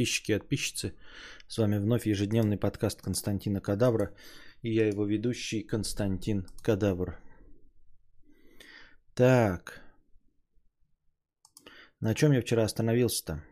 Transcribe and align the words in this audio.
подписчики 0.00 0.32
и 0.32 0.38
подписчицы. 0.38 0.94
С 1.46 1.58
вами 1.58 1.78
вновь 1.78 2.06
ежедневный 2.06 2.56
подкаст 2.56 3.02
Константина 3.02 3.60
Кадавра. 3.60 4.14
И 4.62 4.72
я 4.72 4.88
его 4.88 5.04
ведущий 5.04 5.62
Константин 5.62 6.46
Кадавр. 6.62 7.18
Так. 9.14 9.82
На 12.00 12.14
чем 12.14 12.32
я 12.32 12.40
вчера 12.40 12.64
остановился-то? 12.64 13.44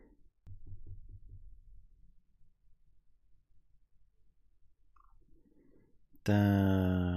Так. 6.22 7.08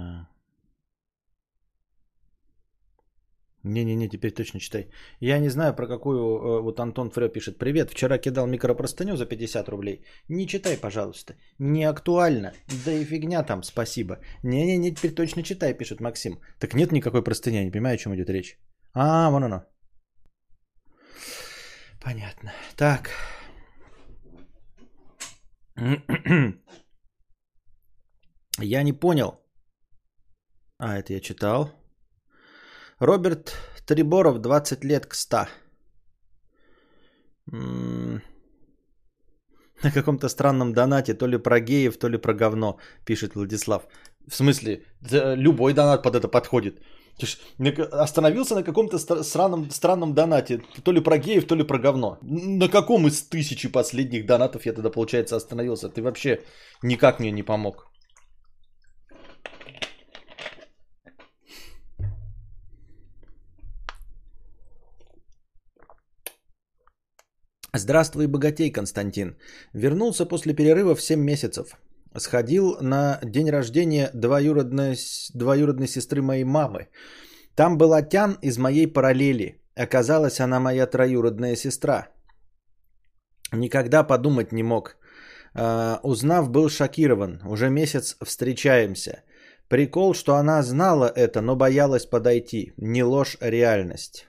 Не-не-не, 3.64 4.08
теперь 4.08 4.32
точно 4.32 4.60
читай. 4.60 4.90
Я 5.20 5.38
не 5.38 5.50
знаю, 5.50 5.74
про 5.74 5.86
какую... 5.86 6.18
Э, 6.18 6.60
вот 6.62 6.80
Антон 6.80 7.10
Фрё 7.10 7.28
пишет. 7.28 7.58
Привет, 7.58 7.90
вчера 7.90 8.18
кидал 8.18 8.46
микропростыню 8.46 9.16
за 9.16 9.26
50 9.26 9.68
рублей. 9.68 10.04
Не 10.28 10.46
читай, 10.46 10.76
пожалуйста. 10.76 11.34
Не 11.58 11.84
актуально. 11.84 12.52
Да 12.84 12.92
и 12.92 13.04
фигня 13.04 13.42
там, 13.44 13.62
спасибо. 13.62 14.18
Не-не-не, 14.42 14.94
теперь 14.94 15.14
точно 15.14 15.42
читай, 15.42 15.74
пишет 15.74 16.00
Максим. 16.00 16.40
Так 16.58 16.74
нет 16.74 16.92
никакой 16.92 17.22
простыни, 17.22 17.56
я 17.56 17.64
не 17.64 17.70
понимаю, 17.70 17.94
о 17.94 17.98
чем 17.98 18.14
идет 18.14 18.30
речь. 18.30 18.58
А, 18.94 19.30
вон 19.30 19.44
оно. 19.44 19.64
Понятно. 22.00 22.52
Так. 22.76 23.10
Я 28.58 28.82
не 28.82 28.92
понял. 28.92 29.40
А, 30.78 30.98
это 30.98 31.12
я 31.12 31.20
читал. 31.20 31.70
Роберт 33.02 33.56
Триборов, 33.84 34.38
20 34.38 34.84
лет 34.84 35.06
к 35.06 35.14
100. 35.14 35.48
На 39.82 39.90
каком-то 39.92 40.28
странном 40.28 40.72
донате, 40.72 41.14
то 41.14 41.26
ли 41.26 41.38
про 41.38 41.58
геев, 41.58 41.96
то 41.98 42.08
ли 42.08 42.18
про 42.18 42.32
говно, 42.32 42.78
пишет 43.04 43.34
Владислав. 43.34 43.82
В 44.28 44.34
смысле, 44.36 44.84
любой 45.36 45.74
донат 45.74 46.02
под 46.04 46.14
это 46.14 46.28
подходит. 46.28 46.80
Остановился 47.90 48.54
на 48.54 48.62
каком-то 48.62 48.98
странном, 48.98 49.70
странном 49.70 50.14
донате, 50.14 50.62
то 50.84 50.92
ли 50.92 51.00
про 51.00 51.18
геев, 51.18 51.46
то 51.46 51.56
ли 51.56 51.64
про 51.64 51.78
говно. 51.78 52.18
На 52.22 52.68
каком 52.68 53.08
из 53.08 53.22
тысячи 53.22 53.72
последних 53.72 54.26
донатов 54.26 54.64
я 54.64 54.72
тогда, 54.72 54.90
получается, 54.90 55.36
остановился? 55.36 55.88
Ты 55.88 56.02
вообще 56.02 56.38
никак 56.82 57.18
мне 57.18 57.32
не 57.32 57.42
помог. 57.42 57.91
Здравствуй, 67.74 68.26
богатей, 68.26 68.70
Константин. 68.70 69.36
Вернулся 69.72 70.26
после 70.26 70.52
перерыва 70.52 70.94
в 70.94 71.00
7 71.00 71.18
месяцев. 71.18 71.76
Сходил 72.18 72.76
на 72.82 73.18
день 73.24 73.50
рождения 73.50 74.10
двоюродной, 74.12 74.96
двоюродной 75.34 75.88
сестры 75.88 76.20
моей 76.20 76.44
мамы. 76.44 76.88
Там 77.56 77.78
была 77.78 78.02
Тян 78.02 78.36
из 78.42 78.58
моей 78.58 78.86
параллели. 78.86 79.62
Оказалась 79.74 80.40
она 80.40 80.60
моя 80.60 80.86
троюродная 80.86 81.56
сестра. 81.56 82.08
Никогда 83.52 84.04
подумать 84.04 84.52
не 84.52 84.62
мог. 84.62 84.96
Uh, 85.54 85.98
узнав, 86.02 86.50
был 86.50 86.68
шокирован. 86.68 87.40
Уже 87.46 87.70
месяц 87.70 88.16
встречаемся. 88.22 89.22
Прикол, 89.68 90.14
что 90.14 90.34
она 90.34 90.62
знала 90.62 91.10
это, 91.14 91.40
но 91.40 91.56
боялась 91.56 92.04
подойти. 92.04 92.72
Не 92.76 93.02
ложь, 93.02 93.38
а 93.40 93.50
реальность. 93.50 94.26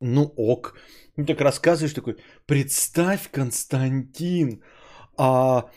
Ну 0.00 0.32
ок. 0.36 0.74
Ну 1.16 1.24
так 1.24 1.40
рассказываешь 1.40 1.94
такой, 1.94 2.16
представь, 2.46 3.30
Константин, 3.30 4.62
а 5.16 5.70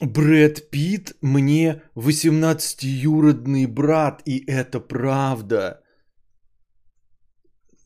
Брэд 0.00 0.70
Питт 0.70 1.16
мне 1.22 1.82
18-юродный 1.96 3.66
брат, 3.66 4.22
и 4.26 4.44
это 4.46 4.80
правда. 4.80 5.82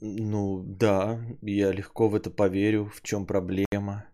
Ну 0.00 0.64
да, 0.64 1.20
я 1.42 1.72
легко 1.72 2.08
в 2.08 2.16
это 2.16 2.30
поверю, 2.30 2.90
в 2.94 3.02
чем 3.02 3.26
проблема. 3.26 4.04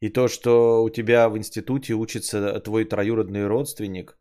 И 0.00 0.10
то, 0.10 0.28
что 0.28 0.82
у 0.82 0.90
тебя 0.90 1.28
в 1.28 1.36
институте 1.38 1.94
учится 1.94 2.60
твой 2.60 2.84
троюродный 2.84 3.46
родственник, 3.46 4.18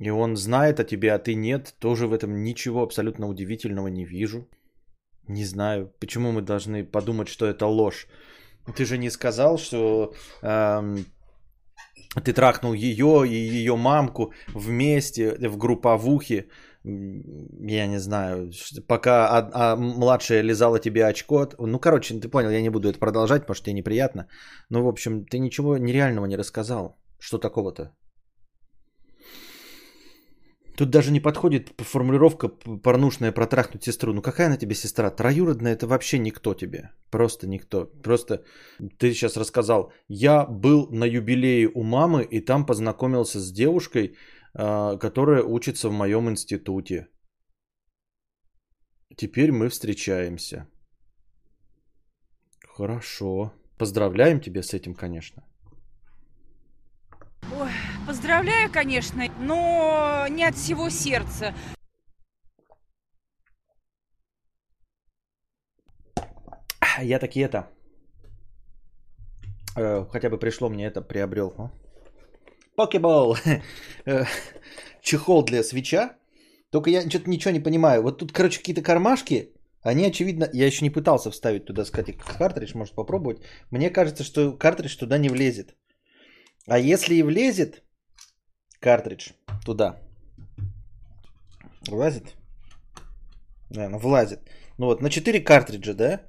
и 0.00 0.10
он 0.10 0.36
знает 0.36 0.78
о 0.78 0.84
тебе, 0.84 1.12
а 1.12 1.18
ты 1.18 1.34
нет, 1.34 1.74
тоже 1.80 2.06
в 2.06 2.12
этом 2.12 2.44
ничего 2.44 2.82
абсолютно 2.82 3.28
удивительного 3.28 3.88
не 3.88 4.04
вижу. 4.04 4.48
Не 5.28 5.44
знаю, 5.44 5.90
почему 6.00 6.32
мы 6.32 6.42
должны 6.42 6.84
подумать, 6.84 7.28
что 7.28 7.46
это 7.46 7.66
ложь. 7.66 8.06
Ты 8.76 8.84
же 8.84 8.98
не 8.98 9.10
сказал, 9.10 9.58
что 9.58 10.14
эм, 10.42 11.04
ты 12.22 12.32
трахнул 12.32 12.74
ее 12.74 13.24
и 13.26 13.34
ее 13.34 13.76
мамку 13.76 14.32
вместе 14.54 15.36
в 15.48 15.56
групповухе. 15.56 16.46
Я 16.84 17.86
не 17.86 17.98
знаю, 17.98 18.50
пока 18.86 19.26
а, 19.28 19.50
а 19.52 19.76
младшая 19.76 20.42
лизала 20.42 20.78
тебе 20.78 21.06
очко. 21.06 21.48
Ну, 21.58 21.78
короче, 21.78 22.20
ты 22.20 22.28
понял, 22.28 22.50
я 22.50 22.60
не 22.60 22.70
буду 22.70 22.88
это 22.88 22.98
продолжать, 22.98 23.42
потому 23.42 23.54
что 23.54 23.64
тебе 23.64 23.74
неприятно. 23.74 24.28
Ну, 24.70 24.82
в 24.82 24.88
общем, 24.88 25.24
ты 25.24 25.38
ничего 25.38 25.78
нереального 25.78 26.26
не 26.26 26.36
рассказал. 26.36 26.98
Что 27.18 27.38
такого-то? 27.38 27.94
Тут 30.76 30.90
даже 30.90 31.12
не 31.12 31.20
подходит 31.20 31.72
формулировка 31.78 32.48
порнушная 32.82 33.32
протрахнуть 33.32 33.84
сестру. 33.84 34.12
Ну 34.12 34.22
какая 34.22 34.46
она 34.46 34.56
тебе 34.56 34.74
сестра? 34.74 35.10
Троюродная 35.10 35.72
это 35.74 35.86
вообще 35.86 36.18
никто 36.18 36.54
тебе. 36.54 36.90
Просто 37.10 37.46
никто. 37.46 37.86
Просто 38.02 38.44
ты 38.98 39.12
сейчас 39.12 39.36
рассказал. 39.36 39.92
Я 40.08 40.46
был 40.46 40.88
на 40.90 41.04
юбилее 41.04 41.70
у 41.74 41.82
мамы 41.82 42.24
и 42.24 42.40
там 42.40 42.66
познакомился 42.66 43.38
с 43.38 43.52
девушкой, 43.52 44.16
а, 44.54 44.96
которая 44.96 45.44
учится 45.44 45.88
в 45.88 45.92
моем 45.92 46.28
институте. 46.28 47.06
Теперь 49.16 49.52
мы 49.52 49.68
встречаемся. 49.68 50.66
Хорошо. 52.76 53.52
Поздравляем 53.78 54.40
тебя 54.40 54.62
с 54.62 54.74
этим, 54.74 54.94
конечно. 54.94 55.44
Поздравляю, 58.06 58.70
конечно, 58.70 59.24
но 59.38 60.26
не 60.28 60.44
от 60.44 60.54
всего 60.56 60.90
сердца. 60.90 61.54
Я 67.00 67.18
таки 67.18 67.40
это... 67.40 67.70
Э, 69.76 70.04
хотя 70.10 70.28
бы 70.28 70.38
пришло 70.38 70.68
мне 70.68 70.86
это, 70.86 71.00
приобрел. 71.00 71.70
Покебол! 72.76 73.36
Э, 74.06 74.24
чехол 75.00 75.44
для 75.44 75.62
свеча. 75.62 76.16
Только 76.70 76.90
я 76.90 77.08
что-то 77.08 77.30
ничего 77.30 77.52
не 77.52 77.62
понимаю. 77.62 78.02
Вот 78.02 78.18
тут, 78.18 78.32
короче, 78.32 78.58
какие-то 78.58 78.82
кармашки. 78.82 79.54
Они, 79.82 80.04
очевидно, 80.04 80.50
я 80.52 80.66
еще 80.66 80.84
не 80.84 80.90
пытался 80.90 81.30
вставить 81.30 81.64
туда, 81.64 81.84
сказать, 81.84 82.16
картридж, 82.18 82.76
может 82.76 82.94
попробовать. 82.94 83.38
Мне 83.70 83.90
кажется, 83.90 84.24
что 84.24 84.52
картридж 84.52 84.96
туда 84.98 85.18
не 85.18 85.30
влезет. 85.30 85.74
А 86.66 86.78
если 86.78 87.14
и 87.14 87.22
влезет 87.22 87.83
картридж 88.80 89.32
туда, 89.64 89.96
влазит? 91.88 92.34
Наверное, 93.70 93.98
влазит. 93.98 94.40
Ну 94.78 94.86
вот, 94.86 95.02
на 95.02 95.10
4 95.10 95.40
картриджа, 95.40 95.94
да? 95.94 96.20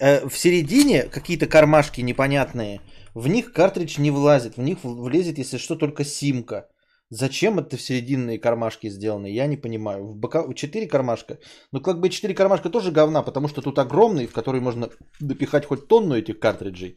Э, 0.00 0.28
в 0.28 0.36
середине 0.36 1.02
какие-то 1.02 1.46
кармашки 1.46 2.02
непонятные. 2.02 2.80
В 3.14 3.28
них 3.28 3.52
картридж 3.52 4.00
не 4.00 4.10
влазит. 4.10 4.56
В 4.56 4.62
них 4.62 4.78
влезет, 4.82 5.38
если 5.38 5.58
что, 5.58 5.76
только 5.76 6.04
симка. 6.04 6.68
Зачем 7.10 7.58
это 7.58 7.76
в 7.76 7.82
серединные 7.82 8.38
кармашки 8.38 8.88
сделаны, 8.90 9.26
я 9.26 9.46
не 9.46 9.58
понимаю. 9.58 10.06
В 10.06 10.16
бока... 10.16 10.54
4 10.54 10.86
кармашка. 10.86 11.38
Ну, 11.72 11.80
как 11.80 12.00
бы 12.00 12.08
4 12.08 12.34
кармашка 12.34 12.70
тоже 12.70 12.90
говна, 12.90 13.22
потому 13.22 13.48
что 13.48 13.60
тут 13.60 13.78
огромный, 13.78 14.26
в 14.26 14.32
который 14.32 14.60
можно 14.60 14.88
допихать 15.20 15.66
хоть 15.66 15.88
тонну 15.88 16.14
этих 16.16 16.38
картриджей. 16.38 16.96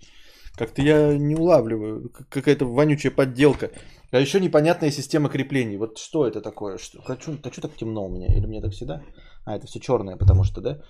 Как-то 0.57 0.81
я 0.81 1.17
не 1.17 1.35
улавливаю. 1.35 2.09
Какая-то 2.29 2.65
вонючая 2.65 3.11
подделка. 3.11 3.71
А 4.11 4.19
еще 4.19 4.39
непонятная 4.39 4.91
система 4.91 5.29
креплений. 5.29 5.77
Вот 5.77 5.97
что 5.97 6.25
это 6.25 6.41
такое? 6.41 6.77
Что, 6.77 7.01
хочу, 7.01 7.37
а 7.43 7.51
что 7.51 7.61
так 7.61 7.75
темно 7.75 8.05
у 8.05 8.09
меня? 8.09 8.27
Или 8.27 8.45
мне 8.45 8.61
так 8.61 8.71
всегда? 8.71 9.01
А, 9.45 9.55
это 9.57 9.67
все 9.67 9.79
черное, 9.79 10.17
потому 10.17 10.43
что, 10.43 10.61
да? 10.61 10.81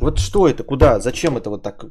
Вот 0.00 0.18
что 0.18 0.48
это? 0.48 0.62
Куда? 0.64 1.00
Зачем 1.00 1.36
это 1.36 1.50
вот 1.50 1.62
так? 1.62 1.84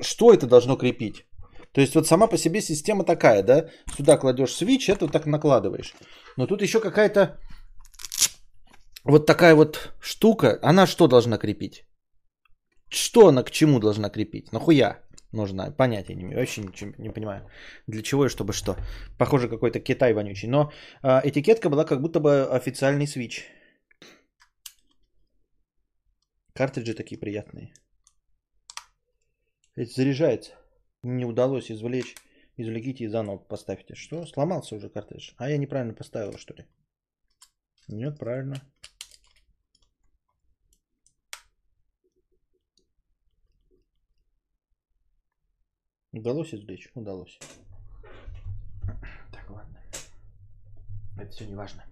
Что 0.00 0.32
это 0.32 0.46
должно 0.46 0.76
крепить? 0.76 1.24
То 1.72 1.80
есть 1.80 1.94
вот 1.94 2.06
сама 2.06 2.26
по 2.26 2.38
себе 2.38 2.60
система 2.60 3.04
такая, 3.04 3.42
да? 3.42 3.66
Сюда 3.96 4.16
кладешь 4.16 4.54
свич, 4.54 4.88
это 4.88 5.04
вот 5.04 5.12
так 5.12 5.26
накладываешь. 5.26 5.94
Но 6.36 6.46
тут 6.46 6.62
еще 6.62 6.80
какая-то 6.80 7.38
вот 9.04 9.26
такая 9.26 9.54
вот 9.54 9.92
штука. 10.00 10.58
Она 10.62 10.86
что 10.86 11.06
должна 11.06 11.38
крепить? 11.38 11.84
Что 12.88 13.28
она 13.28 13.42
к 13.42 13.50
чему 13.50 13.78
должна 13.78 14.10
крепить? 14.10 14.52
Нахуя? 14.52 15.05
Нужно. 15.32 15.70
Понятия 15.70 16.14
не 16.14 16.22
имею. 16.22 16.38
Вообще 16.38 16.62
ничего 16.62 16.92
не 16.98 17.10
понимаю. 17.10 17.48
Для 17.86 18.02
чего 18.02 18.26
и 18.26 18.28
чтобы 18.28 18.52
что. 18.52 18.76
Похоже, 19.18 19.48
какой-то 19.48 19.80
Китай 19.80 20.12
вонючий. 20.12 20.48
Но 20.48 20.72
э, 21.02 21.20
этикетка 21.24 21.68
была 21.70 21.84
как 21.84 22.00
будто 22.00 22.20
бы 22.20 22.46
официальный 22.46 23.06
свич. 23.06 23.44
Картриджи 26.54 26.94
такие 26.94 27.18
приятные. 27.18 27.72
Это 29.74 29.90
заряжается. 29.90 30.52
Не 31.02 31.24
удалось 31.24 31.70
извлечь. 31.70 32.14
Извлеките 32.56 33.04
и 33.04 33.08
заново 33.08 33.36
поставьте. 33.36 33.94
Что? 33.94 34.24
Сломался 34.24 34.76
уже 34.76 34.88
картридж. 34.88 35.32
А 35.36 35.50
я 35.50 35.58
неправильно 35.58 35.92
поставил, 35.92 36.38
что 36.38 36.54
ли? 36.54 36.64
Нет, 37.88 38.18
правильно. 38.18 38.56
Удалось 46.16 46.54
извлечь? 46.54 46.88
Удалось. 46.94 47.38
Так, 49.32 49.50
ладно. 49.50 49.78
Это 51.18 51.30
все 51.30 51.44
не 51.46 51.54
важно. 51.54 51.84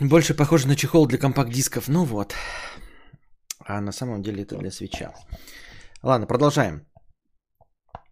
Больше 0.00 0.34
похоже 0.34 0.68
на 0.68 0.76
чехол 0.76 1.06
для 1.06 1.18
компакт-дисков. 1.18 1.88
Ну 1.88 2.04
вот. 2.04 2.34
А 3.66 3.80
на 3.80 3.92
самом 3.92 4.22
деле 4.22 4.42
это 4.42 4.56
для 4.56 4.70
свеча. 4.70 5.12
Ладно, 6.02 6.26
продолжаем. 6.26 6.86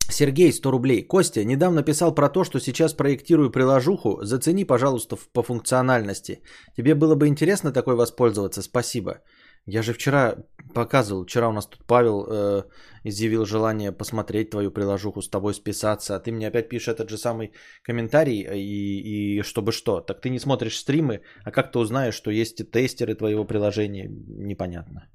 Сергей, 0.08 0.52
100 0.52 0.70
рублей. 0.70 1.06
Костя, 1.06 1.44
недавно 1.44 1.84
писал 1.84 2.14
про 2.14 2.28
то, 2.28 2.44
что 2.44 2.58
сейчас 2.58 2.94
проектирую 2.94 3.50
приложуху. 3.50 4.24
Зацени, 4.24 4.64
пожалуйста, 4.64 5.16
по 5.32 5.44
функциональности. 5.44 6.42
Тебе 6.76 6.96
было 6.96 7.14
бы 7.14 7.28
интересно 7.28 7.72
такой 7.72 7.94
воспользоваться? 7.94 8.62
Спасибо. 8.62 9.22
Я 9.66 9.82
же 9.82 9.92
вчера 9.92 10.36
показывал, 10.74 11.24
вчера 11.24 11.48
у 11.48 11.52
нас 11.52 11.66
тут 11.66 11.84
Павел 11.86 12.26
э, 12.28 12.62
изъявил 13.04 13.44
желание 13.44 13.92
посмотреть 13.92 14.50
твою 14.50 14.70
приложуху, 14.70 15.22
с 15.22 15.28
тобой 15.28 15.54
списаться, 15.54 16.16
а 16.16 16.20
ты 16.20 16.32
мне 16.32 16.48
опять 16.48 16.68
пишешь 16.68 16.88
этот 16.88 17.10
же 17.10 17.18
самый 17.18 17.52
комментарий, 17.82 18.42
и, 18.42 19.38
и 19.38 19.42
чтобы 19.42 19.72
что? 19.72 20.00
Так 20.00 20.20
ты 20.20 20.30
не 20.30 20.38
смотришь 20.38 20.78
стримы, 20.78 21.20
а 21.44 21.50
как 21.50 21.72
ты 21.72 21.78
узнаешь, 21.78 22.14
что 22.14 22.30
есть 22.30 22.70
тестеры 22.70 23.14
твоего 23.14 23.44
приложения? 23.44 24.08
Непонятно. 24.08 25.08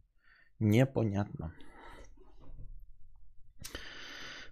Непонятно. 0.59 1.53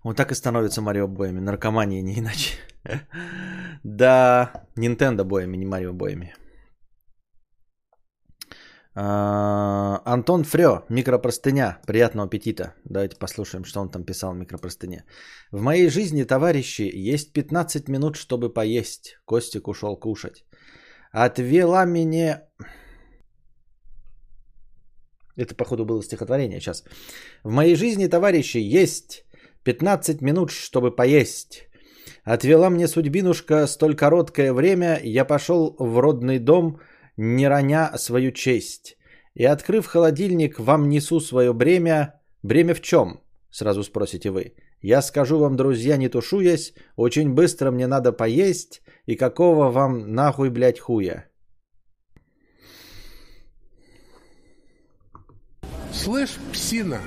Вот 0.03 0.17
так 0.17 0.31
и 0.31 0.35
становится 0.35 0.81
Марио 0.81 1.07
боями. 1.07 1.39
Наркомания 1.39 2.01
не 2.01 2.19
иначе. 2.19 2.57
Да, 3.83 4.51
Nintendo 4.77 5.23
боями, 5.23 5.57
не 5.57 5.65
Марио 5.65 5.93
боями. 5.93 6.33
А, 8.95 10.01
Антон 10.05 10.43
Фрё, 10.43 10.85
микропростыня. 10.89 11.79
Приятного 11.87 12.27
аппетита. 12.27 12.75
Давайте 12.85 13.15
послушаем, 13.15 13.65
что 13.65 13.81
он 13.81 13.89
там 13.89 14.03
писал 14.03 14.33
в 14.33 14.37
микропростыне. 14.37 15.05
В 15.51 15.61
моей 15.61 15.89
жизни, 15.89 16.23
товарищи, 16.23 16.91
есть 17.13 17.33
15 17.33 17.89
минут, 17.89 18.15
чтобы 18.15 18.53
поесть. 18.53 19.17
Костик 19.25 19.67
ушел 19.67 19.99
кушать. 19.99 20.45
Отвела 21.11 21.85
меня... 21.85 22.43
Это, 25.35 25.55
походу, 25.55 25.85
было 25.85 26.03
стихотворение 26.03 26.59
сейчас. 26.59 26.83
В 27.43 27.51
моей 27.51 27.75
жизни, 27.75 28.05
товарищи, 28.05 28.57
есть 28.57 29.25
15 29.63 30.21
минут, 30.21 30.51
чтобы 30.51 30.95
поесть. 30.95 31.67
Отвела 32.23 32.69
мне 32.69 32.87
судьбинушка 32.87 33.67
столь 33.67 33.95
короткое 33.95 34.53
время, 34.53 34.99
я 35.03 35.25
пошел 35.25 35.75
в 35.79 35.99
родный 35.99 36.39
дом, 36.39 36.79
не 37.17 37.47
роня 37.47 37.97
свою 37.97 38.31
честь. 38.31 38.97
И 39.33 39.45
открыв 39.45 39.85
холодильник, 39.87 40.59
вам 40.59 40.89
несу 40.89 41.19
свое 41.19 41.53
бремя. 41.53 42.21
Бремя 42.43 42.73
в 42.73 42.81
чем? 42.81 43.21
Сразу 43.49 43.83
спросите 43.83 44.29
вы. 44.29 44.53
Я 44.81 45.01
скажу 45.01 45.39
вам, 45.39 45.55
друзья, 45.55 45.97
не 45.97 46.09
тушуясь, 46.09 46.73
очень 46.97 47.33
быстро 47.33 47.71
мне 47.71 47.87
надо 47.87 48.11
поесть, 48.11 48.81
и 49.05 49.15
какого 49.15 49.71
вам 49.71 50.13
нахуй, 50.13 50.49
блядь, 50.49 50.79
хуя? 50.79 51.25
Слышь, 55.93 56.37
псина, 56.51 56.99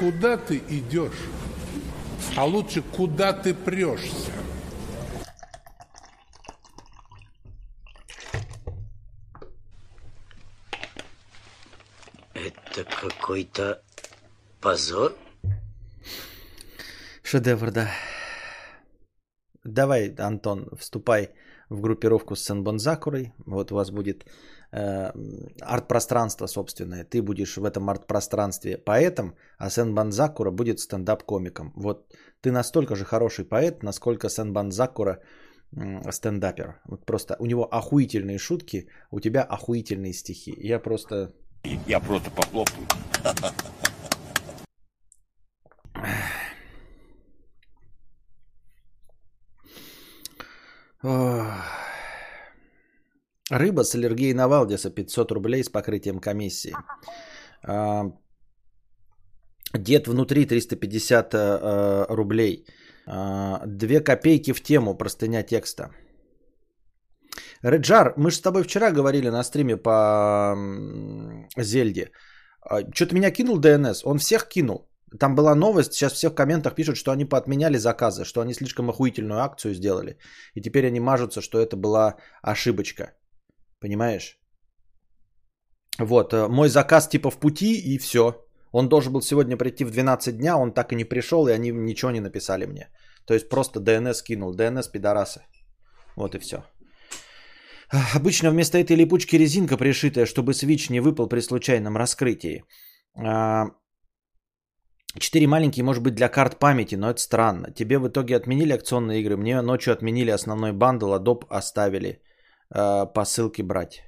куда 0.00 0.36
ты 0.36 0.60
идешь? 0.68 1.30
А 2.36 2.44
лучше, 2.44 2.82
куда 2.82 3.32
ты 3.32 3.54
прешься? 3.54 4.32
Это 12.76 12.90
какой-то 12.90 13.82
позор? 14.60 15.12
Шедевр, 17.22 17.70
да. 17.70 17.88
Давай, 19.64 20.14
Антон, 20.18 20.68
вступай 20.78 21.30
в 21.70 21.80
группировку 21.80 22.36
с 22.36 22.44
Сенбон 22.44 22.78
Закурой. 22.78 23.32
Вот 23.46 23.72
у 23.72 23.74
вас 23.74 23.90
будет 23.90 24.26
э, 24.72 25.10
арт-пространство 25.60 26.46
собственное. 26.46 27.04
Ты 27.04 27.22
будешь 27.22 27.56
в 27.56 27.64
этом 27.64 27.88
арт-пространстве 27.88 28.76
поэтом, 28.76 29.36
а 29.58 29.70
Сенбан 29.70 30.12
Закура 30.12 30.50
будет 30.50 30.78
стендап-комиком. 30.78 31.72
Вот 31.76 32.14
ты 32.42 32.52
настолько 32.52 32.94
же 32.94 33.04
хороший 33.04 33.44
поэт, 33.44 33.82
насколько 33.82 34.28
Сенбан 34.28 34.70
Закура 34.70 35.18
э, 35.72 36.12
стендапер. 36.12 36.80
Вот 36.84 37.06
просто 37.06 37.36
у 37.38 37.46
него 37.46 37.64
охуительные 37.64 38.38
шутки, 38.38 38.88
у 39.10 39.20
тебя 39.20 39.42
охуительные 39.42 40.12
стихи. 40.12 40.54
Я 40.58 40.78
просто... 40.78 41.32
Я 41.86 42.00
просто 42.00 42.30
похлопаю. 42.30 42.86
Рыба 53.50 53.84
с 53.84 53.94
аллергией 53.94 54.34
на 54.34 54.48
Валдиса 54.48 54.90
500 54.90 55.32
рублей 55.32 55.62
с 55.62 55.68
покрытием 55.68 56.18
комиссии. 56.18 56.74
А, 57.62 58.10
дед 59.72 60.08
внутри 60.08 60.46
350 60.46 61.34
э, 61.34 62.06
рублей. 62.08 62.66
А, 63.06 63.62
две 63.66 64.00
копейки 64.00 64.52
в 64.52 64.62
тему 64.62 64.96
простыня 64.96 65.42
текста. 65.44 65.90
Реджар, 67.62 68.14
мы 68.16 68.30
же 68.30 68.36
с 68.36 68.40
тобой 68.40 68.62
вчера 68.62 68.90
говорили 68.90 69.30
на 69.30 69.44
стриме 69.44 69.76
по 69.76 70.56
Зельде. 71.56 72.10
А, 72.60 72.80
Что-то 72.94 73.14
меня 73.14 73.30
кинул 73.30 73.58
ДНС. 73.58 74.04
Он 74.04 74.18
всех 74.18 74.48
кинул. 74.48 74.88
Там 75.20 75.34
была 75.34 75.54
новость, 75.54 75.92
сейчас 75.92 76.12
все 76.12 76.30
в 76.30 76.34
комментах 76.34 76.74
пишут, 76.74 76.96
что 76.96 77.10
они 77.10 77.24
поотменяли 77.24 77.78
заказы, 77.78 78.24
что 78.24 78.40
они 78.40 78.54
слишком 78.54 78.90
охуительную 78.90 79.40
акцию 79.40 79.74
сделали. 79.74 80.18
И 80.54 80.60
теперь 80.60 80.86
они 80.86 81.00
мажутся, 81.00 81.40
что 81.40 81.58
это 81.58 81.76
была 81.76 82.16
ошибочка. 82.42 83.12
Понимаешь? 83.80 84.38
Вот, 85.98 86.32
э, 86.32 86.48
мой 86.48 86.68
заказ 86.68 87.08
типа 87.08 87.30
в 87.30 87.38
пути 87.38 87.94
и 87.94 87.98
все. 87.98 88.44
Он 88.72 88.88
должен 88.88 89.12
был 89.12 89.22
сегодня 89.22 89.56
прийти 89.56 89.84
в 89.84 89.90
12 89.90 90.36
дня, 90.36 90.58
он 90.58 90.72
так 90.72 90.92
и 90.92 90.96
не 90.96 91.04
пришел, 91.04 91.48
и 91.48 91.52
они 91.52 91.70
ничего 91.70 92.10
не 92.10 92.20
написали 92.20 92.66
мне. 92.66 92.88
То 93.26 93.34
есть 93.34 93.48
просто 93.48 93.80
DNS 93.80 94.22
кинул. 94.24 94.54
DNS 94.54 94.90
пидорасы. 94.92 95.40
Вот 96.16 96.34
и 96.34 96.38
все. 96.38 96.56
Обычно 97.90 98.50
вместо 98.50 98.78
этой 98.78 98.96
липучки 98.96 99.36
резинка 99.36 99.76
пришитая, 99.76 100.26
чтобы 100.26 100.54
свич 100.54 100.90
не 100.90 101.00
выпал 101.00 101.28
при 101.28 101.40
случайном 101.40 101.96
раскрытии. 101.96 102.64
А, 103.14 103.66
четыре 105.18 105.46
маленькие, 105.46 105.84
может 105.84 106.02
быть, 106.02 106.14
для 106.14 106.28
карт 106.28 106.58
памяти, 106.58 106.96
но 106.96 107.10
это 107.10 107.20
странно. 107.20 107.72
Тебе 107.72 107.98
в 107.98 108.08
итоге 108.08 108.36
отменили 108.36 108.72
акционные 108.72 109.20
игры, 109.20 109.36
мне 109.36 109.62
ночью 109.62 109.92
отменили 109.92 110.30
основной 110.30 110.72
бандл, 110.72 111.12
а 111.12 111.18
доп 111.18 111.44
оставили. 111.48 112.22
Э, 112.74 113.06
по 113.06 113.24
ссылке 113.24 113.62
брать. 113.62 114.02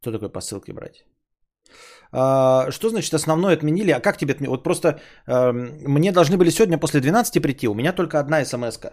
Что 0.00 0.12
такое 0.12 0.28
по 0.28 0.40
ссылке 0.40 0.72
брать? 0.72 1.04
А, 2.12 2.70
что 2.70 2.88
значит 2.88 3.14
основной 3.14 3.54
отменили? 3.54 3.90
А 3.90 4.00
как 4.00 4.16
тебе 4.16 4.32
отменили? 4.32 4.50
Вот 4.50 4.62
просто 4.62 5.00
э, 5.26 5.52
мне 5.52 6.12
должны 6.12 6.36
были 6.36 6.50
сегодня 6.50 6.78
после 6.78 7.00
12 7.00 7.42
прийти. 7.42 7.68
У 7.68 7.74
меня 7.74 7.92
только 7.92 8.18
одна 8.18 8.44
смс 8.44 8.78
-ка. 8.78 8.92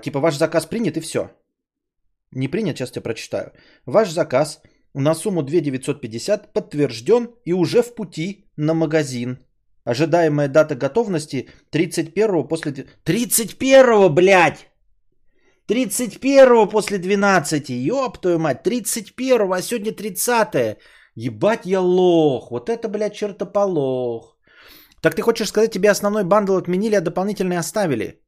Типа 0.00 0.20
ваш 0.20 0.36
заказ 0.36 0.66
принят 0.66 0.96
и 0.96 1.00
все. 1.00 1.30
Не 2.34 2.48
принят, 2.48 2.76
сейчас 2.76 2.96
я 2.96 3.02
прочитаю. 3.02 3.52
Ваш 3.86 4.10
заказ 4.10 4.60
на 4.94 5.14
сумму 5.14 5.42
2 5.42 5.60
950 5.60 6.52
подтвержден 6.52 7.30
и 7.44 7.52
уже 7.52 7.82
в 7.82 7.94
пути 7.94 8.46
на 8.56 8.74
магазин. 8.74 9.38
Ожидаемая 9.84 10.48
дата 10.48 10.74
готовности 10.74 11.48
31 11.70 12.48
после... 12.48 12.72
31, 13.04 14.14
блядь! 14.14 14.68
31 15.66 16.68
после 16.68 16.98
12. 16.98 17.70
Ёб 17.70 18.18
твою 18.18 18.38
мать, 18.38 18.62
31, 18.62 19.52
а 19.52 19.62
сегодня 19.62 19.92
30. 19.92 20.78
Ебать 21.16 21.66
я 21.66 21.80
лох. 21.80 22.50
Вот 22.50 22.68
это, 22.68 22.88
блядь, 22.88 23.14
чертополох. 23.14 24.36
Так 25.00 25.14
ты 25.14 25.22
хочешь 25.22 25.48
сказать, 25.48 25.70
тебе 25.70 25.90
основной 25.90 26.24
bundle 26.24 26.56
отменили, 26.56 26.96
а 26.96 27.00
дополнительный 27.00 27.58
оставили? 27.58 28.22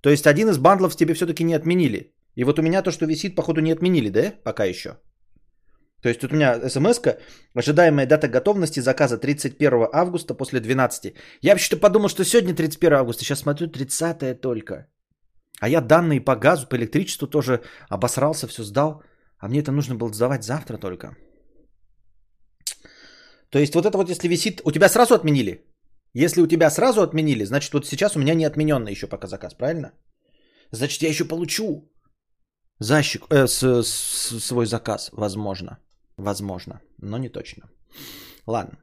То 0.00 0.10
есть 0.10 0.26
один 0.26 0.48
из 0.48 0.58
бандлов 0.58 0.94
тебе 0.96 1.14
все-таки 1.14 1.44
не 1.44 1.54
отменили. 1.54 2.14
И 2.38 2.44
вот 2.44 2.58
у 2.58 2.62
меня 2.62 2.82
то, 2.82 2.92
что 2.92 3.06
висит, 3.06 3.34
походу 3.34 3.60
не 3.60 3.72
отменили, 3.72 4.10
да? 4.10 4.32
Пока 4.44 4.64
еще. 4.64 4.88
То 6.02 6.08
есть 6.08 6.20
тут 6.20 6.32
у 6.32 6.36
меня 6.36 6.68
смс 6.68 7.00
ожидаемая 7.54 8.06
дата 8.06 8.28
готовности 8.28 8.80
заказа 8.80 9.18
31 9.18 9.88
августа 9.92 10.34
после 10.34 10.60
12. 10.60 11.14
Я 11.42 11.52
вообще-то 11.52 11.80
подумал, 11.80 12.08
что 12.08 12.24
сегодня 12.24 12.54
31 12.54 12.92
августа, 12.92 13.24
сейчас 13.24 13.40
смотрю 13.40 13.66
30 13.66 14.40
только. 14.40 14.86
А 15.60 15.68
я 15.68 15.80
данные 15.80 16.20
по 16.20 16.36
газу, 16.36 16.68
по 16.68 16.76
электричеству 16.76 17.26
тоже 17.26 17.60
обосрался, 17.90 18.46
все 18.46 18.62
сдал. 18.62 19.02
А 19.40 19.48
мне 19.48 19.58
это 19.58 19.72
нужно 19.72 19.96
было 19.96 20.12
сдавать 20.12 20.44
завтра 20.44 20.78
только. 20.78 21.16
То 23.50 23.58
есть 23.58 23.74
вот 23.74 23.84
это 23.84 23.98
вот 23.98 24.10
если 24.10 24.28
висит... 24.28 24.60
У 24.64 24.70
тебя 24.70 24.88
сразу 24.88 25.14
отменили? 25.14 25.64
Если 26.14 26.40
у 26.40 26.46
тебя 26.46 26.70
сразу 26.70 27.00
отменили, 27.00 27.44
значит 27.44 27.72
вот 27.74 27.86
сейчас 27.86 28.14
у 28.14 28.20
меня 28.20 28.34
не 28.34 28.46
отмененный 28.46 28.92
еще 28.92 29.08
пока 29.08 29.26
заказ, 29.26 29.54
правильно? 29.54 29.90
Значит 30.70 31.02
я 31.02 31.08
еще 31.08 31.24
получу 31.24 31.90
защик, 32.78 33.26
э, 33.30 33.46
с, 33.46 33.62
с- 33.82 34.40
свой 34.40 34.66
заказ, 34.66 35.10
возможно. 35.12 35.78
Возможно, 36.16 36.80
но 37.02 37.18
не 37.18 37.28
точно. 37.28 37.62
Ладно. 38.46 38.78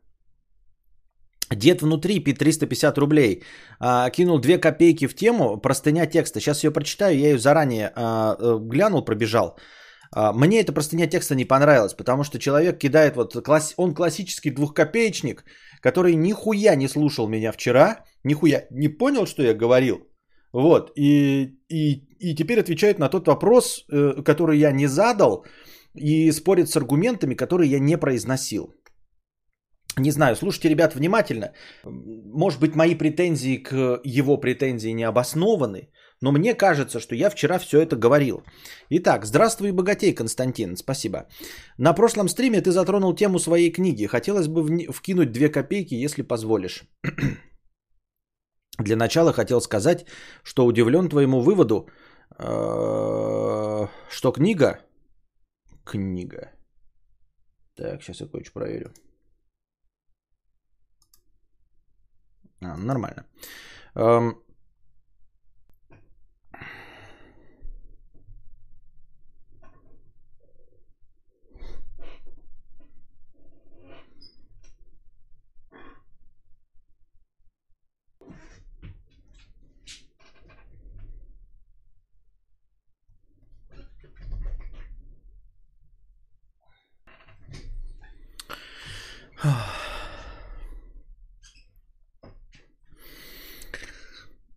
Дед 1.51 1.81
внутри, 1.81 2.23
пи 2.23 2.33
350 2.33 2.97
рублей. 2.97 3.43
А, 3.79 4.09
кинул 4.09 4.39
2 4.39 4.57
копейки 4.57 5.07
в 5.07 5.15
тему, 5.15 5.57
простыня 5.57 6.07
текста. 6.07 6.39
Сейчас 6.39 6.63
ее 6.63 6.71
прочитаю, 6.71 7.17
я 7.19 7.29
ее 7.29 7.37
заранее 7.37 7.91
а, 7.95 8.35
э, 8.39 8.57
глянул, 8.61 9.05
пробежал. 9.05 9.57
А, 10.11 10.33
мне 10.33 10.61
эта 10.61 10.73
простыня 10.73 11.07
текста 11.07 11.35
не 11.35 11.45
понравилась, 11.45 11.93
потому 11.93 12.23
что 12.23 12.39
человек 12.39 12.79
кидает 12.79 13.15
вот, 13.15 13.33
класс, 13.43 13.73
он 13.77 13.93
классический 13.93 14.49
двухкопеечник, 14.49 15.43
который 15.81 16.15
нихуя 16.15 16.75
не 16.75 16.87
слушал 16.87 17.27
меня 17.27 17.51
вчера, 17.51 18.05
нихуя 18.23 18.65
не 18.71 18.87
понял, 18.87 19.27
что 19.27 19.43
я 19.43 19.53
говорил. 19.53 19.97
Вот, 20.53 20.91
и, 20.95 21.59
и, 21.69 22.04
и 22.19 22.35
теперь 22.35 22.59
отвечает 22.59 22.99
на 22.99 23.09
тот 23.09 23.27
вопрос, 23.27 23.85
э, 23.91 24.23
который 24.23 24.57
я 24.57 24.71
не 24.71 24.87
задал, 24.87 25.45
и 25.93 26.31
спорит 26.31 26.69
с 26.69 26.77
аргументами, 26.77 27.35
которые 27.35 27.71
я 27.71 27.79
не 27.79 27.97
произносил. 27.97 28.73
Не 29.97 30.11
знаю, 30.11 30.35
слушайте, 30.35 30.69
ребят, 30.69 30.95
внимательно. 30.95 31.53
Может 31.85 32.59
быть, 32.59 32.75
мои 32.75 32.95
претензии 32.95 33.57
к 33.57 34.01
его 34.03 34.37
претензии 34.37 34.93
не 34.93 35.03
обоснованы, 35.03 35.89
но 36.21 36.31
мне 36.31 36.53
кажется, 36.53 36.99
что 36.99 37.15
я 37.15 37.29
вчера 37.29 37.59
все 37.59 37.79
это 37.79 37.95
говорил. 37.95 38.43
Итак, 38.89 39.25
здравствуй, 39.25 39.71
богатей, 39.71 40.13
Константин, 40.13 40.75
спасибо. 40.75 41.27
На 41.77 41.93
прошлом 41.93 42.27
стриме 42.29 42.61
ты 42.61 42.71
затронул 42.71 43.15
тему 43.15 43.39
своей 43.39 43.71
книги. 43.71 44.05
Хотелось 44.07 44.47
бы 44.47 44.91
вкинуть 44.91 45.31
две 45.31 45.49
копейки, 45.49 45.95
если 45.95 46.23
позволишь. 46.23 46.83
Для 48.79 48.95
начала 48.95 49.31
хотел 49.31 49.61
сказать, 49.61 50.05
что 50.43 50.65
удивлен 50.65 51.09
твоему 51.09 51.41
выводу, 51.41 51.87
что 52.37 54.31
книга... 54.33 54.81
Книга. 55.83 56.51
Так, 57.75 58.01
сейчас 58.01 58.21
я 58.21 58.27
кое-что 58.27 58.53
проверю. 58.53 58.93
А, 62.61 62.75
нормально. 62.77 63.25
Эм, 63.93 64.41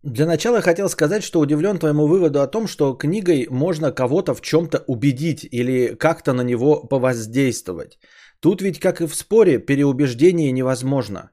Для 0.01 0.25
начала 0.25 0.61
хотел 0.61 0.89
сказать, 0.89 1.23
что 1.23 1.39
удивлен 1.39 1.77
твоему 1.77 2.07
выводу 2.07 2.41
о 2.41 2.47
том, 2.47 2.67
что 2.67 2.93
книгой 2.95 3.47
можно 3.49 3.91
кого-то 3.91 4.33
в 4.33 4.41
чем-то 4.41 4.83
убедить 4.87 5.45
или 5.51 5.95
как-то 5.95 6.33
на 6.33 6.41
него 6.41 6.87
повоздействовать. 6.87 7.99
Тут 8.39 8.61
ведь, 8.61 8.79
как 8.79 9.01
и 9.01 9.07
в 9.07 9.15
споре, 9.15 9.59
переубеждение 9.59 10.51
невозможно. 10.51 11.31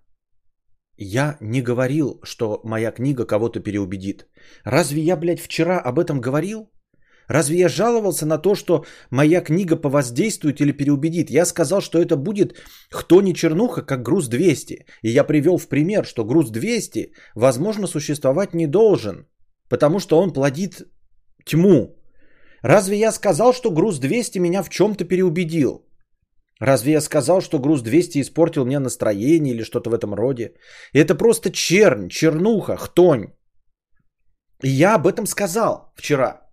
Я 0.98 1.36
не 1.40 1.62
говорил, 1.62 2.20
что 2.24 2.60
моя 2.64 2.90
книга 2.90 3.24
кого-то 3.24 3.60
переубедит. 3.60 4.26
Разве 4.64 5.02
я, 5.02 5.16
блядь, 5.16 5.40
вчера 5.40 5.78
об 5.78 5.98
этом 5.98 6.20
говорил? 6.20 6.70
Разве 7.28 7.58
я 7.58 7.68
жаловался 7.68 8.26
на 8.26 8.38
то, 8.38 8.54
что 8.54 8.84
моя 9.10 9.40
книга 9.40 9.76
повоздействует 9.76 10.60
или 10.60 10.72
переубедит? 10.72 11.30
Я 11.30 11.44
сказал, 11.46 11.80
что 11.80 11.98
это 11.98 12.16
будет 12.16 12.54
кто 12.90 13.20
не 13.20 13.34
чернуха, 13.34 13.82
как 13.82 14.02
груз 14.02 14.28
200. 14.28 14.86
И 15.02 15.08
я 15.08 15.24
привел 15.24 15.58
в 15.58 15.68
пример, 15.68 16.04
что 16.04 16.24
груз 16.24 16.50
200, 16.50 17.12
возможно, 17.34 17.86
существовать 17.86 18.54
не 18.54 18.66
должен, 18.66 19.26
потому 19.68 19.98
что 19.98 20.20
он 20.20 20.32
плодит 20.32 20.88
тьму. 21.44 21.96
Разве 22.62 22.98
я 22.98 23.12
сказал, 23.12 23.52
что 23.52 23.70
груз 23.70 23.98
200 23.98 24.38
меня 24.38 24.62
в 24.62 24.70
чем-то 24.70 25.04
переубедил? 25.04 25.82
Разве 26.60 26.92
я 26.92 27.00
сказал, 27.00 27.42
что 27.42 27.58
груз 27.58 27.82
200 27.82 28.20
испортил 28.20 28.64
мне 28.64 28.78
настроение 28.78 29.54
или 29.54 29.62
что-то 29.62 29.90
в 29.90 29.94
этом 29.94 30.14
роде? 30.14 30.54
Это 30.94 31.14
просто 31.14 31.50
чернь, 31.50 32.08
чернуха, 32.08 32.76
хтонь. 32.76 33.26
И 34.62 34.68
я 34.68 34.94
об 34.94 35.06
этом 35.06 35.26
сказал 35.26 35.92
вчера. 35.96 36.45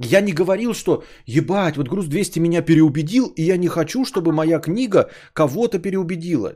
Я 0.00 0.20
не 0.20 0.32
говорил, 0.32 0.74
что 0.74 1.02
ебать, 1.26 1.76
вот 1.76 1.88
груз 1.88 2.06
200 2.06 2.38
меня 2.40 2.62
переубедил, 2.62 3.32
и 3.36 3.42
я 3.42 3.56
не 3.56 3.68
хочу, 3.68 4.04
чтобы 4.04 4.32
моя 4.32 4.60
книга 4.60 5.10
кого-то 5.32 5.78
переубедила. 5.78 6.54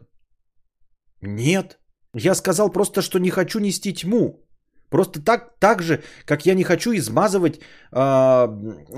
Нет. 1.21 1.79
Я 2.15 2.35
сказал 2.35 2.73
просто, 2.73 3.03
что 3.03 3.19
не 3.19 3.31
хочу 3.31 3.59
нести 3.59 3.93
тьму. 3.93 4.47
Просто 4.91 5.21
так, 5.21 5.59
так 5.59 5.83
же, 5.83 6.03
как 6.27 6.47
я 6.47 6.55
не 6.55 6.65
хочу 6.65 6.93
измазывать 6.93 7.61
э, 7.93 8.47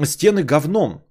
стены 0.04 0.42
говном. 0.42 1.04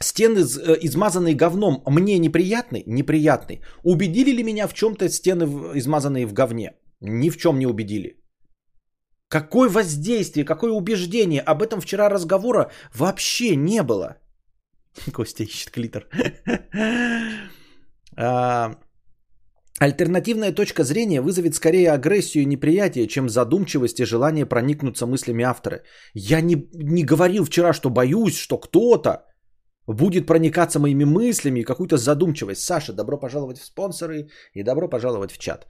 Стены, 0.00 0.38
э, 0.38 0.78
измазанные 0.80 1.34
говном, 1.34 1.82
мне 1.86 2.18
неприятны? 2.18 2.82
Неприятны. 2.86 3.60
Убедили 3.84 4.32
ли 4.32 4.42
меня 4.42 4.66
в 4.66 4.74
чем-то 4.74 5.08
стены, 5.08 5.44
измазанные 5.74 6.26
в 6.26 6.32
говне? 6.32 6.72
Ни 7.00 7.30
в 7.30 7.36
чем 7.36 7.58
не 7.58 7.66
убедили. 7.66 8.17
Какое 9.28 9.68
воздействие, 9.68 10.44
какое 10.44 10.72
убеждение? 10.72 11.40
Об 11.40 11.62
этом 11.62 11.80
вчера 11.80 12.08
разговора 12.08 12.70
вообще 12.94 13.56
не 13.56 13.82
было. 13.82 14.16
Костя 15.12 15.44
ищет 15.44 15.70
клитор. 15.70 16.06
А, 18.20 18.74
Альтернативная 19.80 20.50
точка 20.52 20.82
зрения 20.82 21.20
вызовет 21.20 21.54
скорее 21.54 21.92
агрессию 21.92 22.42
и 22.42 22.46
неприятие, 22.46 23.06
чем 23.06 23.28
задумчивость 23.28 24.00
и 24.00 24.04
желание 24.04 24.44
проникнуться 24.44 25.06
мыслями 25.06 25.44
автора. 25.44 25.82
Я 26.14 26.40
не, 26.40 26.68
не 26.74 27.04
говорил 27.04 27.44
вчера, 27.44 27.72
что 27.72 27.90
боюсь, 27.90 28.36
что 28.36 28.58
кто-то 28.58 29.24
будет 29.86 30.26
проникаться 30.26 30.80
моими 30.80 31.04
мыслями 31.04 31.60
и 31.60 31.64
какую-то 31.64 31.96
задумчивость. 31.96 32.62
Саша, 32.62 32.92
добро 32.92 33.18
пожаловать 33.18 33.58
в 33.58 33.64
спонсоры 33.64 34.30
и 34.52 34.64
добро 34.64 34.88
пожаловать 34.88 35.30
в 35.30 35.38
чат. 35.38 35.66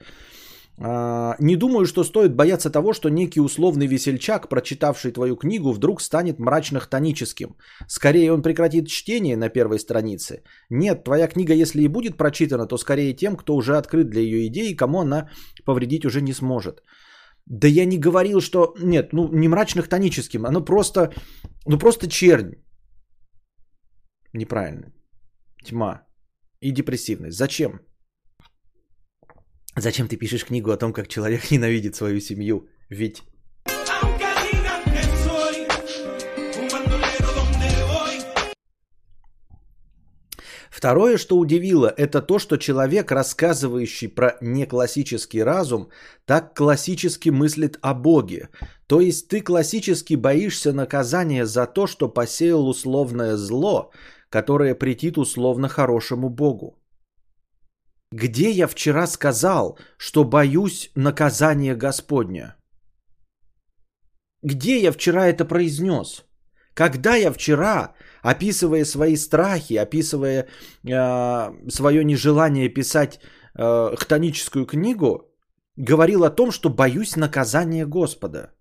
А, 0.81 1.35
Не 1.41 1.57
думаю, 1.57 1.87
что 1.87 2.05
стоит 2.05 2.37
бояться 2.37 2.71
того, 2.71 2.93
что 2.93 3.09
некий 3.09 3.41
условный 3.41 3.87
весельчак, 3.87 4.49
прочитавший 4.49 5.13
твою 5.13 5.37
книгу, 5.37 5.73
вдруг 5.73 6.01
станет 6.01 6.39
мрачно-хтоническим. 6.39 7.57
Скорее 7.89 8.33
он 8.33 8.43
прекратит 8.43 8.89
чтение 8.89 9.37
на 9.37 9.49
первой 9.49 9.79
странице. 9.79 10.43
Нет, 10.71 11.05
твоя 11.05 11.27
книга, 11.29 11.55
если 11.55 11.83
и 11.83 11.89
будет 11.89 12.17
прочитана, 12.17 12.67
то 12.67 12.79
скорее 12.79 13.17
тем, 13.17 13.37
кто 13.37 13.57
уже 13.57 13.77
открыт 13.77 14.11
для 14.11 14.21
ее 14.21 14.47
идеи, 14.47 14.77
кому 14.77 15.01
она 15.01 15.29
повредить 15.65 16.05
уже 16.05 16.21
не 16.21 16.33
сможет. 16.33 16.83
Да 17.47 17.67
я 17.67 17.87
не 17.87 17.99
говорил, 17.99 18.41
что... 18.41 18.75
Нет, 18.79 19.13
ну 19.13 19.29
не 19.33 19.49
мрачно-хтоническим, 19.49 20.47
оно 20.47 20.65
просто... 20.65 21.13
Ну 21.67 21.79
просто 21.79 22.09
чернь. 22.09 22.55
Неправильно. 24.33 24.93
Тьма. 25.65 26.03
И 26.61 26.71
депрессивность. 26.71 27.39
Зачем? 27.39 27.81
Зачем 29.81 30.09
ты 30.09 30.17
пишешь 30.17 30.45
книгу 30.45 30.71
о 30.71 30.77
том, 30.77 30.93
как 30.93 31.09
человек 31.09 31.51
ненавидит 31.51 31.95
свою 31.95 32.21
семью? 32.21 32.69
Ведь. 32.91 33.23
Второе, 40.71 41.19
что 41.19 41.37
удивило, 41.37 41.93
это 41.97 42.23
то, 42.23 42.39
что 42.39 42.57
человек, 42.57 43.11
рассказывающий 43.11 44.09
про 44.09 44.39
неклассический 44.41 45.43
разум, 45.43 45.89
так 46.25 46.55
классически 46.57 47.31
мыслит 47.31 47.79
о 47.83 47.95
Боге. 47.95 48.49
То 48.87 49.01
есть 49.01 49.27
ты 49.27 49.41
классически 49.41 50.15
боишься 50.15 50.73
наказания 50.73 51.47
за 51.47 51.67
то, 51.67 51.89
что 51.89 52.09
посеял 52.09 52.69
условное 52.69 53.37
зло, 53.37 53.91
которое 54.31 54.77
претит 54.77 55.19
условно 55.19 55.69
хорошему 55.69 56.29
Богу. 56.29 56.78
Где 58.12 58.50
я 58.50 58.67
вчера 58.67 59.07
сказал, 59.07 59.79
что 59.99 60.25
боюсь 60.25 60.91
наказания 60.95 61.75
Господня? 61.75 62.57
Где 64.43 64.81
я 64.81 64.93
вчера 64.93 65.27
это 65.27 65.45
произнес? 65.45 66.25
Когда 66.75 67.17
я 67.17 67.33
вчера, 67.33 67.95
описывая 68.23 68.85
свои 68.85 69.17
страхи, 69.17 69.75
описывая 69.75 70.47
э, 70.85 71.69
свое 71.69 72.05
нежелание 72.05 72.69
писать 72.69 73.21
э, 73.55 73.97
хтоническую 73.97 74.65
книгу, 74.65 75.29
говорил 75.77 76.25
о 76.25 76.31
том, 76.31 76.50
что 76.50 76.71
боюсь 76.71 77.17
наказания 77.17 77.85
Господа? 77.85 78.55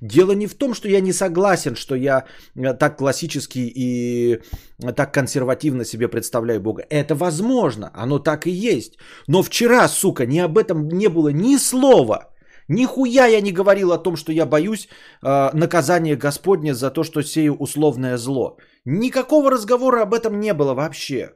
Дело 0.00 0.32
не 0.32 0.46
в 0.46 0.54
том, 0.54 0.74
что 0.74 0.88
я 0.88 1.00
не 1.00 1.12
согласен, 1.12 1.76
что 1.76 1.94
я 1.94 2.24
э, 2.56 2.74
так 2.74 2.98
классически 2.98 3.58
и 3.58 4.40
э, 4.82 4.92
так 4.92 5.14
консервативно 5.14 5.84
себе 5.84 6.08
представляю 6.08 6.60
Бога. 6.60 6.84
Это 6.90 7.14
возможно, 7.14 7.90
оно 7.94 8.18
так 8.18 8.46
и 8.46 8.50
есть. 8.50 8.98
Но 9.28 9.42
вчера, 9.42 9.88
сука, 9.88 10.26
ни 10.26 10.38
об 10.38 10.58
этом 10.58 10.88
не 10.88 11.08
было 11.08 11.28
ни 11.28 11.58
слова. 11.58 12.30
Нихуя 12.68 13.26
я 13.26 13.40
не 13.40 13.52
говорил 13.52 13.92
о 13.92 14.02
том, 14.02 14.16
что 14.16 14.32
я 14.32 14.46
боюсь 14.46 14.88
э, 15.22 15.50
наказания 15.52 16.16
Господня 16.16 16.74
за 16.74 16.90
то, 16.90 17.04
что 17.04 17.22
сею 17.22 17.56
условное 17.58 18.16
зло. 18.16 18.56
Никакого 18.84 19.50
разговора 19.50 20.02
об 20.02 20.14
этом 20.14 20.40
не 20.40 20.54
было 20.54 20.74
вообще. 20.74 21.30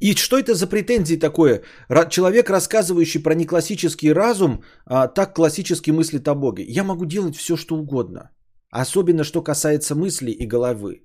И 0.00 0.14
что 0.14 0.38
это 0.38 0.54
за 0.54 0.66
претензии 0.66 1.16
такое? 1.16 1.62
Человек, 2.10 2.50
рассказывающий 2.50 3.22
про 3.22 3.34
неклассический 3.34 4.12
разум, 4.12 4.62
а, 4.84 5.08
так 5.08 5.34
классически 5.34 5.90
мыслит 5.90 6.28
о 6.28 6.34
Боге. 6.34 6.64
Я 6.64 6.84
могу 6.84 7.06
делать 7.06 7.36
все, 7.36 7.56
что 7.56 7.76
угодно. 7.76 8.30
Особенно, 8.70 9.24
что 9.24 9.42
касается 9.42 9.94
мысли 9.94 10.30
и 10.30 10.46
головы. 10.46 11.02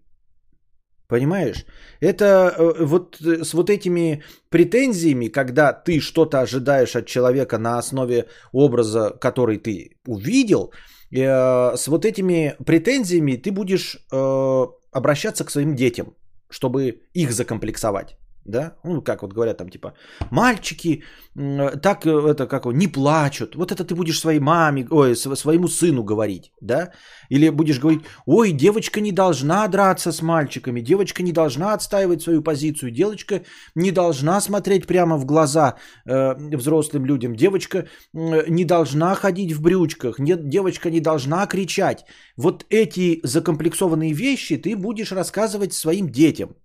Понимаешь? 1.07 1.65
Это 1.99 2.23
э, 2.25 2.85
вот 2.85 3.17
э, 3.21 3.43
с 3.43 3.53
вот 3.53 3.69
этими 3.69 4.23
претензиями, 4.49 5.27
когда 5.27 5.73
ты 5.73 5.99
что-то 5.99 6.39
ожидаешь 6.39 6.95
от 6.95 7.05
человека 7.05 7.57
на 7.57 7.77
основе 7.77 8.27
образа, 8.53 9.09
который 9.19 9.57
ты 9.57 9.97
увидел, 10.07 10.71
э, 11.11 11.75
с 11.75 11.87
вот 11.87 12.05
этими 12.05 12.55
претензиями 12.65 13.35
ты 13.35 13.51
будешь 13.51 13.97
э, 14.11 14.65
обращаться 14.93 15.43
к 15.43 15.51
своим 15.51 15.75
детям, 15.75 16.15
чтобы 16.49 17.01
их 17.13 17.31
закомплексовать. 17.33 18.17
Да, 18.45 18.75
ну 18.83 19.01
как 19.01 19.21
вот 19.21 19.33
говорят 19.33 19.57
там 19.57 19.69
типа, 19.69 19.93
мальчики 20.31 21.03
так 21.35 22.05
э, 22.05 22.09
это 22.31 22.47
как 22.47 22.65
не 22.65 22.87
плачут. 22.87 23.55
Вот 23.55 23.71
это 23.71 23.83
ты 23.85 23.95
будешь 23.95 24.19
своей 24.19 24.39
маме, 24.39 24.87
ой, 24.89 25.15
св- 25.15 25.37
своему 25.37 25.67
сыну 25.67 26.03
говорить, 26.03 26.51
да? 26.61 26.91
Или 27.29 27.49
будешь 27.49 27.79
говорить, 27.79 28.01
ой, 28.25 28.51
девочка 28.51 28.99
не 28.99 29.11
должна 29.11 29.67
драться 29.67 30.11
с 30.11 30.21
мальчиками, 30.21 30.81
девочка 30.81 31.23
не 31.23 31.31
должна 31.31 31.73
отстаивать 31.73 32.21
свою 32.21 32.41
позицию, 32.41 32.91
девочка 32.91 33.41
не 33.75 33.91
должна 33.91 34.41
смотреть 34.41 34.87
прямо 34.87 35.17
в 35.17 35.25
глаза 35.25 35.75
э, 36.05 36.33
взрослым 36.57 37.05
людям, 37.05 37.35
девочка 37.35 37.85
м, 38.15 38.43
не 38.49 38.65
должна 38.65 39.15
ходить 39.15 39.51
в 39.53 39.61
брючках, 39.61 40.19
нет, 40.19 40.49
девочка 40.49 40.89
не 40.89 40.99
должна 40.99 41.45
кричать. 41.45 42.05
Вот 42.37 42.65
эти 42.69 43.19
закомплексованные 43.23 44.13
вещи 44.13 44.57
ты 44.57 44.75
будешь 44.75 45.11
рассказывать 45.11 45.73
своим 45.73 46.09
детям, 46.09 46.55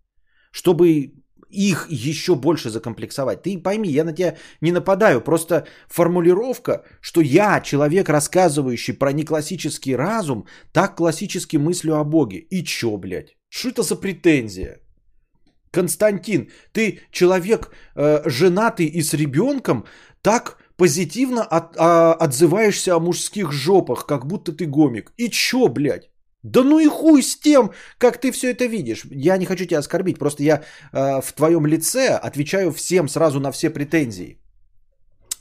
чтобы 0.51 1.13
их 1.51 1.87
еще 1.91 2.35
больше 2.35 2.71
закомплексовать. 2.71 3.43
Ты 3.43 3.59
пойми, 3.59 3.89
я 3.89 4.05
на 4.05 4.13
тебя 4.13 4.37
не 4.61 4.73
нападаю, 4.73 5.21
просто 5.21 5.67
формулировка, 5.89 6.85
что 7.01 7.21
я, 7.21 7.61
человек, 7.61 8.09
рассказывающий 8.09 8.95
про 8.95 9.13
неклассический 9.13 9.97
разум, 9.97 10.47
так 10.73 10.97
классически 10.97 11.57
мыслю 11.57 11.97
о 11.97 12.05
Боге. 12.05 12.39
И 12.51 12.65
чё, 12.65 12.97
блядь? 12.97 13.37
Что 13.49 13.69
это 13.69 13.83
за 13.83 13.97
претензия? 13.97 14.81
Константин, 15.71 16.51
ты 16.73 17.01
человек 17.11 17.71
э, 17.97 18.23
женатый 18.31 18.87
и 18.87 19.03
с 19.03 19.13
ребенком, 19.15 19.85
так 20.23 20.59
позитивно 20.77 21.43
от- 21.43 21.77
а, 21.79 22.15
отзываешься 22.15 22.95
о 22.95 23.01
мужских 23.01 23.53
жопах, 23.53 24.07
как 24.07 24.27
будто 24.27 24.53
ты 24.53 24.67
гомик. 24.67 25.13
И 25.19 25.29
чё, 25.31 25.69
блядь? 25.69 26.11
Да 26.47 26.63
ну 26.63 26.79
и 26.79 26.87
хуй 26.87 27.23
с 27.23 27.41
тем, 27.41 27.71
как 27.99 28.21
ты 28.21 28.31
все 28.31 28.53
это 28.53 28.69
видишь. 28.69 29.05
Я 29.11 29.37
не 29.37 29.47
хочу 29.47 29.67
тебя 29.67 29.79
оскорбить, 29.79 30.19
просто 30.19 30.43
я 30.43 30.63
э, 30.93 31.21
в 31.21 31.33
твоем 31.33 31.67
лице 31.67 32.21
отвечаю 32.23 32.73
всем 32.73 33.09
сразу 33.09 33.41
на 33.41 33.51
все 33.51 33.71
претензии. 33.71 34.39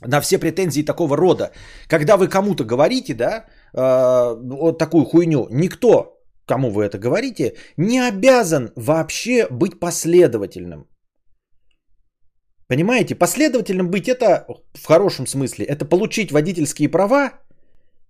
На 0.02 0.20
все 0.22 0.40
претензии 0.40 0.86
такого 0.86 1.16
рода. 1.16 1.52
Когда 1.88 2.18
вы 2.18 2.28
кому-то 2.28 2.64
говорите, 2.64 3.14
да, 3.14 3.46
э, 3.74 4.36
вот 4.58 4.80
такую 4.80 5.06
хуйню, 5.06 5.48
никто, 5.52 6.18
кому 6.48 6.72
вы 6.72 6.84
это 6.84 6.98
говорите, 6.98 7.54
не 7.78 8.00
обязан 8.00 8.72
вообще 8.76 9.48
быть 9.52 9.80
последовательным. 9.80 10.88
Понимаете, 12.68 13.16
последовательным 13.16 13.92
быть 13.92 14.10
это 14.10 14.48
в 14.74 14.88
хорошем 14.88 15.28
смысле, 15.28 15.66
это 15.66 15.86
получить 15.86 16.32
водительские 16.32 16.90
права, 16.90 17.32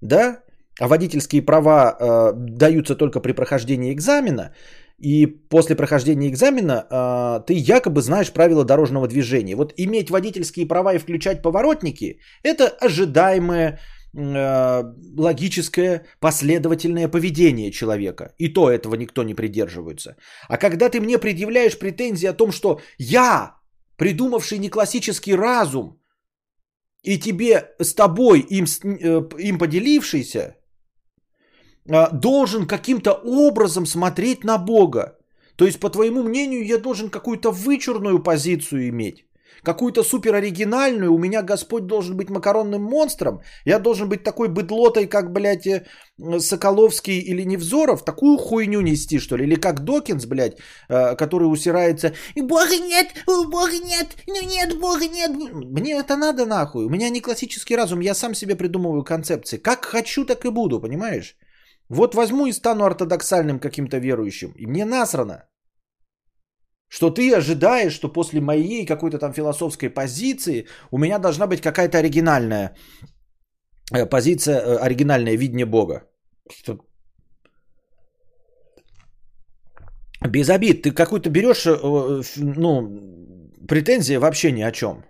да, 0.01 0.44
а 0.79 0.87
водительские 0.87 1.41
права 1.41 1.95
э, 1.99 2.33
даются 2.35 2.95
только 2.95 3.19
при 3.19 3.33
прохождении 3.33 3.93
экзамена, 3.93 4.51
и 4.97 5.25
после 5.49 5.75
прохождения 5.75 6.29
экзамена 6.29 6.85
э, 6.89 7.45
ты 7.47 7.53
якобы 7.53 8.01
знаешь 8.01 8.31
правила 8.31 8.63
дорожного 8.63 9.07
движения. 9.07 9.55
Вот 9.55 9.73
иметь 9.77 10.09
водительские 10.09 10.67
права 10.67 10.93
и 10.93 10.99
включать 10.99 11.41
поворотники– 11.41 12.19
это 12.43 12.67
ожидаемое 12.67 13.79
э, 14.13 14.83
логическое 15.17 16.05
последовательное 16.19 17.09
поведение 17.09 17.71
человека. 17.71 18.33
И 18.37 18.53
то 18.53 18.69
этого 18.69 18.95
никто 18.95 19.23
не 19.23 19.33
придерживается. 19.33 20.15
А 20.47 20.57
когда 20.57 20.89
ты 20.89 21.01
мне 21.01 21.17
предъявляешь 21.17 21.77
претензии 21.77 22.27
о 22.27 22.33
том, 22.33 22.51
что 22.51 22.79
я, 22.97 23.55
придумавший 23.97 24.59
неклассический 24.59 25.35
разум, 25.35 25.99
и 27.03 27.19
тебе 27.19 27.75
с 27.79 27.93
тобой 27.93 28.39
им, 28.39 28.65
э, 28.65 29.21
им 29.39 29.57
поделившийся, 29.57 30.55
должен 31.85 32.67
каким-то 32.67 33.11
образом 33.23 33.85
смотреть 33.85 34.43
на 34.43 34.57
Бога. 34.57 35.17
То 35.55 35.65
есть, 35.65 35.79
по 35.79 35.89
твоему 35.89 36.23
мнению, 36.23 36.65
я 36.65 36.77
должен 36.77 37.09
какую-то 37.09 37.51
вычурную 37.51 38.23
позицию 38.23 38.89
иметь. 38.89 39.25
Какую-то 39.63 40.03
супер 40.03 40.35
оригинальную. 40.35 41.13
У 41.13 41.17
меня 41.17 41.41
Господь 41.41 41.87
должен 41.87 42.17
быть 42.17 42.29
макаронным 42.29 42.83
монстром. 42.83 43.41
Я 43.65 43.79
должен 43.79 44.09
быть 44.09 44.23
такой 44.23 44.47
быдлотой, 44.47 45.07
как, 45.07 45.31
блядь, 45.31 45.65
э, 45.65 45.85
Соколовский 46.39 47.19
или 47.19 47.45
Невзоров. 47.45 48.05
Такую 48.05 48.37
хуйню 48.37 48.81
нести, 48.81 49.19
что 49.19 49.37
ли? 49.37 49.43
Или 49.43 49.55
как 49.55 49.79
Докинс, 49.79 50.25
блядь, 50.25 50.57
э, 50.89 51.15
который 51.15 51.45
усирается. 51.45 52.13
«И 52.35 52.41
Бога 52.41 52.77
нет, 52.77 53.07
Бога 53.25 53.79
нет, 53.83 54.07
ну 54.27 54.41
нет, 54.47 54.79
Бога 54.79 55.07
нет. 55.07 55.31
Мне 55.53 55.93
это 55.93 56.15
надо 56.15 56.45
нахуй. 56.45 56.85
У 56.85 56.89
меня 56.89 57.09
не 57.09 57.21
классический 57.21 57.77
разум. 57.77 58.01
Я 58.01 58.13
сам 58.13 58.35
себе 58.35 58.55
придумываю 58.55 59.03
концепции. 59.03 59.57
Как 59.57 59.85
хочу, 59.85 60.25
так 60.25 60.45
и 60.45 60.49
буду, 60.49 60.79
понимаешь? 60.79 61.37
Вот 61.89 62.15
возьму 62.15 62.47
и 62.47 62.53
стану 62.53 62.85
ортодоксальным 62.85 63.59
каким-то 63.59 63.97
верующим. 63.97 64.53
И 64.57 64.65
мне 64.65 64.85
насрано. 64.85 65.43
Что 66.87 67.09
ты 67.09 67.33
ожидаешь, 67.33 67.93
что 67.93 68.13
после 68.13 68.41
моей 68.41 68.85
какой-то 68.85 69.17
там 69.17 69.33
философской 69.33 69.89
позиции 69.89 70.67
у 70.91 70.97
меня 70.97 71.19
должна 71.19 71.47
быть 71.47 71.61
какая-то 71.61 71.97
оригинальная 71.97 72.75
э, 73.91 74.05
позиция, 74.05 74.59
э, 74.59 74.77
оригинальное 74.77 75.37
видение 75.37 75.65
Бога. 75.65 76.03
Без 80.27 80.49
обид. 80.49 80.83
Ты 80.83 80.91
какую-то 80.91 81.29
берешь, 81.29 81.65
э, 81.65 82.21
ну, 82.37 82.81
претензия 83.67 84.19
вообще 84.19 84.51
ни 84.51 84.61
о 84.61 84.71
чем. 84.71 85.03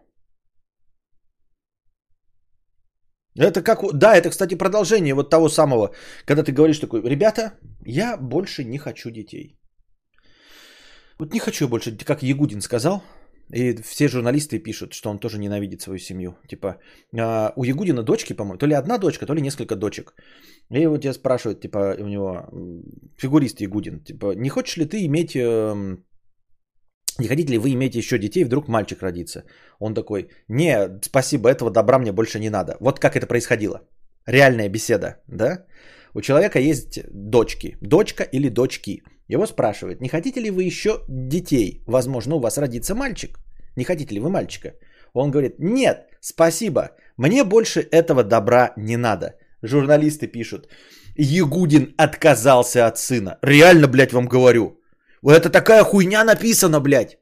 Это 3.37 3.61
как... 3.61 3.79
Да, 3.93 4.15
это, 4.15 4.29
кстати, 4.29 4.55
продолжение 4.55 5.13
вот 5.13 5.29
того 5.29 5.49
самого, 5.49 5.91
когда 6.25 6.43
ты 6.43 6.51
говоришь 6.51 6.79
такой, 6.79 7.01
ребята, 7.01 7.51
я 7.85 8.17
больше 8.17 8.63
не 8.63 8.77
хочу 8.77 9.11
детей. 9.11 9.57
Вот 11.19 11.33
не 11.33 11.39
хочу 11.39 11.67
больше, 11.67 11.97
как 11.97 12.23
Ягудин 12.23 12.61
сказал, 12.61 13.01
и 13.53 13.75
все 13.81 14.07
журналисты 14.07 14.59
пишут, 14.59 14.93
что 14.93 15.09
он 15.09 15.19
тоже 15.19 15.37
ненавидит 15.37 15.81
свою 15.81 15.99
семью. 15.99 16.35
Типа, 16.47 16.77
а, 17.17 17.53
у 17.55 17.63
Ягудина 17.63 18.03
дочки, 18.03 18.33
по-моему, 18.33 18.57
то 18.57 18.67
ли 18.67 18.73
одна 18.73 18.97
дочка, 18.97 19.25
то 19.25 19.33
ли 19.33 19.41
несколько 19.41 19.75
дочек. 19.75 20.13
И 20.71 20.87
вот 20.87 21.01
тебя 21.01 21.13
спрашивают, 21.13 21.61
типа, 21.61 21.95
у 21.99 22.07
него 22.07 22.49
фигурист 23.17 23.61
Ягудин, 23.61 24.03
типа, 24.03 24.35
не 24.35 24.49
хочешь 24.49 24.77
ли 24.77 24.85
ты 24.85 25.05
иметь, 25.05 25.35
эм, 25.35 26.03
не 27.19 27.27
хотите 27.27 27.53
ли 27.53 27.57
вы 27.57 27.73
иметь 27.73 27.95
еще 27.95 28.17
детей, 28.17 28.43
вдруг 28.43 28.67
мальчик 28.67 29.01
родится? 29.01 29.43
Он 29.79 29.93
такой, 29.93 30.29
не, 30.47 30.99
спасибо, 31.01 31.49
этого 31.49 31.71
добра 31.71 31.99
мне 31.99 32.11
больше 32.11 32.39
не 32.39 32.49
надо. 32.49 32.77
Вот 32.79 32.99
как 32.99 33.15
это 33.15 33.27
происходило. 33.27 33.81
Реальная 34.27 34.69
беседа, 34.69 35.15
да? 35.27 35.65
У 36.13 36.21
человека 36.21 36.59
есть 36.59 36.99
дочки, 37.11 37.77
дочка 37.81 38.23
или 38.23 38.49
дочки. 38.49 39.03
Его 39.27 39.47
спрашивают, 39.47 40.01
не 40.01 40.09
хотите 40.09 40.41
ли 40.41 40.51
вы 40.51 40.63
еще 40.63 41.01
детей? 41.09 41.83
Возможно, 41.87 42.35
у 42.35 42.39
вас 42.39 42.57
родится 42.57 42.95
мальчик. 42.95 43.39
Не 43.75 43.83
хотите 43.83 44.15
ли 44.15 44.19
вы 44.19 44.29
мальчика? 44.29 44.73
Он 45.13 45.31
говорит, 45.31 45.55
нет, 45.59 46.07
спасибо, 46.21 46.89
мне 47.17 47.43
больше 47.43 47.87
этого 47.91 48.23
добра 48.23 48.73
не 48.77 48.97
надо. 48.97 49.35
Журналисты 49.61 50.27
пишут, 50.27 50.67
Ягудин 51.15 51.93
отказался 51.97 52.87
от 52.87 52.97
сына. 52.97 53.37
Реально, 53.41 53.87
блядь, 53.87 54.13
вам 54.13 54.27
говорю. 54.27 54.79
Это 55.33 55.49
такая 55.49 55.83
хуйня 55.83 56.23
написана, 56.23 56.79
блядь. 56.79 57.17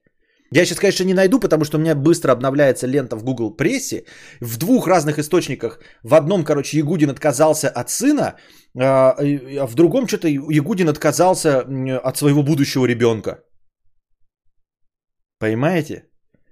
Я 0.51 0.65
сейчас, 0.65 0.79
конечно, 0.79 1.05
не 1.05 1.13
найду, 1.13 1.39
потому 1.39 1.65
что 1.65 1.77
у 1.77 1.81
меня 1.81 1.95
быстро 1.95 2.31
обновляется 2.31 2.87
лента 2.87 3.15
в 3.15 3.23
Google 3.23 3.55
прессе. 3.55 4.05
В 4.41 4.57
двух 4.57 4.87
разных 4.87 5.17
источниках. 5.17 5.79
В 6.03 6.13
одном, 6.13 6.43
короче, 6.43 6.77
Ягудин 6.77 7.09
отказался 7.09 7.69
от 7.69 7.89
сына, 7.89 8.35
а 8.77 9.15
а 9.17 9.67
в 9.67 9.75
другом 9.75 10.07
что-то 10.07 10.27
Ягудин 10.27 10.89
отказался 10.89 11.65
от 12.03 12.17
своего 12.17 12.43
будущего 12.43 12.85
ребенка. 12.85 13.43
Понимаете? 15.39 16.03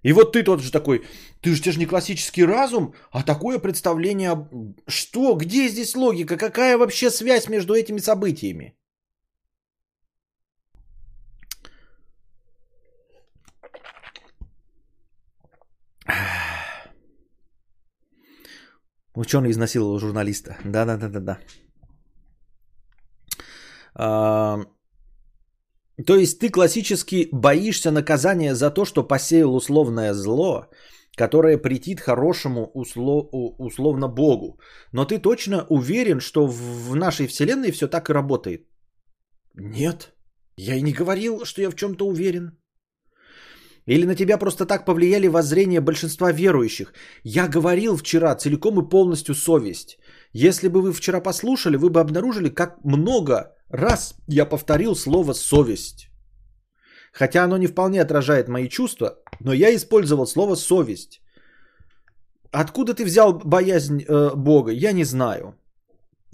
И 0.04 0.14
вот 0.14 0.34
ты 0.34 0.44
тот 0.44 0.62
же 0.62 0.72
такой, 0.72 1.06
ты 1.42 1.54
же, 1.54 1.62
ты 1.62 1.72
же 1.72 1.80
не 1.80 1.86
классический 1.86 2.46
разум, 2.46 2.94
а 3.12 3.24
такое 3.24 3.60
представление... 3.60 4.48
Что? 4.88 5.36
Где 5.36 5.70
здесь 5.70 5.96
логика? 5.96 6.38
Какая 6.38 6.78
вообще 6.78 7.12
связь 7.12 7.50
между 7.50 7.74
этими 7.74 8.00
событиями? 8.00 8.74
Ученый 19.16 19.52
изнасиловал 19.52 20.00
журналиста. 20.00 20.58
Да-да-да-да-да. 20.66 21.40
А, 23.94 24.60
То 26.08 26.16
есть 26.16 26.40
ты 26.40 26.50
классически 26.50 27.30
боишься 27.32 27.92
наказания 27.92 28.56
за 28.56 28.72
то, 28.72 28.86
что 28.86 29.08
посеял 29.08 29.56
условное 29.56 30.14
зло, 30.14 30.68
которое 31.18 31.58
претит 31.58 32.00
хорошему 32.00 32.72
усло- 32.74 33.28
у- 33.32 33.56
условно 33.66 34.08
Богу. 34.08 34.60
Но 34.94 35.06
ты 35.06 35.20
точно 35.20 35.66
уверен, 35.70 36.20
что 36.20 36.48
в 36.48 36.96
нашей 36.96 37.28
вселенной 37.28 37.72
все 37.72 37.88
так 37.88 38.10
и 38.10 38.14
работает? 38.14 38.62
Нет. 39.56 40.14
Я 40.58 40.76
и 40.76 40.82
не 40.82 40.94
говорил, 40.94 41.46
что 41.46 41.62
я 41.62 41.70
в 41.70 41.76
чем-то 41.76 42.08
уверен. 42.08 42.58
Или 43.88 44.06
на 44.06 44.16
тебя 44.16 44.38
просто 44.38 44.66
так 44.66 44.86
повлияли 44.86 45.28
воззрения 45.28 45.82
большинства 45.82 46.32
верующих. 46.32 46.94
Я 47.24 47.48
говорил 47.48 47.98
вчера 47.98 48.36
целиком 48.36 48.80
и 48.80 48.90
полностью 48.90 49.36
совесть. 49.36 49.98
Если 50.34 50.70
бы 50.70 50.82
вы 50.82 50.94
вчера 50.94 51.20
послушали, 51.22 51.78
вы 51.78 51.90
бы 51.90 52.00
обнаружили, 52.00 52.50
как 52.50 52.78
много 52.84 53.56
раз 53.70 54.16
я 54.28 54.46
повторил 54.46 54.96
слово 54.96 55.34
совесть. 55.34 56.10
Хотя 57.12 57.44
оно 57.44 57.58
не 57.58 57.68
вполне 57.68 58.02
отражает 58.02 58.48
мои 58.48 58.70
чувства, 58.70 59.20
но 59.40 59.54
я 59.54 59.76
использовал 59.76 60.26
слово 60.26 60.56
совесть. 60.56 61.22
Откуда 62.52 62.94
ты 62.94 63.04
взял 63.04 63.34
боязнь 63.34 64.04
э, 64.04 64.36
Бога, 64.36 64.72
я 64.72 64.94
не 64.94 65.04
знаю. 65.04 65.56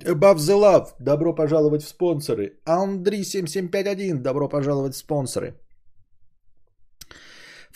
Above 0.04 0.38
the 0.38 0.60
Love, 0.60 0.88
добро 1.00 1.34
пожаловать 1.34 1.84
в 1.84 1.88
спонсоры. 1.88 2.60
Андрей 2.66 3.24
7751, 3.24 4.22
добро 4.22 4.50
пожаловать 4.50 4.94
в 4.94 4.98
спонсоры. 4.98 5.54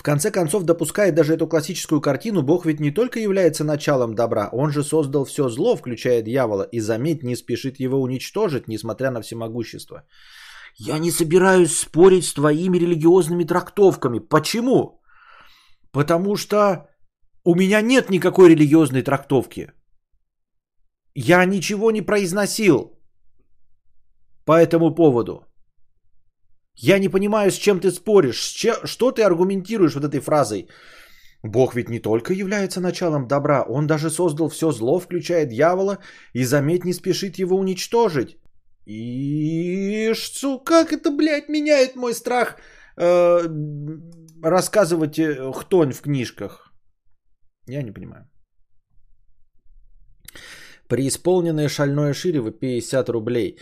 В 0.02 0.04
конце 0.04 0.32
концов, 0.32 0.64
допуская 0.64 1.12
даже 1.12 1.36
эту 1.36 1.46
классическую 1.46 2.02
картину, 2.02 2.42
Бог 2.42 2.66
ведь 2.66 2.80
не 2.80 2.90
только 2.90 3.20
является 3.20 3.64
началом 3.64 4.16
добра, 4.16 4.50
он 4.52 4.72
же 4.72 4.84
создал 4.84 5.26
все 5.26 5.48
зло, 5.48 5.76
включая 5.76 6.24
дьявола, 6.24 6.64
и, 6.64 6.80
заметь, 6.80 7.22
не 7.24 7.36
спешит 7.36 7.80
его 7.80 8.02
уничтожить, 8.02 8.68
несмотря 8.68 9.12
на 9.12 9.22
всемогущество. 9.22 10.08
Я 10.76 10.98
не 10.98 11.12
собираюсь 11.12 11.78
спорить 11.80 12.26
с 12.26 12.34
твоими 12.34 12.80
религиозными 12.80 13.44
трактовками. 13.44 14.18
Почему? 14.18 15.04
Потому 15.92 16.36
что 16.36 16.90
у 17.44 17.54
меня 17.54 17.82
нет 17.82 18.10
никакой 18.10 18.50
религиозной 18.50 19.04
трактовки. 19.04 19.72
Я 21.14 21.46
ничего 21.46 21.92
не 21.92 22.02
произносил 22.02 23.00
по 24.46 24.54
этому 24.54 24.96
поводу. 24.96 25.46
Я 26.84 27.00
не 27.00 27.10
понимаю, 27.10 27.52
с 27.52 27.56
чем 27.56 27.80
ты 27.80 27.92
споришь, 27.92 28.42
с 28.42 28.54
че- 28.54 28.86
что 28.86 29.12
ты 29.12 29.22
аргументируешь 29.24 29.96
вот 29.96 30.04
этой 30.04 30.20
фразой. 30.20 30.68
Бог 31.44 31.76
ведь 31.76 31.90
не 31.90 32.00
только 32.00 32.34
является 32.34 32.82
началом 32.82 33.28
добра, 33.28 33.64
он 33.70 33.88
даже 33.88 34.10
создал 34.10 34.50
все 34.50 34.72
зло, 34.72 35.00
включая 35.00 35.46
дьявола, 35.46 35.98
и 36.34 36.44
заметь, 36.44 36.86
не 36.86 36.94
спешит 36.94 37.40
его 37.40 37.56
уничтожить. 37.58 38.38
И 38.88 40.14
что, 40.14 40.60
как 40.60 40.92
это, 40.92 41.12
блядь, 41.12 41.50
меняет 41.50 41.96
мой 41.96 42.14
страх 42.14 42.58
э, 42.98 43.48
рассказывать 44.44 45.20
э, 45.20 45.52
хтонь 45.54 45.94
в 45.94 46.02
книжках? 46.02 46.74
Я 47.68 47.84
не 47.84 47.92
понимаю. 47.92 48.28
Преисполненное 50.88 51.70
шальное 51.70 52.14
ширево 52.14 52.52
50 52.52 53.10
рублей. 53.10 53.58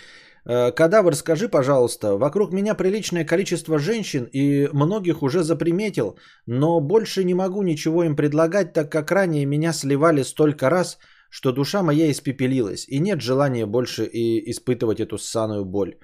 Э, 0.45 0.71
Кадавр, 0.71 1.15
скажи, 1.15 1.49
пожалуйста, 1.49 2.17
вокруг 2.17 2.54
меня 2.54 2.75
приличное 2.75 3.25
количество 3.25 3.80
женщин 3.80 4.28
и 4.34 4.67
многих 4.73 5.21
уже 5.23 5.43
заприметил, 5.43 6.17
но 6.47 6.80
больше 6.82 7.23
не 7.23 7.34
могу 7.34 7.62
ничего 7.63 8.04
им 8.04 8.15
предлагать, 8.15 8.73
так 8.73 8.91
как 8.91 9.12
ранее 9.12 9.45
меня 9.45 9.73
сливали 9.73 10.23
столько 10.23 10.69
раз, 10.69 10.97
что 11.30 11.52
душа 11.52 11.84
моя 11.84 12.10
испепелилась, 12.10 12.88
и 12.88 12.99
нет 12.99 13.21
желания 13.21 13.65
больше 13.65 14.06
и 14.06 14.52
испытывать 14.52 14.99
эту 14.99 15.17
ссаную 15.17 15.65
боль. 15.65 15.95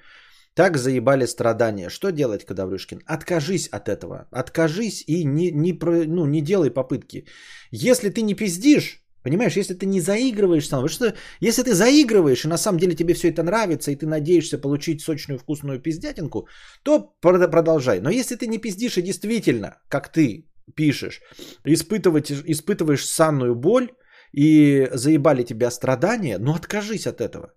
Так 0.54 0.78
заебали 0.78 1.26
страдания. 1.26 1.90
Что 1.90 2.10
делать, 2.10 2.46
Кадаврюшкин? 2.46 3.02
Откажись 3.04 3.68
от 3.68 3.88
этого. 3.88 4.26
Откажись 4.30 5.04
и 5.06 5.22
не, 5.24 5.50
не, 5.52 5.74
про- 5.74 6.06
ну, 6.06 6.24
не 6.24 6.40
делай 6.40 6.70
попытки. 6.70 7.26
Если 7.70 8.08
ты 8.08 8.22
не 8.22 8.34
пиздишь, 8.34 9.02
понимаешь, 9.26 9.56
если 9.56 9.74
ты 9.74 9.86
не 9.86 10.00
заигрываешь 10.00 10.68
сам, 10.68 10.88
что 10.88 11.14
если 11.40 11.64
ты 11.64 11.74
заигрываешь, 11.74 12.44
и 12.44 12.48
на 12.48 12.58
самом 12.58 12.78
деле 12.78 12.94
тебе 12.94 13.14
все 13.14 13.28
это 13.28 13.42
нравится, 13.42 13.90
и 13.90 13.96
ты 13.96 14.06
надеешься 14.06 14.58
получить 14.58 15.00
сочную 15.00 15.38
вкусную 15.38 15.82
пиздятинку, 15.82 16.48
то 16.82 17.14
прод- 17.22 17.50
продолжай. 17.50 18.00
Но 18.00 18.10
если 18.10 18.36
ты 18.36 18.46
не 18.46 18.58
пиздишь 18.58 18.98
и 18.98 19.02
действительно, 19.02 19.68
как 19.88 20.12
ты 20.12 20.46
пишешь, 20.76 21.20
испытывать, 21.66 22.30
испытываешь 22.30 23.04
санную 23.04 23.54
боль, 23.54 23.88
и 24.36 24.88
заебали 24.92 25.44
тебя 25.44 25.70
страдания, 25.70 26.38
ну 26.38 26.54
откажись 26.54 27.06
от 27.06 27.20
этого. 27.20 27.52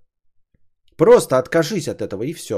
Просто 0.98 1.38
откажись 1.38 1.88
от 1.88 2.02
этого 2.02 2.24
и 2.24 2.34
все. 2.34 2.58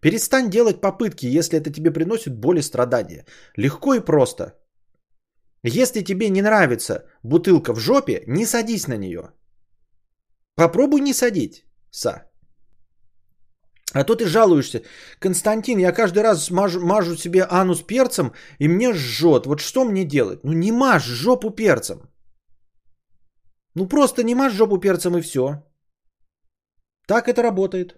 Перестань 0.00 0.50
делать 0.50 0.80
попытки, 0.80 1.38
если 1.38 1.58
это 1.58 1.72
тебе 1.72 1.90
приносит 1.90 2.40
боль 2.40 2.58
и 2.58 2.62
страдания. 2.62 3.24
Легко 3.56 3.94
и 3.94 4.04
просто. 4.04 4.44
Если 5.68 6.04
тебе 6.04 6.30
не 6.30 6.42
нравится 6.42 7.04
бутылка 7.24 7.74
в 7.74 7.80
жопе, 7.80 8.22
не 8.26 8.46
садись 8.46 8.86
на 8.86 8.96
нее. 8.96 9.32
Попробуй 10.54 11.00
не 11.00 11.12
садиться. 11.12 11.62
А 13.92 14.04
то 14.04 14.14
ты 14.14 14.26
жалуешься. 14.26 14.82
Константин, 15.18 15.78
я 15.78 15.92
каждый 15.92 16.22
раз 16.22 16.50
мажу, 16.50 16.80
мажу 16.80 17.16
себе 17.16 17.46
анус 17.50 17.82
перцем, 17.82 18.32
и 18.60 18.68
мне 18.68 18.92
жжет. 18.92 19.46
Вот 19.46 19.60
что 19.60 19.84
мне 19.84 20.04
делать? 20.04 20.44
Ну 20.44 20.52
не 20.52 20.72
мажь 20.72 21.04
жопу 21.04 21.50
перцем. 21.50 21.98
Ну 23.74 23.88
просто 23.88 24.22
не 24.22 24.34
мажь 24.34 24.52
жопу 24.52 24.78
перцем 24.78 25.16
и 25.16 25.20
все. 25.20 25.64
Так 27.08 27.28
это 27.28 27.42
работает. 27.42 27.96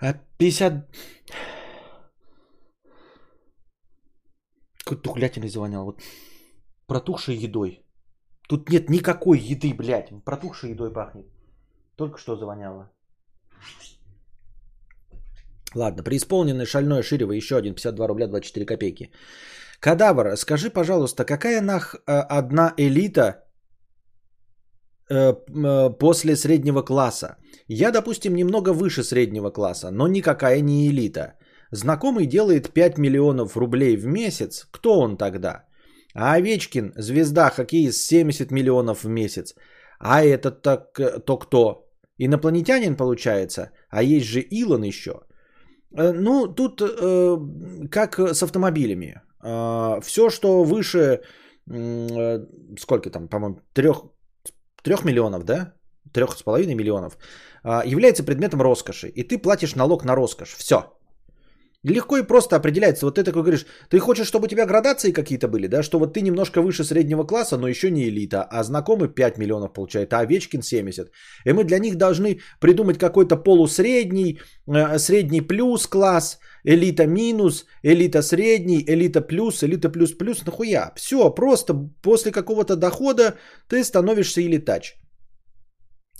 А 0.00 0.14
50... 0.38 0.72
Какой 4.84 5.02
тухлятиной 5.02 5.48
завонял. 5.48 5.84
Вот 5.84 6.00
протухшей 6.86 7.36
едой. 7.36 7.80
Тут 8.48 8.70
нет 8.70 8.90
никакой 8.90 9.38
еды, 9.38 9.74
блядь. 9.74 10.10
Протухшей 10.24 10.70
едой 10.70 10.92
пахнет. 10.92 11.26
Только 11.96 12.18
что 12.18 12.36
завоняло. 12.36 12.90
Ладно, 15.74 16.02
преисполненное 16.02 16.66
шальное 16.66 17.02
ширево 17.02 17.32
еще 17.32 17.56
один 17.56 17.74
52 17.74 18.06
рубля 18.06 18.26
24 18.26 18.66
копейки. 18.66 19.10
Кадавр, 19.80 20.36
скажи, 20.36 20.70
пожалуйста, 20.70 21.24
какая 21.24 21.60
нах 21.60 21.94
э, 21.94 22.20
одна 22.38 22.72
элита 22.76 23.44
э, 25.10 25.32
э, 25.32 25.90
после 25.98 26.36
среднего 26.36 26.82
класса? 26.82 27.36
Я, 27.68 27.90
допустим, 27.90 28.34
немного 28.34 28.72
выше 28.72 29.02
среднего 29.02 29.50
класса, 29.50 29.90
но 29.90 30.08
никакая 30.08 30.60
не 30.60 30.88
элита. 30.88 31.34
Знакомый 31.74 32.26
делает 32.26 32.72
5 32.72 32.98
миллионов 32.98 33.56
рублей 33.56 33.96
в 33.96 34.06
месяц. 34.06 34.66
Кто 34.70 35.00
он 35.00 35.16
тогда? 35.16 35.64
А 36.14 36.34
Овечкин, 36.34 36.92
звезда 36.96 37.50
хоккея 37.50 37.90
с 37.90 37.96
70 37.96 38.52
миллионов 38.52 39.02
в 39.02 39.08
месяц. 39.08 39.54
А 39.98 40.22
этот 40.22 40.62
так, 40.62 41.00
э, 41.00 41.18
то 41.18 41.36
кто? 41.36 41.88
Инопланетянин 42.18 42.96
получается? 42.96 43.70
А 43.90 44.02
есть 44.02 44.26
же 44.26 44.40
Илон 44.40 44.84
еще. 44.84 45.10
Э, 45.96 46.12
Ну, 46.12 46.54
тут 46.54 46.80
э, 46.80 47.38
как 47.90 48.18
с 48.18 48.42
автомобилями. 48.42 49.20
Все, 50.02 50.30
что 50.30 50.64
выше, 50.64 51.20
сколько 52.78 53.10
там, 53.10 53.28
по-моему, 53.28 53.58
трех, 53.72 54.04
трех 54.82 55.04
миллионов, 55.04 55.44
да? 55.44 55.74
Трех 56.12 56.38
с 56.38 56.42
половиной 56.42 56.74
миллионов, 56.74 57.18
является 57.84 58.24
предметом 58.24 58.62
роскоши. 58.62 59.08
И 59.08 59.22
ты 59.22 59.36
платишь 59.42 59.74
налог 59.74 60.04
на 60.04 60.14
роскошь. 60.14 60.54
Все. 60.56 60.76
Легко 61.84 62.16
и 62.16 62.22
просто 62.22 62.56
определяется. 62.56 63.04
Вот 63.04 63.16
ты 63.16 63.24
такой 63.24 63.42
говоришь, 63.42 63.66
ты 63.90 63.98
хочешь, 63.98 64.26
чтобы 64.26 64.46
у 64.46 64.48
тебя 64.48 64.64
градации 64.66 65.12
какие-то 65.12 65.48
были, 65.48 65.66
да? 65.66 65.82
Что 65.82 65.98
вот 65.98 66.14
ты 66.14 66.22
немножко 66.22 66.62
выше 66.62 66.82
среднего 66.84 67.24
класса, 67.24 67.58
но 67.58 67.68
еще 67.68 67.90
не 67.90 68.08
элита, 68.08 68.42
а 68.42 68.64
знакомый 68.64 69.08
5 69.08 69.38
миллионов 69.38 69.72
получает, 69.72 70.12
а 70.12 70.20
Овечкин 70.20 70.62
70. 70.62 71.10
И 71.44 71.52
мы 71.52 71.64
для 71.64 71.78
них 71.78 71.96
должны 71.96 72.40
придумать 72.58 72.98
какой-то 72.98 73.36
полусредний, 73.36 74.40
э, 74.66 74.98
средний 74.98 75.42
плюс 75.42 75.86
класс, 75.86 76.38
элита 76.64 77.06
минус, 77.06 77.66
элита 77.82 78.22
средний, 78.22 78.82
элита 78.88 79.20
плюс, 79.20 79.62
элита 79.62 79.90
плюс 79.90 80.12
плюс. 80.12 80.44
Нахуя? 80.46 80.92
Все, 80.96 81.34
просто 81.34 81.74
после 82.02 82.32
какого-то 82.32 82.76
дохода 82.76 83.34
ты 83.68 83.84
становишься 83.84 84.40
элитач. 84.40 84.96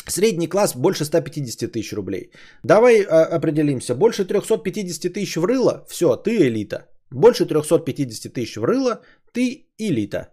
Средний 0.09 0.49
класс 0.49 0.77
больше 0.77 1.05
150 1.05 1.73
тысяч 1.73 1.93
рублей. 1.93 2.31
Давай 2.63 3.03
а, 3.03 3.37
определимся. 3.37 3.95
Больше 3.95 4.25
350 4.25 5.13
тысяч 5.13 5.37
в 5.37 5.45
рыло, 5.45 5.85
все, 5.89 6.17
ты 6.17 6.37
элита. 6.37 6.87
Больше 7.11 7.47
350 7.47 8.33
тысяч 8.33 8.57
врыло, 8.57 9.01
ты 9.33 9.69
элита. 9.79 10.29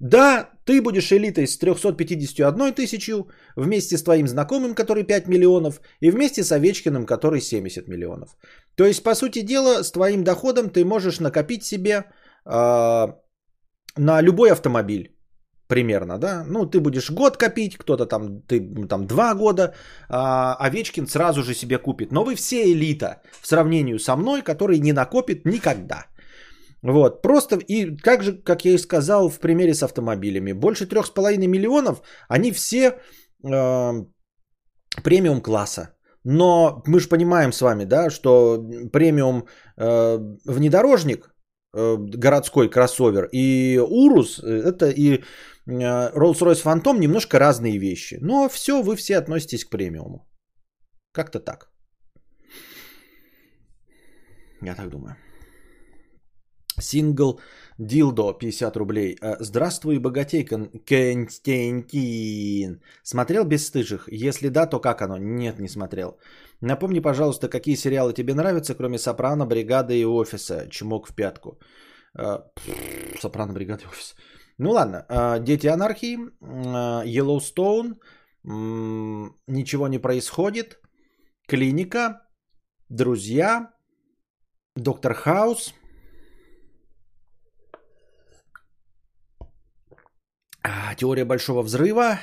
Да, 0.00 0.50
ты 0.64 0.80
будешь 0.80 1.10
элитой 1.12 1.46
с 1.46 1.58
351 1.58 2.74
тысячью, 2.74 3.28
вместе 3.56 3.98
с 3.98 4.02
твоим 4.02 4.28
знакомым, 4.28 4.74
который 4.74 5.04
5 5.04 5.28
миллионов, 5.28 5.80
и 6.00 6.10
вместе 6.10 6.44
с 6.44 6.52
Овечкиным, 6.52 7.04
который 7.04 7.40
70 7.40 7.88
миллионов. 7.88 8.36
То 8.76 8.84
есть, 8.84 9.02
по 9.02 9.14
сути 9.14 9.42
дела, 9.42 9.82
с 9.82 9.90
твоим 9.90 10.22
доходом 10.22 10.70
ты 10.70 10.84
можешь 10.84 11.18
накопить 11.18 11.64
себе 11.64 12.04
э, 12.46 13.06
на 13.96 14.22
любой 14.22 14.52
автомобиль. 14.52 15.17
Примерно, 15.68 16.18
да? 16.18 16.44
Ну, 16.48 16.66
ты 16.66 16.80
будешь 16.80 17.10
год 17.10 17.36
копить, 17.36 17.76
кто-то 17.76 18.06
там, 18.06 18.40
ты 18.42 18.86
там 18.88 19.06
два 19.06 19.34
года, 19.34 19.74
а 20.08 20.56
Овечкин 20.60 21.06
сразу 21.06 21.42
же 21.42 21.54
себе 21.54 21.78
купит. 21.78 22.10
Но 22.12 22.24
вы 22.24 22.34
все 22.36 22.72
элита 22.72 23.20
в 23.42 23.46
сравнении 23.46 23.98
со 23.98 24.16
мной, 24.16 24.42
который 24.42 24.80
не 24.80 24.92
накопит 24.92 25.44
никогда. 25.44 26.06
Вот, 26.82 27.22
просто 27.22 27.56
и 27.56 27.96
как 27.96 28.22
же, 28.22 28.32
как 28.44 28.64
я 28.64 28.72
и 28.72 28.78
сказал 28.78 29.28
в 29.28 29.40
примере 29.40 29.74
с 29.74 29.82
автомобилями, 29.82 30.52
больше 30.52 30.86
трех 30.86 31.06
с 31.06 31.10
половиной 31.10 31.48
миллионов, 31.48 32.02
они 32.28 32.52
все 32.52 33.00
э, 33.44 34.04
премиум 35.02 35.42
класса. 35.42 35.90
Но 36.24 36.82
мы 36.86 37.00
же 37.00 37.08
понимаем 37.08 37.52
с 37.52 37.60
вами, 37.60 37.84
да, 37.84 38.10
что 38.10 38.64
премиум 38.92 39.46
э, 39.76 40.18
внедорожник, 40.46 41.30
городской 41.72 42.70
кроссовер 42.70 43.28
и 43.32 43.78
Урус, 43.78 44.38
э, 44.42 44.62
это 44.64 44.90
и 44.90 45.18
э, 45.18 45.22
Rolls-Royce 45.66 46.64
Phantom 46.64 46.98
немножко 46.98 47.38
разные 47.38 47.78
вещи. 47.78 48.18
Но 48.20 48.48
все, 48.48 48.82
вы 48.82 48.96
все 48.96 49.18
относитесь 49.18 49.64
к 49.64 49.70
премиуму. 49.70 50.26
Как-то 51.12 51.40
так. 51.40 51.70
Я 54.62 54.74
так 54.74 54.90
думаю. 54.90 55.16
Сингл 56.80 57.40
Дилдо 57.78 58.32
50 58.32 58.76
рублей. 58.76 59.16
Э, 59.22 59.36
Здравствуй, 59.40 59.98
богатей 59.98 60.44
Кон- 60.44 60.70
Константин. 60.84 62.80
Смотрел 63.04 63.44
«Бесстыжих»? 63.44 64.08
Если 64.10 64.48
да, 64.48 64.66
то 64.66 64.80
как 64.80 65.00
оно? 65.02 65.16
Нет, 65.16 65.58
не 65.60 65.68
смотрел. 65.68 66.18
Напомни, 66.60 67.00
пожалуйста, 67.00 67.48
какие 67.48 67.76
сериалы 67.76 68.12
тебе 68.12 68.34
нравятся, 68.34 68.74
кроме 68.74 68.98
«Сопрано», 68.98 69.46
«Бригады» 69.46 69.94
и 69.96 70.04
«Офиса». 70.04 70.68
Чмок 70.70 71.06
в 71.08 71.14
пятку. 71.14 71.60
Э, 72.18 72.38
«Сопрано», 73.20 73.52
«Бригада» 73.52 73.84
и 73.84 73.86
«Офис». 73.86 74.16
Ну 74.58 74.70
ладно. 74.70 75.06
Э, 75.08 75.38
«Дети 75.40 75.68
анархии», 75.68 76.18
«Йеллоустоун», 77.06 78.00
«Ничего 78.44 79.88
не 79.88 79.98
происходит», 79.98 80.80
«Клиника», 81.46 82.22
«Друзья», 82.88 83.70
«Доктор 84.74 85.14
Хаус», 85.14 85.74
А, 90.68 90.94
Теория 90.94 91.24
большого 91.24 91.62
взрыва. 91.62 92.20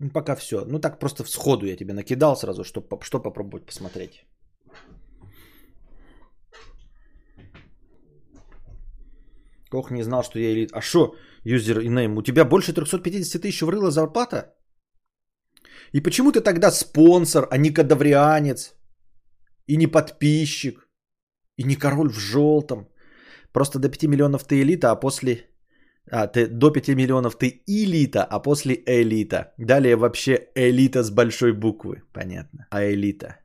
Ну, 0.00 0.10
Пока 0.12 0.36
все. 0.36 0.64
Ну 0.66 0.78
так 0.78 1.00
просто 1.00 1.24
сходу 1.24 1.66
я 1.66 1.76
тебе 1.76 1.94
накидал 1.94 2.36
сразу, 2.36 2.64
что, 2.64 2.80
что 3.02 3.22
попробовать 3.22 3.66
посмотреть. 3.66 4.24
Кох 9.70 9.90
не 9.90 10.02
знал, 10.02 10.22
что 10.22 10.38
я 10.38 10.52
элит. 10.52 10.70
А 10.72 10.80
что, 10.80 11.16
юзер 11.44 11.80
и 11.80 11.88
нейм, 11.88 12.16
у 12.16 12.22
тебя 12.22 12.44
больше 12.44 12.72
350 12.72 13.42
тысяч 13.42 13.62
врыла 13.62 13.90
зарплата? 13.90 14.54
И 15.92 16.00
почему 16.00 16.32
ты 16.32 16.40
тогда 16.40 16.70
спонсор, 16.70 17.48
а 17.50 17.58
не 17.58 17.70
кадаврианец? 17.70 18.74
И 19.66 19.76
не 19.76 19.86
подписчик? 19.86 20.87
И 21.58 21.64
не 21.64 21.76
король 21.76 22.08
в 22.08 22.18
желтом. 22.18 22.88
Просто 23.52 23.78
до 23.78 23.88
5 23.88 24.08
миллионов 24.08 24.44
ты 24.44 24.62
элита, 24.62 24.90
а 24.90 24.96
после... 24.96 25.46
А, 26.10 26.26
ты 26.26 26.46
до 26.46 26.70
5 26.70 26.88
миллионов 26.94 27.36
ты 27.36 27.62
элита, 27.66 28.24
а 28.24 28.42
после 28.42 28.74
элита. 28.86 29.52
Далее 29.58 29.96
вообще 29.96 30.48
элита 30.54 31.02
с 31.02 31.10
большой 31.10 31.52
буквы. 31.52 32.02
Понятно. 32.12 32.66
А 32.70 32.84
элита. 32.84 33.36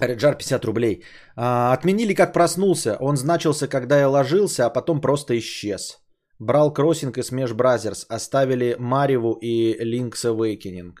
Реджар 0.00 0.36
50 0.36 0.64
рублей. 0.64 1.04
А, 1.36 1.72
отменили 1.72 2.14
как 2.14 2.32
проснулся. 2.32 2.96
Он 3.00 3.16
значился, 3.16 3.68
когда 3.68 3.98
я 3.98 4.08
ложился, 4.08 4.66
а 4.66 4.70
потом 4.70 5.00
просто 5.00 5.34
исчез. 5.38 5.98
Брал 6.38 6.72
Кроссинг 6.72 7.18
и 7.18 7.22
Smash 7.22 7.54
Brothers. 7.54 8.06
Оставили 8.08 8.76
Мариву 8.78 9.38
и 9.42 9.76
Link's 9.82 10.24
Awakening. 10.24 10.94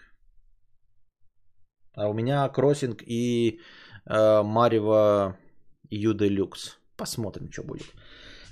А 1.94 2.08
у 2.08 2.12
меня 2.12 2.48
Кроссинг 2.48 3.02
и 3.06 3.60
Марева 4.08 5.36
Ю 5.90 6.14
Делюкс. 6.14 6.78
Посмотрим, 6.96 7.52
что 7.52 7.62
будет. 7.62 7.86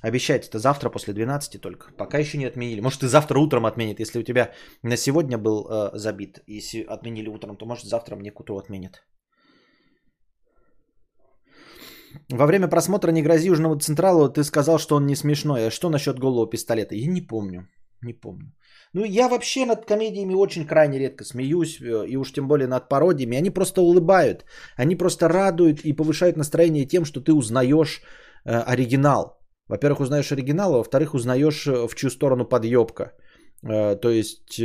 Обещать 0.03 0.49
это 0.49 0.59
завтра 0.59 0.91
после 0.91 1.15
12 1.15 1.61
только. 1.61 1.93
Пока 1.97 2.19
еще 2.19 2.39
не 2.39 2.47
отменили. 2.47 2.81
Может 2.81 3.03
и 3.03 3.09
завтра 3.09 3.39
утром 3.39 3.67
отменят. 3.67 4.01
Если 4.01 4.21
у 4.21 4.23
тебя 4.23 4.53
на 4.83 4.97
сегодня 4.97 5.39
был 5.39 5.67
э, 5.69 5.91
забит, 5.99 6.43
если 6.47 6.83
отменили 6.83 7.29
утром, 7.29 7.57
то 7.57 7.67
может 7.67 7.87
завтра 7.87 8.17
мне 8.17 8.31
к 8.31 8.41
утру 8.41 8.59
отменят. 8.59 9.03
Во 12.31 12.47
время 12.47 12.69
просмотра 12.69 13.13
«Не 13.13 13.23
грози 13.23 13.49
Южному 13.49 13.79
Централу» 13.79 14.29
ты 14.29 14.45
сказал, 14.45 14.79
что 14.79 14.97
он 14.97 15.07
не 15.07 15.17
смешной. 15.17 15.67
А 15.67 15.71
что 15.71 15.91
насчет 15.91 16.19
голого 16.19 16.49
пистолета? 16.49 16.95
Я 16.95 17.07
не 17.07 17.21
помню. 17.21 17.69
Не 18.03 18.13
помню. 18.13 18.53
Ну, 18.93 19.05
я 19.05 19.29
вообще 19.29 19.67
над 19.67 19.87
комедиями 19.87 20.35
очень 20.35 20.67
крайне 20.67 20.99
редко 20.99 21.25
смеюсь, 21.25 21.81
э, 21.81 22.07
и 22.09 22.17
уж 22.17 22.33
тем 22.33 22.49
более 22.49 22.69
над 22.69 22.89
пародиями. 22.89 23.39
Они 23.39 23.51
просто 23.51 23.81
улыбают, 23.81 24.45
они 24.77 24.97
просто 24.97 25.29
радуют 25.29 25.81
и 25.85 25.93
повышают 25.93 26.37
настроение 26.37 26.87
тем, 26.87 27.05
что 27.05 27.21
ты 27.21 27.33
узнаешь 27.33 28.03
э, 28.45 28.51
оригинал. 28.51 29.39
Во-первых, 29.69 30.01
узнаешь 30.01 30.33
оригинал, 30.33 30.75
а 30.75 30.79
во-вторых, 30.79 31.15
узнаешь, 31.15 31.67
э, 31.67 31.89
в 31.89 31.95
чью 31.95 32.11
сторону 32.11 32.45
подъебка. 32.45 33.13
Э, 33.63 33.97
то 33.97 34.11
есть, 34.11 34.61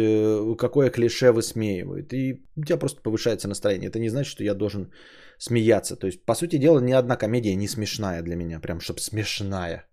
какое 0.57 0.89
клише 0.89 1.31
высмеивают. 1.31 2.13
И 2.13 2.43
у 2.57 2.63
тебя 2.63 2.77
просто 2.77 3.01
повышается 3.01 3.47
настроение. 3.47 3.89
Это 3.89 3.99
не 3.99 4.09
значит, 4.09 4.31
что 4.31 4.43
я 4.43 4.53
должен 4.53 4.91
смеяться. 5.39 5.95
То 5.95 6.07
есть, 6.07 6.25
по 6.25 6.35
сути 6.35 6.57
дела, 6.57 6.79
ни 6.79 6.91
одна 6.91 7.15
комедия 7.15 7.55
не 7.55 7.67
смешная 7.67 8.21
для 8.21 8.35
меня. 8.35 8.59
Прям, 8.59 8.79
чтобы 8.79 8.99
смешная. 8.99 9.90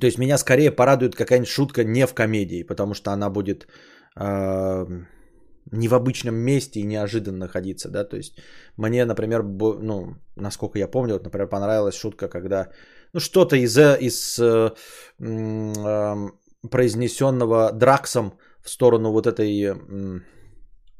То 0.00 0.06
есть 0.06 0.18
меня 0.18 0.38
скорее 0.38 0.70
порадует 0.70 1.14
какая-нибудь 1.14 1.48
шутка 1.48 1.84
не 1.84 2.06
в 2.06 2.14
комедии, 2.14 2.62
потому 2.62 2.94
что 2.94 3.10
она 3.10 3.30
будет 3.30 3.66
э, 4.16 4.86
не 5.72 5.88
в 5.88 5.94
обычном 5.94 6.34
месте 6.34 6.80
и 6.80 6.86
неожиданно 6.86 7.38
находиться, 7.38 7.88
да, 7.90 8.04
то 8.04 8.16
есть 8.16 8.38
мне, 8.76 9.04
например, 9.04 9.42
бо- 9.42 9.78
ну, 9.80 10.14
насколько 10.36 10.78
я 10.78 10.88
помню, 10.88 11.14
вот, 11.14 11.24
например, 11.24 11.48
понравилась 11.48 11.96
шутка, 11.96 12.28
когда, 12.28 12.70
ну, 13.12 13.20
что-то 13.20 13.56
из, 13.56 13.78
из 13.78 14.38
э, 14.38 14.70
э, 15.20 16.30
произнесенного 16.70 17.72
Драксом 17.72 18.38
в 18.62 18.70
сторону 18.70 19.12
вот 19.12 19.26
этой 19.26 19.62
э, 19.62 19.74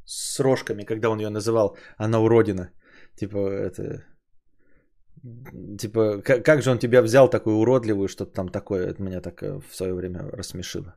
с 0.05 0.41
рожками, 0.41 0.85
когда 0.85 1.11
он 1.11 1.19
ее 1.19 1.31
называл, 1.31 1.77
она 1.97 2.21
уродина, 2.21 2.71
типа, 3.17 3.39
это, 3.51 4.05
Типа, 5.79 6.23
как, 6.23 6.45
как 6.45 6.63
же 6.63 6.71
он 6.71 6.79
тебя 6.79 7.03
взял 7.03 7.31
такую 7.31 7.57
уродливую, 7.57 8.09
что-то 8.09 8.33
там 8.33 8.49
такое. 8.49 8.87
Это 8.87 9.03
меня 9.03 9.21
так 9.21 9.43
э, 9.43 9.61
в 9.61 9.75
свое 9.75 9.95
время 9.95 10.19
рассмешило. 10.33 10.95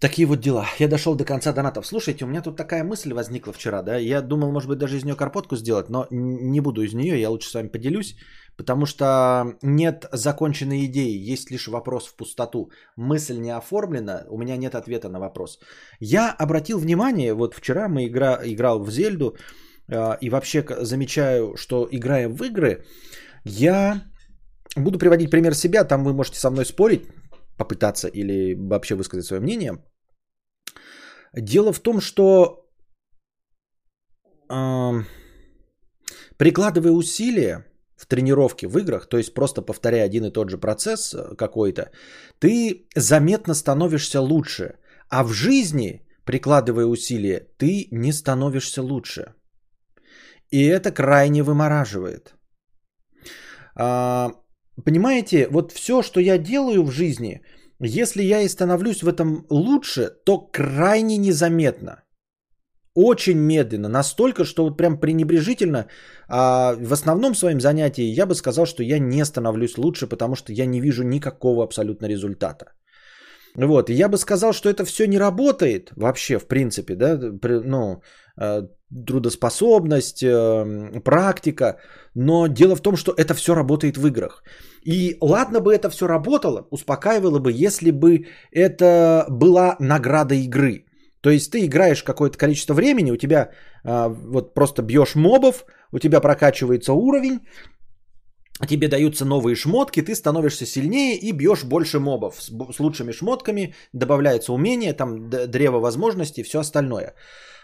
Такие 0.00 0.26
вот 0.26 0.40
дела. 0.40 0.66
Я 0.78 0.88
дошел 0.88 1.14
до 1.14 1.26
конца 1.26 1.52
донатов. 1.52 1.86
Слушайте, 1.86 2.24
у 2.24 2.28
меня 2.28 2.40
тут 2.40 2.56
такая 2.56 2.84
мысль 2.84 3.12
возникла 3.12 3.52
вчера, 3.52 3.82
да. 3.82 3.98
Я 3.98 4.22
думал, 4.22 4.50
может 4.50 4.68
быть, 4.68 4.78
даже 4.78 4.96
из 4.96 5.04
нее 5.04 5.14
карпотку 5.14 5.56
сделать, 5.56 5.90
но 5.90 6.06
не 6.10 6.60
буду 6.60 6.82
из 6.82 6.94
нее, 6.94 7.20
я 7.20 7.28
лучше 7.28 7.50
с 7.50 7.54
вами 7.54 7.68
поделюсь, 7.68 8.16
потому 8.60 8.84
что 8.86 9.56
нет 9.62 10.04
законченной 10.12 10.84
идеи, 10.84 11.32
есть 11.32 11.50
лишь 11.50 11.66
вопрос 11.66 12.08
в 12.08 12.16
пустоту. 12.16 12.70
Мысль 12.96 13.38
не 13.38 13.56
оформлена, 13.56 14.26
у 14.28 14.36
меня 14.36 14.56
нет 14.56 14.74
ответа 14.74 15.08
на 15.08 15.18
вопрос. 15.18 15.58
Я 16.00 16.36
обратил 16.38 16.78
внимание, 16.78 17.32
вот 17.32 17.54
вчера 17.54 17.88
мы 17.88 18.06
игра, 18.06 18.38
играл 18.44 18.84
в 18.84 18.90
Зельду, 18.90 19.34
э, 19.88 20.18
и 20.20 20.30
вообще 20.30 20.62
замечаю, 20.82 21.56
что 21.56 21.88
играя 21.90 22.28
в 22.28 22.42
игры, 22.44 22.84
я 23.44 24.02
буду 24.76 24.98
приводить 24.98 25.30
пример 25.30 25.54
себя, 25.54 25.84
там 25.84 26.04
вы 26.04 26.12
можете 26.12 26.38
со 26.38 26.50
мной 26.50 26.66
спорить, 26.66 27.08
попытаться 27.56 28.08
или 28.08 28.54
вообще 28.54 28.94
высказать 28.94 29.24
свое 29.24 29.40
мнение. 29.40 29.72
Дело 31.32 31.72
в 31.72 31.80
том, 31.80 32.00
что 32.00 32.66
э, 34.50 35.04
прикладывая 36.36 36.92
усилия 36.92 37.69
в 38.00 38.06
тренировке, 38.06 38.66
в 38.66 38.78
играх, 38.78 39.08
то 39.08 39.18
есть 39.18 39.34
просто 39.34 39.62
повторяя 39.62 40.06
один 40.06 40.24
и 40.24 40.32
тот 40.32 40.50
же 40.50 40.58
процесс 40.58 41.14
э, 41.14 41.36
какой-то, 41.36 41.90
ты 42.38 42.86
заметно 42.96 43.54
становишься 43.54 44.20
лучше. 44.20 44.74
А 45.10 45.22
в 45.22 45.32
жизни, 45.32 46.00
прикладывая 46.24 46.86
усилия, 46.86 47.46
ты 47.58 47.88
не 47.90 48.12
становишься 48.12 48.82
лучше. 48.82 49.34
И 50.50 50.64
это 50.64 50.92
крайне 50.92 51.42
вымораживает. 51.42 52.34
А, 53.74 54.30
понимаете, 54.84 55.48
вот 55.50 55.72
все, 55.72 56.02
что 56.02 56.20
я 56.20 56.38
делаю 56.38 56.82
в 56.84 56.90
жизни, 56.90 57.42
если 57.80 58.22
я 58.22 58.40
и 58.40 58.48
становлюсь 58.48 59.02
в 59.02 59.08
этом 59.08 59.46
лучше, 59.50 60.10
то 60.24 60.38
крайне 60.38 61.18
незаметно. 61.18 62.02
Очень 63.02 63.38
медленно, 63.38 63.88
настолько, 63.88 64.44
что 64.44 64.64
вот 64.64 64.76
прям 64.76 65.00
пренебрежительно. 65.00 65.86
А 66.28 66.74
в 66.74 66.92
основном 66.92 67.34
своем 67.34 67.60
занятии 67.60 68.20
я 68.20 68.26
бы 68.26 68.34
сказал, 68.34 68.66
что 68.66 68.82
я 68.82 68.98
не 68.98 69.24
становлюсь 69.24 69.78
лучше, 69.78 70.06
потому 70.06 70.36
что 70.36 70.52
я 70.52 70.66
не 70.66 70.80
вижу 70.80 71.02
никакого 71.02 71.64
абсолютно 71.64 72.08
результата. 72.08 72.64
Вот, 73.56 73.90
и 73.90 73.94
я 73.94 74.08
бы 74.08 74.18
сказал, 74.18 74.52
что 74.52 74.68
это 74.68 74.84
все 74.84 75.06
не 75.06 75.18
работает 75.18 75.90
вообще, 75.96 76.38
в 76.38 76.46
принципе, 76.46 76.94
да, 76.94 77.18
ну, 77.64 78.02
э, 78.40 78.68
трудоспособность, 79.06 80.22
э, 80.22 81.00
практика, 81.04 81.78
но 82.14 82.48
дело 82.48 82.76
в 82.76 82.82
том, 82.82 82.96
что 82.96 83.12
это 83.12 83.34
все 83.34 83.54
работает 83.54 83.96
в 83.96 84.06
играх. 84.06 84.42
И 84.84 85.16
ладно 85.20 85.60
бы 85.60 85.74
это 85.74 85.88
все 85.90 86.06
работало, 86.06 86.66
успокаивало 86.70 87.38
бы, 87.38 87.50
если 87.52 87.92
бы 87.92 88.26
это 88.52 89.24
была 89.30 89.76
награда 89.80 90.34
игры. 90.34 90.84
То 91.20 91.30
есть 91.30 91.50
ты 91.52 91.66
играешь 91.66 92.02
какое-то 92.02 92.38
количество 92.38 92.74
времени, 92.74 93.10
у 93.10 93.16
тебя 93.16 93.50
а, 93.84 94.08
вот 94.08 94.54
просто 94.54 94.82
бьешь 94.82 95.14
мобов, 95.14 95.64
у 95.92 95.98
тебя 95.98 96.20
прокачивается 96.20 96.92
уровень, 96.92 97.40
тебе 98.66 98.88
даются 98.88 99.24
новые 99.24 99.54
шмотки, 99.54 100.02
ты 100.02 100.14
становишься 100.14 100.66
сильнее 100.66 101.16
и 101.16 101.32
бьешь 101.32 101.64
больше 101.64 101.98
мобов 101.98 102.40
с, 102.40 102.48
с 102.48 102.80
лучшими 102.80 103.12
шмотками, 103.12 103.74
добавляется 103.92 104.52
умение, 104.52 104.92
там 104.92 105.28
древо 105.28 105.80
возможностей, 105.80 106.42
все 106.42 106.60
остальное. 106.60 107.14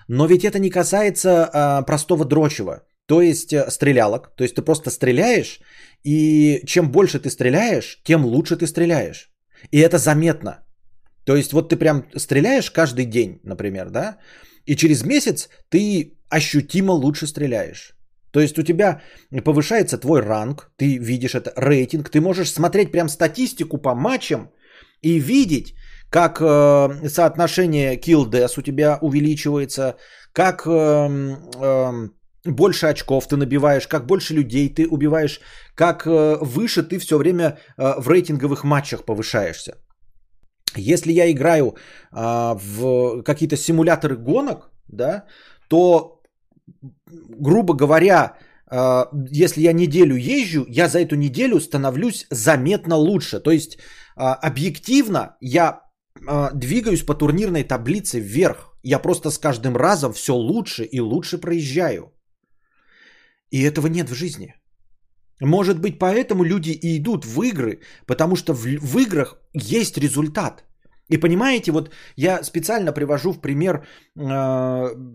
Но 0.08 0.26
ведь 0.26 0.44
это 0.44 0.58
не 0.58 0.70
касается 0.70 1.50
а, 1.52 1.82
простого 1.82 2.24
дрочева, 2.24 2.82
то 3.06 3.22
есть 3.22 3.52
э, 3.52 3.70
стрелялок. 3.70 4.34
То 4.36 4.44
есть 4.44 4.54
ты 4.54 4.62
просто 4.62 4.90
стреляешь, 4.90 5.60
и 6.04 6.62
чем 6.66 6.90
больше 6.90 7.18
ты 7.18 7.30
стреляешь, 7.30 8.02
тем 8.04 8.24
лучше 8.24 8.56
ты 8.56 8.66
стреляешь. 8.66 9.30
И 9.70 9.78
это 9.78 9.98
заметно. 9.98 10.65
То 11.26 11.36
есть 11.36 11.52
вот 11.52 11.68
ты 11.68 11.76
прям 11.76 12.04
стреляешь 12.16 12.70
каждый 12.70 13.04
день, 13.04 13.40
например, 13.42 13.90
да, 13.90 14.16
и 14.64 14.76
через 14.76 15.04
месяц 15.04 15.48
ты 15.68 16.12
ощутимо 16.30 16.92
лучше 16.92 17.26
стреляешь. 17.26 17.96
То 18.30 18.40
есть 18.40 18.58
у 18.58 18.62
тебя 18.62 19.00
повышается 19.44 19.98
твой 19.98 20.20
ранг, 20.20 20.70
ты 20.76 20.98
видишь 20.98 21.34
это, 21.34 21.52
рейтинг, 21.56 22.10
ты 22.10 22.20
можешь 22.20 22.52
смотреть 22.52 22.92
прям 22.92 23.08
статистику 23.08 23.78
по 23.78 23.94
матчам 23.94 24.50
и 25.02 25.18
видеть, 25.18 25.74
как 26.10 26.40
э, 26.40 27.08
соотношение 27.08 27.96
kill-death 27.96 28.58
у 28.58 28.62
тебя 28.62 28.98
увеличивается, 29.00 29.96
как 30.32 30.66
эм, 30.66 31.50
эм, 31.60 32.14
больше 32.44 32.86
очков 32.86 33.26
ты 33.26 33.36
набиваешь, 33.36 33.88
как 33.88 34.06
больше 34.06 34.34
людей 34.34 34.68
ты 34.68 34.86
убиваешь, 34.86 35.40
как 35.74 36.06
э, 36.06 36.36
выше 36.40 36.82
ты 36.84 36.98
все 36.98 37.16
время 37.18 37.58
э, 37.76 37.94
в 37.98 38.08
рейтинговых 38.08 38.64
матчах 38.64 39.04
повышаешься. 39.04 39.76
Если 40.78 41.12
я 41.12 41.30
играю 41.30 41.76
а, 42.12 42.54
в 42.54 43.22
какие-то 43.22 43.56
симуляторы 43.56 44.16
гонок, 44.16 44.70
да, 44.88 45.24
то, 45.68 46.22
грубо 47.06 47.74
говоря, 47.74 48.36
а, 48.68 49.08
если 49.30 49.62
я 49.62 49.72
неделю 49.72 50.16
езжу, 50.16 50.66
я 50.68 50.88
за 50.88 50.98
эту 50.98 51.16
неделю 51.16 51.60
становлюсь 51.60 52.26
заметно 52.30 52.96
лучше. 52.96 53.40
То 53.40 53.50
есть 53.50 53.78
а, 54.16 54.34
объективно 54.34 55.36
я 55.40 55.80
а, 56.26 56.50
двигаюсь 56.54 57.02
по 57.06 57.14
турнирной 57.14 57.64
таблице 57.64 58.20
вверх. 58.20 58.76
Я 58.82 58.98
просто 58.98 59.30
с 59.30 59.38
каждым 59.38 59.76
разом 59.76 60.12
все 60.12 60.34
лучше 60.34 60.84
и 60.84 61.00
лучше 61.00 61.38
проезжаю. 61.38 62.12
И 63.50 63.62
этого 63.62 63.88
нет 63.88 64.08
в 64.08 64.14
жизни. 64.14 64.54
Может 65.40 65.80
быть, 65.80 65.98
поэтому 65.98 66.44
люди 66.44 66.70
и 66.70 66.96
идут 66.96 67.24
в 67.24 67.42
игры, 67.42 67.80
потому 68.06 68.36
что 68.36 68.54
в, 68.54 68.64
в 68.64 68.98
играх 68.98 69.38
есть 69.52 69.98
результат. 69.98 70.64
И 71.08 71.18
понимаете, 71.18 71.72
вот 71.72 71.90
я 72.16 72.42
специально 72.42 72.92
привожу 72.92 73.32
в 73.32 73.40
пример 73.40 73.86
э, 74.16 74.24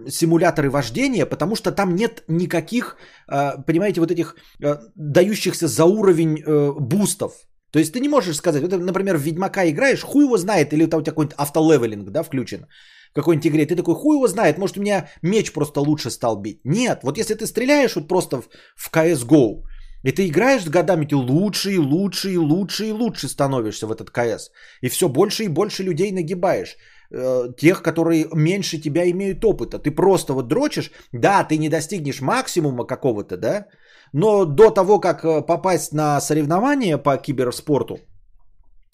симуляторы 0.09 0.69
вождения, 0.69 1.25
потому 1.25 1.55
что 1.55 1.71
там 1.71 1.95
нет 1.95 2.23
никаких, 2.27 2.97
э, 3.27 3.63
понимаете, 3.65 3.99
вот 3.99 4.11
этих 4.11 4.35
э, 4.63 4.77
дающихся 4.95 5.67
за 5.67 5.85
уровень 5.85 6.39
э, 6.39 6.71
бустов. 6.79 7.33
То 7.71 7.79
есть 7.79 7.93
ты 7.93 7.99
не 7.99 8.09
можешь 8.09 8.37
сказать, 8.37 8.61
вот, 8.61 8.71
например, 8.71 9.17
в 9.17 9.21
Ведьмака 9.21 9.69
играешь, 9.69 10.03
хуй 10.03 10.25
его 10.25 10.37
знает, 10.37 10.73
или 10.73 10.85
там 10.85 10.99
у 10.99 11.03
тебя 11.03 11.11
какой-нибудь 11.11 11.37
автолевелинг, 11.37 12.09
да, 12.11 12.23
включен 12.23 12.67
в 13.11 13.13
какой-нибудь 13.13 13.47
игре, 13.47 13.65
ты 13.65 13.75
такой, 13.75 13.95
хуй 13.95 14.15
его 14.15 14.27
знает, 14.27 14.57
может 14.57 14.77
у 14.77 14.81
меня 14.81 15.09
меч 15.21 15.51
просто 15.51 15.81
лучше 15.81 16.09
стал 16.09 16.41
бить. 16.41 16.61
Нет, 16.63 16.99
вот 17.03 17.17
если 17.17 17.35
ты 17.35 17.45
стреляешь 17.45 17.95
вот 17.95 18.07
просто 18.07 18.41
в, 18.41 18.49
в 18.75 18.89
CSGO, 18.89 19.63
и 20.03 20.11
ты 20.11 20.27
играешь 20.27 20.63
с 20.63 20.69
годами, 20.69 21.05
ты 21.05 21.15
лучше 21.15 21.71
и 21.71 21.77
лучше 21.77 22.31
и 22.31 22.37
лучше 22.37 22.85
и 22.85 22.91
лучше 22.91 23.27
становишься 23.27 23.87
в 23.87 23.91
этот 23.91 24.09
КС. 24.09 24.51
И 24.81 24.89
все 24.89 25.07
больше 25.09 25.43
и 25.43 25.47
больше 25.47 25.83
людей 25.83 26.11
нагибаешь. 26.11 26.77
Э, 27.13 27.47
тех, 27.57 27.81
которые 27.81 28.27
меньше 28.33 28.77
тебя 28.77 29.09
имеют 29.11 29.43
опыта. 29.43 29.79
Ты 29.79 29.91
просто 29.91 30.33
вот 30.33 30.47
дрочишь, 30.47 30.91
да, 31.11 31.43
ты 31.43 31.57
не 31.57 31.69
достигнешь 31.69 32.21
максимума 32.21 32.85
какого-то, 32.85 33.37
да, 33.37 33.65
но 34.13 34.45
до 34.45 34.69
того, 34.69 34.99
как 34.99 35.25
э, 35.25 35.41
попасть 35.41 35.93
на 35.93 36.21
соревнования 36.21 36.97
по 36.97 37.17
киберспорту, 37.17 37.99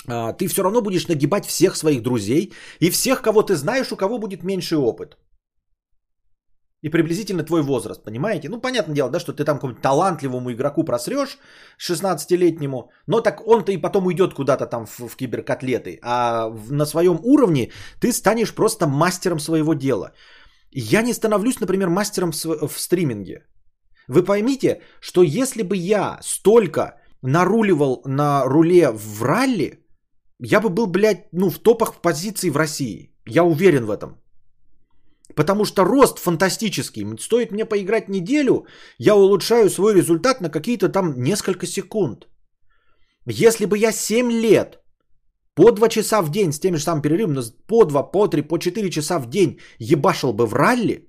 а, 0.07 0.33
ты 0.33 0.47
все 0.47 0.63
равно 0.63 0.81
будешь 0.81 1.07
нагибать 1.07 1.45
всех 1.45 1.75
своих 1.75 2.01
друзей 2.01 2.53
и 2.79 2.89
всех, 2.89 3.21
кого 3.21 3.43
ты 3.43 3.55
знаешь, 3.55 3.91
у 3.91 3.97
кого 3.97 4.17
будет 4.17 4.43
меньший 4.43 4.77
опыт. 4.77 5.17
И 6.87 6.89
приблизительно 6.89 7.43
твой 7.43 7.61
возраст, 7.63 8.03
понимаете? 8.03 8.49
Ну, 8.49 8.61
понятное 8.61 8.95
дело, 8.95 9.09
да, 9.09 9.19
что 9.19 9.33
ты 9.33 9.43
там 9.43 9.55
какому-нибудь 9.57 9.81
талантливому 9.81 10.51
игроку 10.51 10.85
просрешь 10.85 11.37
16-летнему, 11.89 12.91
но 13.07 13.21
так 13.21 13.41
он-то 13.47 13.71
и 13.71 13.81
потом 13.81 14.05
уйдет 14.05 14.33
куда-то 14.33 14.65
там 14.65 14.85
в, 14.85 14.99
в 14.99 15.15
киберкотлеты. 15.17 15.99
А 16.01 16.47
в- 16.49 16.71
на 16.71 16.85
своем 16.85 17.19
уровне 17.23 17.71
ты 17.99 18.13
станешь 18.13 18.55
просто 18.55 18.87
мастером 18.87 19.39
своего 19.39 19.73
дела. 19.73 20.11
Я 20.71 21.01
не 21.01 21.13
становлюсь, 21.13 21.59
например, 21.59 21.89
мастером 21.89 22.31
в, 22.31 22.67
в 22.67 22.79
стриминге. 22.79 23.45
Вы 24.07 24.23
поймите, 24.23 24.81
что 25.01 25.23
если 25.23 25.63
бы 25.63 25.75
я 25.75 26.19
столько 26.21 26.81
наруливал 27.21 28.01
на 28.05 28.45
руле 28.45 28.91
в 28.91 29.23
ралли, 29.23 29.85
я 30.39 30.61
бы 30.61 30.69
был, 30.69 30.87
блядь, 30.87 31.27
ну, 31.33 31.49
в 31.49 31.59
топах 31.59 32.01
позиций 32.01 32.49
в 32.49 32.55
России. 32.57 33.13
Я 33.25 33.43
уверен 33.43 33.85
в 33.85 33.91
этом. 33.91 34.21
Потому 35.37 35.65
что 35.65 35.85
рост 35.85 36.19
фантастический. 36.19 37.05
Стоит 37.19 37.51
мне 37.51 37.65
поиграть 37.65 38.09
неделю, 38.09 38.65
я 38.97 39.15
улучшаю 39.15 39.69
свой 39.69 39.93
результат 39.93 40.41
на 40.41 40.49
какие-то 40.49 40.89
там 40.89 41.13
несколько 41.21 41.67
секунд. 41.67 42.27
Если 43.27 43.65
бы 43.65 43.77
я 43.77 43.91
7 43.91 44.31
лет 44.31 44.79
по 45.55 45.71
2 45.71 45.89
часа 45.89 46.21
в 46.21 46.31
день 46.31 46.51
с 46.51 46.59
теми 46.59 46.77
же 46.77 46.83
самым 46.83 47.01
перерывом, 47.01 47.33
но 47.33 47.41
по 47.67 47.85
2, 47.85 48.11
по 48.11 48.27
3, 48.27 48.41
по 48.41 48.57
4 48.57 48.89
часа 48.89 49.19
в 49.19 49.29
день 49.29 49.59
ебашил 49.79 50.33
бы 50.33 50.47
в 50.47 50.53
ралли, 50.55 51.07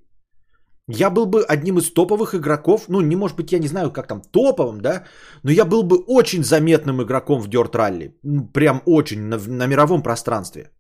я 0.89 1.11
был 1.11 1.27
бы 1.27 1.45
одним 1.49 1.79
из 1.79 1.93
топовых 1.93 2.35
игроков, 2.35 2.89
ну, 2.89 3.01
не 3.01 3.17
может 3.17 3.37
быть, 3.37 3.53
я 3.53 3.59
не 3.59 3.69
знаю, 3.69 3.93
как 3.93 4.07
там, 4.07 4.21
топовым, 4.21 4.81
да, 4.81 5.05
но 5.43 5.51
я 5.51 5.65
был 5.65 5.83
бы 5.83 5.97
очень 6.07 6.45
заметным 6.45 7.03
игроком 7.03 7.41
в 7.41 7.49
Dirt 7.49 7.73
Rally. 7.73 8.13
Прям 8.53 8.83
очень, 8.87 9.21
на, 9.21 9.39
на 9.39 9.67
мировом 9.67 10.03
пространстве. 10.03 10.71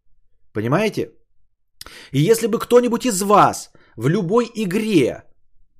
Понимаете? 0.52 1.12
И 2.12 2.20
если 2.20 2.46
бы 2.46 2.58
кто-нибудь 2.58 3.06
из 3.06 3.22
вас 3.22 3.70
в 3.96 4.08
любой 4.08 4.50
игре 4.54 5.24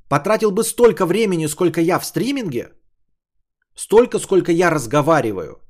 потратил 0.09 0.51
бы 0.51 0.65
столько 0.65 1.07
времени, 1.07 1.47
сколько 1.47 1.81
я 1.81 1.99
в 1.99 2.05
стриминге, 2.05 2.73
столько, 3.75 4.19
сколько 4.19 4.53
я 4.53 4.71
разговариваю, 4.71 5.61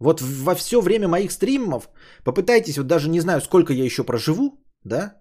вот 0.00 0.20
во 0.20 0.54
все 0.54 0.80
время 0.80 1.08
моих 1.08 1.32
стримов, 1.32 1.88
попытайтесь, 2.24 2.78
вот 2.78 2.86
даже 2.86 3.08
не 3.08 3.20
знаю, 3.20 3.40
сколько 3.40 3.72
я 3.72 3.84
еще 3.84 4.04
проживу, 4.04 4.52
да, 4.84 5.14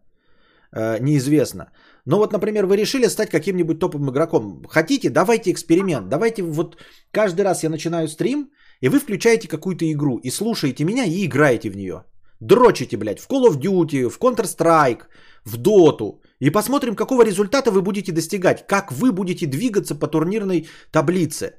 э, 0.72 1.00
неизвестно. 1.00 1.72
Но 2.06 2.18
вот, 2.18 2.32
например, 2.32 2.66
вы 2.66 2.78
решили 2.78 3.08
стать 3.08 3.30
каким-нибудь 3.30 3.80
топовым 3.80 4.10
игроком. 4.10 4.64
Хотите, 4.70 5.10
давайте 5.10 5.52
эксперимент. 5.52 6.10
Давайте 6.10 6.44
вот 6.44 6.78
каждый 7.12 7.42
раз 7.42 7.64
я 7.64 7.70
начинаю 7.70 8.08
стрим, 8.08 8.50
и 8.82 8.90
вы 8.90 9.00
включаете 9.00 9.48
какую-то 9.48 9.86
игру 9.92 10.20
и 10.24 10.30
слушаете 10.30 10.86
меня 10.86 11.06
и 11.06 11.26
играете 11.26 11.70
в 11.70 11.76
нее. 11.76 12.04
Дрочите, 12.40 12.98
блядь, 12.98 13.20
в 13.20 13.28
Call 13.28 13.48
of 13.50 13.60
Duty, 13.60 14.10
в 14.10 14.20
Counter-Strike, 14.20 15.02
в 15.46 15.58
Dota. 15.58 16.20
И 16.40 16.52
посмотрим, 16.52 16.96
какого 16.96 17.24
результата 17.24 17.72
вы 17.72 17.82
будете 17.82 18.12
достигать. 18.12 18.68
Как 18.68 18.92
вы 18.92 19.12
будете 19.12 19.48
двигаться 19.48 19.96
по 19.96 20.08
турнирной 20.08 20.68
таблице. 20.92 21.54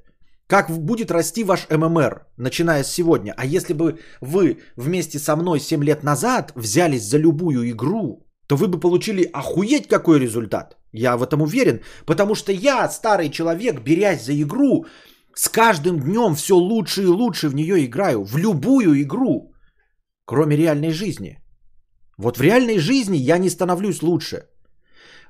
Как 0.46 0.70
будет 0.70 1.10
расти 1.10 1.44
ваш 1.44 1.66
ММР, 1.70 2.26
начиная 2.38 2.82
с 2.82 2.92
сегодня. 2.92 3.34
А 3.36 3.44
если 3.44 3.74
бы 3.74 3.98
вы 4.22 4.58
вместе 4.76 5.18
со 5.18 5.36
мной 5.36 5.60
7 5.60 5.84
лет 5.84 6.02
назад 6.02 6.52
взялись 6.54 7.02
за 7.02 7.18
любую 7.18 7.68
игру, 7.70 8.26
то 8.46 8.56
вы 8.56 8.68
бы 8.68 8.80
получили 8.80 9.28
охуеть 9.32 9.88
какой 9.88 10.18
результат. 10.18 10.76
Я 10.92 11.16
в 11.16 11.22
этом 11.22 11.42
уверен. 11.42 11.80
Потому 12.06 12.34
что 12.34 12.52
я, 12.52 12.88
старый 12.88 13.30
человек, 13.30 13.82
берясь 13.82 14.24
за 14.24 14.40
игру, 14.40 14.86
с 15.34 15.48
каждым 15.48 16.00
днем 16.00 16.34
все 16.34 16.54
лучше 16.54 17.02
и 17.02 17.06
лучше 17.06 17.48
в 17.48 17.54
нее 17.54 17.84
играю. 17.84 18.24
В 18.24 18.38
любую 18.38 19.02
игру. 19.02 19.52
Кроме 20.28 20.56
реальной 20.56 20.90
жизни. 20.90 21.38
Вот 22.18 22.36
в 22.36 22.42
реальной 22.42 22.78
жизни 22.78 23.16
я 23.16 23.38
не 23.38 23.50
становлюсь 23.50 24.02
лучше. 24.02 24.36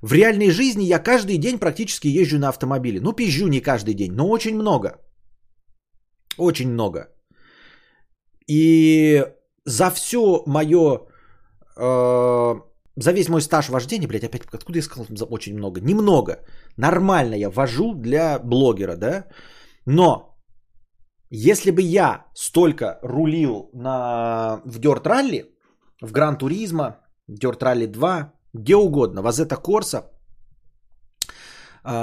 В 0.02 0.12
реальной 0.12 0.50
жизни 0.50 0.84
я 0.84 0.98
каждый 0.98 1.38
день 1.38 1.58
практически 1.58 2.08
езжу 2.08 2.38
на 2.38 2.48
автомобиле. 2.48 3.00
Ну, 3.00 3.12
пизжу 3.12 3.48
не 3.48 3.60
каждый 3.60 3.94
день, 3.94 4.12
но 4.12 4.28
очень 4.28 4.56
много. 4.56 4.88
Очень 6.38 6.72
много. 6.72 6.98
И 8.50 9.24
за 9.64 9.90
все 9.90 10.42
мое, 10.46 11.06
э, 11.76 12.54
за 12.96 13.12
весь 13.12 13.28
мой 13.28 13.40
стаж 13.40 13.68
вождения, 13.68 14.08
блядь, 14.08 14.24
опять 14.24 14.42
откуда 14.52 14.78
я 14.78 14.82
сказал 14.82 15.06
за 15.10 15.26
очень 15.26 15.54
много? 15.54 15.80
Немного. 15.80 16.38
Нормально 16.76 17.36
я 17.36 17.50
вожу 17.50 17.94
для 17.94 18.40
блогера, 18.40 18.96
да? 18.96 19.26
Но 19.86 20.37
если 21.30 21.70
бы 21.70 21.82
я 21.82 22.26
столько 22.34 22.98
рулил 23.02 23.70
на, 23.72 24.60
в 24.64 24.78
Dirt 24.78 25.02
Rally, 25.04 25.44
в 26.00 26.12
Гран 26.12 26.38
Туризма, 26.38 26.96
Dirt 27.28 27.58
Rally 27.60 27.86
2, 27.86 28.32
где 28.54 28.76
угодно, 28.76 29.22
в 29.22 29.26
Азета 29.26 29.56
Корса, 29.56 30.10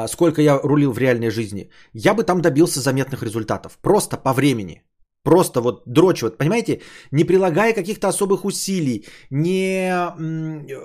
сколько 0.07 0.41
я 0.41 0.59
рулил 0.63 0.91
в 0.91 0.97
реальной 0.97 1.29
жизни, 1.29 1.69
я 1.93 2.13
бы 2.13 2.23
там 2.23 2.41
добился 2.41 2.79
заметных 2.79 3.23
результатов. 3.23 3.77
Просто 3.81 4.17
по 4.17 4.33
времени. 4.33 4.83
Просто 5.25 5.59
вот 5.59 5.81
дрочь, 5.87 6.21
вот, 6.21 6.37
понимаете, 6.37 6.81
не 7.11 7.23
прилагая 7.23 7.73
каких-то 7.73 8.07
особых 8.07 8.45
усилий, 8.45 9.05
не 9.31 10.13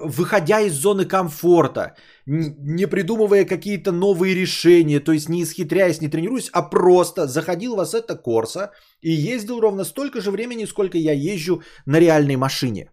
выходя 0.07 0.61
из 0.61 0.73
зоны 0.73 1.05
комфорта, 1.05 1.95
не 2.27 2.87
придумывая 2.87 3.45
какие-то 3.45 3.93
новые 3.93 4.35
решения, 4.35 5.01
то 5.01 5.13
есть 5.13 5.29
не 5.29 5.43
исхитряясь, 5.43 6.01
не 6.01 6.09
тренируясь, 6.09 6.51
а 6.53 6.63
просто 6.71 7.27
заходил 7.27 7.77
в 7.77 7.81
Ассета 7.81 8.17
Корса 8.17 8.71
и 9.03 9.11
ездил 9.11 9.61
ровно 9.61 9.85
столько 9.85 10.21
же 10.21 10.31
времени, 10.31 10.67
сколько 10.67 10.97
я 10.97 11.13
езжу 11.13 11.63
на 11.87 12.01
реальной 12.01 12.37
машине. 12.37 12.91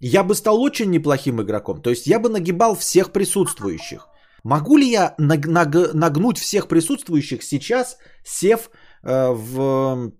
Я 0.00 0.24
бы 0.24 0.34
стал 0.34 0.62
очень 0.62 0.90
неплохим 0.90 1.42
игроком, 1.42 1.82
то 1.82 1.90
есть 1.90 2.06
я 2.06 2.18
бы 2.18 2.30
нагибал 2.30 2.74
всех 2.76 3.12
присутствующих. 3.12 4.08
Могу 4.42 4.76
ли 4.78 4.90
я 4.90 5.14
наг- 5.18 5.46
наг- 5.46 5.92
нагнуть 5.94 6.38
всех 6.38 6.68
присутствующих 6.68 7.42
сейчас, 7.42 7.98
сев 8.24 8.70
в, 9.04 10.12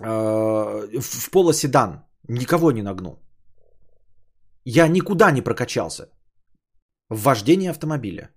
э, 0.00 1.00
в 1.00 1.30
полоседан? 1.30 2.04
Никого 2.28 2.72
не 2.72 2.82
нагну. 2.82 3.18
Я 4.64 4.88
никуда 4.88 5.30
не 5.32 5.42
прокачался 5.42 6.08
в 7.10 7.22
вождении 7.22 7.70
автомобиля. 7.70 8.30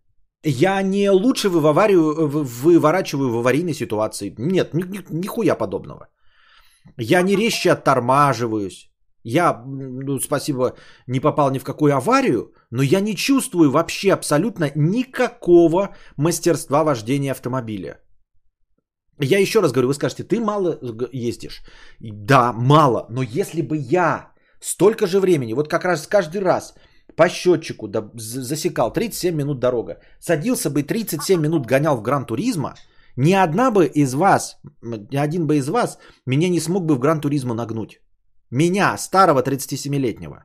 Я 0.43 0.82
не 0.84 1.09
лучше 1.09 1.49
в 1.49 1.66
аварию, 1.66 2.28
в- 2.28 2.45
выворачиваю 2.63 3.30
в 3.32 3.38
аварийной 3.38 3.74
ситуации. 3.74 4.36
Нет, 4.38 4.74
ни, 4.74 4.84
ни- 4.84 5.05
нихуя 5.09 5.55
подобного. 5.55 6.07
Я 6.97 7.22
не 7.24 7.36
резче 7.36 7.72
оттормаживаюсь. 7.72 8.91
Я, 9.24 9.63
ну, 9.66 10.20
спасибо, 10.20 10.76
не 11.07 11.20
попал 11.20 11.51
ни 11.51 11.59
в 11.59 11.63
какую 11.63 11.95
аварию, 11.95 12.53
но 12.72 12.84
я 12.84 12.99
не 13.01 13.16
чувствую 13.16 13.72
вообще 13.72 14.13
абсолютно 14.13 14.72
никакого 14.76 15.95
мастерства 16.18 16.84
вождения 16.84 17.32
автомобиля. 17.32 17.99
Я 19.20 19.39
еще 19.39 19.61
раз 19.61 19.72
говорю, 19.72 19.88
вы 19.88 19.93
скажете, 19.93 20.24
ты 20.24 20.39
мало 20.39 20.80
ездишь. 21.13 21.63
Да, 21.99 22.53
мало, 22.53 23.05
но 23.09 23.22
если 23.22 23.61
бы 23.61 23.78
я 23.78 24.32
столько 24.59 25.07
же 25.07 25.20
времени, 25.20 25.53
вот 25.53 25.70
как 25.70 25.86
раз 25.86 26.07
каждый 26.07 26.41
раз 26.41 26.74
по 27.16 27.30
счетчику 27.30 27.88
да, 27.88 28.09
засекал 28.16 28.91
37 28.91 29.36
минут 29.36 29.59
дорога, 29.59 29.99
садился 30.20 30.70
бы 30.70 30.82
и 30.82 30.84
37 30.84 31.41
минут 31.41 31.66
гонял 31.66 31.97
в 31.97 32.01
Гран 32.01 32.26
Туризма, 32.26 32.76
ни 33.16 33.34
одна 33.34 33.72
бы 33.72 33.86
из 33.86 34.13
вас, 34.13 34.57
ни 34.82 35.18
один 35.18 35.47
бы 35.47 35.57
из 35.57 35.70
вас 35.70 35.97
меня 36.26 36.49
не 36.49 36.59
смог 36.59 36.86
бы 36.86 36.95
в 36.95 36.99
Гран 36.99 37.22
Туризма 37.22 37.53
нагнуть. 37.53 38.01
Меня, 38.51 38.97
старого 38.97 39.41
37-летнего. 39.41 40.43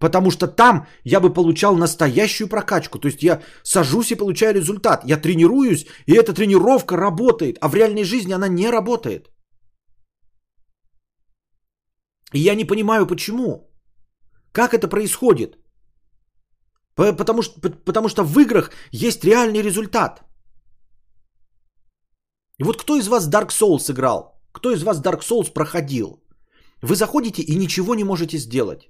Потому 0.00 0.30
что 0.30 0.46
там 0.46 0.86
я 1.04 1.20
бы 1.20 1.32
получал 1.32 1.76
настоящую 1.76 2.48
прокачку. 2.48 2.98
То 2.98 3.08
есть 3.08 3.22
я 3.22 3.40
сажусь 3.62 4.10
и 4.10 4.16
получаю 4.16 4.54
результат. 4.54 5.04
Я 5.04 5.16
тренируюсь, 5.16 5.86
и 6.06 6.12
эта 6.14 6.32
тренировка 6.34 6.96
работает. 6.96 7.58
А 7.60 7.68
в 7.68 7.74
реальной 7.74 8.04
жизни 8.04 8.32
она 8.34 8.48
не 8.48 8.70
работает. 8.70 9.30
И 12.34 12.40
я 12.40 12.54
не 12.54 12.64
понимаю, 12.64 13.06
почему. 13.06 13.70
Как 14.52 14.74
это 14.74 14.88
происходит? 14.88 15.56
По- 16.94 17.12
Потому 17.16 17.42
что, 17.42 17.60
по- 17.60 17.70
потому 17.84 18.08
что 18.08 18.24
в 18.24 18.38
играх 18.38 18.70
есть 18.92 19.24
реальный 19.24 19.62
результат. 19.62 20.22
И 22.58 22.64
вот 22.64 22.82
кто 22.82 22.96
из 22.96 23.08
вас 23.08 23.28
Dark 23.30 23.48
Souls 23.50 23.90
играл? 23.90 24.40
Кто 24.52 24.70
из 24.72 24.82
вас 24.82 25.02
Dark 25.02 25.20
Souls 25.20 25.52
проходил? 25.52 26.22
Вы 26.82 26.94
заходите 26.94 27.42
и 27.42 27.56
ничего 27.56 27.94
не 27.94 28.04
можете 28.04 28.38
сделать. 28.38 28.88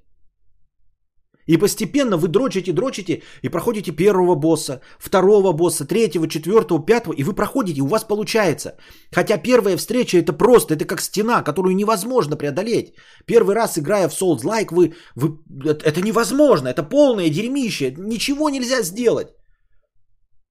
И 1.46 1.58
постепенно 1.58 2.16
вы 2.16 2.28
дрочите, 2.28 2.72
дрочите 2.72 3.22
и 3.42 3.48
проходите 3.48 3.92
первого 3.92 4.34
босса, 4.34 4.80
второго 4.98 5.52
босса, 5.52 5.84
третьего, 5.84 6.26
четвертого, 6.28 6.84
пятого, 6.84 7.14
и 7.14 7.22
вы 7.22 7.34
проходите, 7.34 7.78
и 7.78 7.82
у 7.82 7.86
вас 7.86 8.04
получается. 8.04 8.76
Хотя 9.12 9.38
первая 9.38 9.76
встреча 9.76 10.18
это 10.18 10.32
просто, 10.32 10.74
это 10.74 10.84
как 10.84 11.00
стена, 11.00 11.42
которую 11.42 11.76
невозможно 11.76 12.36
преодолеть. 12.36 12.94
Первый 13.26 13.54
раз 13.54 13.78
играя 13.78 14.08
в 14.08 14.12
Souls 14.12 14.42
Like, 14.44 14.74
вы, 14.74 14.94
вы, 15.14 15.38
это, 15.64 16.00
невозможно, 16.00 16.68
это 16.68 16.82
полное 16.82 17.30
дерьмище, 17.30 17.94
ничего 17.96 18.50
нельзя 18.50 18.82
сделать. 18.82 19.28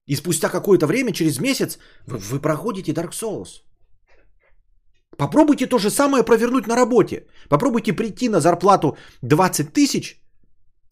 И 0.07 0.15
спустя 0.15 0.49
какое-то 0.49 0.87
время, 0.87 1.11
через 1.11 1.39
месяц, 1.39 1.77
вы, 2.07 2.17
вы 2.17 2.39
проходите 2.39 2.93
Dark 2.93 3.11
Souls. 3.11 3.63
Попробуйте 5.17 5.67
то 5.67 5.79
же 5.79 5.89
самое 5.89 6.23
провернуть 6.23 6.67
на 6.67 6.75
работе. 6.75 7.27
Попробуйте 7.49 7.93
прийти 7.93 8.29
на 8.29 8.39
зарплату 8.39 8.97
20 9.21 9.73
тысяч, 9.73 10.24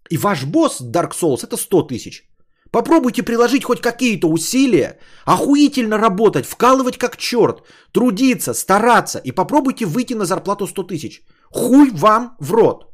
и 0.10 0.18
ваш 0.18 0.46
босс 0.46 0.82
Dark 0.82 1.12
Souls 1.12 1.44
это 1.44 1.58
100 1.58 1.88
тысяч. 1.88 2.24
Попробуйте 2.72 3.24
приложить 3.24 3.64
хоть 3.64 3.82
какие-то 3.82 4.28
усилия, 4.28 4.98
охуительно 5.26 6.00
работать, 6.00 6.46
вкалывать 6.46 6.98
как 6.98 7.18
черт, 7.18 7.62
трудиться, 7.92 8.54
стараться 8.54 9.20
и 9.20 9.32
попробуйте 9.32 9.86
выйти 9.86 10.16
на 10.16 10.26
зарплату 10.26 10.68
100 10.68 10.84
тысяч. 10.84 11.22
Хуй 11.52 11.92
вам 11.92 12.36
в 12.40 12.52
рот. 12.52 12.86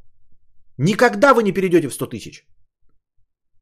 Никогда 0.77 1.33
вы 1.33 1.43
не 1.43 1.53
перейдете 1.53 1.87
в 1.87 1.93
100 1.93 2.07
тысяч. 2.07 2.45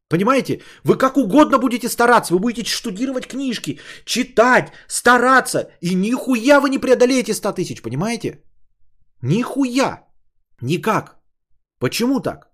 Понимаете? 0.10 0.62
Вы 0.84 0.98
как 0.98 1.18
угодно 1.18 1.60
будете 1.60 1.90
стараться, 1.90 2.34
вы 2.34 2.40
будете 2.40 2.72
штудировать 2.72 3.28
книжки, 3.28 3.80
читать, 4.06 4.72
стараться, 4.88 5.70
и 5.82 5.96
нихуя 5.96 6.60
вы 6.60 6.70
не 6.70 6.80
преодолеете 6.80 7.34
100 7.34 7.54
тысяч, 7.54 7.82
понимаете? 7.82 8.42
Нихуя. 9.22 10.08
Никак. 10.62 11.18
Почему 11.80 12.20
так? 12.22 12.47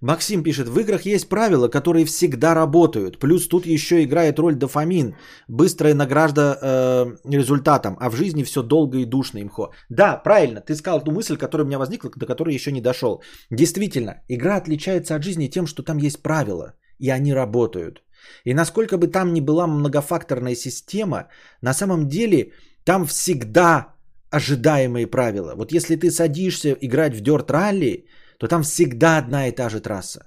Максим 0.00 0.42
пишет, 0.42 0.68
в 0.68 0.78
играх 0.78 1.06
есть 1.06 1.28
правила, 1.28 1.68
которые 1.68 2.04
всегда 2.04 2.54
работают. 2.54 3.18
Плюс 3.18 3.48
тут 3.48 3.66
еще 3.66 4.02
играет 4.02 4.38
роль 4.38 4.54
дофамин. 4.54 5.14
Быстрая 5.48 5.94
награжда 5.94 6.58
э, 6.60 7.30
результатом. 7.32 7.96
А 8.00 8.10
в 8.10 8.16
жизни 8.16 8.42
все 8.42 8.62
долго 8.62 8.98
и 8.98 9.04
душно 9.04 9.40
имхо. 9.42 9.70
Да, 9.88 10.16
правильно. 10.16 10.60
Ты 10.60 10.74
сказал 10.74 11.04
ту 11.04 11.12
мысль, 11.12 11.36
которая 11.36 11.64
у 11.64 11.68
меня 11.68 11.78
возникла, 11.78 12.10
до 12.16 12.26
которой 12.26 12.54
еще 12.54 12.72
не 12.72 12.80
дошел. 12.80 13.22
Действительно, 13.50 14.22
игра 14.28 14.56
отличается 14.56 15.14
от 15.14 15.24
жизни 15.24 15.48
тем, 15.48 15.66
что 15.66 15.82
там 15.82 15.98
есть 15.98 16.22
правила. 16.22 16.74
И 16.98 17.10
они 17.10 17.32
работают. 17.32 18.02
И 18.44 18.54
насколько 18.54 18.98
бы 18.98 19.06
там 19.08 19.32
ни 19.32 19.40
была 19.40 19.66
многофакторная 19.66 20.54
система, 20.54 21.28
на 21.62 21.74
самом 21.74 22.08
деле 22.08 22.52
там 22.84 23.06
всегда 23.06 23.94
ожидаемые 24.30 25.06
правила. 25.06 25.54
Вот 25.56 25.72
если 25.72 25.96
ты 25.96 26.10
садишься 26.10 26.76
играть 26.80 27.14
в 27.14 27.22
Dirt 27.22 27.46
Rally, 27.46 28.04
то 28.38 28.48
там 28.48 28.62
всегда 28.62 29.18
одна 29.18 29.48
и 29.48 29.52
та 29.52 29.68
же 29.68 29.80
трасса. 29.80 30.20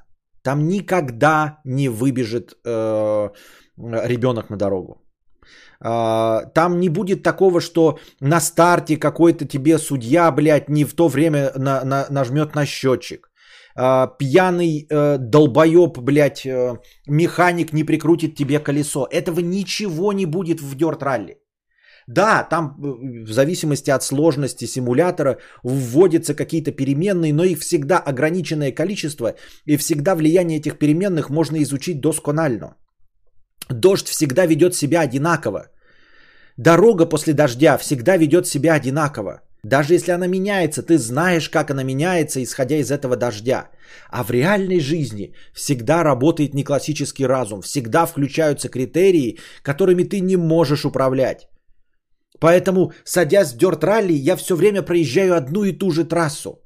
Там 0.44 0.68
никогда 0.68 1.60
не 1.66 1.90
выбежит 1.90 2.54
э, 2.66 3.30
ребенок 3.78 4.50
на 4.50 4.58
дорогу. 4.58 5.02
Э, 5.84 6.42
там 6.54 6.80
не 6.80 6.90
будет 6.90 7.24
такого, 7.24 7.62
что 7.62 8.00
на 8.22 8.40
старте 8.40 8.98
какой-то 8.98 9.46
тебе 9.46 9.78
судья, 9.78 10.32
блядь, 10.32 10.70
не 10.70 10.86
в 10.86 10.94
то 10.94 11.08
время 11.08 11.52
на, 11.56 11.84
на, 11.84 12.06
нажмет 12.10 12.56
на 12.56 12.66
счетчик. 12.66 13.30
Э, 13.76 14.08
пьяный 14.18 14.88
э, 14.90 15.18
долбоеб, 15.18 15.98
блядь, 15.98 16.46
э, 16.46 16.78
механик 17.08 17.74
не 17.74 17.84
прикрутит 17.84 18.36
тебе 18.36 18.60
колесо. 18.60 19.08
Этого 19.12 19.42
ничего 19.42 20.14
не 20.14 20.26
будет 20.26 20.62
в 20.62 20.76
Dirt 20.76 21.02
Rally. 21.02 21.36
Да, 22.10 22.44
там 22.50 22.64
э, 22.64 23.26
в 23.26 23.32
зависимости 23.32 23.92
от 23.92 24.04
сложности 24.04 24.66
симулятора 24.66 25.38
вводятся 25.64 26.34
какие-то 26.34 26.72
переменные, 26.72 27.34
но 27.34 27.44
их 27.44 27.60
всегда 27.60 28.00
ограниченное 28.00 28.72
количество, 28.72 29.36
и 29.68 29.78
всегда 29.78 30.16
влияние 30.16 30.58
этих 30.60 30.80
переменных 30.80 31.30
можно 31.30 31.58
изучить 31.62 32.02
досконально. 32.02 32.76
Дождь 33.70 34.08
всегда 34.08 34.48
ведет 34.48 34.74
себя 34.74 35.02
одинаково. 35.02 35.68
Дорога 36.58 37.06
после 37.06 37.34
дождя 37.34 37.78
всегда 37.78 38.18
ведет 38.18 38.48
себя 38.48 38.74
одинаково. 38.74 39.42
Даже 39.64 39.94
если 39.94 40.12
она 40.12 40.28
меняется, 40.28 40.82
ты 40.82 40.98
знаешь, 40.98 41.50
как 41.50 41.70
она 41.70 41.84
меняется, 41.84 42.42
исходя 42.42 42.78
из 42.78 42.90
этого 42.90 43.18
дождя. 43.18 43.70
А 44.10 44.24
в 44.24 44.32
реальной 44.32 44.80
жизни 44.80 45.36
всегда 45.54 46.04
работает 46.04 46.56
не 46.56 46.64
классический 46.64 47.28
разум, 47.28 47.62
всегда 47.62 48.08
включаются 48.08 48.68
критерии, 48.68 49.38
которыми 49.62 50.06
ты 50.06 50.22
не 50.22 50.38
можешь 50.38 50.86
управлять. 50.86 51.50
Поэтому, 52.40 52.92
садясь 53.04 53.54
в 53.54 53.58
Dirt 53.58 53.82
Rally, 53.82 54.14
я 54.14 54.36
все 54.36 54.56
время 54.56 54.82
проезжаю 54.82 55.36
одну 55.36 55.64
и 55.64 55.78
ту 55.78 55.92
же 55.92 56.04
трассу. 56.06 56.60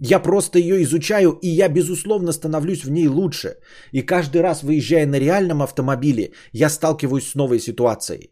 Я 0.00 0.18
просто 0.18 0.58
ее 0.58 0.82
изучаю, 0.82 1.38
и 1.42 1.48
я, 1.48 1.68
безусловно, 1.68 2.32
становлюсь 2.32 2.84
в 2.84 2.90
ней 2.90 3.08
лучше. 3.08 3.56
И 3.92 4.02
каждый 4.02 4.42
раз, 4.42 4.62
выезжая 4.62 5.06
на 5.06 5.18
реальном 5.18 5.62
автомобиле, 5.62 6.32
я 6.52 6.68
сталкиваюсь 6.68 7.28
с 7.28 7.34
новой 7.34 7.60
ситуацией. 7.60 8.30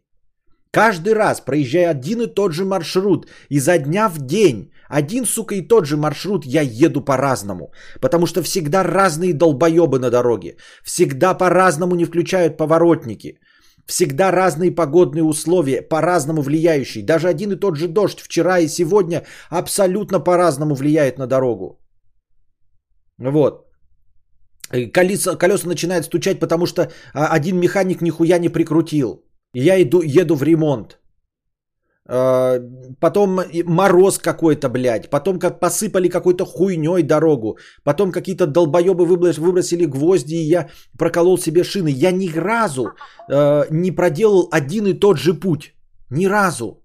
Каждый 0.72 1.12
раз, 1.12 1.40
проезжая 1.40 1.90
один 1.90 2.22
и 2.22 2.26
тот 2.26 2.53
же 2.53 2.64
маршрут, 2.64 3.26
изо 3.51 3.78
дня 3.78 4.09
в 4.09 4.18
день, 4.18 4.72
один, 4.88 5.26
сука, 5.26 5.55
и 5.55 5.68
тот 5.68 5.86
же 5.86 5.97
маршрут, 5.97 6.45
я 6.47 6.62
еду 6.62 7.05
по-разному. 7.05 7.72
Потому 8.01 8.26
что 8.26 8.43
всегда 8.43 8.82
разные 8.82 9.34
долбоебы 9.34 9.99
на 9.99 10.11
дороге. 10.11 10.57
Всегда 10.82 11.34
по-разному 11.34 11.95
не 11.95 12.07
включают 12.07 12.57
поворотники. 12.57 13.38
Всегда 13.87 14.30
разные 14.30 14.70
погодные 14.70 15.24
условия, 15.24 15.83
по-разному 15.83 16.43
влияющие. 16.43 17.05
Даже 17.05 17.28
один 17.28 17.53
и 17.53 17.57
тот 17.57 17.76
же 17.76 17.89
дождь 17.89 18.20
вчера 18.20 18.59
и 18.59 18.68
сегодня 18.68 19.24
абсолютно 19.51 20.20
по-разному 20.20 20.74
влияет 20.74 21.18
на 21.18 21.26
дорогу. 21.26 21.80
Вот. 23.18 23.66
Колеса, 24.93 25.37
колеса 25.37 25.68
начинают 25.68 26.05
стучать, 26.05 26.41
потому 26.41 26.66
что 26.66 26.91
а, 27.14 27.26
один 27.37 27.59
механик 27.61 28.01
нихуя 28.01 28.39
не 28.39 28.49
прикрутил. 28.49 29.24
Я 29.55 29.83
иду, 29.83 30.03
еду 30.03 30.35
в 30.35 30.43
ремонт. 30.43 30.99
А, 32.09 32.59
потом 33.00 33.40
мороз 33.64 34.18
какой-то, 34.18 34.68
блядь. 34.68 35.11
Потом 35.11 35.38
как 35.38 35.61
посыпали 35.61 36.09
какой-то 36.09 36.44
хуйней 36.44 37.03
дорогу. 37.03 37.59
Потом 37.84 38.12
какие-то 38.12 38.46
долбоебы 38.46 39.05
выбросили 39.05 39.84
гвозди, 39.84 40.34
и 40.34 40.48
я 40.48 40.68
проколол 40.98 41.38
себе 41.38 41.64
шины. 41.64 41.88
Я 41.88 42.12
ни 42.12 42.28
разу 42.38 42.86
э, 43.30 43.66
не 43.70 43.90
проделал 43.90 44.48
один 44.50 44.86
и 44.86 44.94
тот 44.94 45.18
же 45.18 45.34
путь. 45.34 45.74
Ни 46.11 46.26
разу. 46.26 46.82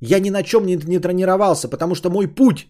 Я 0.00 0.20
ни 0.20 0.30
на 0.30 0.42
чем 0.42 0.66
не, 0.66 0.76
не 0.76 0.98
тренировался, 0.98 1.68
потому 1.68 1.94
что 1.94 2.10
мой 2.10 2.26
путь, 2.26 2.68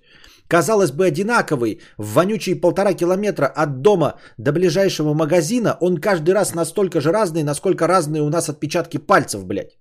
казалось 0.48 0.90
бы, 0.90 1.06
одинаковый. 1.06 1.80
В 1.98 2.14
вонючие 2.14 2.60
полтора 2.60 2.94
километра 2.94 3.46
от 3.46 3.82
дома 3.82 4.14
до 4.38 4.52
ближайшего 4.52 5.14
магазина, 5.14 5.76
он 5.80 5.98
каждый 5.98 6.34
раз 6.34 6.54
настолько 6.54 7.00
же 7.00 7.12
разный, 7.12 7.42
насколько 7.42 7.86
разные 7.86 8.22
у 8.22 8.28
нас 8.28 8.48
отпечатки 8.48 8.98
пальцев, 8.98 9.44
блядь. 9.46 9.78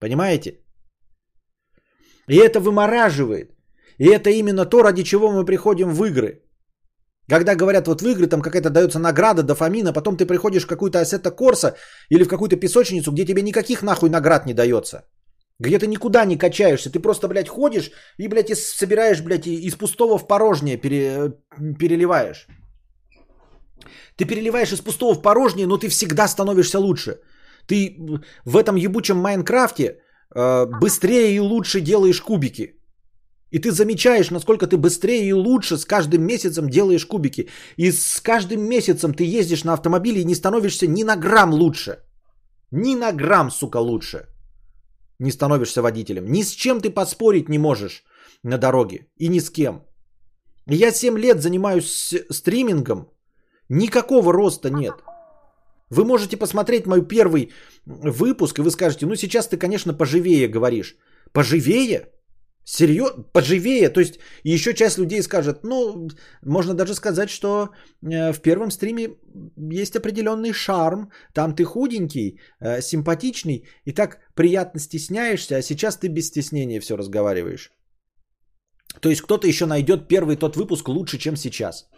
Понимаете? 0.00 0.60
И 2.30 2.36
это 2.36 2.60
вымораживает. 2.60 3.50
И 3.98 4.06
это 4.06 4.30
именно 4.30 4.64
то, 4.64 4.82
ради 4.82 5.02
чего 5.02 5.30
мы 5.32 5.44
приходим 5.44 5.92
в 5.92 6.04
игры. 6.04 6.42
Когда 7.28 7.54
говорят, 7.56 7.86
вот 7.86 8.02
в 8.02 8.08
игры 8.08 8.28
там 8.28 8.40
какая-то 8.40 8.70
дается 8.70 8.98
награда, 8.98 9.42
дофамина, 9.42 9.92
потом 9.92 10.16
ты 10.16 10.26
приходишь 10.26 10.64
в 10.64 10.68
какую-то 10.68 11.00
ассета 11.00 11.30
Корса 11.30 11.74
или 12.08 12.24
в 12.24 12.28
какую-то 12.28 12.56
песочницу, 12.56 13.12
где 13.12 13.24
тебе 13.24 13.42
никаких 13.42 13.82
нахуй 13.82 14.10
наград 14.10 14.46
не 14.46 14.54
дается. 14.54 15.02
Где 15.58 15.78
ты 15.78 15.86
никуда 15.86 16.24
не 16.24 16.38
качаешься, 16.38 16.90
ты 16.90 17.00
просто, 17.00 17.28
блядь, 17.28 17.48
ходишь 17.48 17.90
и, 18.18 18.28
блядь, 18.28 18.56
собираешь, 18.56 19.22
блядь, 19.22 19.46
из 19.46 19.74
пустого 19.74 20.18
в 20.18 20.26
порожнее 20.26 20.76
пере, 20.76 21.34
переливаешь. 21.78 22.46
Ты 24.16 24.24
переливаешь 24.24 24.72
из 24.72 24.80
пустого 24.80 25.14
в 25.14 25.22
порожнее, 25.22 25.66
но 25.66 25.78
ты 25.78 25.88
всегда 25.88 26.28
становишься 26.28 26.78
лучше. 26.78 27.20
Ты 27.66 27.96
в 28.44 28.56
этом 28.56 28.76
ебучем 28.76 29.16
Майнкрафте 29.16 29.98
быстрее 30.34 31.34
и 31.34 31.40
лучше 31.40 31.80
делаешь 31.80 32.20
кубики. 32.20 32.76
И 33.50 33.58
ты 33.58 33.72
замечаешь, 33.72 34.30
насколько 34.30 34.66
ты 34.66 34.76
быстрее 34.76 35.28
и 35.28 35.32
лучше 35.32 35.76
с 35.76 35.84
каждым 35.84 36.22
месяцем 36.22 36.68
делаешь 36.68 37.06
кубики. 37.06 37.48
И 37.76 37.90
с 37.90 38.20
каждым 38.20 38.62
месяцем 38.62 39.12
ты 39.12 39.24
ездишь 39.24 39.64
на 39.64 39.72
автомобиле 39.72 40.20
и 40.20 40.24
не 40.24 40.34
становишься 40.34 40.86
ни 40.86 41.02
на 41.02 41.16
грамм 41.16 41.52
лучше. 41.52 41.98
Ни 42.70 42.94
на 42.94 43.12
грамм, 43.12 43.50
сука, 43.50 43.78
лучше. 43.78 44.26
Не 45.18 45.32
становишься 45.32 45.82
водителем. 45.82 46.26
Ни 46.26 46.42
с 46.42 46.50
чем 46.50 46.80
ты 46.80 46.90
поспорить 46.90 47.48
не 47.48 47.58
можешь 47.58 48.04
на 48.44 48.58
дороге. 48.58 49.08
И 49.18 49.28
ни 49.28 49.40
с 49.40 49.50
кем. 49.50 49.82
Я 50.66 50.92
7 50.92 51.18
лет 51.18 51.42
занимаюсь 51.42 52.14
стримингом. 52.30 53.08
Никакого 53.68 54.32
роста 54.32 54.70
нет. 54.70 54.94
Вы 55.90 56.04
можете 56.04 56.36
посмотреть 56.36 56.86
мой 56.86 57.06
первый 57.06 57.50
выпуск, 57.86 58.58
и 58.58 58.62
вы 58.62 58.70
скажете, 58.70 59.06
ну 59.06 59.16
сейчас 59.16 59.48
ты, 59.48 59.56
конечно, 59.56 59.92
поживее 59.92 60.48
говоришь. 60.48 60.96
Поживее? 61.32 62.08
Серьезно? 62.64 63.24
Поживее? 63.32 63.88
То 63.88 64.00
есть 64.00 64.20
еще 64.44 64.74
часть 64.74 64.98
людей 64.98 65.22
скажет, 65.22 65.64
ну, 65.64 66.08
можно 66.46 66.74
даже 66.74 66.94
сказать, 66.94 67.30
что 67.30 67.70
э, 68.02 68.32
в 68.32 68.40
первом 68.40 68.70
стриме 68.70 69.16
есть 69.72 69.96
определенный 69.96 70.52
шарм, 70.52 71.10
там 71.34 71.54
ты 71.54 71.64
худенький, 71.64 72.38
э, 72.60 72.80
симпатичный, 72.82 73.64
и 73.84 73.92
так 73.92 74.18
приятно 74.34 74.80
стесняешься, 74.80 75.56
а 75.56 75.62
сейчас 75.62 75.96
ты 75.96 76.08
без 76.08 76.28
стеснения 76.28 76.80
все 76.80 76.96
разговариваешь. 76.96 77.72
То 79.00 79.08
есть 79.08 79.22
кто-то 79.22 79.48
еще 79.48 79.66
найдет 79.66 80.08
первый 80.08 80.36
тот 80.36 80.56
выпуск 80.56 80.88
лучше, 80.88 81.18
чем 81.18 81.36
сейчас. 81.36 81.88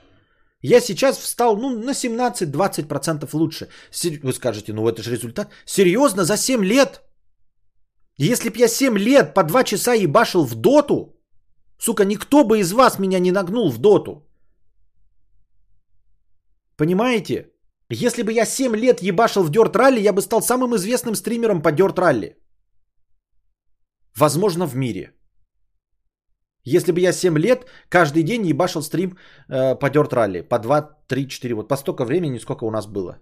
Я 0.63 0.81
сейчас 0.81 1.19
встал 1.19 1.57
ну, 1.57 1.71
на 1.71 1.91
17-20% 1.91 3.29
лучше. 3.33 3.69
Вы 4.23 4.33
скажете, 4.33 4.73
ну 4.73 4.89
это 4.89 5.03
же 5.03 5.11
результат. 5.11 5.51
Серьезно, 5.67 6.25
за 6.25 6.37
7 6.37 6.65
лет? 6.65 7.03
Если 8.17 8.51
б 8.51 8.59
я 8.59 8.69
7 8.69 8.97
лет 8.99 9.35
по 9.35 9.43
2 9.43 9.65
часа 9.65 9.95
ебашил 9.95 10.45
в 10.45 10.55
доту, 10.55 11.21
сука, 11.79 12.05
никто 12.05 12.45
бы 12.45 12.61
из 12.61 12.73
вас 12.73 12.99
меня 12.99 13.19
не 13.19 13.33
нагнул 13.33 13.71
в 13.71 13.79
доту. 13.79 14.29
Понимаете? 16.77 17.49
Если 17.91 18.23
бы 18.23 18.33
я 18.33 18.47
7 18.47 18.77
лет 18.77 19.03
ебашил 19.03 19.43
в 19.43 19.51
Дёрт 19.51 19.77
Ралли, 19.77 20.01
я 20.01 20.13
бы 20.13 20.23
стал 20.23 20.43
самым 20.43 20.77
известным 20.77 21.15
стримером 21.15 21.63
по 21.63 21.73
Дёрт 21.73 21.99
Ралли. 21.99 22.37
Возможно, 24.17 24.67
в 24.67 24.77
мире. 24.77 25.13
Если 26.65 26.93
бы 26.93 27.01
я 27.01 27.13
7 27.13 27.39
лет 27.39 27.67
каждый 27.89 28.23
день 28.23 28.47
ебашил 28.47 28.83
стрим 28.83 29.17
э, 29.49 29.75
по 29.75 29.87
Dirt 29.87 30.11
Rally, 30.13 30.43
по 30.43 30.59
2, 30.59 30.81
3, 31.09 31.29
4, 31.29 31.55
вот 31.55 31.69
по 31.69 31.77
столько 31.77 32.05
времени, 32.05 32.39
сколько 32.39 32.65
у 32.65 32.71
нас 32.71 32.87
было. 32.87 33.19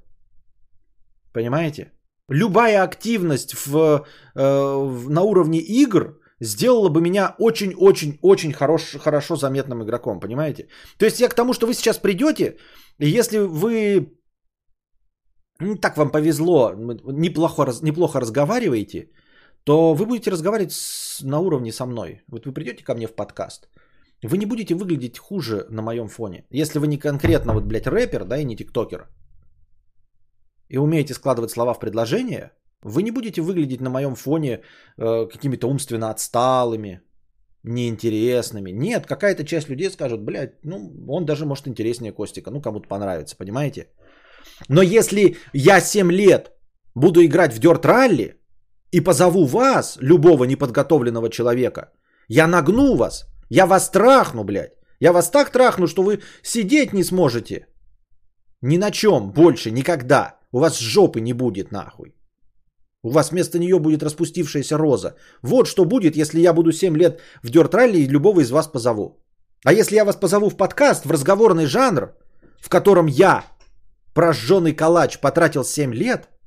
Понимаете? 1.32 1.93
Любая 2.28 2.82
активность 2.82 3.55
в, 3.66 3.76
э, 3.76 4.05
в, 4.34 5.11
на 5.11 5.22
уровне 5.22 5.59
игр 5.59 6.20
сделала 6.41 6.88
бы 6.88 7.01
меня 7.01 7.34
очень-очень-очень 7.38 8.53
хорош, 8.53 8.97
хорошо 8.99 9.36
заметным 9.36 9.82
игроком, 9.82 10.20
понимаете? 10.20 10.68
То 10.99 11.07
есть 11.07 11.20
я 11.20 11.28
к 11.28 11.34
тому, 11.34 11.53
что 11.55 11.66
вы 11.66 11.74
сейчас 11.74 11.99
придете, 11.99 12.57
если 12.99 13.38
вы 13.38 14.20
ну, 15.61 15.76
так 15.76 15.97
вам 15.97 16.11
повезло, 16.11 16.72
неплохо, 16.74 17.72
неплохо 17.82 18.20
разговариваете, 18.20 19.11
то 19.64 19.94
вы 19.94 20.06
будете 20.06 20.30
разговаривать 20.30 20.72
с, 20.72 21.22
на 21.22 21.38
уровне 21.38 21.72
со 21.72 21.86
мной. 21.86 22.22
Вот 22.28 22.46
вы 22.46 22.52
придете 22.52 22.84
ко 22.84 22.94
мне 22.94 23.06
в 23.06 23.14
подкаст, 23.14 23.68
вы 24.22 24.38
не 24.38 24.46
будете 24.46 24.74
выглядеть 24.74 25.18
хуже 25.18 25.66
на 25.70 25.82
моем 25.82 26.08
фоне. 26.08 26.44
Если 26.50 26.78
вы 26.78 26.86
не 26.86 26.98
конкретно, 26.98 27.54
вот, 27.54 27.64
блядь, 27.64 27.86
рэпер, 27.86 28.24
да, 28.24 28.38
и 28.38 28.44
не 28.44 28.56
тиктокер, 28.56 29.08
и 30.68 30.78
умеете 30.78 31.14
складывать 31.14 31.50
слова 31.50 31.74
в 31.74 31.78
предложение, 31.78 32.50
вы 32.82 33.02
не 33.02 33.11
будете 33.11 33.40
выглядеть 33.42 33.80
на 33.80 33.90
моем 33.90 34.14
фоне 34.14 34.61
э, 34.98 35.26
какими-то 35.26 35.68
умственно 35.68 36.11
отсталыми, 36.11 37.00
неинтересными. 37.62 38.70
Нет, 38.70 39.06
какая-то 39.06 39.44
часть 39.44 39.68
людей 39.68 39.90
скажут, 39.90 40.20
блядь, 40.20 40.64
ну, 40.64 40.92
он 41.08 41.24
даже 41.24 41.44
может 41.44 41.68
интереснее 41.68 42.12
Костика, 42.12 42.50
ну, 42.50 42.61
кому-то 42.61 42.88
понравится, 42.88 43.36
понимаете? 43.36 43.88
Но 44.68 44.82
если 44.82 45.36
я 45.52 45.80
7 45.80 46.12
лет 46.12 46.52
буду 46.94 47.24
играть 47.24 47.54
в 47.54 47.61
Dirt 47.61 47.84
Rally, 47.84 48.39
и 48.93 49.01
позову 49.01 49.47
вас, 49.47 49.99
любого 50.01 50.45
неподготовленного 50.45 51.28
человека, 51.28 51.93
я 52.28 52.47
нагну 52.47 52.97
вас, 52.97 53.26
я 53.49 53.66
вас 53.66 53.91
трахну, 53.91 54.45
блядь. 54.45 54.72
Я 55.01 55.12
вас 55.12 55.30
так 55.30 55.51
трахну, 55.51 55.86
что 55.86 56.03
вы 56.03 56.20
сидеть 56.43 56.93
не 56.93 57.05
сможете. 57.05 57.66
Ни 58.62 58.78
на 58.78 58.91
чем 58.91 59.32
больше, 59.32 59.70
никогда. 59.70 60.38
У 60.53 60.59
вас 60.59 60.78
жопы 60.78 61.20
не 61.20 61.32
будет 61.32 61.72
нахуй. 61.72 62.14
У 63.03 63.11
вас 63.11 63.30
вместо 63.30 63.59
нее 63.59 63.78
будет 63.78 64.03
распустившаяся 64.03 64.76
роза. 64.76 65.16
Вот 65.43 65.66
что 65.66 65.84
будет, 65.84 66.16
если 66.16 66.41
я 66.41 66.53
буду 66.53 66.72
7 66.72 66.97
лет 66.97 67.20
в 67.43 67.51
Дёрт 67.51 67.74
Ралли 67.74 67.99
и 67.99 68.09
любого 68.09 68.41
из 68.41 68.51
вас 68.51 68.68
позову. 68.68 69.24
А 69.64 69.72
если 69.72 69.97
я 69.97 70.05
вас 70.05 70.16
позову 70.16 70.51
в 70.51 70.57
подкаст, 70.57 71.07
в 71.07 71.11
разговорный 71.11 71.66
жанр, 71.66 72.14
в 72.61 72.68
котором 72.68 73.07
я, 73.07 73.45
прожженный 74.12 74.74
калач, 74.74 75.18
потратил 75.18 75.64
7 75.64 75.95
лет– 75.95 76.28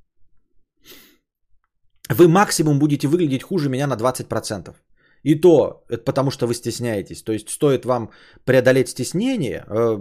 вы 2.10 2.28
максимум 2.28 2.80
будете 2.80 3.08
выглядеть 3.08 3.44
хуже 3.44 3.70
меня 3.70 3.88
на 3.88 3.96
20%. 3.96 4.76
И 5.24 5.36
то, 5.36 5.86
это 5.90 6.04
потому 6.04 6.32
что 6.32 6.48
вы 6.48 6.54
стесняетесь. 6.54 7.24
То 7.24 7.32
есть 7.32 7.50
стоит 7.50 7.86
вам 7.86 8.12
преодолеть 8.46 8.90
стеснение, 8.90 9.66
э, 9.68 9.98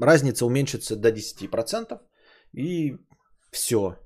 разница 0.00 0.46
уменьшится 0.46 0.96
до 0.96 1.10
10%, 1.10 2.00
и 2.52 2.96
все. 3.50 3.96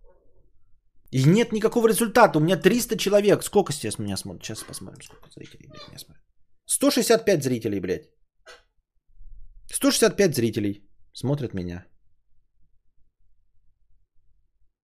И 1.10 1.24
нет 1.24 1.52
никакого 1.52 1.88
результата. 1.88 2.38
У 2.38 2.40
меня 2.40 2.56
300 2.56 2.96
человек. 2.96 3.42
Сколько 3.42 3.72
сейчас 3.72 3.98
меня 3.98 4.16
смотрят? 4.16 4.44
Сейчас 4.44 4.64
посмотрим, 4.64 5.02
сколько 5.02 5.30
зрителей, 5.30 5.68
блядь, 5.68 5.88
меня 5.88 5.98
смотрят. 5.98 6.24
165 6.66 7.44
зрителей, 7.44 7.80
блядь. 7.80 8.08
165 9.72 10.34
зрителей 10.34 10.88
смотрят 11.12 11.54
меня. 11.54 11.86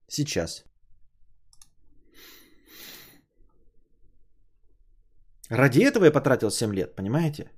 Сейчас. 0.08 0.69
Ради 5.50 5.80
этого 5.80 6.04
я 6.04 6.12
потратил 6.12 6.50
7 6.50 6.74
лет, 6.74 6.96
понимаете? 6.96 7.50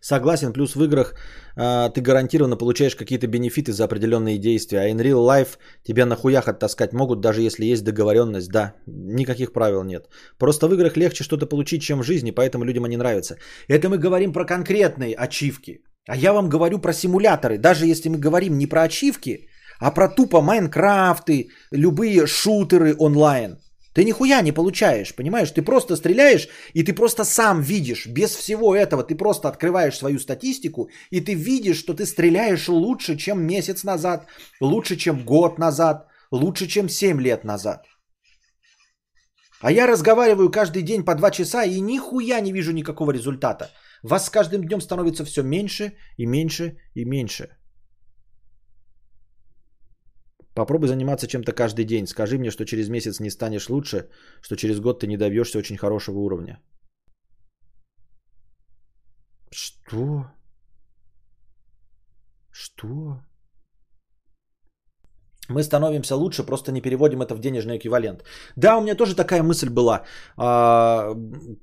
Согласен, 0.00 0.52
плюс 0.52 0.76
в 0.76 0.84
играх 0.84 1.14
э, 1.56 1.90
ты 1.92 2.00
гарантированно 2.00 2.56
получаешь 2.56 2.94
какие-то 2.94 3.26
бенефиты 3.26 3.72
за 3.72 3.84
определенные 3.84 4.38
действия, 4.38 4.78
а 4.78 4.88
in 4.88 5.02
real 5.02 5.26
life 5.26 5.58
тебя 5.82 6.06
на 6.06 6.14
хуях 6.14 6.46
оттаскать 6.46 6.92
могут, 6.92 7.20
даже 7.20 7.42
если 7.42 7.64
есть 7.64 7.82
договоренность, 7.82 8.48
да, 8.48 8.74
никаких 8.86 9.52
правил 9.52 9.82
нет. 9.82 10.06
Просто 10.38 10.68
в 10.68 10.74
играх 10.74 10.96
легче 10.96 11.24
что-то 11.24 11.46
получить, 11.46 11.82
чем 11.82 11.98
в 11.98 12.04
жизни, 12.04 12.30
поэтому 12.30 12.64
людям 12.64 12.84
они 12.84 12.96
нравятся. 12.96 13.36
Это 13.68 13.88
мы 13.88 13.98
говорим 13.98 14.32
про 14.32 14.44
конкретные 14.44 15.16
ачивки, 15.16 15.82
а 16.08 16.16
я 16.16 16.32
вам 16.32 16.48
говорю 16.48 16.78
про 16.78 16.92
симуляторы, 16.92 17.58
даже 17.58 17.86
если 17.86 18.08
мы 18.08 18.18
говорим 18.18 18.58
не 18.58 18.68
про 18.68 18.82
ачивки, 18.82 19.48
а 19.80 19.90
про 19.90 20.08
тупо 20.08 20.40
Майнкрафты, 20.40 21.48
любые 21.70 22.26
шутеры 22.26 22.94
онлайн. 22.98 23.58
Ты 23.94 24.04
нихуя 24.04 24.42
не 24.42 24.52
получаешь, 24.52 25.14
понимаешь? 25.14 25.50
Ты 25.50 25.62
просто 25.62 25.96
стреляешь, 25.96 26.48
и 26.74 26.82
ты 26.82 26.92
просто 26.92 27.24
сам 27.24 27.62
видишь, 27.62 28.06
без 28.06 28.36
всего 28.36 28.76
этого, 28.76 29.02
ты 29.02 29.14
просто 29.14 29.48
открываешь 29.48 29.96
свою 29.96 30.18
статистику, 30.18 30.90
и 31.10 31.22
ты 31.22 31.34
видишь, 31.34 31.78
что 31.78 31.94
ты 31.94 32.04
стреляешь 32.04 32.68
лучше, 32.68 33.16
чем 33.16 33.46
месяц 33.46 33.84
назад, 33.84 34.26
лучше, 34.60 34.96
чем 34.96 35.24
год 35.24 35.58
назад, 35.58 36.06
лучше, 36.30 36.66
чем 36.66 36.88
7 36.88 37.20
лет 37.22 37.44
назад. 37.44 37.86
А 39.62 39.72
я 39.72 39.86
разговариваю 39.86 40.50
каждый 40.50 40.82
день 40.82 41.02
по 41.02 41.14
2 41.14 41.30
часа 41.30 41.64
и 41.64 41.80
нихуя 41.80 42.40
не 42.40 42.52
вижу 42.52 42.72
никакого 42.72 43.12
результата. 43.12 43.70
Вас 44.02 44.26
с 44.26 44.30
каждым 44.30 44.62
днем 44.62 44.82
становится 44.82 45.24
все 45.24 45.42
меньше 45.42 45.92
и 46.18 46.26
меньше 46.26 46.76
и 46.94 47.06
меньше. 47.06 47.48
Попробуй 50.56 50.88
заниматься 50.88 51.26
чем-то 51.26 51.52
каждый 51.52 51.84
день. 51.84 52.06
Скажи 52.06 52.38
мне, 52.38 52.50
что 52.50 52.64
через 52.64 52.88
месяц 52.88 53.20
не 53.20 53.30
станешь 53.30 53.68
лучше, 53.68 54.08
что 54.40 54.56
через 54.56 54.80
год 54.80 55.00
ты 55.00 55.06
не 55.06 55.18
добьешься 55.18 55.58
очень 55.58 55.76
хорошего 55.76 56.18
уровня. 56.18 56.58
Что? 59.50 60.24
Что? 62.50 63.20
Мы 65.48 65.62
становимся 65.62 66.16
лучше, 66.16 66.46
просто 66.46 66.72
не 66.72 66.80
переводим 66.80 67.22
это 67.22 67.34
в 67.34 67.40
денежный 67.40 67.76
эквивалент. 67.76 68.24
Да, 68.56 68.76
у 68.76 68.80
меня 68.80 68.96
тоже 68.96 69.14
такая 69.14 69.42
мысль 69.42 69.68
была, 69.68 70.04
а, 70.36 71.14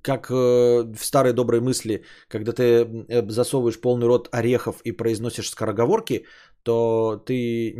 как 0.01 0.29
э, 0.29 0.83
в 0.95 1.03
старой 1.03 1.33
доброй 1.33 1.59
мысли, 1.59 2.05
когда 2.29 2.53
ты 2.53 2.63
э, 2.63 3.29
засовываешь 3.29 3.81
полный 3.81 4.07
рот 4.07 4.29
орехов 4.31 4.81
и 4.85 4.91
произносишь 4.91 5.49
скороговорки, 5.49 6.25
то 6.63 7.17
ты 7.25 7.75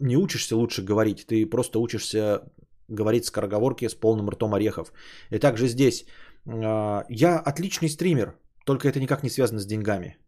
не 0.00 0.16
учишься 0.16 0.56
лучше 0.56 0.82
говорить, 0.82 1.26
ты 1.26 1.46
просто 1.46 1.78
учишься 1.78 2.42
говорить 2.88 3.24
скороговорки 3.24 3.88
с 3.88 3.94
полным 3.94 4.30
ртом 4.30 4.54
орехов. 4.54 4.92
И 5.30 5.38
также 5.38 5.68
здесь. 5.68 6.04
А, 6.46 7.04
я 7.08 7.38
отличный 7.38 7.88
стример, 7.88 8.34
только 8.64 8.88
это 8.88 9.00
никак 9.00 9.22
не 9.22 9.30
связано 9.30 9.60
с 9.60 9.66
деньгами. 9.66 10.18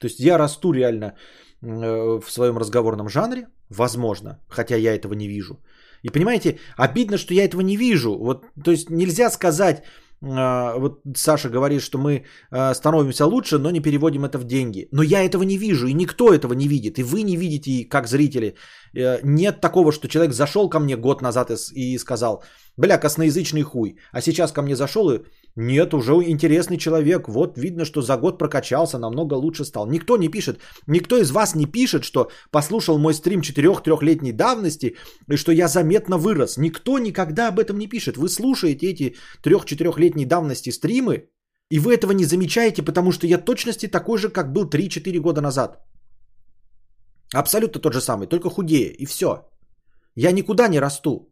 То 0.00 0.06
есть 0.06 0.20
я 0.20 0.38
расту 0.38 0.72
реально 0.72 1.16
э, 1.62 2.20
в 2.20 2.30
своем 2.30 2.58
разговорном 2.58 3.08
жанре, 3.08 3.48
возможно, 3.70 4.40
хотя 4.48 4.76
я 4.76 4.94
этого 4.94 5.14
не 5.14 5.28
вижу. 5.28 5.60
И 6.02 6.10
понимаете, 6.10 6.58
обидно, 6.76 7.16
что 7.16 7.34
я 7.34 7.44
этого 7.44 7.62
не 7.62 7.76
вижу. 7.76 8.18
Вот, 8.18 8.44
то 8.64 8.70
есть 8.70 8.90
нельзя 8.90 9.30
сказать, 9.30 9.82
вот 10.20 11.00
Саша 11.16 11.48
говорит, 11.50 11.82
что 11.82 11.98
мы 11.98 12.24
а, 12.50 12.74
становимся 12.74 13.26
лучше, 13.26 13.58
но 13.58 13.70
не 13.70 13.80
переводим 13.80 14.24
это 14.24 14.38
в 14.38 14.44
деньги. 14.44 14.88
Но 14.90 15.02
я 15.02 15.22
этого 15.22 15.42
не 15.42 15.58
вижу, 15.58 15.86
и 15.86 15.94
никто 15.94 16.32
этого 16.32 16.54
не 16.54 16.68
видит, 16.68 16.98
и 16.98 17.02
вы 17.02 17.22
не 17.22 17.36
видите, 17.36 17.88
как 17.88 18.06
зрители. 18.06 18.54
Э, 18.96 19.20
нет 19.22 19.60
такого, 19.60 19.92
что 19.92 20.08
человек 20.08 20.34
зашел 20.34 20.68
ко 20.68 20.78
мне 20.78 20.96
год 20.96 21.22
назад 21.22 21.50
и 21.50 21.98
сказал, 21.98 22.42
бля, 22.76 22.98
косноязычный 22.98 23.62
хуй. 23.62 23.98
А 24.12 24.20
сейчас 24.20 24.52
ко 24.52 24.62
мне 24.62 24.76
зашел 24.76 25.10
и 25.10 25.20
нет, 25.56 25.94
уже 25.94 26.12
интересный 26.12 26.78
человек. 26.78 27.28
Вот 27.28 27.58
видно, 27.58 27.84
что 27.84 28.02
за 28.02 28.16
год 28.16 28.38
прокачался, 28.38 28.98
намного 28.98 29.34
лучше 29.34 29.64
стал. 29.64 29.86
Никто 29.86 30.16
не 30.16 30.28
пишет, 30.28 30.58
никто 30.86 31.16
из 31.16 31.30
вас 31.30 31.54
не 31.54 31.66
пишет, 31.66 32.04
что 32.04 32.30
послушал 32.50 32.98
мой 32.98 33.14
стрим 33.14 33.40
4-3-летней 33.40 34.32
давности 34.32 34.96
и 35.30 35.36
что 35.36 35.52
я 35.52 35.68
заметно 35.68 36.18
вырос. 36.18 36.56
Никто 36.56 36.98
никогда 36.98 37.48
об 37.48 37.58
этом 37.58 37.78
не 37.78 37.88
пишет. 37.88 38.16
Вы 38.16 38.28
слушаете 38.28 38.86
эти 38.86 39.14
3-4-летней 39.44 40.26
давности 40.26 40.70
стримы, 40.70 41.28
и 41.70 41.78
вы 41.78 41.94
этого 41.94 42.12
не 42.12 42.24
замечаете, 42.24 42.82
потому 42.82 43.12
что 43.12 43.26
я 43.26 43.38
точности 43.38 43.86
такой 43.86 44.18
же, 44.18 44.28
как 44.28 44.52
был 44.52 44.68
3-4 44.68 45.20
года 45.20 45.40
назад. 45.40 45.78
Абсолютно 47.34 47.80
тот 47.80 47.92
же 47.92 48.00
самый, 48.00 48.26
только 48.26 48.50
худее, 48.50 48.92
и 48.92 49.06
все. 49.06 49.26
Я 50.16 50.32
никуда 50.32 50.68
не 50.68 50.80
расту. 50.80 51.28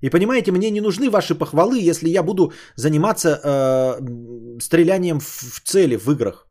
И 0.00 0.10
понимаете, 0.10 0.52
мне 0.52 0.70
не 0.70 0.80
нужны 0.80 1.10
ваши 1.10 1.34
похвалы, 1.34 1.78
если 1.90 2.08
я 2.08 2.22
буду 2.22 2.52
заниматься 2.76 3.28
э, 3.28 4.58
стрелянием 4.60 5.20
в 5.20 5.60
цели 5.64 5.96
в 5.96 6.08
играх 6.10 6.48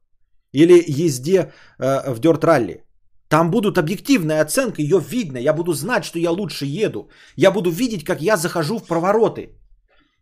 или 0.54 0.84
езде 0.88 1.52
э, 1.80 2.14
в 2.14 2.20
Rally. 2.20 2.82
Там 3.28 3.52
будут 3.52 3.78
объективная 3.78 4.41
оценка, 4.41 4.82
ее 4.82 4.99
видно. 4.99 5.38
Я 5.38 5.54
буду 5.54 5.74
знать, 5.74 6.04
что 6.04 6.20
я 6.20 6.32
лучше 6.32 6.66
еду. 6.66 7.10
Я 7.38 7.52
буду 7.52 7.70
видеть, 7.70 8.04
как 8.04 8.22
я 8.22 8.38
захожу 8.38 8.78
в 8.78 8.88
провороты. 8.88 9.49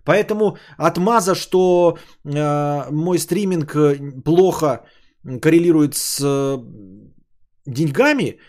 Поэтому 0.06 0.58
отмаза, 0.78 1.36
что 1.36 1.98
э, 2.24 2.92
мой 2.92 3.18
стриминг 3.20 3.76
э, 3.76 4.22
плохо 4.26 4.86
коррелирует 5.42 5.96
с 5.96 6.20
э, 6.24 6.58
деньгами, 7.66 8.40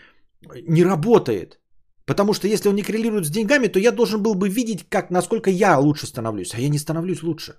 не 0.67 0.83
работает. 0.83 1.59
Потому 2.05 2.33
что 2.33 2.47
если 2.47 2.69
он 2.69 2.75
не 2.75 2.83
коррелирует 2.83 3.25
с 3.25 3.29
деньгами, 3.29 3.67
то 3.67 3.79
я 3.79 3.91
должен 3.91 4.21
был 4.21 4.35
бы 4.35 4.49
видеть, 4.49 4.89
как, 4.89 5.11
насколько 5.11 5.49
я 5.49 5.77
лучше 5.79 6.07
становлюсь. 6.07 6.53
А 6.53 6.59
я 6.59 6.69
не 6.69 6.79
становлюсь 6.79 7.23
лучше. 7.23 7.53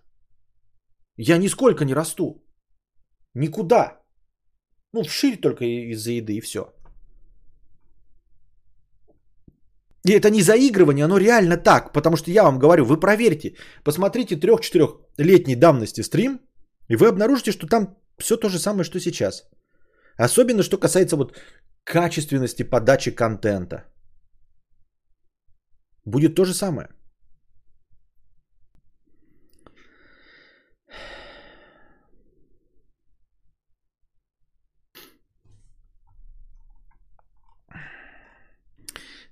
Я 1.17 1.39
нисколько 1.39 1.85
не 1.85 1.95
расту. 1.95 2.45
Никуда. 3.35 4.01
Ну, 4.93 5.03
вширь 5.03 5.41
только 5.41 5.65
из-за 5.65 6.13
еды 6.13 6.37
и 6.37 6.41
все. 6.41 6.61
И 10.05 10.13
это 10.13 10.31
не 10.31 10.43
заигрывание, 10.43 11.05
оно 11.05 11.19
реально 11.19 11.57
так. 11.57 11.93
Потому 11.93 12.17
что 12.17 12.31
я 12.31 12.43
вам 12.43 12.59
говорю, 12.59 12.85
вы 12.85 13.01
проверьте. 13.01 13.55
Посмотрите 13.85 14.37
трех-четырехлетней 14.37 15.55
давности 15.55 16.03
стрим, 16.03 16.41
и 16.89 16.97
вы 16.97 17.09
обнаружите, 17.09 17.53
что 17.53 17.67
там 17.67 17.97
все 18.19 18.37
то 18.37 18.49
же 18.49 18.59
самое, 18.59 18.85
что 18.85 19.01
сейчас. 19.01 19.49
Особенно, 20.17 20.63
что 20.63 20.79
касается 20.79 21.17
вот 21.17 21.37
качественности 21.85 22.63
подачи 22.63 23.11
контента. 23.11 23.85
Будет 26.05 26.35
то 26.35 26.45
же 26.45 26.55
самое. 26.55 26.89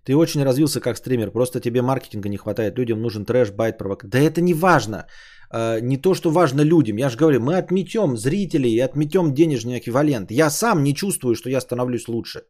Ты 0.05 0.17
очень 0.17 0.45
развился 0.45 0.81
как 0.81 0.97
стример, 0.97 1.31
просто 1.31 1.61
тебе 1.61 1.83
маркетинга 1.83 2.29
не 2.29 2.37
хватает, 2.37 2.79
людям 2.79 3.01
нужен 3.01 3.25
трэш, 3.25 3.51
байт, 3.51 3.79
провокация. 3.79 4.11
Да 4.11 4.19
это 4.19 4.41
не 4.41 4.55
важно. 4.55 5.07
А, 5.51 5.81
не 5.81 5.97
то, 5.97 6.15
что 6.15 6.31
важно 6.31 6.63
людям. 6.63 6.97
Я 6.99 7.09
же 7.11 7.17
говорю, 7.17 7.41
мы 7.41 7.59
отметем 7.59 8.17
зрителей 8.17 8.75
и 8.75 8.85
отметем 8.85 9.35
денежный 9.35 9.79
эквивалент. 9.79 10.31
Я 10.31 10.51
сам 10.51 10.83
не 10.83 10.95
чувствую, 10.95 11.35
что 11.35 11.51
я 11.51 11.61
становлюсь 11.61 12.09
лучше. 12.09 12.43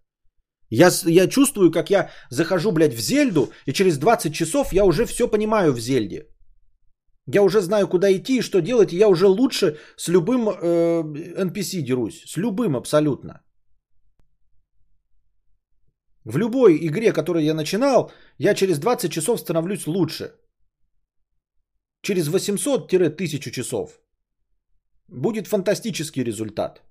Я, 0.70 0.90
я 1.06 1.26
чувствую, 1.26 1.72
как 1.72 1.90
я 1.90 2.10
захожу, 2.30 2.72
блядь, 2.72 2.94
в 2.94 3.00
Зельду, 3.00 3.48
и 3.66 3.72
через 3.72 3.98
20 3.98 4.32
часов 4.32 4.72
я 4.72 4.84
уже 4.84 5.04
все 5.04 5.26
понимаю 5.28 5.72
в 5.72 5.80
Зельде. 5.80 6.26
Я 7.26 7.42
уже 7.42 7.60
знаю, 7.60 7.88
куда 7.88 8.12
идти 8.12 8.38
и 8.38 8.42
что 8.42 8.60
делать, 8.60 8.92
и 8.92 8.96
я 8.96 9.08
уже 9.08 9.26
лучше 9.26 9.78
с 9.96 10.08
любым 10.08 10.48
э, 10.48 11.02
NPC 11.44 11.82
дерусь. 11.82 12.22
С 12.26 12.36
любым 12.36 12.76
абсолютно. 12.76 13.40
В 16.24 16.36
любой 16.36 16.76
игре, 16.86 17.12
которую 17.12 17.44
я 17.44 17.54
начинал, 17.54 18.12
я 18.38 18.54
через 18.54 18.78
20 18.78 19.10
часов 19.10 19.40
становлюсь 19.40 19.86
лучше. 19.86 20.34
Через 22.02 22.28
800-1000 22.28 23.50
часов 23.50 24.00
будет 25.08 25.46
фантастический 25.46 26.24
результат. 26.24 26.82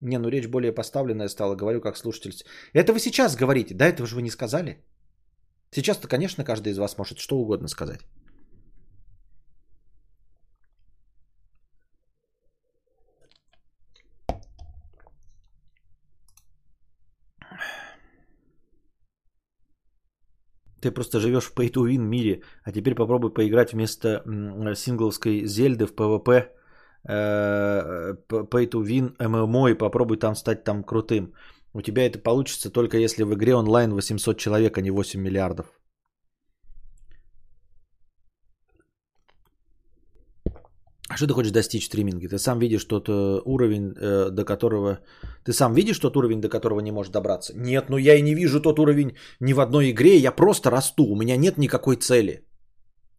Не, 0.00 0.18
ну 0.18 0.28
речь 0.28 0.48
более 0.48 0.72
поставленная 0.72 1.28
стала, 1.28 1.54
говорю 1.54 1.80
как 1.80 1.96
слушатель. 1.96 2.32
Это 2.72 2.92
вы 2.92 2.98
сейчас 2.98 3.36
говорите, 3.36 3.74
да, 3.74 3.86
этого 3.86 4.06
же 4.06 4.16
вы 4.16 4.22
не 4.22 4.30
сказали? 4.30 4.84
Сейчас-то, 5.70 6.08
конечно, 6.08 6.44
каждый 6.44 6.72
из 6.72 6.78
вас 6.78 6.98
может 6.98 7.18
что 7.18 7.36
угодно 7.36 7.68
сказать. 7.68 8.00
Ты 20.82 20.90
просто 20.90 21.20
живешь 21.20 21.44
в 21.44 21.56
pay-to-win 21.56 21.98
мире, 21.98 22.42
а 22.64 22.72
теперь 22.72 22.94
попробуй 22.94 23.32
поиграть 23.32 23.72
вместо 23.72 24.22
сингловской 24.76 25.46
Зельды 25.46 25.86
в 25.86 25.94
PvP 25.94 26.48
Э, 27.04 28.14
pay 28.28 28.68
to 28.68 28.80
win 28.80 29.16
MMO 29.16 29.70
и 29.70 29.74
попробуй 29.74 30.18
там 30.18 30.34
стать 30.34 30.64
там 30.64 30.84
крутым. 30.84 31.34
У 31.72 31.80
тебя 31.80 32.06
это 32.06 32.18
получится 32.18 32.70
только 32.70 32.98
если 32.98 33.24
в 33.24 33.34
игре 33.34 33.54
онлайн 33.54 33.92
800 33.92 34.38
человек, 34.38 34.78
а 34.78 34.80
не 34.80 34.90
8 34.90 35.20
миллиардов. 35.20 35.66
А 41.12 41.16
что 41.16 41.26
ты 41.26 41.34
хочешь 41.34 41.52
достичь 41.52 41.82
в 41.82 41.86
стриминге? 41.86 42.28
Ты 42.28 42.38
сам 42.38 42.58
видишь 42.58 42.84
тот 42.84 43.08
э, 43.08 43.40
уровень, 43.44 43.94
э, 44.00 44.30
до 44.30 44.44
которого... 44.44 44.98
Ты 45.44 45.52
сам 45.52 45.74
видишь 45.74 45.98
тот 45.98 46.16
уровень, 46.16 46.40
до 46.40 46.48
которого 46.48 46.80
не 46.80 46.90
можешь 46.90 47.12
добраться? 47.12 47.52
Нет, 47.54 47.90
ну 47.90 47.98
я 47.98 48.14
и 48.14 48.22
не 48.22 48.34
вижу 48.34 48.60
тот 48.60 48.78
уровень 48.78 49.12
ни 49.40 49.52
в 49.52 49.60
одной 49.60 49.90
игре. 49.90 50.16
Я 50.16 50.32
просто 50.32 50.70
расту. 50.70 51.04
У 51.04 51.16
меня 51.16 51.36
нет 51.36 51.58
никакой 51.58 51.96
цели. 51.96 52.40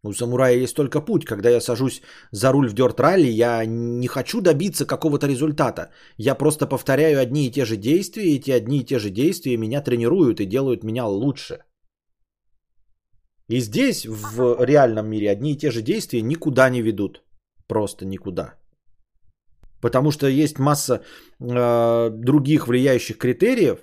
У 0.02 0.12
самурая 0.12 0.56
есть 0.56 0.74
только 0.74 1.00
путь. 1.00 1.24
Когда 1.24 1.50
я 1.50 1.60
сажусь 1.60 2.02
за 2.32 2.50
руль 2.52 2.68
в 2.68 2.74
Dirt 2.74 2.96
Rally, 2.96 3.30
я 3.30 3.64
не 3.64 4.08
хочу 4.08 4.40
добиться 4.40 4.86
какого-то 4.86 5.28
результата. 5.28 5.90
Я 6.18 6.34
просто 6.34 6.66
повторяю 6.66 7.20
одни 7.20 7.46
и 7.46 7.52
те 7.52 7.64
же 7.64 7.76
действия, 7.76 8.24
и 8.24 8.38
эти 8.38 8.50
одни 8.50 8.78
и 8.80 8.84
те 8.84 8.98
же 8.98 9.10
действия 9.10 9.56
меня 9.56 9.80
тренируют 9.80 10.40
и 10.40 10.46
делают 10.46 10.82
меня 10.82 11.06
лучше. 11.06 11.58
И 13.46 13.60
здесь, 13.60 14.04
в 14.06 14.64
реальном 14.64 15.06
мире, 15.06 15.30
одни 15.30 15.52
и 15.52 15.56
те 15.56 15.70
же 15.70 15.80
действия 15.80 16.22
никуда 16.22 16.68
не 16.70 16.82
ведут. 16.82 17.23
Просто 17.68 18.06
никуда. 18.06 18.54
Потому 19.80 20.10
что 20.10 20.26
есть 20.26 20.58
масса 20.58 21.02
э, 21.40 22.10
других 22.10 22.66
влияющих 22.68 23.18
критериев, 23.18 23.78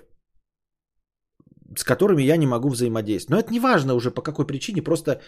с 1.76 1.84
которыми 1.84 2.22
я 2.22 2.36
не 2.36 2.46
могу 2.46 2.68
взаимодействовать. 2.68 3.30
Но 3.30 3.38
это 3.38 3.52
не 3.52 3.60
важно 3.60 3.94
уже 3.94 4.10
по 4.10 4.22
какой 4.22 4.46
причине, 4.46 4.82
просто, 4.82 5.20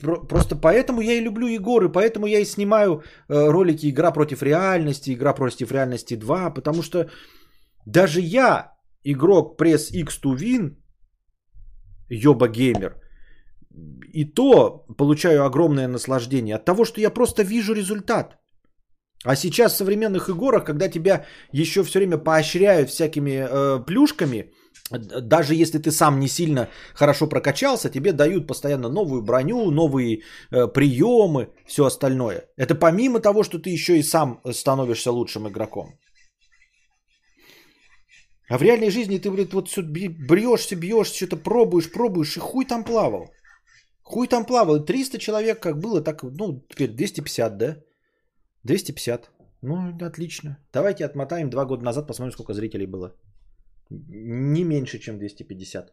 про, 0.00 0.26
просто 0.26 0.56
поэтому 0.56 1.00
я 1.00 1.12
и 1.12 1.20
люблю 1.20 1.46
Егоры, 1.46 1.88
поэтому 1.88 2.26
я 2.26 2.40
и 2.40 2.44
снимаю 2.44 3.02
э, 3.28 3.50
ролики 3.50 3.88
«Игра 3.88 4.12
против 4.12 4.42
реальности», 4.42 5.14
«Игра 5.14 5.32
против 5.32 5.72
реальности 5.72 6.14
2», 6.14 6.54
потому 6.54 6.82
что 6.82 7.10
даже 7.86 8.20
я, 8.20 8.72
игрок 9.04 9.56
пресс 9.56 9.90
X 9.90 10.20
to 10.22 10.36
Win, 10.36 10.76
Йоба 12.08 12.48
Геймер, 12.48 12.99
и 14.12 14.24
то 14.24 14.84
получаю 14.96 15.44
огромное 15.44 15.88
наслаждение 15.88 16.56
от 16.56 16.64
того, 16.64 16.84
что 16.84 17.00
я 17.00 17.10
просто 17.10 17.42
вижу 17.42 17.74
результат. 17.74 18.36
А 19.24 19.36
сейчас 19.36 19.72
в 19.72 19.76
современных 19.76 20.28
играх, 20.28 20.64
когда 20.64 20.88
тебя 20.88 21.24
еще 21.52 21.82
все 21.82 21.98
время 21.98 22.16
поощряют 22.16 22.90
всякими 22.90 23.30
э, 23.30 23.84
плюшками, 23.84 24.50
даже 24.90 25.54
если 25.54 25.78
ты 25.78 25.90
сам 25.90 26.18
не 26.18 26.28
сильно 26.28 26.68
хорошо 26.94 27.28
прокачался, 27.28 27.90
тебе 27.90 28.12
дают 28.12 28.46
постоянно 28.46 28.88
новую 28.88 29.22
броню, 29.22 29.70
новые 29.70 30.22
э, 30.50 30.66
приемы, 30.72 31.48
все 31.66 31.84
остальное. 31.84 32.44
Это 32.56 32.74
помимо 32.74 33.20
того, 33.20 33.42
что 33.42 33.58
ты 33.58 33.70
еще 33.70 33.98
и 33.98 34.02
сам 34.02 34.40
становишься 34.52 35.12
лучшим 35.12 35.46
игроком. 35.46 35.86
А 38.48 38.58
в 38.58 38.62
реальной 38.62 38.90
жизни 38.90 39.18
ты, 39.18 39.30
блядь, 39.30 39.52
вот 39.52 39.68
все 39.68 39.82
брешься, 39.82 40.76
бьешься, 40.76 41.16
что-то 41.16 41.36
пробуешь, 41.36 41.92
пробуешь, 41.92 42.36
и 42.36 42.40
хуй 42.40 42.64
там 42.64 42.84
плавал. 42.84 43.30
Хуй 44.10 44.28
там 44.28 44.44
плавал. 44.44 44.84
300 44.84 45.18
человек 45.18 45.60
как 45.60 45.78
было, 45.78 46.02
так, 46.02 46.22
ну, 46.22 46.64
теперь 46.68 46.90
250, 46.90 47.56
да? 47.58 47.76
250. 48.64 49.30
Ну, 49.62 49.96
отлично. 50.06 50.56
Давайте 50.72 51.04
отмотаем 51.04 51.48
два 51.48 51.64
года 51.64 51.84
назад, 51.84 52.06
посмотрим, 52.06 52.32
сколько 52.32 52.52
зрителей 52.52 52.86
было. 52.86 53.14
Не 53.90 54.64
меньше, 54.64 54.98
чем 54.98 55.18
250. 55.18 55.92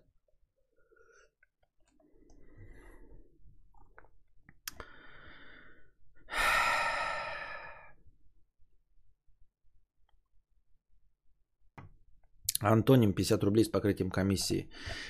Антоним 12.62 13.14
50 13.14 13.44
рублей 13.44 13.66
с 13.66 13.70
покрытием 13.70 14.10
комиссии. 14.10 14.70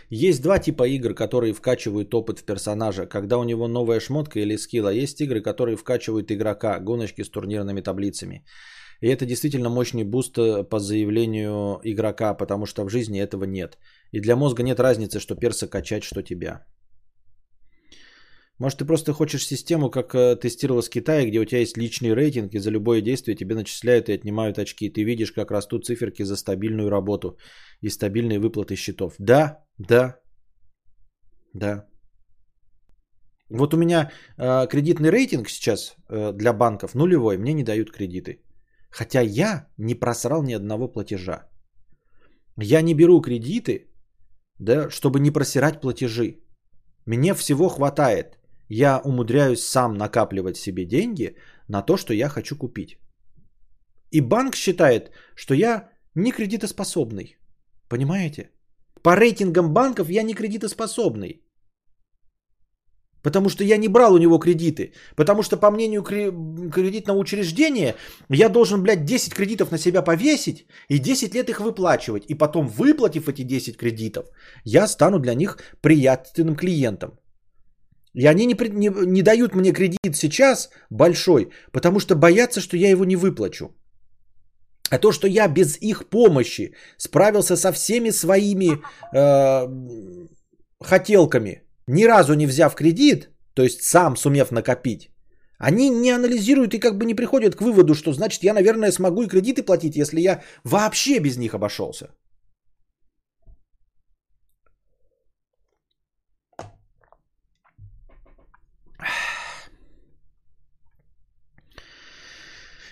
Есть 0.09 0.41
два 0.41 0.59
типа 0.59 0.87
игр, 0.87 1.13
которые 1.13 1.53
вкачивают 1.53 2.13
опыт 2.13 2.39
в 2.39 2.43
персонажа, 2.43 3.05
когда 3.05 3.37
у 3.37 3.43
него 3.43 3.67
новая 3.67 3.99
шмотка 3.99 4.39
или 4.39 4.57
скилл, 4.57 4.87
а 4.87 4.93
есть 4.93 5.21
игры, 5.21 5.41
которые 5.41 5.77
вкачивают 5.77 6.31
игрока, 6.31 6.79
гоночки 6.79 7.23
с 7.23 7.29
турнирными 7.29 7.81
таблицами. 7.81 8.43
И 9.01 9.07
это 9.07 9.25
действительно 9.25 9.69
мощный 9.69 10.03
boost 10.03 10.37
э, 10.37 10.63
по 10.63 10.79
заявлению 10.79 11.79
игрока, 11.83 12.33
потому 12.33 12.65
что 12.65 12.83
в 12.83 12.89
жизни 12.89 13.19
этого 13.19 13.45
нет. 13.45 13.77
И 14.11 14.19
для 14.19 14.35
мозга 14.35 14.63
нет 14.63 14.79
разницы, 14.79 15.19
что 15.19 15.35
перса 15.35 15.67
качать, 15.67 16.03
что 16.03 16.23
тебя. 16.23 16.65
Может, 18.59 18.79
ты 18.79 18.85
просто 18.85 19.13
хочешь 19.13 19.45
систему, 19.45 19.91
как 19.91 20.15
э, 20.15 20.35
тестировалась 20.35 20.81
в 20.81 20.89
Китае, 20.89 21.25
где 21.25 21.39
у 21.39 21.45
тебя 21.45 21.59
есть 21.59 21.77
личный 21.77 22.13
рейтинг, 22.13 22.53
и 22.53 22.59
за 22.59 22.71
любое 22.71 23.01
действие 23.01 23.35
тебе 23.35 23.55
начисляют 23.55 24.09
и 24.09 24.13
отнимают 24.13 24.57
очки. 24.57 24.89
Ты 24.89 25.03
видишь, 25.03 25.31
как 25.31 25.51
растут 25.51 25.85
циферки 25.85 26.23
за 26.23 26.35
стабильную 26.35 26.89
работу 26.89 27.37
и 27.81 27.89
стабильные 27.89 28.39
выплаты 28.39 28.75
счетов. 28.75 29.13
Да, 29.19 29.63
да, 29.77 30.19
да. 31.53 31.87
Вот 33.49 33.73
у 33.73 33.77
меня 33.77 34.11
э, 34.37 34.67
кредитный 34.67 35.11
рейтинг 35.11 35.49
сейчас 35.49 35.95
э, 36.09 36.33
для 36.33 36.51
банков 36.53 36.95
нулевой, 36.95 37.37
мне 37.37 37.53
не 37.53 37.63
дают 37.63 37.91
кредиты. 37.91 38.41
Хотя 38.89 39.21
я 39.21 39.67
не 39.77 39.93
просрал 39.93 40.43
ни 40.43 40.53
одного 40.53 40.87
платежа. 40.87 41.47
Я 42.57 42.81
не 42.81 42.95
беру 42.95 43.21
кредиты, 43.21 43.87
да, 44.59 44.89
чтобы 44.89 45.19
не 45.19 45.31
просирать 45.31 45.79
платежи. 45.79 46.39
Мне 47.05 47.35
всего 47.35 47.69
хватает 47.69 48.36
я 48.69 48.99
умудряюсь 49.03 49.63
сам 49.63 49.93
накапливать 49.93 50.57
себе 50.57 50.85
деньги 50.85 51.35
на 51.67 51.81
то, 51.81 51.97
что 51.97 52.13
я 52.13 52.29
хочу 52.29 52.55
купить. 52.55 52.97
И 54.11 54.21
банк 54.21 54.55
считает, 54.55 55.11
что 55.35 55.53
я 55.53 55.89
не 56.15 56.31
кредитоспособный. 56.31 57.37
Понимаете? 57.89 58.51
По 59.01 59.15
рейтингам 59.15 59.73
банков 59.73 60.09
я 60.09 60.23
не 60.23 60.33
кредитоспособный. 60.33 61.41
Потому 63.23 63.49
что 63.49 63.63
я 63.63 63.77
не 63.77 63.89
брал 63.89 64.13
у 64.13 64.17
него 64.17 64.39
кредиты. 64.39 64.93
Потому 65.15 65.43
что, 65.43 65.57
по 65.57 65.71
мнению 65.71 66.03
кредитного 66.03 67.17
учреждения, 67.17 67.95
я 68.29 68.49
должен, 68.49 68.81
блядь, 68.81 69.05
10 69.05 69.33
кредитов 69.33 69.71
на 69.71 69.77
себя 69.77 70.01
повесить 70.01 70.65
и 70.89 70.99
10 70.99 71.35
лет 71.35 71.49
их 71.49 71.59
выплачивать. 71.59 72.23
И 72.29 72.35
потом, 72.35 72.67
выплатив 72.67 73.27
эти 73.27 73.43
10 73.43 73.77
кредитов, 73.77 74.25
я 74.63 74.87
стану 74.87 75.19
для 75.19 75.35
них 75.35 75.57
приятным 75.81 76.55
клиентом. 76.55 77.19
И 78.13 78.25
они 78.25 78.45
не, 78.45 78.53
не, 78.53 78.89
не 79.05 79.21
дают 79.21 79.55
мне 79.55 79.71
кредит 79.71 80.15
сейчас 80.15 80.69
большой, 80.89 81.51
потому 81.71 81.99
что 81.99 82.15
боятся, 82.15 82.61
что 82.61 82.77
я 82.77 82.89
его 82.89 83.05
не 83.05 83.15
выплачу. 83.15 83.75
А 84.89 84.97
то, 84.99 85.11
что 85.11 85.27
я 85.27 85.47
без 85.47 85.77
их 85.81 86.09
помощи 86.09 86.73
справился 86.97 87.57
со 87.57 87.71
всеми 87.71 88.11
своими 88.11 88.69
э, 89.13 89.67
хотелками, 90.81 91.63
ни 91.87 92.05
разу 92.05 92.33
не 92.33 92.47
взяв 92.47 92.75
кредит, 92.75 93.29
то 93.53 93.63
есть 93.63 93.83
сам 93.83 94.15
сумев 94.17 94.51
накопить, 94.51 95.09
они 95.59 95.89
не 95.89 96.11
анализируют 96.11 96.73
и 96.73 96.79
как 96.79 96.97
бы 96.97 97.05
не 97.05 97.15
приходят 97.15 97.55
к 97.55 97.61
выводу, 97.61 97.95
что 97.95 98.13
значит 98.13 98.43
я, 98.43 98.53
наверное, 98.53 98.91
смогу 98.91 99.23
и 99.23 99.27
кредиты 99.27 99.63
платить, 99.63 99.95
если 99.95 100.21
я 100.21 100.41
вообще 100.63 101.19
без 101.19 101.37
них 101.37 101.53
обошелся. 101.53 102.09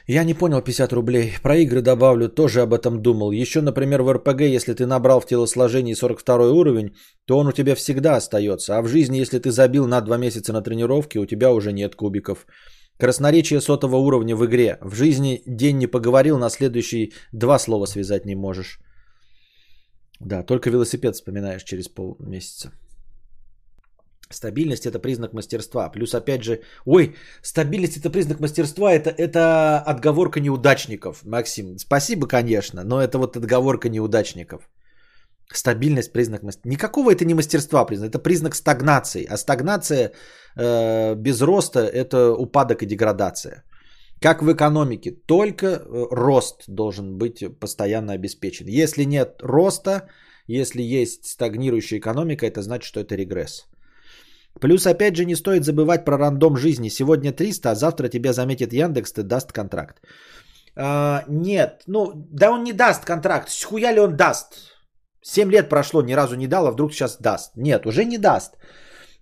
Я 0.08 0.24
не 0.24 0.36
понял 0.36 0.62
50 0.62 0.93
рублей. 0.93 1.34
Про 1.41 1.58
игры 1.58 1.82
добавлю, 1.82 2.30
тоже 2.30 2.62
об 2.62 2.74
этом 2.74 3.01
думал. 3.01 3.32
Еще, 3.32 3.62
например, 3.62 4.03
в 4.03 4.14
РПГ, 4.14 4.41
если 4.41 4.74
ты 4.74 4.86
набрал 4.86 5.20
в 5.20 5.26
телосложении 5.26 5.95
42 5.95 6.51
уровень, 6.51 6.95
то 7.26 7.39
он 7.39 7.47
у 7.47 7.51
тебя 7.51 7.74
всегда 7.74 8.16
остается. 8.16 8.78
А 8.78 8.82
в 8.84 8.88
жизни, 8.88 9.18
если 9.18 9.39
ты 9.39 9.51
забил 9.51 9.88
на 9.88 10.01
2 10.01 10.18
месяца 10.18 10.53
на 10.53 10.62
тренировке, 10.62 11.20
у 11.20 11.26
тебя 11.26 11.51
уже 11.51 11.74
нет 11.74 11.95
кубиков. 11.95 12.45
Красноречие 12.99 13.62
сотого 13.62 13.95
уровня 13.95 14.36
в 14.36 14.45
игре. 14.45 14.78
В 14.82 14.93
жизни 14.95 15.41
день 15.47 15.80
не 15.80 15.88
поговорил, 15.88 16.38
на 16.38 16.49
следующий 16.49 17.14
два 17.32 17.58
слова 17.60 17.88
связать 17.88 18.26
не 18.26 18.36
можешь. 18.36 18.80
Да, 20.20 20.43
только 20.43 20.70
велосипед 20.70 21.16
вспоминаешь 21.16 21.64
через 21.64 21.88
полмесяца. 21.88 22.72
Стабильность 24.32 24.86
это 24.86 24.99
признак 24.99 25.34
мастерства. 25.34 25.89
Плюс 25.89 26.13
опять 26.15 26.43
же, 26.43 26.61
ой, 26.86 27.15
стабильность 27.43 27.97
это 27.97 28.09
признак 28.09 28.39
мастерства, 28.39 28.91
это, 28.91 29.11
это 29.11 29.80
отговорка 29.86 30.39
неудачников, 30.39 31.23
Максим. 31.23 31.78
Спасибо, 31.78 32.28
конечно, 32.28 32.84
но 32.84 33.01
это 33.01 33.17
вот 33.19 33.38
отговорка 33.38 33.89
неудачников. 33.89 34.67
Стабильность 35.53 36.11
признак 36.11 36.41
мастерства. 36.41 36.71
Никакого 36.71 37.11
это 37.11 37.23
не 37.23 37.36
мастерства 37.36 37.86
признак, 37.86 38.09
это 38.09 38.19
признак 38.19 38.55
стагнации. 38.55 39.28
А 39.30 39.38
стагнация 39.38 40.11
э, 40.57 41.15
без 41.15 41.41
роста 41.41 41.82
это 41.82 42.34
упадок 42.34 42.82
и 42.82 42.88
деградация. 42.88 43.63
Как 44.19 44.41
в 44.41 44.51
экономике, 44.51 45.11
только 45.28 45.67
э, 45.67 46.07
рост 46.11 46.63
должен 46.67 47.17
быть 47.19 47.43
постоянно 47.59 48.13
обеспечен. 48.13 48.65
Если 48.67 49.03
нет 49.05 49.39
роста, 49.43 50.09
если 50.47 50.82
есть 50.82 51.26
стагнирующая 51.26 51.99
экономика, 51.99 52.47
это 52.47 52.61
значит, 52.61 52.88
что 52.88 52.99
это 52.99 53.15
регресс. 53.15 53.67
Плюс 54.62 54.86
опять 54.88 55.16
же 55.16 55.26
не 55.26 55.36
стоит 55.36 55.66
забывать 55.66 56.06
про 56.06 56.18
рандом 56.18 56.58
жизни. 56.58 56.89
Сегодня 56.89 57.32
300, 57.32 57.72
а 57.72 57.76
завтра 57.76 58.10
тебя 58.10 58.34
заметит 58.34 58.74
Яндекс, 58.74 59.14
ты 59.14 59.24
даст 59.24 59.51
контракт. 59.51 60.01
А, 60.76 61.24
нет, 61.28 61.84
ну 61.88 62.12
да 62.32 62.51
он 62.51 62.64
не 62.64 62.74
даст 62.74 63.06
контракт. 63.06 63.49
Хуя 63.49 63.93
ли 63.93 63.99
он 63.99 64.16
даст? 64.16 64.76
7 65.22 65.51
лет 65.51 65.70
прошло, 65.70 66.01
ни 66.01 66.14
разу 66.14 66.36
не 66.36 66.47
дал, 66.47 66.68
а 66.68 66.72
вдруг 66.72 66.93
сейчас 66.93 67.18
даст. 67.18 67.51
Нет, 67.56 67.86
уже 67.86 68.06
не 68.06 68.18
даст. 68.18 68.58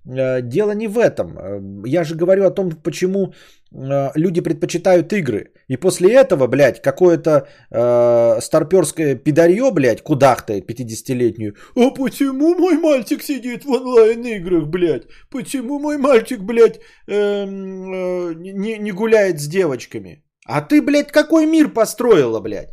Э, 0.05 0.41
дело 0.41 0.71
не 0.71 0.87
в 0.87 0.97
этом. 0.97 1.37
Э, 1.37 1.61
Я 1.85 2.03
же 2.03 2.15
говорю 2.15 2.45
о 2.45 2.51
том, 2.51 2.71
почему 2.71 3.33
э, 3.71 4.09
люди 4.15 4.41
предпочитают 4.41 5.13
игры. 5.13 5.51
И 5.69 5.77
после 5.77 6.13
этого, 6.13 6.47
блядь, 6.47 6.81
какое-то 6.81 7.47
э, 7.71 8.41
старперское 8.41 9.15
пидарье, 9.15 9.71
блядь, 9.71 10.01
кудахтает 10.01 10.69
50-летнюю. 10.69 11.55
А 11.75 11.89
почему 11.91 12.55
мой 12.55 12.77
мальчик 12.77 13.23
сидит 13.23 13.65
в 13.65 13.71
онлайн-играх, 13.71 14.67
блядь? 14.67 15.03
Почему 15.29 15.79
мой 15.79 15.97
мальчик, 15.97 16.39
блядь, 16.41 16.79
эм, 17.07 17.93
э, 17.93 18.33
не, 18.35 18.77
не 18.77 18.91
гуляет 18.91 19.39
с 19.39 19.47
девочками? 19.47 20.23
А 20.45 20.61
ты, 20.61 20.81
блядь, 20.81 21.11
какой 21.11 21.45
мир 21.45 21.69
построила, 21.73 22.41
блядь? 22.41 22.69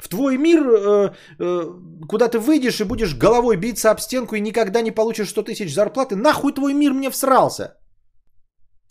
В 0.00 0.08
твой 0.08 0.38
мир, 0.38 0.60
э, 0.60 1.10
э, 1.38 1.64
куда 2.08 2.28
ты 2.28 2.38
выйдешь 2.38 2.80
и 2.80 2.84
будешь 2.84 3.14
головой 3.14 3.56
биться 3.56 3.90
об 3.90 4.00
стенку 4.00 4.34
и 4.34 4.40
никогда 4.40 4.80
не 4.82 4.90
получишь 4.90 5.28
100 5.28 5.42
тысяч 5.42 5.74
зарплаты, 5.74 6.16
нахуй 6.16 6.52
твой 6.52 6.74
мир 6.74 6.92
мне 6.92 7.10
всрался? 7.10 7.76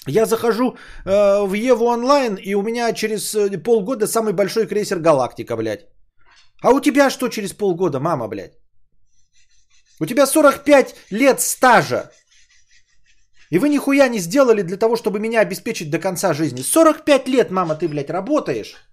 Я 0.07 0.25
захожу 0.25 0.63
э, 1.05 1.47
в 1.47 1.53
Еву 1.53 1.85
онлайн, 1.85 2.35
и 2.35 2.55
у 2.55 2.61
меня 2.61 2.93
через 2.93 3.35
э, 3.35 3.57
полгода 3.63 4.07
самый 4.07 4.33
большой 4.33 4.67
крейсер 4.67 4.99
Галактика, 4.99 5.55
блядь. 5.57 5.87
А 6.61 6.71
у 6.71 6.79
тебя 6.79 7.09
что 7.09 7.27
через 7.27 7.53
полгода, 7.53 7.99
мама, 7.99 8.27
блядь? 8.27 8.53
У 9.99 10.05
тебя 10.05 10.27
45 10.27 10.95
лет 11.11 11.41
стажа. 11.41 12.11
И 13.51 13.59
вы 13.59 13.69
нихуя 13.69 14.09
не 14.09 14.19
сделали 14.19 14.61
для 14.61 14.77
того, 14.77 14.95
чтобы 14.95 15.19
меня 15.19 15.41
обеспечить 15.41 15.89
до 15.89 15.99
конца 15.99 16.33
жизни. 16.33 16.61
45 16.61 17.27
лет, 17.27 17.51
мама, 17.51 17.75
ты, 17.75 17.87
блядь, 17.87 18.09
работаешь. 18.09 18.88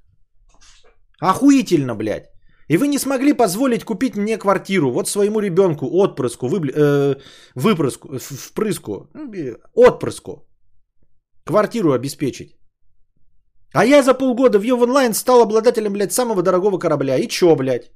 Охуительно, 1.21 1.95
блядь. 1.95 2.31
И 2.69 2.77
вы 2.77 2.89
не 2.89 2.99
смогли 2.99 3.33
позволить 3.33 3.85
купить 3.85 4.17
мне 4.17 4.39
квартиру, 4.39 4.91
вот 4.91 5.09
своему 5.09 5.41
ребенку, 5.41 5.87
отпрыску, 5.87 6.49
выбл... 6.49 6.69
э, 6.75 7.17
выпрыску, 7.55 8.19
впрыску, 8.19 9.09
ну, 9.15 9.31
отпрыску, 9.75 10.49
квартиру 11.45 11.93
обеспечить. 11.93 12.57
А 13.73 13.85
я 13.85 14.03
за 14.03 14.15
полгода 14.15 14.59
в 14.59 14.63
Ев 14.63 14.81
онлайн 14.81 15.15
стал 15.15 15.43
обладателем, 15.43 15.93
блядь, 15.93 16.13
самого 16.13 16.43
дорогого 16.43 16.79
корабля. 16.79 17.17
И 17.19 17.29
чё, 17.29 17.55
блядь? 17.57 17.93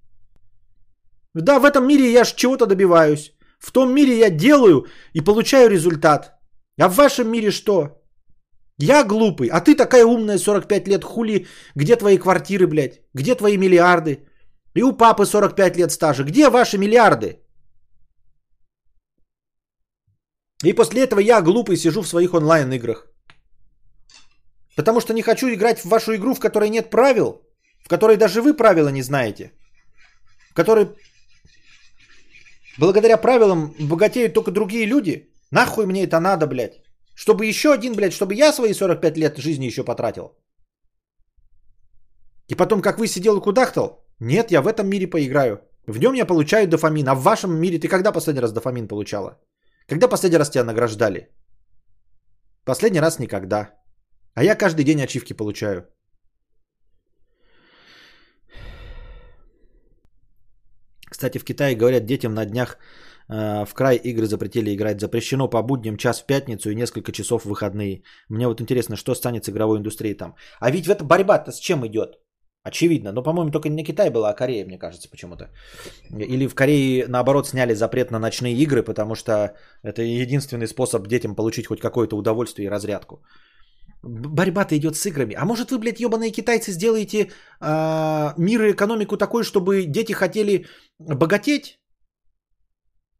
Да, 1.34 1.58
в 1.58 1.64
этом 1.64 1.86
мире 1.86 2.12
я 2.12 2.24
ж 2.24 2.34
чего-то 2.34 2.66
добиваюсь. 2.66 3.32
В 3.58 3.72
том 3.72 3.94
мире 3.94 4.18
я 4.18 4.30
делаю 4.30 4.86
и 5.14 5.20
получаю 5.20 5.70
результат. 5.70 6.32
А 6.78 6.88
в 6.88 6.96
вашем 6.96 7.30
мире 7.30 7.50
что? 7.50 7.99
Я 8.82 9.04
глупый, 9.04 9.48
а 9.48 9.60
ты 9.60 9.76
такая 9.76 10.04
умная 10.04 10.38
45 10.38 10.88
лет, 10.88 11.04
хули, 11.04 11.46
где 11.74 11.96
твои 11.96 12.18
квартиры, 12.18 12.66
блядь? 12.66 13.00
Где 13.14 13.34
твои 13.34 13.58
миллиарды? 13.58 14.26
И 14.74 14.82
у 14.82 14.96
папы 14.96 15.26
45 15.26 15.76
лет 15.76 15.92
стажа. 15.92 16.24
Где 16.24 16.48
ваши 16.48 16.78
миллиарды? 16.78 17.40
И 20.64 20.72
после 20.72 21.02
этого 21.02 21.20
я 21.20 21.42
глупый 21.42 21.76
сижу 21.76 22.02
в 22.02 22.08
своих 22.08 22.32
онлайн-играх. 22.32 23.06
Потому 24.76 25.00
что 25.00 25.12
не 25.12 25.22
хочу 25.22 25.46
играть 25.48 25.80
в 25.80 25.88
вашу 25.88 26.14
игру, 26.14 26.34
в 26.34 26.40
которой 26.40 26.70
нет 26.70 26.90
правил, 26.90 27.42
в 27.84 27.88
которой 27.88 28.16
даже 28.16 28.40
вы 28.40 28.56
правила 28.56 28.88
не 28.88 29.02
знаете, 29.02 29.52
в 30.50 30.54
которой 30.54 30.88
благодаря 32.78 33.18
правилам 33.18 33.74
богатеют 33.78 34.32
только 34.32 34.50
другие 34.50 34.86
люди. 34.86 35.28
Нахуй 35.50 35.86
мне 35.86 36.04
это 36.04 36.18
надо, 36.20 36.46
блядь? 36.46 36.80
Чтобы 37.20 37.44
еще 37.44 37.68
один, 37.68 37.94
блядь, 37.94 38.14
чтобы 38.14 38.34
я 38.34 38.52
свои 38.52 38.72
45 38.72 39.18
лет 39.18 39.36
жизни 39.36 39.66
еще 39.66 39.84
потратил. 39.84 40.22
И 42.48 42.54
потом, 42.54 42.80
как 42.80 42.98
вы 42.98 43.08
сидел 43.08 43.36
и 43.36 43.42
кудахтал? 43.42 44.06
Нет, 44.20 44.50
я 44.50 44.62
в 44.62 44.66
этом 44.66 44.88
мире 44.88 45.06
поиграю. 45.06 45.60
В 45.86 45.98
нем 45.98 46.14
я 46.14 46.26
получаю 46.26 46.66
дофамин. 46.66 47.08
А 47.08 47.14
в 47.14 47.22
вашем 47.22 47.50
мире 47.52 47.78
ты 47.78 47.88
когда 47.88 48.12
последний 48.12 48.40
раз 48.40 48.52
дофамин 48.52 48.88
получала? 48.88 49.38
Когда 49.86 50.08
последний 50.08 50.38
раз 50.38 50.50
тебя 50.50 50.64
награждали? 50.64 51.28
Последний 52.64 53.00
раз 53.00 53.18
никогда. 53.18 53.70
А 54.34 54.42
я 54.42 54.54
каждый 54.54 54.84
день 54.84 55.02
ачивки 55.02 55.34
получаю. 55.34 55.84
Кстати, 61.10 61.36
в 61.36 61.44
Китае 61.44 61.76
говорят, 61.76 62.06
детям 62.06 62.32
на 62.32 62.46
днях 62.46 62.78
в 63.30 63.74
край 63.74 63.96
игры 63.96 64.26
запретили 64.26 64.74
играть. 64.74 65.00
Запрещено 65.00 65.48
по 65.48 65.62
будням 65.62 65.96
час 65.96 66.20
в 66.20 66.26
пятницу 66.26 66.70
и 66.70 66.74
несколько 66.74 67.12
часов 67.12 67.42
в 67.42 67.48
выходные. 67.48 68.02
Мне 68.28 68.48
вот 68.48 68.60
интересно, 68.60 68.96
что 68.96 69.14
станет 69.14 69.44
с 69.44 69.48
игровой 69.48 69.78
индустрией 69.78 70.14
там. 70.14 70.34
А 70.58 70.70
ведь 70.70 70.88
эта 70.88 71.04
борьба-то 71.04 71.52
с 71.52 71.60
чем 71.60 71.86
идет? 71.86 72.18
Очевидно. 72.62 73.12
Но, 73.12 73.22
по-моему, 73.22 73.50
только 73.50 73.68
не 73.68 73.84
Китай 73.84 74.10
была, 74.10 74.30
а 74.30 74.34
Корея, 74.34 74.66
мне 74.66 74.78
кажется, 74.78 75.08
почему-то. 75.08 75.50
Или 76.10 76.46
в 76.46 76.54
Корее, 76.54 77.06
наоборот, 77.08 77.46
сняли 77.46 77.74
запрет 77.74 78.10
на 78.10 78.18
ночные 78.18 78.54
игры, 78.54 78.82
потому 78.82 79.14
что 79.14 79.54
это 79.82 80.02
единственный 80.02 80.66
способ 80.66 81.06
детям 81.06 81.34
получить 81.34 81.66
хоть 81.66 81.80
какое-то 81.80 82.16
удовольствие 82.16 82.66
и 82.66 82.70
разрядку. 82.70 83.22
Борьба-то 84.02 84.76
идет 84.76 84.96
с 84.96 85.06
играми. 85.06 85.34
А 85.38 85.44
может 85.44 85.70
вы, 85.70 85.78
блядь, 85.78 86.00
ебаные 86.00 86.30
китайцы, 86.30 86.72
сделаете 86.72 87.30
а, 87.60 88.34
мир 88.36 88.62
и 88.62 88.72
экономику 88.72 89.16
такой, 89.16 89.42
чтобы 89.42 89.84
дети 89.86 90.12
хотели 90.12 90.66
богатеть? 90.98 91.79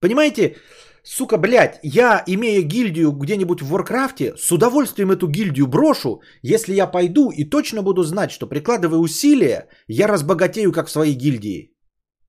Понимаете, 0.01 0.57
сука, 1.03 1.39
блядь, 1.39 1.79
я, 1.83 2.23
имея 2.27 2.63
гильдию 2.63 3.13
где-нибудь 3.13 3.61
в 3.63 3.69
Варкрафте, 3.69 4.35
с 4.37 4.51
удовольствием 4.53 5.11
эту 5.11 5.29
гильдию 5.29 5.67
брошу, 5.67 6.23
если 6.43 6.75
я 6.75 6.87
пойду 6.87 7.31
и 7.31 7.45
точно 7.45 7.83
буду 7.83 8.03
знать, 8.03 8.31
что 8.31 8.47
прикладывая 8.47 8.99
усилия, 8.99 9.69
я 9.89 10.09
разбогатею, 10.09 10.73
как 10.73 10.89
в 10.89 10.91
своей 10.91 11.15
гильдии. 11.15 11.77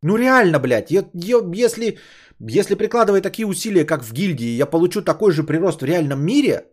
Ну 0.04 0.18
реально, 0.18 0.60
блядь, 0.60 0.92
я- 0.92 1.10
я- 1.14 1.66
если, 1.66 1.98
если 2.40 2.76
прикладывая 2.76 3.22
такие 3.22 3.46
усилия, 3.48 3.86
как 3.86 4.04
в 4.04 4.14
гильдии, 4.14 4.58
я 4.58 4.66
получу 4.66 5.02
такой 5.02 5.32
же 5.32 5.44
прирост 5.44 5.82
в 5.82 5.86
реальном 5.86 6.26
мире, 6.26 6.66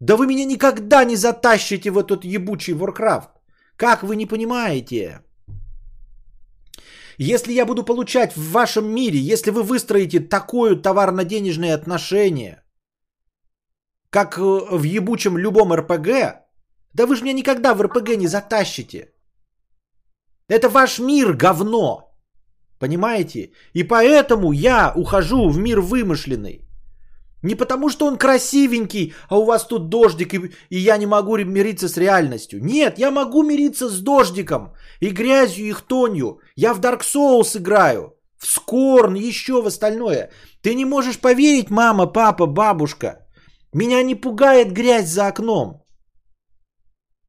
да 0.00 0.16
вы 0.16 0.26
меня 0.26 0.44
никогда 0.44 1.04
не 1.04 1.16
затащите 1.16 1.90
в 1.90 1.98
этот 1.98 2.24
ебучий 2.24 2.74
Warcraft. 2.74 3.28
Как 3.76 4.02
вы 4.02 4.16
не 4.16 4.26
понимаете? 4.26 5.23
Если 7.18 7.52
я 7.52 7.66
буду 7.66 7.84
получать 7.84 8.36
в 8.36 8.50
вашем 8.52 8.94
мире, 8.94 9.18
если 9.18 9.50
вы 9.50 9.62
выстроите 9.62 10.20
такое 10.20 10.76
товарно-денежное 10.76 11.74
отношение, 11.74 12.62
как 14.10 14.38
э, 14.38 14.42
в 14.42 14.82
ебучем 14.82 15.38
любом 15.38 15.72
РПГ, 15.72 16.08
да 16.94 17.06
вы 17.06 17.16
же 17.16 17.22
меня 17.22 17.34
никогда 17.34 17.74
в 17.74 17.82
РПГ 17.82 18.16
не 18.16 18.26
затащите. 18.26 19.12
Это 20.48 20.68
ваш 20.68 20.98
мир, 20.98 21.32
говно. 21.32 22.14
Понимаете? 22.78 23.52
И 23.72 23.84
поэтому 23.84 24.52
я 24.52 24.92
ухожу 24.94 25.48
в 25.48 25.58
мир 25.58 25.80
вымышленный. 25.80 26.60
Не 27.42 27.54
потому, 27.54 27.90
что 27.90 28.06
он 28.06 28.16
красивенький, 28.16 29.12
а 29.28 29.38
у 29.38 29.44
вас 29.44 29.66
тут 29.66 29.88
дождик, 29.88 30.34
и, 30.34 30.50
и 30.70 30.78
я 30.78 30.96
не 30.96 31.06
могу 31.06 31.36
мириться 31.36 31.88
с 31.88 31.96
реальностью. 31.98 32.64
Нет, 32.64 32.98
я 32.98 33.10
могу 33.10 33.42
мириться 33.42 33.88
с 33.88 34.00
дождиком, 34.00 34.72
и 35.00 35.10
грязью, 35.10 35.66
и 35.66 35.72
хтонью. 35.72 36.40
Я 36.56 36.74
в 36.74 36.80
Dark 36.80 37.00
Souls 37.02 37.56
играю, 37.56 38.14
в 38.38 38.46
Скорн, 38.46 39.14
еще 39.14 39.62
в 39.62 39.66
остальное. 39.66 40.30
Ты 40.62 40.74
не 40.74 40.84
можешь 40.84 41.18
поверить, 41.18 41.70
мама, 41.70 42.06
папа, 42.06 42.46
бабушка. 42.46 43.26
Меня 43.72 44.02
не 44.02 44.14
пугает 44.14 44.72
грязь 44.72 45.08
за 45.08 45.26
окном. 45.26 45.82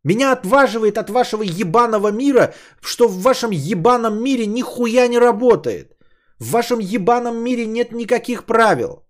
Меня 0.03 0.33
отваживает 0.33 0.97
от 0.97 1.09
вашего 1.09 1.41
ебаного 1.41 2.11
мира, 2.11 2.53
что 2.81 3.07
в 3.07 3.21
вашем 3.21 3.49
ебаном 3.51 4.23
мире 4.23 4.45
нихуя 4.45 5.07
не 5.07 5.17
работает. 5.17 5.97
В 6.37 6.51
вашем 6.51 6.79
ебаном 6.79 7.37
мире 7.37 7.65
нет 7.65 7.91
никаких 7.91 8.45
правил. 8.45 9.04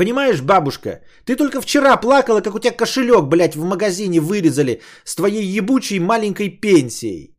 Понимаешь, 0.00 0.40
бабушка, 0.40 1.02
ты 1.26 1.36
только 1.36 1.60
вчера 1.60 1.94
плакала, 2.00 2.40
как 2.40 2.54
у 2.54 2.58
тебя 2.58 2.72
кошелек, 2.72 3.28
блядь, 3.28 3.54
в 3.54 3.64
магазине 3.64 4.18
вырезали 4.20 4.80
с 5.04 5.14
твоей 5.14 5.58
ебучей 5.58 5.98
маленькой 5.98 6.48
пенсией. 6.48 7.36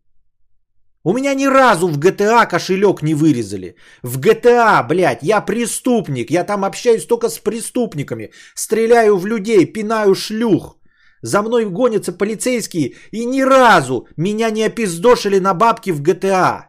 У 1.04 1.14
меня 1.14 1.34
ни 1.34 1.48
разу 1.48 1.88
в 1.88 1.98
GTA 1.98 2.48
кошелек 2.48 3.02
не 3.02 3.16
вырезали. 3.16 3.76
В 4.04 4.20
GTA, 4.20 4.88
блядь, 4.88 5.24
я 5.24 5.42
преступник. 5.42 6.30
Я 6.30 6.44
там 6.44 6.64
общаюсь 6.64 7.08
только 7.08 7.30
с 7.30 7.40
преступниками. 7.40 8.30
Стреляю 8.54 9.18
в 9.18 9.26
людей, 9.26 9.66
пинаю 9.66 10.14
шлюх. 10.14 10.78
За 11.24 11.42
мной 11.42 11.66
гонятся 11.66 12.12
полицейские. 12.12 12.94
И 13.12 13.26
ни 13.26 13.42
разу 13.42 14.08
меня 14.18 14.52
не 14.52 14.62
опиздошили 14.62 15.40
на 15.40 15.56
бабки 15.56 15.92
в 15.92 16.04
GTA. 16.04 16.66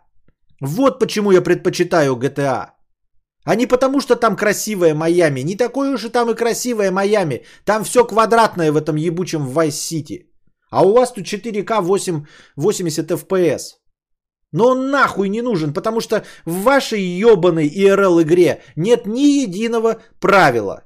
Вот 0.62 0.98
почему 1.00 1.32
я 1.32 1.42
предпочитаю 1.42 2.16
GTA. 2.16 2.71
А 3.44 3.56
не 3.56 3.66
потому, 3.66 4.00
что 4.00 4.16
там 4.16 4.36
красивая 4.36 4.94
Майами. 4.94 5.40
Не 5.40 5.56
такое 5.56 5.94
уж 5.94 6.04
и 6.04 6.08
там 6.08 6.30
и 6.30 6.34
красивая 6.34 6.90
Майами. 6.90 7.44
Там 7.64 7.84
все 7.84 8.04
квадратное 8.04 8.72
в 8.72 8.76
этом 8.76 8.96
ебучем 8.96 9.46
City. 9.68 10.26
А 10.70 10.84
у 10.84 10.92
вас 10.92 11.12
тут 11.12 11.24
4К 11.24 11.82
8, 11.82 12.24
80 12.56 13.10
FPS. 13.10 13.62
Но 14.52 14.68
он 14.68 14.90
нахуй 14.90 15.28
не 15.28 15.42
нужен, 15.42 15.72
потому 15.72 16.00
что 16.00 16.24
в 16.44 16.62
вашей 16.62 17.00
ебаной 17.00 17.68
IRL 17.68 18.22
игре 18.22 18.62
нет 18.76 19.06
ни 19.06 19.42
единого 19.42 20.00
правила. 20.20 20.84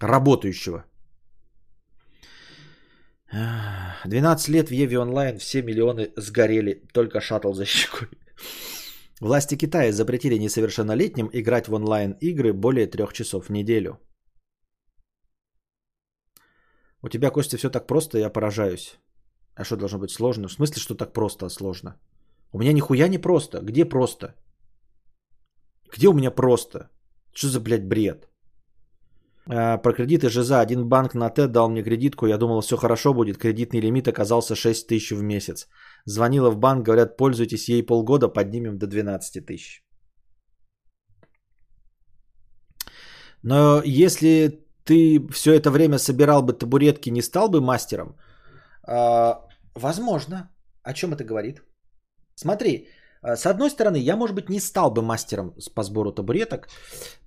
Работающего. 0.00 0.87
Ах. 3.30 4.06
12 4.06 4.48
лет 4.48 4.68
в 4.68 4.72
Еве 4.72 4.98
онлайн, 4.98 5.38
все 5.38 5.62
миллионы 5.62 6.12
сгорели, 6.16 6.82
только 6.92 7.20
шаттл 7.20 7.52
за 7.52 7.64
щекой. 7.64 8.08
Власти 9.20 9.56
Китая 9.56 9.92
запретили 9.92 10.38
несовершеннолетним 10.38 11.28
играть 11.32 11.68
в 11.68 11.74
онлайн-игры 11.74 12.52
более 12.52 12.86
трех 12.86 13.12
часов 13.12 13.46
в 13.46 13.50
неделю. 13.50 13.98
У 17.02 17.08
тебя, 17.08 17.30
Костя, 17.30 17.56
все 17.56 17.70
так 17.70 17.86
просто, 17.86 18.18
я 18.18 18.30
поражаюсь. 18.30 18.98
А 19.54 19.64
что 19.64 19.76
должно 19.76 19.98
быть 19.98 20.10
сложно? 20.10 20.48
В 20.48 20.52
смысле, 20.52 20.80
что 20.80 20.94
так 20.94 21.12
просто, 21.12 21.46
а 21.46 21.50
сложно? 21.50 21.96
У 22.52 22.58
меня 22.58 22.72
нихуя 22.72 23.08
не 23.08 23.18
просто. 23.18 23.60
Где 23.60 23.84
просто? 23.84 24.34
Где 25.92 26.08
у 26.08 26.12
меня 26.12 26.30
просто? 26.30 26.90
Что 27.32 27.48
за, 27.48 27.60
блядь, 27.60 27.88
бред? 27.88 28.28
А, 29.50 29.78
про 29.78 29.92
кредиты 29.92 30.28
ЖЗа. 30.28 30.60
Один 30.60 30.88
банк 30.88 31.14
на 31.14 31.30
Т 31.30 31.48
дал 31.48 31.70
мне 31.70 31.82
кредитку. 31.82 32.26
Я 32.26 32.38
думал, 32.38 32.60
все 32.60 32.76
хорошо 32.76 33.14
будет. 33.14 33.38
Кредитный 33.38 33.80
лимит 33.80 34.08
оказался 34.08 34.54
6 34.54 34.86
тысяч 34.86 35.12
в 35.12 35.22
месяц. 35.22 35.68
Звонила 36.04 36.50
в 36.50 36.56
банк, 36.56 36.86
говорят, 36.86 37.16
пользуйтесь 37.16 37.68
ей 37.68 37.86
полгода, 37.86 38.28
поднимем 38.28 38.78
до 38.78 38.86
12 38.86 39.46
тысяч. 39.46 39.82
Но 43.42 43.82
если 43.84 44.66
ты 44.84 45.20
все 45.32 45.54
это 45.54 45.70
время 45.70 45.98
собирал 45.98 46.42
бы 46.42 46.52
табуретки, 46.52 47.10
не 47.10 47.22
стал 47.22 47.48
бы 47.48 47.60
мастером? 47.60 48.16
А, 48.86 49.46
возможно. 49.74 50.50
О 50.82 50.92
чем 50.92 51.12
это 51.12 51.24
говорит? 51.24 51.62
Смотри, 52.34 52.88
с 53.22 53.46
одной 53.46 53.70
стороны, 53.70 53.98
я, 53.98 54.16
может 54.16 54.36
быть, 54.36 54.48
не 54.48 54.60
стал 54.60 54.90
бы 54.90 55.02
мастером 55.02 55.54
по 55.74 55.82
сбору 55.82 56.12
табуреток. 56.12 56.68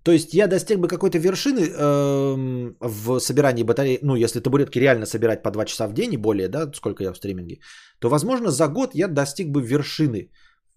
То 0.03 0.11
есть 0.11 0.33
я 0.33 0.47
достиг 0.47 0.79
бы 0.79 0.87
какой-то 0.87 1.17
вершины 1.17 1.59
э, 1.59 2.73
в 2.79 3.19
собирании 3.19 3.63
батареи. 3.63 3.99
Ну, 4.01 4.15
если 4.15 4.39
табуретки 4.39 4.79
реально 4.79 5.05
собирать 5.05 5.43
по 5.43 5.51
2 5.51 5.65
часа 5.65 5.87
в 5.87 5.93
день 5.93 6.13
и 6.13 6.17
более, 6.17 6.47
да, 6.47 6.71
сколько 6.73 7.03
я 7.03 7.13
в 7.13 7.17
стриминге, 7.17 7.59
то, 7.99 8.09
возможно, 8.09 8.51
за 8.51 8.67
год 8.67 8.95
я 8.95 9.07
достиг 9.07 9.51
бы 9.51 9.61
вершины 9.61 10.31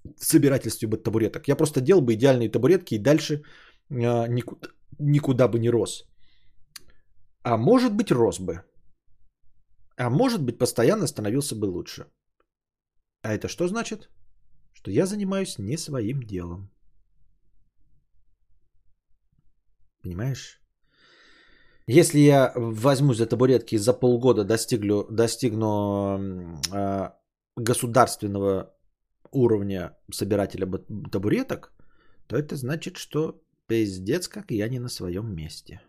в 0.05 0.25
собирательстве 0.25 0.89
бы 0.89 0.97
табуреток. 0.97 1.49
Я 1.49 1.57
просто 1.57 1.81
делал 1.81 2.03
бы 2.03 2.15
идеальные 2.15 2.51
табуретки 2.51 2.95
и 2.95 3.03
дальше 3.03 3.35
э, 3.91 4.29
никуда, 4.29 4.69
никуда 4.99 5.49
бы 5.49 5.59
не 5.59 5.71
рос. 5.71 6.05
А 7.43 7.57
может 7.57 7.93
быть, 7.95 8.11
рос 8.11 8.41
бы. 8.41 8.63
А 9.97 10.11
может 10.11 10.43
быть, 10.43 10.59
постоянно 10.59 11.07
становился 11.07 11.55
бы 11.55 11.67
лучше. 11.67 12.07
А 13.23 13.33
это 13.33 13.49
что 13.49 13.69
значит? 13.69 14.11
Что 14.85 14.91
я 14.91 15.07
занимаюсь 15.07 15.59
не 15.59 15.79
своим 15.79 16.23
делом. 16.23 16.71
Понимаешь? 20.03 20.61
Если 21.87 22.19
я 22.19 22.53
возьму 22.55 23.15
за 23.15 23.27
табуретки 23.27 23.79
за 23.79 23.95
полгода 23.95 24.45
достиглю, 24.45 25.07
достигну 25.11 26.61
э, 26.71 27.11
государственного 27.57 28.77
уровня 29.31 29.97
собирателя 30.13 30.67
табуреток, 31.11 31.73
то 32.27 32.37
это 32.37 32.55
значит, 32.57 32.99
что 32.99 33.43
пиздец, 33.67 34.29
как 34.29 34.51
я 34.51 34.69
не 34.69 34.81
на 34.81 34.91
своем 34.91 35.35
месте. 35.35 35.81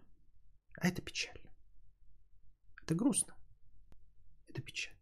А 0.80 0.88
это 0.88 1.02
печально. 1.02 1.50
Это 2.82 2.96
грустно. 2.96 3.36
Это 4.48 4.62
печально. 4.62 4.95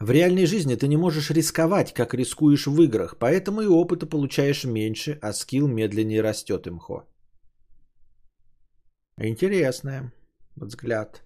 В 0.00 0.10
реальной 0.10 0.46
жизни 0.46 0.76
ты 0.76 0.86
не 0.86 0.96
можешь 0.96 1.30
рисковать, 1.30 1.92
как 1.92 2.14
рискуешь 2.14 2.66
в 2.66 2.82
играх, 2.82 3.16
поэтому 3.18 3.62
и 3.62 3.66
опыта 3.66 4.06
получаешь 4.06 4.64
меньше, 4.64 5.18
а 5.22 5.32
скилл 5.32 5.66
медленнее 5.66 6.22
растет 6.22 6.68
имхо. 6.68 7.04
Интересный 9.16 10.12
взгляд. 10.54 11.22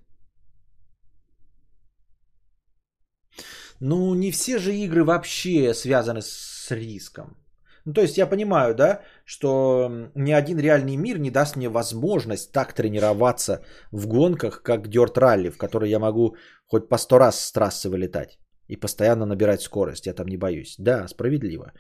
Ну, 3.79 4.15
не 4.15 4.31
все 4.31 4.59
же 4.59 4.75
игры 4.75 5.05
вообще 5.05 5.75
связаны 5.75 6.23
с 6.23 6.71
риском. 6.71 7.37
Ну, 7.85 7.93
то 7.93 8.01
есть 8.01 8.17
я 8.17 8.27
понимаю, 8.27 8.75
да, 8.75 9.03
что 9.27 9.91
ни 10.15 10.33
один 10.33 10.59
реальный 10.59 10.97
мир 10.97 11.19
не 11.19 11.31
даст 11.31 11.57
мне 11.57 11.69
возможность 11.69 12.53
так 12.53 12.73
тренироваться 12.73 13.63
в 13.91 14.07
гонках, 14.07 14.63
как 14.63 14.87
Dirt 14.87 15.15
Rally, 15.17 15.51
в 15.51 15.59
которой 15.59 15.91
я 15.91 15.99
могу 15.99 16.37
хоть 16.67 16.89
по 16.89 16.97
сто 16.97 17.19
раз 17.19 17.45
с 17.45 17.53
трассы 17.53 17.91
вылетать 17.91 18.39
и 18.69 18.77
постоянно 18.77 19.27
набирать 19.27 19.63
скорость. 19.63 20.07
Я 20.07 20.15
там 20.15 20.27
не 20.27 20.37
боюсь. 20.37 20.77
Да, 20.79 21.09
справедливо. 21.09 21.73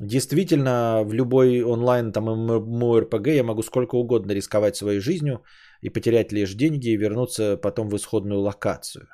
Действительно, 0.00 1.02
в 1.04 1.12
любой 1.12 1.62
онлайн 1.62 2.12
там 2.12 2.28
ММО-РПГ 2.28 3.34
я 3.34 3.44
могу 3.44 3.62
сколько 3.62 3.96
угодно 3.96 4.32
рисковать 4.32 4.76
своей 4.76 5.00
жизнью 5.00 5.42
и 5.82 5.90
потерять 5.90 6.32
лишь 6.32 6.54
деньги 6.54 6.88
и 6.88 6.96
вернуться 6.96 7.56
потом 7.56 7.88
в 7.88 7.96
исходную 7.96 8.40
локацию. 8.40 9.08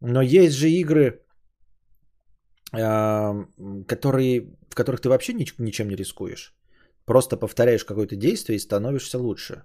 Но 0.00 0.20
есть 0.20 0.54
же 0.54 0.68
игры, 0.68 1.22
а, 2.72 3.34
которые, 3.88 4.54
в 4.68 4.74
которых 4.74 5.00
ты 5.00 5.08
вообще 5.08 5.32
ничем 5.32 5.88
не 5.88 5.96
рискуешь. 5.96 6.54
Просто 7.06 7.36
повторяешь 7.38 7.84
какое-то 7.84 8.16
действие 8.16 8.56
и 8.56 8.60
становишься 8.60 9.18
лучше. 9.18 9.62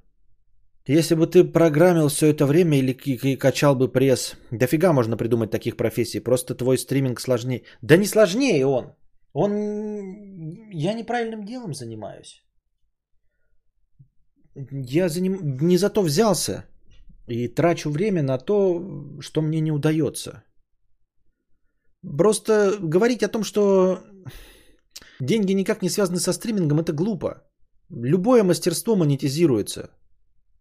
Если 0.90 1.14
бы 1.14 1.28
ты 1.28 1.44
программил 1.44 2.08
все 2.08 2.34
это 2.34 2.48
время 2.48 2.80
или 2.80 2.94
качал 3.36 3.76
бы 3.76 3.92
пресс, 3.92 4.36
дофига 4.52 4.92
можно 4.92 5.18
придумать 5.18 5.52
таких 5.52 5.78
профессий. 5.78 6.20
Просто 6.20 6.56
твой 6.56 6.78
стриминг 6.78 7.20
сложнее. 7.20 7.62
Да 7.84 7.98
не 7.98 8.06
сложнее 8.06 8.66
он. 8.66 8.86
Он... 9.34 9.52
Я 10.74 10.96
неправильным 10.96 11.46
делом 11.46 11.74
занимаюсь. 11.74 12.44
Я 14.56 15.10
за 15.10 15.22
ним... 15.22 15.58
не 15.62 15.78
за 15.78 15.92
то 15.92 16.02
взялся. 16.02 16.66
И 17.28 17.48
трачу 17.48 17.92
время 17.92 18.24
на 18.24 18.40
то, 18.40 18.84
что 19.22 19.42
мне 19.44 19.62
не 19.62 19.72
удается. 19.72 20.44
Просто 22.18 22.80
говорить 22.82 23.22
о 23.22 23.32
том, 23.32 23.44
что 23.44 24.00
деньги 25.20 25.54
никак 25.54 25.84
не 25.84 25.90
связаны 25.90 26.20
со 26.20 26.34
стримингом, 26.34 26.80
это 26.80 26.94
глупо. 26.94 27.44
Любое 27.90 28.44
мастерство 28.44 28.96
монетизируется 28.96 29.92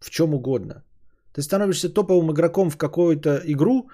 в 0.00 0.10
чем 0.10 0.34
угодно. 0.34 0.84
Ты 1.32 1.42
становишься 1.42 1.88
топовым 1.88 2.32
игроком 2.32 2.70
в 2.70 2.76
какую-то 2.76 3.40
игру, 3.44 3.90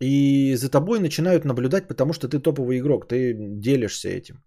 и 0.00 0.54
за 0.56 0.68
тобой 0.68 1.00
начинают 1.00 1.44
наблюдать, 1.44 1.88
потому 1.88 2.12
что 2.12 2.28
ты 2.28 2.38
топовый 2.40 2.78
игрок, 2.78 3.08
ты 3.08 3.34
делишься 3.36 4.08
этим. 4.08 4.42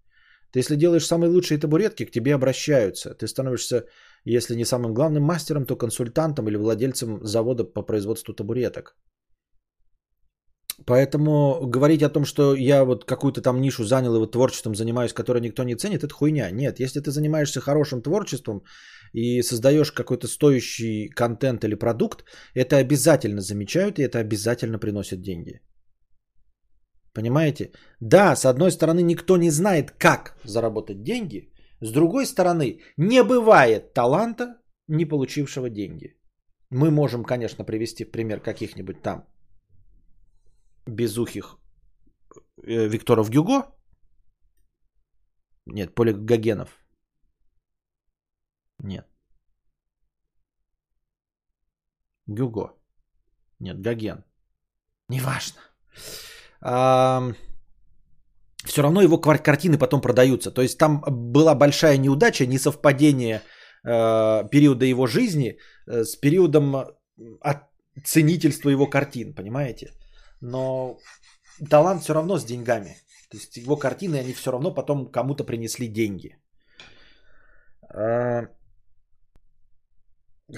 Ты 0.51 0.59
если 0.59 0.75
делаешь 0.75 1.05
самые 1.05 1.29
лучшие 1.29 1.59
табуретки, 1.59 2.05
к 2.05 2.11
тебе 2.11 2.33
обращаются. 2.35 3.13
Ты 3.13 3.27
становишься, 3.27 3.85
если 4.25 4.55
не 4.55 4.65
самым 4.65 4.93
главным 4.93 5.23
мастером, 5.23 5.65
то 5.65 5.75
консультантом 5.75 6.47
или 6.47 6.57
владельцем 6.57 7.19
завода 7.25 7.63
по 7.63 7.81
производству 7.81 8.33
табуреток. 8.33 8.95
Поэтому 10.85 11.67
говорить 11.67 12.03
о 12.03 12.09
том, 12.09 12.23
что 12.25 12.55
я 12.55 12.85
вот 12.85 13.03
какую-то 13.05 13.41
там 13.41 13.61
нишу 13.61 13.83
занял 13.83 14.15
и 14.15 14.19
вот 14.19 14.31
творчеством 14.31 14.75
занимаюсь, 14.75 15.13
которое 15.13 15.41
никто 15.41 15.63
не 15.63 15.75
ценит, 15.75 16.03
это 16.03 16.13
хуйня. 16.13 16.51
Нет, 16.51 16.79
если 16.79 16.99
ты 16.99 17.11
занимаешься 17.11 17.61
хорошим 17.61 18.01
творчеством 18.01 18.61
и 19.17 19.41
создаешь 19.41 19.91
какой-то 19.91 20.27
стоящий 20.27 21.09
контент 21.09 21.63
или 21.63 21.75
продукт, 21.75 22.23
это 22.53 22.77
обязательно 22.77 23.41
замечают 23.41 23.99
и 23.99 24.03
это 24.03 24.19
обязательно 24.19 24.79
приносит 24.79 25.21
деньги. 25.21 25.59
Понимаете? 27.13 27.71
Да, 27.99 28.35
с 28.35 28.45
одной 28.45 28.71
стороны, 28.71 29.01
никто 29.01 29.37
не 29.37 29.49
знает, 29.49 29.91
как 29.91 30.37
заработать 30.43 31.03
деньги. 31.03 31.51
С 31.81 31.91
другой 31.91 32.25
стороны, 32.25 32.79
не 32.97 33.23
бывает 33.23 33.93
таланта, 33.93 34.45
не 34.87 35.05
получившего 35.05 35.69
деньги. 35.69 36.15
Мы 36.69 36.91
можем, 36.91 37.23
конечно, 37.23 37.65
привести 37.65 38.05
в 38.05 38.11
пример 38.11 38.39
каких-нибудь 38.39 39.01
там 39.01 39.25
безухих 40.85 41.57
э, 42.63 42.87
Викторов 42.87 43.31
Гюго. 43.31 43.63
Нет, 45.65 45.95
Полигогенов. 45.95 46.69
Нет. 48.83 49.05
Гюго. 52.27 52.73
Нет, 53.59 53.81
Гоген. 53.81 54.23
Неважно. 55.09 55.61
А, 56.61 57.33
все 58.65 58.81
равно 58.81 59.01
его 59.01 59.17
картины 59.17 59.77
потом 59.77 60.01
продаются. 60.01 60.51
То 60.51 60.61
есть 60.61 60.77
там 60.77 61.01
была 61.07 61.55
большая 61.55 61.97
неудача, 61.97 62.45
несовпадение 62.45 63.41
э, 63.83 64.49
периода 64.51 64.85
его 64.85 65.07
жизни 65.07 65.57
э, 65.87 66.03
с 66.03 66.15
периодом 66.15 66.75
оценительства 67.41 68.69
его 68.69 68.87
картин, 68.89 69.33
понимаете? 69.33 69.93
Но 70.41 70.97
талант 71.69 72.03
все 72.03 72.13
равно 72.13 72.37
с 72.37 72.45
деньгами. 72.45 72.97
То 73.29 73.37
есть 73.37 73.57
его 73.57 73.77
картины, 73.77 74.17
они 74.17 74.33
все 74.33 74.51
равно 74.51 74.73
потом 74.73 75.11
кому-то 75.11 75.43
принесли 75.43 75.87
деньги. 75.87 76.37
А, 77.89 78.47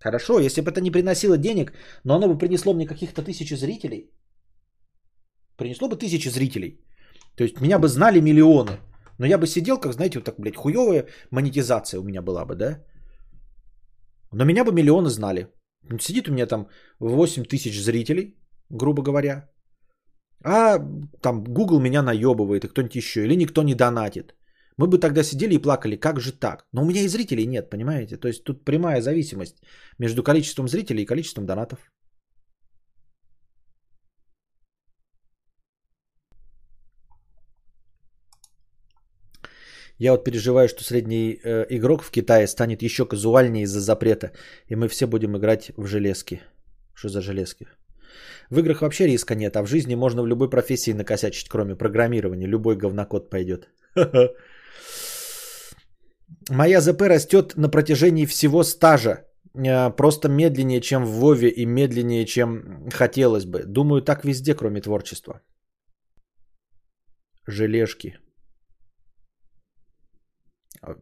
Хорошо, 0.00 0.38
если 0.38 0.60
бы 0.60 0.70
это 0.70 0.80
не 0.80 0.90
приносило 0.90 1.36
денег, 1.36 1.72
но 2.04 2.14
оно 2.14 2.28
бы 2.28 2.38
принесло 2.38 2.74
мне 2.74 2.86
каких-то 2.86 3.22
тысячи 3.22 3.54
зрителей. 3.54 4.10
принесло 5.56 5.88
бы 5.88 5.96
тысячи 5.96 6.28
зрителей. 6.28 6.80
То 7.36 7.44
есть 7.44 7.60
меня 7.60 7.78
бы 7.78 7.88
знали 7.88 8.20
миллионы. 8.20 8.78
Но 9.18 9.26
я 9.26 9.38
бы 9.38 9.46
сидел, 9.46 9.80
как, 9.80 9.92
знаете, 9.92 10.18
вот 10.18 10.24
так, 10.24 10.38
блядь, 10.38 10.56
хуевая 10.56 11.06
монетизация 11.32 12.00
у 12.00 12.04
меня 12.04 12.22
была 12.22 12.44
бы, 12.44 12.54
да? 12.54 12.84
Но 14.32 14.44
меня 14.44 14.64
бы 14.64 14.72
миллионы 14.72 15.10
знали. 15.10 15.48
Сидит 16.00 16.28
у 16.28 16.32
меня 16.32 16.46
там 16.46 16.68
8 17.00 17.44
тысяч 17.44 17.80
зрителей, 17.80 18.36
грубо 18.70 19.02
говоря. 19.02 19.48
А 20.44 20.78
там 21.20 21.42
Google 21.44 21.80
меня 21.80 22.02
наебывает 22.02 22.64
и 22.64 22.68
кто-нибудь 22.68 22.96
еще. 22.96 23.24
Или 23.24 23.36
никто 23.36 23.62
не 23.62 23.74
донатит. 23.74 24.34
Мы 24.78 24.86
бы 24.86 24.98
тогда 24.98 25.24
сидели 25.24 25.54
и 25.54 25.62
плакали, 25.62 25.96
как 25.96 26.20
же 26.20 26.32
так? 26.32 26.64
Но 26.72 26.82
у 26.82 26.84
меня 26.84 27.02
и 27.02 27.08
зрителей 27.08 27.46
нет, 27.46 27.68
понимаете? 27.68 28.16
То 28.16 28.28
есть 28.28 28.44
тут 28.44 28.64
прямая 28.64 29.00
зависимость 29.00 29.56
между 29.98 30.22
количеством 30.22 30.68
зрителей 30.68 31.02
и 31.02 31.06
количеством 31.06 31.46
донатов. 31.46 31.78
Я 39.98 40.12
вот 40.12 40.24
переживаю, 40.24 40.68
что 40.68 40.84
средний 40.84 41.40
э, 41.42 41.66
игрок 41.70 42.02
в 42.02 42.10
Китае 42.12 42.46
станет 42.46 42.82
еще 42.82 43.04
казуальнее 43.04 43.64
из-за 43.64 43.80
запрета, 43.80 44.30
и 44.68 44.76
мы 44.76 44.86
все 44.86 45.08
будем 45.08 45.36
играть 45.36 45.72
в 45.76 45.86
железки. 45.86 46.40
Что 46.94 47.08
за 47.08 47.20
железки? 47.20 47.66
В 48.48 48.60
играх 48.60 48.82
вообще 48.82 49.06
риска 49.06 49.34
нет, 49.34 49.56
а 49.56 49.62
в 49.62 49.66
жизни 49.66 49.96
можно 49.96 50.22
в 50.22 50.28
любой 50.28 50.48
профессии 50.48 50.94
накосячить, 50.94 51.48
кроме 51.48 51.74
программирования. 51.74 52.46
Любой 52.46 52.76
говнокод 52.76 53.28
пойдет. 53.28 53.68
Моя 56.50 56.80
ЗП 56.80 57.02
растет 57.02 57.56
на 57.56 57.68
протяжении 57.68 58.26
всего 58.26 58.64
стажа. 58.64 59.24
Э, 59.54 59.90
Просто 59.90 60.28
медленнее, 60.28 60.80
чем 60.80 61.04
в 61.04 61.10
Вове 61.10 61.48
и 61.48 61.66
медленнее, 61.66 62.24
чем 62.26 62.88
хотелось 62.90 63.44
бы. 63.44 63.64
Думаю, 63.66 64.02
так 64.02 64.24
везде, 64.24 64.54
кроме 64.54 64.80
творчества. 64.80 65.40
Желешки. 67.46 68.18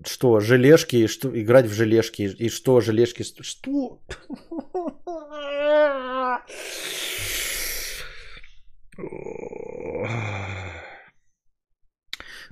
Что, 0.07 0.41
желешки, 0.41 1.07
что, 1.07 1.29
играть 1.29 1.66
в 1.66 1.72
желешки, 1.72 2.22
и 2.22 2.49
что, 2.49 2.81
желешки, 2.81 3.24
что? 3.43 4.01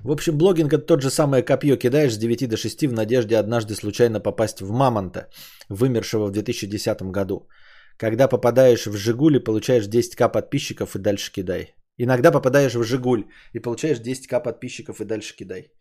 В 0.05 0.11
общем, 0.11 0.37
блогинг 0.37 0.71
это 0.71 0.85
тот 0.85 1.01
же 1.01 1.09
самое 1.09 1.41
копье. 1.41 1.77
Кидаешь 1.77 2.13
с 2.13 2.17
9 2.17 2.47
до 2.47 2.57
6 2.57 2.87
в 2.87 2.93
надежде 2.93 3.39
однажды 3.39 3.73
случайно 3.73 4.19
попасть 4.19 4.61
в 4.61 4.69
мамонта, 4.71 5.29
вымершего 5.67 6.27
в 6.27 6.31
2010 6.31 7.11
году. 7.11 7.47
Когда 7.97 8.27
попадаешь 8.27 8.85
в 8.85 8.95
Жигули, 8.95 9.39
получаешь 9.39 9.87
10к 9.87 10.31
подписчиков 10.31 10.95
и 10.95 10.99
дальше 10.99 11.31
кидай. 11.31 11.73
Иногда 11.97 12.31
попадаешь 12.31 12.75
в 12.75 12.83
Жигуль 12.83 13.25
и 13.53 13.59
получаешь 13.59 13.99
10к 13.99 14.43
подписчиков 14.43 15.01
и 15.01 15.05
дальше 15.05 15.35
кидай. 15.35 15.71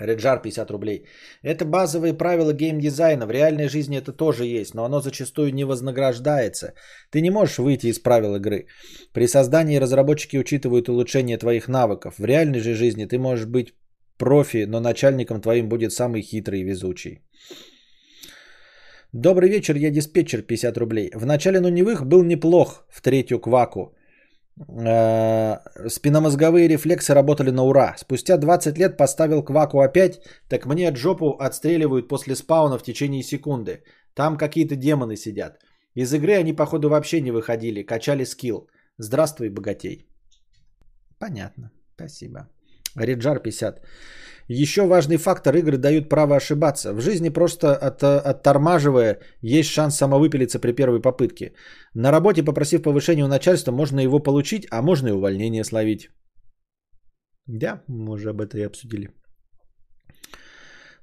Реджар 0.00 0.42
50 0.42 0.70
рублей. 0.70 1.06
Это 1.42 1.64
базовые 1.64 2.14
правила 2.14 2.52
геймдизайна. 2.52 3.26
В 3.26 3.30
реальной 3.30 3.68
жизни 3.68 3.96
это 3.96 4.12
тоже 4.12 4.44
есть, 4.44 4.74
но 4.74 4.84
оно 4.84 5.00
зачастую 5.00 5.54
не 5.54 5.64
вознаграждается. 5.64 6.74
Ты 7.10 7.20
не 7.20 7.30
можешь 7.30 7.58
выйти 7.58 7.86
из 7.86 7.98
правил 7.98 8.36
игры. 8.36 8.66
При 9.12 9.26
создании 9.26 9.80
разработчики 9.80 10.36
учитывают 10.38 10.88
улучшение 10.88 11.38
твоих 11.38 11.68
навыков. 11.68 12.14
В 12.18 12.24
реальной 12.24 12.60
же 12.60 12.74
жизни 12.74 13.06
ты 13.06 13.18
можешь 13.18 13.46
быть 13.46 13.74
профи, 14.18 14.66
но 14.66 14.80
начальником 14.80 15.40
твоим 15.40 15.68
будет 15.68 15.92
самый 15.92 16.22
хитрый 16.22 16.60
и 16.60 16.64
везучий. 16.64 17.20
Добрый 19.12 19.48
вечер, 19.48 19.76
я 19.76 19.90
диспетчер 19.90 20.42
50 20.42 20.76
рублей. 20.76 21.10
В 21.14 21.24
начале 21.24 21.60
нулевых 21.60 22.04
был 22.04 22.24
неплох 22.24 22.84
в 22.90 23.00
третью 23.00 23.38
кваку. 23.38 23.94
Э, 24.56 25.58
Спинномозговые 25.88 26.68
рефлексы 26.68 27.14
работали 27.14 27.50
на 27.50 27.62
ура. 27.64 27.94
Спустя 27.98 28.36
20 28.36 28.78
лет 28.78 28.96
поставил 28.96 29.42
кваку 29.42 29.80
опять, 29.80 30.20
так 30.48 30.66
мне 30.66 30.88
от 30.88 30.96
жопу 30.96 31.36
отстреливают 31.40 32.08
после 32.08 32.34
спауна 32.36 32.78
в 32.78 32.82
течение 32.82 33.22
секунды. 33.22 33.82
Там 34.14 34.36
какие-то 34.36 34.76
демоны 34.76 35.16
сидят. 35.16 35.58
Из 35.94 36.12
игры 36.12 36.34
они, 36.34 36.52
походу, 36.52 36.88
вообще 36.88 37.20
не 37.20 37.30
выходили, 37.30 37.82
качали 37.82 38.24
скилл. 38.24 38.68
Здравствуй, 38.98 39.48
богатей. 39.48 40.06
Понятно, 41.18 41.70
спасибо. 41.96 42.48
Риджар 42.96 43.40
50. 43.40 43.80
Еще 44.48 44.82
важный 44.82 45.16
фактор, 45.16 45.56
игры 45.56 45.78
дают 45.78 46.08
право 46.08 46.36
ошибаться. 46.36 46.92
В 46.92 47.00
жизни 47.00 47.30
просто 47.30 47.74
от, 47.74 48.02
оттормаживая, 48.02 49.20
есть 49.40 49.70
шанс 49.70 49.96
самовыпилиться 49.96 50.58
при 50.58 50.72
первой 50.72 51.00
попытке. 51.00 51.54
На 51.94 52.10
работе, 52.10 52.42
попросив 52.42 52.82
повышения 52.82 53.24
у 53.24 53.28
начальства, 53.28 53.72
можно 53.72 54.00
его 54.00 54.18
получить, 54.18 54.66
а 54.70 54.82
можно 54.82 55.08
и 55.08 55.12
увольнение 55.12 55.64
словить. 55.64 56.10
Да, 57.46 57.82
мы 57.88 58.14
уже 58.14 58.30
об 58.30 58.40
этом 58.40 58.60
и 58.60 58.66
обсудили. 58.66 59.08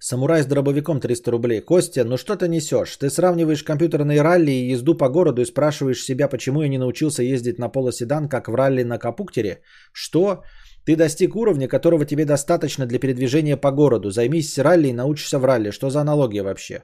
Самурай 0.04 0.42
с 0.42 0.48
дробовиком 0.48 1.00
300 1.00 1.32
рублей. 1.32 1.62
Костя, 1.62 2.04
ну 2.04 2.18
что 2.18 2.36
ты 2.36 2.48
несешь? 2.48 2.98
Ты 2.98 3.10
сравниваешь 3.10 3.64
компьютерные 3.64 4.22
ралли 4.22 4.52
и 4.52 4.74
езду 4.74 4.98
по 4.98 5.10
городу 5.10 5.42
и 5.42 5.46
спрашиваешь 5.46 6.04
себя, 6.04 6.28
почему 6.28 6.62
я 6.62 6.70
не 6.70 6.80
научился 6.80 7.22
ездить 7.22 7.60
на 7.60 7.70
полоседан, 7.70 8.28
как 8.28 8.48
в 8.48 8.56
ралли 8.56 8.84
на 8.84 8.98
Капуктере? 8.98 9.62
Что? 9.94 10.44
Ты 10.86 10.96
достиг 10.96 11.36
уровня, 11.36 11.68
которого 11.68 12.06
тебе 12.06 12.26
достаточно 12.26 12.86
для 12.86 13.00
передвижения 13.00 13.58
по 13.58 13.72
городу. 13.72 14.10
Займись 14.10 14.58
ралли 14.58 14.88
и 14.88 14.94
научишься 14.94 15.40
в 15.40 15.46
ралли. 15.46 15.72
Что 15.72 15.90
за 15.90 16.02
аналогия 16.02 16.44
вообще? 16.44 16.84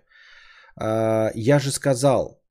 А, 0.80 1.32
я 1.36 1.60
же 1.60 1.72
сказал, 1.72 2.42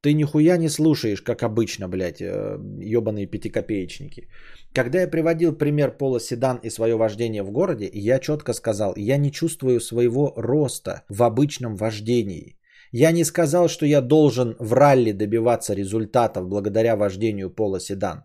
ты 0.00 0.14
нихуя 0.14 0.56
не 0.56 0.68
слушаешь, 0.68 1.22
как 1.22 1.42
обычно, 1.42 1.88
блядь, 1.88 2.20
ебаные 2.20 3.26
пятикопеечники. 3.26 4.28
Когда 4.72 5.00
я 5.00 5.08
приводил 5.08 5.52
пример 5.52 5.96
пола 5.96 6.20
седан 6.20 6.60
и 6.62 6.70
свое 6.70 6.96
вождение 6.96 7.42
в 7.42 7.50
городе, 7.50 7.90
я 7.92 8.20
четко 8.20 8.52
сказал, 8.52 8.94
я 8.96 9.16
не 9.16 9.32
чувствую 9.32 9.80
своего 9.80 10.32
роста 10.36 11.02
в 11.08 11.22
обычном 11.22 11.76
вождении. 11.76 12.56
Я 12.92 13.10
не 13.10 13.24
сказал, 13.24 13.68
что 13.68 13.86
я 13.86 14.00
должен 14.00 14.54
в 14.60 14.72
ралли 14.74 15.12
добиваться 15.12 15.74
результатов 15.74 16.46
благодаря 16.46 16.96
вождению 16.96 17.50
пола 17.50 17.80
седан. 17.80 18.24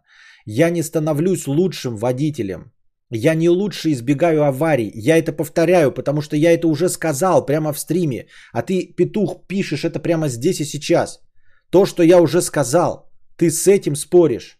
Я 0.53 0.69
не 0.69 0.83
становлюсь 0.83 1.47
лучшим 1.47 1.95
водителем. 1.95 2.73
Я 3.09 3.35
не 3.35 3.49
лучше 3.49 3.91
избегаю 3.91 4.43
аварий. 4.43 4.91
Я 4.93 5.17
это 5.17 5.31
повторяю, 5.31 5.93
потому 5.93 6.21
что 6.21 6.35
я 6.35 6.51
это 6.51 6.67
уже 6.67 6.89
сказал 6.89 7.45
прямо 7.45 7.71
в 7.71 7.79
стриме. 7.79 8.27
А 8.51 8.61
ты, 8.61 8.93
петух, 8.97 9.47
пишешь 9.47 9.85
это 9.85 9.99
прямо 10.01 10.27
здесь 10.27 10.59
и 10.59 10.65
сейчас. 10.65 11.21
То, 11.69 11.85
что 11.85 12.03
я 12.03 12.19
уже 12.19 12.41
сказал. 12.41 13.09
Ты 13.37 13.49
с 13.49 13.65
этим 13.65 13.95
споришь. 13.95 14.59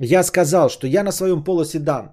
Я 0.00 0.22
сказал, 0.22 0.68
что 0.68 0.86
я 0.86 1.02
на 1.02 1.12
своем 1.12 1.42
полоседан 1.42 2.10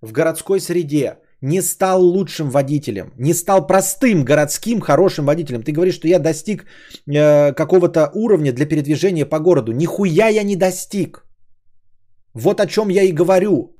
в 0.00 0.10
городской 0.10 0.60
среде 0.60 1.18
не 1.42 1.60
стал 1.60 2.02
лучшим 2.02 2.50
водителем, 2.50 3.12
не 3.18 3.34
стал 3.34 3.66
простым 3.66 4.24
городским 4.24 4.80
хорошим 4.80 5.26
водителем. 5.26 5.62
Ты 5.62 5.72
говоришь, 5.72 5.96
что 5.96 6.08
я 6.08 6.18
достиг 6.18 6.64
э, 7.06 7.52
какого-то 7.52 8.10
уровня 8.14 8.52
для 8.52 8.66
передвижения 8.66 9.26
по 9.26 9.40
городу. 9.40 9.72
Нихуя 9.72 10.28
я 10.28 10.44
не 10.44 10.56
достиг. 10.56 11.26
Вот 12.34 12.60
о 12.60 12.66
чем 12.66 12.88
я 12.90 13.02
и 13.02 13.12
говорю. 13.12 13.76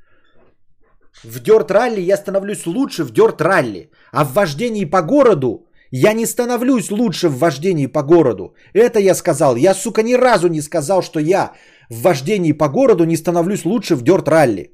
В 1.25 1.41
дёрт 1.41 1.71
ралли 1.71 2.01
я 2.01 2.17
становлюсь 2.17 2.67
лучше 2.67 3.05
в 3.05 3.13
дёрт 3.13 3.41
ралли, 3.41 3.91
а 4.13 4.25
в 4.25 4.33
вождении 4.33 4.85
по 4.85 5.03
городу 5.03 5.67
я 5.93 6.15
не 6.15 6.27
становлюсь 6.27 6.91
лучше 6.91 7.29
в 7.29 7.39
вождении 7.39 7.87
по 7.87 8.03
городу. 8.03 8.55
Это 8.75 8.99
я 8.99 9.15
сказал. 9.15 9.57
Я, 9.57 9.75
сука, 9.75 10.03
ни 10.03 10.15
разу 10.15 10.49
не 10.49 10.63
сказал, 10.63 11.03
что 11.03 11.21
я 11.21 11.53
в 11.91 12.03
вождении 12.03 12.53
по 12.53 12.69
городу 12.69 13.05
не 13.05 13.17
становлюсь 13.17 13.65
лучше 13.65 13.95
в 13.95 14.03
дёрт 14.03 14.29
ралли. 14.29 14.73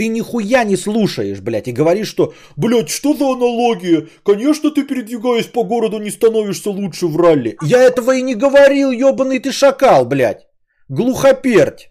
Ты 0.00 0.08
нихуя 0.08 0.64
не 0.64 0.76
слушаешь, 0.76 1.40
блядь, 1.40 1.68
и 1.68 1.72
говоришь, 1.72 2.08
что, 2.08 2.32
блядь, 2.56 2.88
что 2.88 3.12
за 3.12 3.32
аналогия? 3.32 4.08
Конечно, 4.24 4.70
ты 4.70 4.82
передвигаясь 4.82 5.44
по 5.44 5.62
городу 5.62 5.98
не 5.98 6.10
становишься 6.10 6.70
лучше 6.70 7.06
в 7.06 7.18
ралли. 7.18 7.58
Я 7.60 7.82
этого 7.82 8.16
и 8.16 8.22
не 8.22 8.34
говорил, 8.34 8.92
ебаный 8.92 9.40
ты 9.40 9.52
шакал, 9.52 10.06
блядь. 10.06 10.48
Глухоперть. 10.88 11.90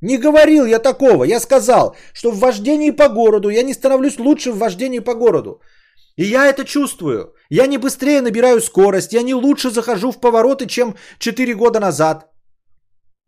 Не 0.00 0.18
говорил 0.18 0.66
я 0.66 0.78
такого. 0.78 1.24
Я 1.24 1.40
сказал, 1.40 1.96
что 2.12 2.30
в 2.30 2.38
вождении 2.38 2.92
по 2.92 3.08
городу 3.08 3.48
я 3.48 3.64
не 3.64 3.74
становлюсь 3.74 4.20
лучше 4.20 4.52
в 4.52 4.58
вождении 4.58 5.00
по 5.00 5.14
городу. 5.14 5.60
И 6.16 6.22
я 6.22 6.46
это 6.46 6.64
чувствую. 6.64 7.34
Я 7.50 7.66
не 7.66 7.78
быстрее 7.78 8.20
набираю 8.20 8.60
скорость, 8.60 9.12
я 9.12 9.22
не 9.22 9.34
лучше 9.34 9.70
захожу 9.70 10.12
в 10.12 10.20
повороты, 10.20 10.66
чем 10.66 10.94
4 11.18 11.54
года 11.54 11.80
назад. 11.80 12.28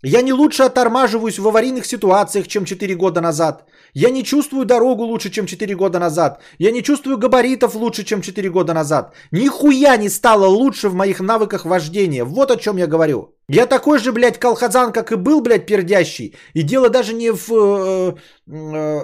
Я 0.03 0.23
не 0.23 0.33
лучше 0.33 0.63
оттормаживаюсь 0.63 1.39
в 1.39 1.47
аварийных 1.47 1.85
ситуациях, 1.85 2.49
чем 2.49 2.65
4 2.65 2.95
года 2.95 3.21
назад. 3.21 3.65
Я 3.93 4.11
не 4.11 4.25
чувствую 4.25 4.65
дорогу 4.65 5.05
лучше, 5.05 5.31
чем 5.31 5.47
4 5.47 5.75
года 5.75 5.99
назад. 5.99 6.41
Я 6.59 6.71
не 6.71 6.83
чувствую 6.83 7.19
габаритов 7.19 7.75
лучше, 7.75 8.05
чем 8.05 8.23
4 8.23 8.49
года 8.51 8.73
назад. 8.73 9.15
Нихуя 9.31 9.97
не 9.97 10.09
стало 10.09 10.47
лучше 10.47 10.89
в 10.89 10.95
моих 10.95 11.21
навыках 11.21 11.67
вождения. 11.67 12.25
Вот 12.25 12.51
о 12.51 12.57
чем 12.57 12.79
я 12.79 12.87
говорю. 12.87 13.37
Я 13.49 13.67
такой 13.67 13.99
же, 13.99 14.13
блядь, 14.13 14.39
колхозан, 14.39 14.93
как 14.93 15.13
и 15.13 15.17
был, 15.17 15.43
блядь, 15.43 15.67
пердящий. 15.67 16.35
И 16.55 16.63
дело 16.63 16.89
даже 16.89 17.13
не 17.13 17.31
в 17.31 17.53
э, 17.53 18.15
э, 18.47 19.01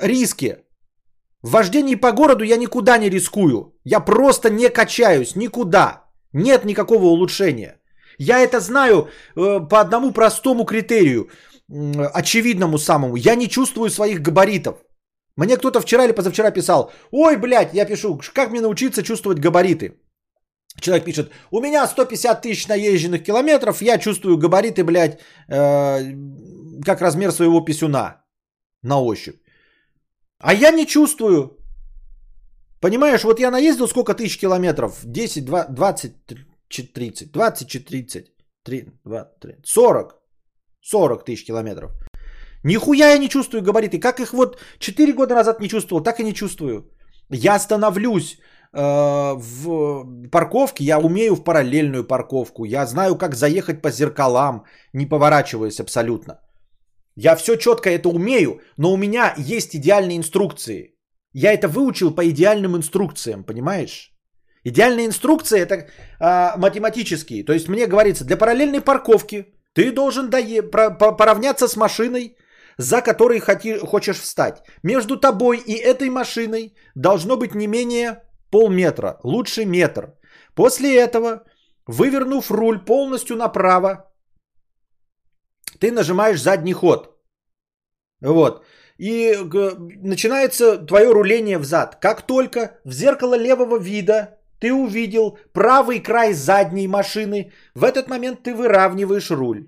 риске. 0.00 0.64
В 1.42 1.50
вождении 1.50 1.94
по 1.94 2.10
городу 2.10 2.42
я 2.42 2.56
никуда 2.56 2.98
не 2.98 3.10
рискую. 3.10 3.74
Я 3.84 4.00
просто 4.00 4.50
не 4.50 4.68
качаюсь 4.70 5.36
никуда. 5.36 6.02
Нет 6.32 6.64
никакого 6.64 7.04
улучшения. 7.06 7.75
Я 8.18 8.38
это 8.38 8.60
знаю 8.60 9.08
э, 9.36 9.68
по 9.68 9.80
одному 9.80 10.12
простому 10.12 10.64
критерию, 10.64 11.28
очевидному 12.14 12.78
самому. 12.78 13.16
Я 13.16 13.34
не 13.34 13.48
чувствую 13.48 13.90
своих 13.90 14.20
габаритов. 14.20 14.76
Мне 15.36 15.56
кто-то 15.56 15.80
вчера 15.80 16.04
или 16.04 16.12
позавчера 16.12 16.50
писал, 16.50 16.92
ой, 17.10 17.36
блядь, 17.36 17.74
я 17.74 17.84
пишу, 17.84 18.20
как 18.34 18.50
мне 18.50 18.60
научиться 18.60 19.02
чувствовать 19.02 19.38
габариты? 19.38 20.00
Человек 20.80 21.04
пишет, 21.04 21.30
у 21.50 21.60
меня 21.60 21.86
150 21.86 22.42
тысяч 22.42 22.68
наезженных 22.68 23.22
километров, 23.22 23.82
я 23.82 23.98
чувствую 23.98 24.38
габариты, 24.38 24.84
блядь, 24.84 25.18
э, 25.48 26.12
как 26.84 27.00
размер 27.00 27.32
своего 27.32 27.64
писюна 27.64 28.22
на 28.82 29.00
ощупь. 29.00 29.36
А 30.38 30.54
я 30.54 30.70
не 30.70 30.86
чувствую. 30.86 31.58
Понимаешь, 32.80 33.24
вот 33.24 33.40
я 33.40 33.50
наездил 33.50 33.88
сколько 33.88 34.14
тысяч 34.14 34.38
километров? 34.38 35.00
10, 35.04 35.44
20, 35.44 35.74
20 35.74 36.12
30, 36.68 37.32
20, 37.32 37.84
30, 37.84 38.26
3, 38.64 38.86
2, 39.04 39.24
3, 39.40 39.54
40. 39.64 40.14
40 40.80 41.24
тысяч 41.24 41.46
километров. 41.46 41.90
Нихуя 42.64 43.10
я 43.10 43.18
не 43.18 43.28
чувствую 43.28 43.62
габариты. 43.62 43.98
Как 43.98 44.20
их 44.20 44.32
вот 44.32 44.58
4 44.78 45.12
года 45.12 45.34
назад 45.34 45.60
не 45.60 45.68
чувствовал, 45.68 46.02
так 46.02 46.20
и 46.20 46.24
не 46.24 46.32
чувствую. 46.32 46.90
Я 47.30 47.58
становлюсь 47.58 48.38
э, 48.72 49.34
в 49.36 50.28
парковке, 50.30 50.84
я 50.84 50.98
умею 50.98 51.34
в 51.34 51.44
параллельную 51.44 52.04
парковку. 52.04 52.64
Я 52.64 52.86
знаю, 52.86 53.16
как 53.16 53.34
заехать 53.34 53.82
по 53.82 53.90
зеркалам, 53.90 54.64
не 54.92 55.06
поворачиваясь 55.06 55.80
абсолютно. 55.80 56.40
Я 57.16 57.36
все 57.36 57.56
четко 57.56 57.90
это 57.90 58.08
умею, 58.08 58.60
но 58.76 58.92
у 58.92 58.96
меня 58.96 59.34
есть 59.38 59.74
идеальные 59.74 60.18
инструкции. 60.18 60.94
Я 61.32 61.52
это 61.52 61.68
выучил 61.68 62.14
по 62.14 62.28
идеальным 62.28 62.76
инструкциям, 62.76 63.44
понимаешь? 63.44 64.15
Идеальные 64.66 65.06
инструкции 65.06 65.60
это 65.60 65.86
а, 66.18 66.56
математические. 66.56 67.44
То 67.44 67.52
есть 67.52 67.68
мне 67.68 67.86
говорится, 67.86 68.24
для 68.24 68.36
параллельной 68.36 68.80
парковки 68.80 69.44
ты 69.74 69.92
должен 69.92 70.28
дое- 70.28 70.62
про- 70.62 70.90
по- 70.90 71.16
поравняться 71.16 71.68
с 71.68 71.76
машиной, 71.76 72.36
за 72.78 73.00
которой 73.00 73.38
хоти- 73.38 73.78
хочешь 73.78 74.18
встать. 74.20 74.64
Между 74.82 75.16
тобой 75.20 75.58
и 75.58 75.72
этой 75.72 76.10
машиной 76.10 76.74
должно 76.96 77.36
быть 77.36 77.54
не 77.54 77.68
менее 77.68 78.22
полметра, 78.50 79.20
лучше 79.22 79.64
метр. 79.64 80.14
После 80.56 80.88
этого, 80.96 81.44
вывернув 81.86 82.50
руль 82.50 82.84
полностью 82.84 83.36
направо, 83.36 84.12
ты 85.78 85.92
нажимаешь 85.92 86.42
задний 86.42 86.74
ход. 86.74 87.16
Вот. 88.20 88.64
И 88.98 89.32
начинается 90.02 90.86
твое 90.86 91.12
руление 91.12 91.58
взад. 91.58 91.98
Как 92.00 92.22
только 92.22 92.80
в 92.84 92.92
зеркало 92.92 93.36
левого 93.36 93.78
вида 93.78 94.35
ты 94.60 94.72
увидел 94.72 95.38
правый 95.52 96.00
край 96.00 96.32
задней 96.32 96.88
машины, 96.88 97.52
в 97.74 97.84
этот 97.84 98.08
момент 98.08 98.42
ты 98.42 98.54
выравниваешь 98.54 99.30
руль. 99.30 99.66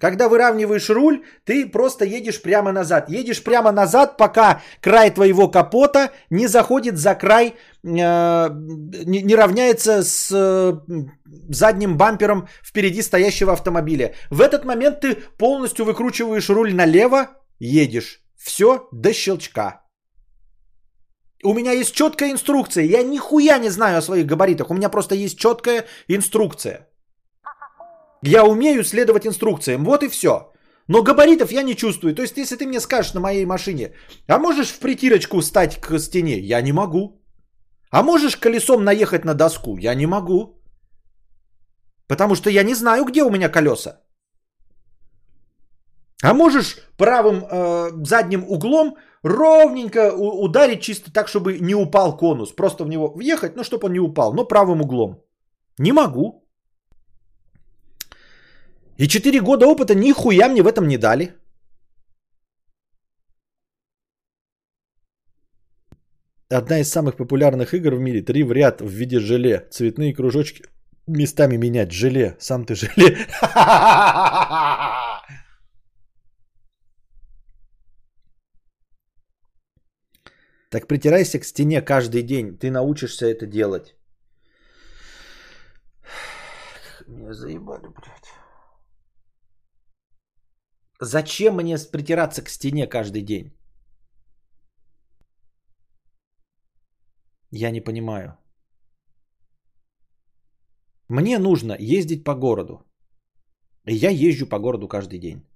Когда 0.00 0.28
выравниваешь 0.28 0.90
руль, 0.90 1.22
ты 1.44 1.66
просто 1.70 2.04
едешь 2.04 2.42
прямо 2.42 2.72
назад. 2.72 3.08
Едешь 3.08 3.42
прямо 3.42 3.72
назад, 3.72 4.16
пока 4.16 4.60
край 4.80 5.10
твоего 5.10 5.48
капота 5.48 6.10
не 6.30 6.48
заходит 6.48 6.98
за 6.98 7.14
край, 7.14 7.46
э, 7.46 7.54
не, 7.82 9.22
не 9.22 9.34
равняется 9.36 10.02
с 10.02 10.30
э, 10.30 10.72
задним 11.48 11.96
бампером 11.96 12.48
впереди 12.62 13.02
стоящего 13.02 13.52
автомобиля. 13.52 14.14
В 14.30 14.40
этот 14.40 14.64
момент 14.64 15.00
ты 15.00 15.14
полностью 15.14 15.84
выкручиваешь 15.84 16.50
руль 16.50 16.74
налево, 16.74 17.28
едешь. 17.60 18.20
Все 18.36 18.88
до 18.92 19.12
щелчка. 19.12 19.83
У 21.44 21.52
меня 21.52 21.72
есть 21.72 21.94
четкая 21.94 22.30
инструкция. 22.30 22.84
Я 22.84 23.02
нихуя 23.02 23.58
не 23.58 23.70
знаю 23.70 23.98
о 23.98 24.02
своих 24.02 24.26
габаритах. 24.26 24.70
У 24.70 24.74
меня 24.74 24.88
просто 24.88 25.14
есть 25.14 25.38
четкая 25.38 25.84
инструкция. 26.08 26.88
Я 28.22 28.44
умею 28.44 28.84
следовать 28.84 29.26
инструкциям. 29.26 29.84
Вот 29.84 30.02
и 30.02 30.08
все. 30.08 30.52
Но 30.88 31.02
габаритов 31.02 31.52
я 31.52 31.62
не 31.62 31.76
чувствую. 31.76 32.14
То 32.14 32.22
есть, 32.22 32.36
если 32.36 32.56
ты 32.56 32.66
мне 32.66 32.80
скажешь 32.80 33.14
на 33.14 33.20
моей 33.20 33.46
машине, 33.46 33.94
а 34.26 34.38
можешь 34.38 34.68
в 34.68 34.78
притирочку 34.78 35.40
встать 35.40 35.80
к 35.80 35.98
стене? 35.98 36.38
Я 36.38 36.62
не 36.62 36.72
могу. 36.72 37.22
А 37.90 38.02
можешь 38.02 38.36
колесом 38.36 38.84
наехать 38.84 39.24
на 39.24 39.34
доску? 39.34 39.76
Я 39.76 39.94
не 39.94 40.06
могу. 40.06 40.62
Потому 42.08 42.34
что 42.34 42.50
я 42.50 42.64
не 42.64 42.74
знаю, 42.74 43.04
где 43.04 43.22
у 43.22 43.30
меня 43.30 43.48
колеса. 43.48 44.00
А 46.22 46.32
можешь 46.32 46.78
правым 46.96 47.44
э, 47.44 47.90
задним 48.06 48.44
углом 48.48 48.96
ровненько 49.24 50.12
ударить 50.14 50.82
чисто 50.82 51.10
так, 51.10 51.28
чтобы 51.28 51.58
не 51.60 51.74
упал 51.74 52.16
конус. 52.16 52.52
Просто 52.52 52.84
в 52.84 52.88
него 52.88 53.12
въехать, 53.16 53.56
ну, 53.56 53.64
чтобы 53.64 53.86
он 53.86 53.92
не 53.92 54.00
упал, 54.00 54.32
но 54.34 54.44
правым 54.44 54.80
углом. 54.80 55.24
Не 55.78 55.92
могу. 55.92 56.44
И 58.98 59.08
4 59.08 59.40
года 59.40 59.66
опыта 59.66 59.94
нихуя 59.94 60.48
мне 60.48 60.62
в 60.62 60.66
этом 60.68 60.86
не 60.86 60.98
дали. 60.98 61.34
Одна 66.50 66.78
из 66.78 66.90
самых 66.90 67.16
популярных 67.16 67.74
игр 67.74 67.94
в 67.94 68.00
мире. 68.00 68.22
Три 68.22 68.44
в 68.44 68.52
ряд 68.52 68.80
в 68.80 68.88
виде 68.88 69.18
желе. 69.18 69.66
Цветные 69.70 70.14
кружочки 70.14 70.62
местами 71.08 71.56
менять. 71.56 71.90
Желе. 71.90 72.36
Сам 72.38 72.64
ты 72.64 72.74
желе. 72.74 73.16
Так 80.74 80.88
притирайся 80.88 81.38
к 81.38 81.44
стене 81.44 81.80
каждый 81.82 82.22
день. 82.22 82.58
Ты 82.58 82.68
научишься 82.68 83.26
это 83.26 83.46
делать. 83.46 83.94
Меня 87.06 87.32
заебали, 87.32 87.86
блядь. 87.86 88.32
Зачем 91.00 91.54
мне 91.54 91.78
притираться 91.92 92.42
к 92.42 92.48
стене 92.48 92.88
каждый 92.88 93.22
день? 93.22 93.56
Я 97.52 97.70
не 97.70 97.80
понимаю. 97.80 98.36
Мне 101.08 101.38
нужно 101.38 101.76
ездить 101.78 102.24
по 102.24 102.34
городу. 102.34 102.84
И 103.86 103.94
я 103.94 104.10
езжу 104.10 104.48
по 104.48 104.58
городу 104.58 104.88
каждый 104.88 105.20
день. 105.20 105.46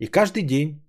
И 0.00 0.08
каждый 0.08 0.42
день 0.42 0.82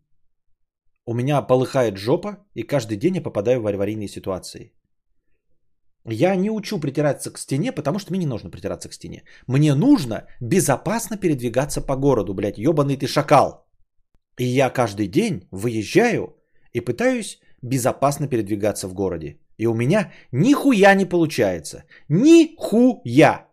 у 1.10 1.14
меня 1.14 1.42
полыхает 1.42 1.98
жопа, 1.98 2.38
и 2.56 2.62
каждый 2.62 2.96
день 2.96 3.16
я 3.16 3.24
попадаю 3.24 3.62
в 3.62 3.68
аварийные 3.68 4.08
ситуации. 4.08 4.74
Я 6.06 6.36
не 6.36 6.52
учу 6.52 6.80
притираться 6.80 7.32
к 7.32 7.40
стене, 7.40 7.72
потому 7.72 8.00
что 8.00 8.12
мне 8.12 8.20
не 8.20 8.28
нужно 8.28 8.52
притираться 8.52 8.90
к 8.90 8.94
стене. 8.94 9.24
Мне 9.48 9.74
нужно 9.74 10.28
безопасно 10.40 11.18
передвигаться 11.18 11.82
по 11.82 11.96
городу, 11.96 12.34
блядь, 12.36 12.60
ебаный 12.60 12.96
ты 12.96 13.08
шакал. 13.08 13.66
И 14.38 14.46
я 14.46 14.70
каждый 14.70 15.08
день 15.08 15.48
выезжаю 15.52 16.36
и 16.74 16.80
пытаюсь 16.80 17.40
безопасно 17.64 18.28
передвигаться 18.28 18.88
в 18.88 18.94
городе. 18.94 19.40
И 19.58 19.68
у 19.68 19.74
меня 19.74 20.12
нихуя 20.32 20.94
не 20.94 21.06
получается. 21.06 21.86
Нихуя. 22.10 23.49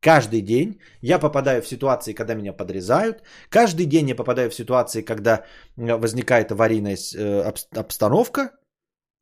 Каждый 0.00 0.40
день 0.40 0.80
я 1.02 1.18
попадаю 1.18 1.62
в 1.62 1.68
ситуации, 1.68 2.14
когда 2.14 2.34
меня 2.34 2.52
подрезают. 2.52 3.22
Каждый 3.50 3.86
день 3.86 4.08
я 4.08 4.14
попадаю 4.14 4.50
в 4.50 4.54
ситуации, 4.54 5.02
когда 5.02 5.44
э, 5.76 5.96
возникает 5.96 6.52
аварийная 6.52 6.96
э, 6.96 7.50
обс- 7.50 7.78
обстановка. 7.78 8.50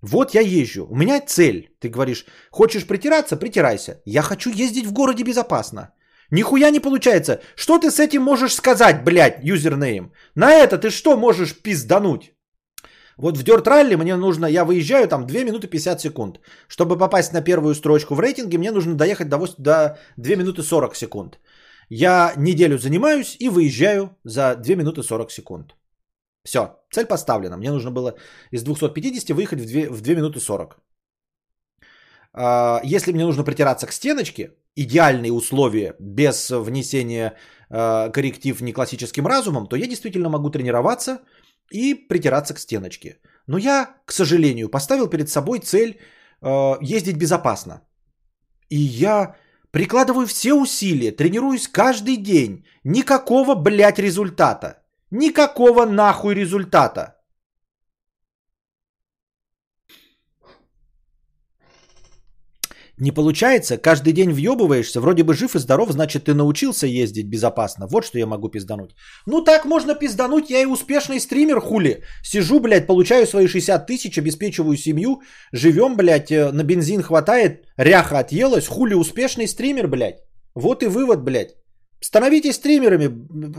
Вот 0.00 0.34
я 0.34 0.40
езжу. 0.40 0.86
У 0.90 0.94
меня 0.94 1.20
цель. 1.20 1.74
Ты 1.80 1.88
говоришь, 1.88 2.26
хочешь 2.50 2.86
притираться? 2.86 3.36
Притирайся. 3.36 4.00
Я 4.04 4.22
хочу 4.22 4.50
ездить 4.50 4.86
в 4.86 4.92
городе 4.92 5.24
безопасно. 5.24 5.92
Нихуя 6.30 6.70
не 6.70 6.80
получается. 6.80 7.40
Что 7.56 7.78
ты 7.78 7.90
с 7.90 7.98
этим 7.98 8.22
можешь 8.22 8.54
сказать, 8.54 9.02
блядь, 9.04 9.42
юзернейм? 9.42 10.12
На 10.36 10.52
это 10.52 10.78
ты 10.78 10.90
что 10.90 11.16
можешь 11.16 11.60
пиздануть? 11.60 12.32
Вот 13.18 13.36
в 13.36 13.42
Dirt 13.42 13.64
Rally 13.66 13.96
мне 13.96 14.16
нужно, 14.16 14.46
я 14.46 14.64
выезжаю 14.64 15.08
там 15.08 15.26
2 15.26 15.44
минуты 15.44 15.66
50 15.66 16.00
секунд. 16.00 16.40
Чтобы 16.68 16.96
попасть 16.96 17.32
на 17.32 17.42
первую 17.42 17.74
строчку 17.74 18.14
в 18.14 18.20
рейтинге, 18.20 18.58
мне 18.58 18.70
нужно 18.70 18.94
доехать 18.94 19.28
до, 19.28 19.36
вось- 19.36 19.54
до 19.58 19.98
2 20.16 20.36
минуты 20.36 20.62
40 20.62 20.94
секунд. 20.96 21.38
Я 21.90 22.32
неделю 22.36 22.78
занимаюсь 22.78 23.36
и 23.40 23.48
выезжаю 23.48 24.16
за 24.24 24.54
2 24.56 24.76
минуты 24.76 25.02
40 25.02 25.30
секунд. 25.32 25.74
Все, 26.44 26.76
цель 26.92 27.06
поставлена. 27.06 27.56
Мне 27.56 27.72
нужно 27.72 27.90
было 27.90 28.14
из 28.52 28.62
250 28.62 29.34
выехать 29.34 29.60
в 29.60 29.66
2, 29.66 29.90
в 29.90 30.00
2 30.00 30.14
минуты 30.14 30.38
40. 30.38 30.78
А, 32.32 32.80
Если 32.84 33.12
мне 33.12 33.24
нужно 33.24 33.44
притираться 33.44 33.86
к 33.86 33.92
стеночке, 33.92 34.52
идеальные 34.76 35.32
условия, 35.32 35.96
без 35.98 36.50
внесения 36.50 37.34
э, 37.68 38.10
корректив 38.12 38.60
не 38.60 38.72
классическим 38.72 39.26
разумом, 39.26 39.66
то 39.66 39.76
я 39.76 39.86
действительно 39.86 40.28
могу 40.28 40.50
тренироваться 40.50 41.18
и 41.70 41.94
притираться 42.08 42.54
к 42.54 42.60
стеночке. 42.60 43.18
Но 43.46 43.58
я, 43.58 43.96
к 44.04 44.12
сожалению, 44.12 44.68
поставил 44.68 45.08
перед 45.08 45.28
собой 45.28 45.58
цель 45.60 45.98
э, 46.42 46.74
ездить 46.80 47.16
безопасно. 47.16 47.80
И 48.70 48.76
я 48.76 49.34
прикладываю 49.70 50.26
все 50.26 50.54
усилия, 50.54 51.12
тренируюсь 51.12 51.68
каждый 51.68 52.16
день. 52.16 52.64
Никакого, 52.84 53.54
блядь, 53.54 53.98
результата. 53.98 54.82
Никакого 55.10 55.86
нахуй 55.86 56.34
результата. 56.34 57.17
Не 63.00 63.12
получается, 63.12 63.78
каждый 63.78 64.12
день 64.12 64.32
въебываешься, 64.32 65.00
вроде 65.00 65.22
бы 65.22 65.34
жив 65.34 65.54
и 65.54 65.58
здоров, 65.58 65.92
значит 65.92 66.24
ты 66.24 66.34
научился 66.34 66.86
ездить 66.86 67.28
безопасно. 67.28 67.86
Вот 67.86 68.04
что 68.04 68.18
я 68.18 68.26
могу 68.26 68.48
пиздануть. 68.48 68.90
Ну 69.26 69.44
так 69.44 69.64
можно 69.64 69.94
пиздануть, 69.94 70.50
я 70.50 70.62
и 70.62 70.66
успешный 70.66 71.20
стример, 71.20 71.60
хули. 71.60 72.02
Сижу, 72.24 72.60
блядь, 72.60 72.86
получаю 72.86 73.26
свои 73.26 73.46
60 73.46 73.86
тысяч, 73.86 74.18
обеспечиваю 74.18 74.76
семью, 74.76 75.22
живем, 75.52 75.96
блядь, 75.96 76.32
э, 76.32 76.50
на 76.50 76.64
бензин 76.64 77.02
хватает, 77.02 77.66
ряха 77.76 78.18
отъелась, 78.18 78.66
хули 78.66 78.94
успешный 78.94 79.46
стример, 79.46 79.86
блядь. 79.86 80.18
Вот 80.54 80.82
и 80.82 80.86
вывод, 80.86 81.22
блядь. 81.22 81.54
Становитесь 82.00 82.56
стримерами, 82.56 83.10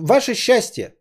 ваше 0.02 0.34
счастье. 0.34 0.96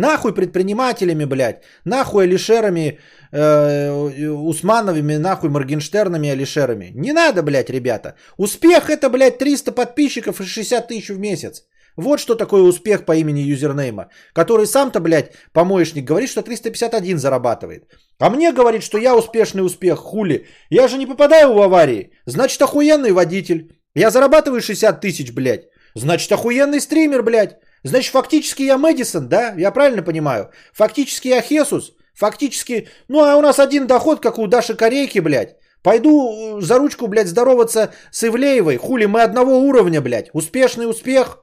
Нахуй 0.00 0.34
предпринимателями, 0.34 1.26
блядь. 1.26 1.62
Нахуй 1.84 2.24
Алишерами, 2.24 2.98
э, 3.32 4.30
Усмановыми, 4.30 5.18
нахуй 5.18 5.50
Моргенштернами, 5.50 6.30
Алишерами. 6.30 6.92
Не 6.94 7.12
надо, 7.12 7.42
блядь, 7.42 7.70
ребята. 7.70 8.14
Успех 8.38 8.88
это, 8.88 9.10
блядь, 9.10 9.38
300 9.38 9.72
подписчиков 9.72 10.40
и 10.40 10.44
60 10.44 10.88
тысяч 10.88 11.10
в 11.10 11.18
месяц. 11.18 11.64
Вот 11.96 12.18
что 12.18 12.34
такое 12.34 12.62
успех 12.62 13.04
по 13.04 13.12
имени 13.12 13.40
юзернейма. 13.40 14.08
Который 14.32 14.66
сам-то, 14.66 15.00
блядь, 15.00 15.32
помоечник 15.52 16.04
говорит, 16.06 16.30
что 16.30 16.42
351 16.42 17.18
зарабатывает. 17.18 17.84
А 18.18 18.30
мне 18.30 18.52
говорит, 18.52 18.82
что 18.82 18.98
я 18.98 19.14
успешный 19.14 19.64
успех, 19.64 19.98
хули. 19.98 20.46
Я 20.70 20.88
же 20.88 20.96
не 20.96 21.06
попадаю 21.06 21.52
в 21.52 21.60
аварии. 21.60 22.10
Значит, 22.26 22.62
охуенный 22.62 23.12
водитель. 23.12 23.68
Я 23.94 24.10
зарабатываю 24.10 24.60
60 24.62 25.00
тысяч, 25.00 25.32
блядь. 25.32 25.64
Значит, 25.94 26.32
охуенный 26.32 26.80
стример, 26.80 27.22
блядь. 27.22 27.56
Значит, 27.84 28.12
фактически 28.12 28.62
я 28.62 28.78
Мэдисон, 28.78 29.28
да? 29.28 29.54
Я 29.56 29.70
правильно 29.70 30.02
понимаю? 30.02 30.50
Фактически 30.72 31.28
я 31.28 31.40
Хесус. 31.42 31.92
Фактически, 32.14 32.88
ну 33.08 33.24
а 33.24 33.36
у 33.36 33.40
нас 33.40 33.58
один 33.58 33.86
доход, 33.86 34.20
как 34.20 34.38
у 34.38 34.46
Даши 34.46 34.74
Корейки, 34.74 35.20
блядь. 35.20 35.56
Пойду 35.82 36.10
э, 36.10 36.60
за 36.60 36.78
ручку, 36.78 37.08
блядь, 37.08 37.28
здороваться 37.28 37.92
с 38.10 38.22
Ивлеевой. 38.24 38.76
Хули, 38.76 39.06
мы 39.06 39.22
одного 39.22 39.58
уровня, 39.58 40.02
блядь. 40.02 40.30
Успешный 40.34 40.86
успех. 40.90 41.38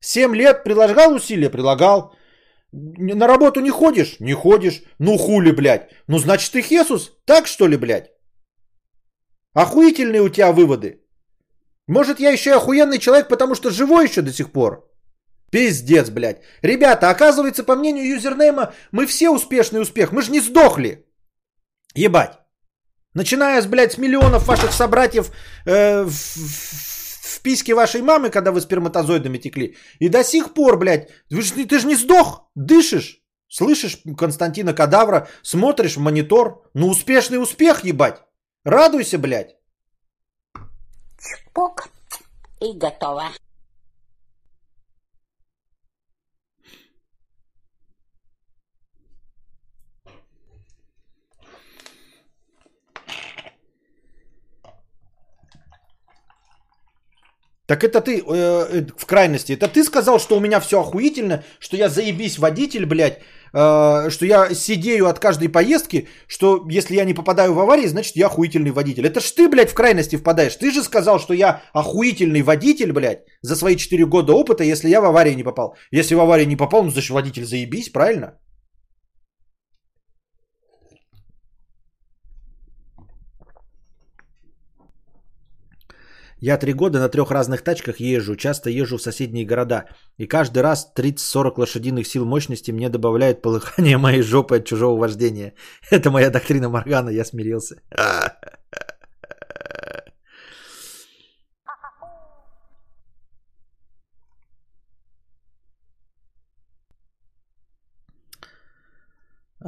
Семь 0.00 0.34
лет 0.34 0.64
прилагал 0.64 1.14
усилия? 1.14 1.50
Прилагал. 1.50 2.12
На 2.72 3.28
работу 3.28 3.60
не 3.60 3.70
ходишь? 3.70 4.16
Не 4.20 4.34
ходишь. 4.34 4.82
Ну 4.98 5.16
хули, 5.18 5.52
блядь. 5.52 5.90
Ну 6.08 6.18
значит 6.18 6.52
ты 6.52 6.62
Хесус? 6.62 7.12
Так 7.24 7.46
что 7.46 7.68
ли, 7.68 7.76
блядь? 7.76 8.10
Охуительные 9.54 10.22
у 10.22 10.28
тебя 10.28 10.52
выводы. 10.52 11.00
Может 11.86 12.20
я 12.20 12.30
еще 12.32 12.54
охуенный 12.54 12.98
человек, 12.98 13.28
потому 13.28 13.54
что 13.54 13.70
живой 13.70 14.06
еще 14.06 14.22
до 14.22 14.32
сих 14.32 14.50
пор? 14.50 14.84
Пиздец, 15.50 16.10
блядь. 16.10 16.42
Ребята, 16.62 17.10
оказывается, 17.10 17.64
по 17.64 17.76
мнению 17.76 18.16
юзернейма, 18.16 18.72
мы 18.92 19.06
все 19.06 19.30
успешный 19.30 19.80
успех. 19.80 20.12
Мы 20.12 20.22
же 20.22 20.30
не 20.30 20.40
сдохли. 20.40 21.06
Ебать. 21.94 22.38
Начиная 23.14 23.62
с, 23.62 23.66
блядь, 23.66 23.92
с 23.92 23.98
миллионов 23.98 24.46
ваших 24.46 24.72
собратьев 24.72 25.30
э, 25.64 26.02
в, 26.02 26.10
в, 26.10 27.36
в 27.36 27.40
письке 27.40 27.74
вашей 27.74 28.02
мамы, 28.02 28.30
когда 28.30 28.52
вы 28.52 28.60
сперматозоидами 28.60 29.38
текли. 29.38 29.76
И 30.00 30.08
до 30.08 30.22
сих 30.22 30.52
пор, 30.52 30.78
блядь, 30.78 31.08
вы 31.30 31.42
ж, 31.42 31.52
ты 31.52 31.78
же 31.78 31.86
не 31.86 31.96
сдох, 31.96 32.50
дышишь. 32.54 33.22
Слышишь 33.48 34.02
Константина 34.18 34.74
Кадавра, 34.74 35.28
смотришь 35.42 35.96
в 35.96 36.00
монитор. 36.00 36.68
Ну, 36.74 36.88
успешный 36.88 37.40
успех, 37.40 37.84
ебать. 37.84 38.22
Радуйся, 38.64 39.18
блядь. 39.18 39.56
Пук. 41.54 41.88
И 42.60 42.76
готово. 42.76 43.30
Так 57.66 57.82
это 57.82 58.00
ты 58.00 58.18
э, 58.18 58.22
э, 58.26 58.86
в 58.96 59.06
крайности. 59.06 59.52
Это 59.52 59.66
ты 59.66 59.82
сказал, 59.82 60.20
что 60.20 60.36
у 60.36 60.40
меня 60.40 60.60
все 60.60 60.80
охуительно, 60.80 61.42
что 61.58 61.76
я 61.76 61.88
заебись 61.88 62.38
водитель, 62.38 62.86
блядь, 62.86 63.18
э, 63.52 64.10
что 64.10 64.24
я 64.24 64.54
сидею 64.54 65.08
от 65.08 65.18
каждой 65.18 65.48
поездки, 65.48 66.08
что 66.28 66.64
если 66.70 66.94
я 66.94 67.04
не 67.04 67.14
попадаю 67.14 67.54
в 67.54 67.58
аварии, 67.58 67.86
значит 67.86 68.16
я 68.16 68.26
охуительный 68.26 68.70
водитель. 68.70 69.06
Это 69.06 69.20
ж 69.20 69.32
ты, 69.32 69.48
блядь, 69.48 69.70
в 69.70 69.74
крайности 69.74 70.16
впадаешь. 70.16 70.54
Ты 70.54 70.70
же 70.70 70.84
сказал, 70.84 71.18
что 71.18 71.34
я 71.34 71.62
охуительный 71.72 72.42
водитель, 72.42 72.92
блядь, 72.92 73.24
за 73.42 73.56
свои 73.56 73.76
4 73.76 74.06
года 74.06 74.32
опыта, 74.32 74.62
если 74.62 74.88
я 74.88 75.00
в 75.00 75.04
аварии 75.04 75.34
не 75.34 75.44
попал. 75.44 75.76
Если 75.90 76.14
в 76.14 76.20
аварии 76.20 76.46
не 76.46 76.56
попал, 76.56 76.84
ну 76.84 76.90
значит 76.90 77.10
водитель 77.10 77.44
заебись, 77.44 77.88
правильно? 77.88 78.38
Я 86.40 86.58
три 86.58 86.74
года 86.74 86.98
на 86.98 87.08
трех 87.08 87.30
разных 87.30 87.62
тачках 87.62 88.00
езжу, 88.00 88.36
часто 88.36 88.68
езжу 88.68 88.98
в 88.98 89.02
соседние 89.02 89.46
города. 89.46 89.84
И 90.18 90.26
каждый 90.26 90.62
раз 90.62 90.92
30-40 90.94 91.60
лошадиных 91.60 92.06
сил 92.06 92.26
мощности 92.26 92.72
мне 92.72 92.90
добавляют 92.90 93.42
полыхание 93.42 93.96
моей 93.96 94.22
жопы 94.22 94.56
от 94.56 94.66
чужого 94.66 94.98
вождения. 94.98 95.54
Это 95.90 96.10
моя 96.10 96.30
доктрина 96.30 96.68
Моргана, 96.68 97.10
я 97.10 97.24
смирился. 97.24 97.76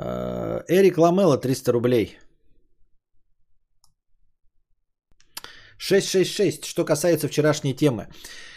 Э, 0.01 0.63
Эрик 0.69 0.99
Ламела 0.99 1.39
300 1.39 1.73
рублей. 1.73 2.19
666. 5.79 6.65
Что 6.65 6.85
касается 6.85 7.29
вчерашней 7.29 7.75
темы. 7.75 8.09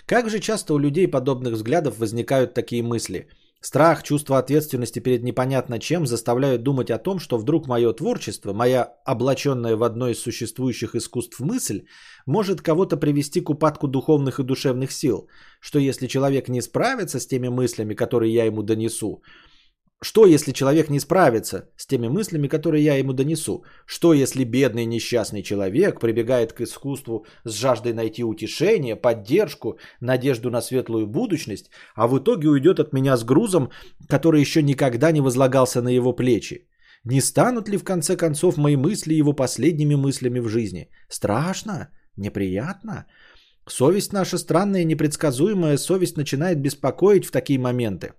Как 0.05 0.29
же 0.29 0.39
часто 0.39 0.73
у 0.73 0.79
людей 0.79 1.07
подобных 1.07 1.53
взглядов 1.53 1.99
возникают 1.99 2.53
такие 2.53 2.83
мысли? 2.83 3.27
Страх, 3.63 4.01
чувство 4.01 4.39
ответственности 4.39 4.99
перед 4.99 5.23
непонятно 5.23 5.77
чем 5.77 6.07
заставляют 6.07 6.63
думать 6.63 6.89
о 6.89 6.97
том, 6.97 7.19
что 7.19 7.37
вдруг 7.37 7.67
мое 7.67 7.93
творчество, 7.93 8.53
моя 8.53 8.91
облаченная 9.05 9.75
в 9.75 9.83
одно 9.83 10.09
из 10.09 10.19
существующих 10.19 10.95
искусств 10.95 11.39
мысль, 11.39 11.83
может 12.25 12.61
кого-то 12.61 12.97
привести 12.97 13.39
к 13.39 13.51
упадку 13.51 13.87
духовных 13.87 14.39
и 14.39 14.43
душевных 14.43 14.91
сил. 14.91 15.27
Что 15.59 15.77
если 15.77 16.07
человек 16.07 16.49
не 16.49 16.61
справится 16.61 17.19
с 17.19 17.27
теми 17.27 17.49
мыслями, 17.49 17.93
которые 17.93 18.33
я 18.33 18.45
ему 18.45 18.63
донесу, 18.63 19.21
что, 20.03 20.25
если 20.25 20.51
человек 20.51 20.89
не 20.89 20.99
справится 20.99 21.69
с 21.77 21.85
теми 21.85 22.07
мыслями, 22.07 22.47
которые 22.47 22.83
я 22.83 22.95
ему 22.95 23.13
донесу? 23.13 23.63
Что, 23.85 24.13
если 24.13 24.43
бедный 24.43 24.85
несчастный 24.85 25.43
человек 25.43 25.99
прибегает 25.99 26.53
к 26.53 26.61
искусству 26.61 27.25
с 27.45 27.53
жаждой 27.53 27.93
найти 27.93 28.23
утешение, 28.23 28.95
поддержку, 28.95 29.77
надежду 29.99 30.49
на 30.49 30.61
светлую 30.61 31.05
будущность, 31.05 31.69
а 31.95 32.07
в 32.07 32.17
итоге 32.17 32.49
уйдет 32.49 32.79
от 32.79 32.93
меня 32.93 33.15
с 33.15 33.23
грузом, 33.23 33.69
который 34.09 34.41
еще 34.41 34.63
никогда 34.63 35.11
не 35.11 35.21
возлагался 35.21 35.81
на 35.81 35.89
его 35.89 36.13
плечи? 36.13 36.67
Не 37.03 37.21
станут 37.21 37.69
ли 37.69 37.77
в 37.77 37.83
конце 37.83 38.17
концов 38.17 38.57
мои 38.57 38.75
мысли 38.75 39.13
его 39.13 39.33
последними 39.33 39.95
мыслями 39.95 40.39
в 40.39 40.47
жизни? 40.47 40.89
Страшно? 41.09 41.89
Неприятно? 42.17 43.05
Совесть 43.67 44.13
наша 44.13 44.39
странная 44.39 44.83
непредсказуемая 44.83 45.77
совесть 45.77 46.17
начинает 46.17 46.59
беспокоить 46.59 47.25
в 47.25 47.31
такие 47.31 47.59
моменты. 47.59 48.13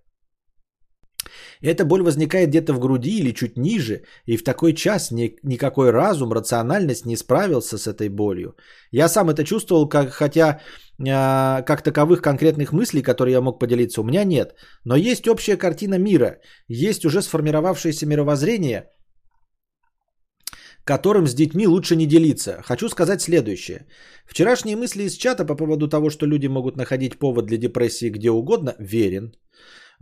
Эта 1.60 1.84
боль 1.84 2.02
возникает 2.02 2.48
где-то 2.48 2.72
в 2.72 2.78
груди 2.78 3.18
или 3.18 3.32
чуть 3.32 3.56
ниже, 3.56 4.02
и 4.26 4.36
в 4.36 4.44
такой 4.44 4.72
час 4.74 5.10
ни, 5.10 5.36
никакой 5.42 5.90
разум, 5.90 6.32
рациональность 6.32 7.06
не 7.06 7.16
справился 7.16 7.78
с 7.78 7.86
этой 7.86 8.09
болью. 8.09 8.54
Я 8.90 9.09
сам 9.09 9.30
это 9.30 9.44
чувствовал, 9.44 9.88
как, 9.88 10.10
хотя 10.10 10.60
э, 10.98 11.62
как 11.64 11.82
таковых 11.82 12.20
конкретных 12.22 12.72
мыслей, 12.72 13.02
которые 13.02 13.32
я 13.32 13.40
мог 13.40 13.60
поделиться, 13.60 14.00
у 14.00 14.04
меня 14.04 14.24
нет. 14.24 14.54
Но 14.84 14.96
есть 14.96 15.28
общая 15.28 15.56
картина 15.56 15.98
мира, 15.98 16.38
есть 16.68 17.04
уже 17.04 17.22
сформировавшееся 17.22 18.06
мировоззрение, 18.06 18.88
которым 20.84 21.26
с 21.26 21.34
детьми 21.34 21.66
лучше 21.66 21.96
не 21.96 22.06
делиться. 22.06 22.62
Хочу 22.62 22.88
сказать 22.88 23.20
следующее. 23.22 23.86
Вчерашние 24.26 24.76
мысли 24.76 25.04
из 25.04 25.14
чата 25.14 25.44
по 25.44 25.54
поводу 25.54 25.88
того, 25.88 26.10
что 26.10 26.26
люди 26.26 26.48
могут 26.48 26.76
находить 26.76 27.18
повод 27.18 27.46
для 27.46 27.59
депрессии 27.59 28.10
где 28.10 28.30
угодно, 28.30 28.74
верен. 28.78 29.32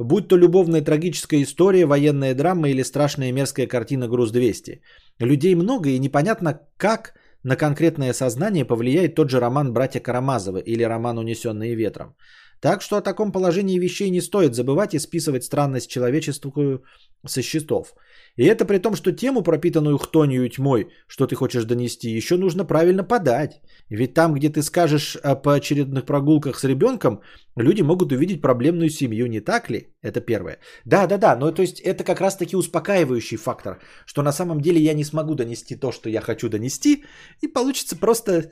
Будь 0.01 0.29
то 0.29 0.37
любовная 0.37 0.81
трагическая 0.81 1.43
история, 1.43 1.85
военная 1.85 2.35
драма 2.35 2.71
или 2.71 2.83
страшная 2.83 3.33
мерзкая 3.33 3.67
картина 3.67 4.09
«Груз-200». 4.09 4.81
Людей 5.19 5.55
много 5.55 5.91
и 5.91 5.99
непонятно, 5.99 6.59
как 6.79 7.13
на 7.43 7.55
конкретное 7.55 8.15
сознание 8.15 8.65
повлияет 8.65 9.15
тот 9.15 9.29
же 9.29 9.41
роман 9.41 9.75
«Братья 9.75 10.01
Карамазовы» 10.01 10.61
или 10.61 10.85
роман 10.85 11.19
«Унесенные 11.19 11.75
ветром». 11.75 12.15
Так 12.61 12.81
что 12.81 12.97
о 12.97 13.03
таком 13.03 13.31
положении 13.31 13.79
вещей 13.79 14.09
не 14.09 14.23
стоит 14.23 14.55
забывать 14.55 14.95
и 14.95 14.99
списывать 14.99 15.45
странность 15.45 15.91
человеческую 15.91 16.83
со 17.27 17.43
счетов. 17.43 17.95
И 18.37 18.45
это 18.45 18.65
при 18.65 18.79
том, 18.79 18.95
что 18.95 19.13
тему, 19.13 19.43
пропитанную 19.43 19.99
хтонью 19.99 20.45
и 20.45 20.51
тьмой, 20.51 20.89
что 21.09 21.27
ты 21.27 21.35
хочешь 21.35 21.65
донести, 21.65 22.11
еще 22.11 22.37
нужно 22.37 22.65
правильно 22.65 23.05
подать. 23.05 23.61
Ведь 23.89 24.15
там, 24.15 24.35
где 24.35 24.49
ты 24.49 24.63
скажешь 24.63 25.17
о 25.17 25.35
поочередных 25.35 26.05
прогулках 26.07 26.59
с 26.59 26.65
ребенком, 26.65 27.21
люди 27.57 27.83
могут 27.83 28.13
увидеть 28.13 28.41
проблемную 28.41 28.91
семью, 28.91 29.27
не 29.27 29.41
так 29.41 29.71
ли? 29.71 29.95
Это 30.03 30.21
первое. 30.21 30.59
Да, 30.85 31.07
да, 31.07 31.19
да, 31.19 31.37
но 31.37 31.53
то 31.53 31.63
есть 31.63 31.81
это 31.81 32.05
как 32.05 32.21
раз 32.21 32.37
таки 32.37 32.57
успокаивающий 32.57 33.37
фактор, 33.37 33.79
что 34.07 34.23
на 34.23 34.33
самом 34.33 34.61
деле 34.61 34.81
я 34.81 34.95
не 34.95 35.05
смогу 35.05 35.35
донести 35.35 35.77
то, 35.77 35.93
что 35.93 36.09
я 36.09 36.21
хочу 36.21 36.49
донести, 36.49 37.05
и 37.43 37.49
получится 37.49 37.97
просто 37.97 38.51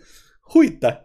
Хуй-то. 0.49 1.05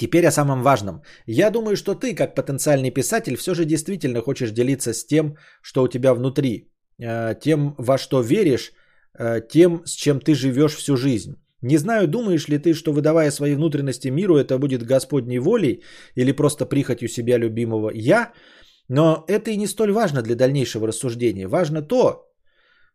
Теперь 0.00 0.26
о 0.26 0.30
самом 0.30 0.62
важном. 0.62 1.02
Я 1.26 1.50
думаю, 1.50 1.76
что 1.76 1.94
ты, 1.94 2.14
как 2.14 2.34
потенциальный 2.34 2.90
писатель, 2.90 3.36
все 3.36 3.54
же 3.54 3.64
действительно 3.64 4.22
хочешь 4.22 4.50
делиться 4.50 4.94
с 4.94 5.06
тем, 5.06 5.36
что 5.62 5.82
у 5.82 5.88
тебя 5.88 6.14
внутри, 6.14 6.70
э, 6.98 7.34
тем, 7.40 7.74
во 7.78 7.98
что 7.98 8.22
веришь, 8.22 8.72
э, 9.18 9.42
тем, 9.52 9.82
с 9.84 9.90
чем 9.90 10.20
ты 10.20 10.34
живешь 10.34 10.74
всю 10.74 10.96
жизнь. 10.96 11.34
Не 11.62 11.78
знаю, 11.78 12.08
думаешь 12.08 12.48
ли 12.48 12.58
ты, 12.58 12.72
что 12.72 12.92
выдавая 12.92 13.30
свои 13.30 13.54
внутренности 13.54 14.08
миру, 14.08 14.36
это 14.36 14.58
будет 14.58 14.86
Господней 14.86 15.38
волей 15.38 15.82
или 16.16 16.32
просто 16.32 16.64
прихотью 16.64 17.08
себя 17.08 17.38
любимого 17.38 17.90
«я», 17.94 18.32
но 18.88 19.24
это 19.28 19.50
и 19.50 19.56
не 19.56 19.66
столь 19.66 19.92
важно 19.92 20.22
для 20.22 20.34
дальнейшего 20.34 20.86
рассуждения. 20.86 21.46
Важно 21.46 21.82
то, 21.82 22.26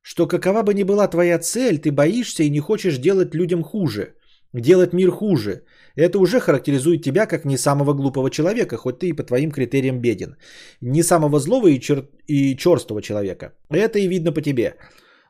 что 0.02 0.28
какова 0.28 0.64
бы 0.64 0.74
ни 0.74 0.84
была 0.84 1.08
твоя 1.08 1.38
цель, 1.38 1.78
ты 1.78 1.92
боишься 1.92 2.44
и 2.44 2.50
не 2.50 2.60
хочешь 2.60 2.98
делать 2.98 3.36
людям 3.36 3.64
хуже, 3.64 4.16
делать 4.54 4.94
мир 4.94 5.12
хуже. 5.12 5.62
Это 5.96 6.20
уже 6.20 6.40
характеризует 6.40 7.04
тебя 7.04 7.26
как 7.26 7.46
не 7.46 7.58
самого 7.58 7.94
глупого 7.94 8.30
человека, 8.30 8.78
хоть 8.78 9.00
ты 9.00 9.08
и 9.08 9.14
по 9.14 9.24
твоим 9.24 9.52
критериям 9.52 10.02
беден. 10.02 10.36
Не 10.82 11.04
самого 11.04 11.40
злого 11.40 11.68
и, 11.68 11.80
чер... 11.80 12.10
и 12.28 12.58
черстого 12.58 13.02
человека. 13.02 13.54
Это 13.70 14.00
и 14.00 14.08
видно 14.08 14.34
по 14.34 14.42
тебе. 14.42 14.76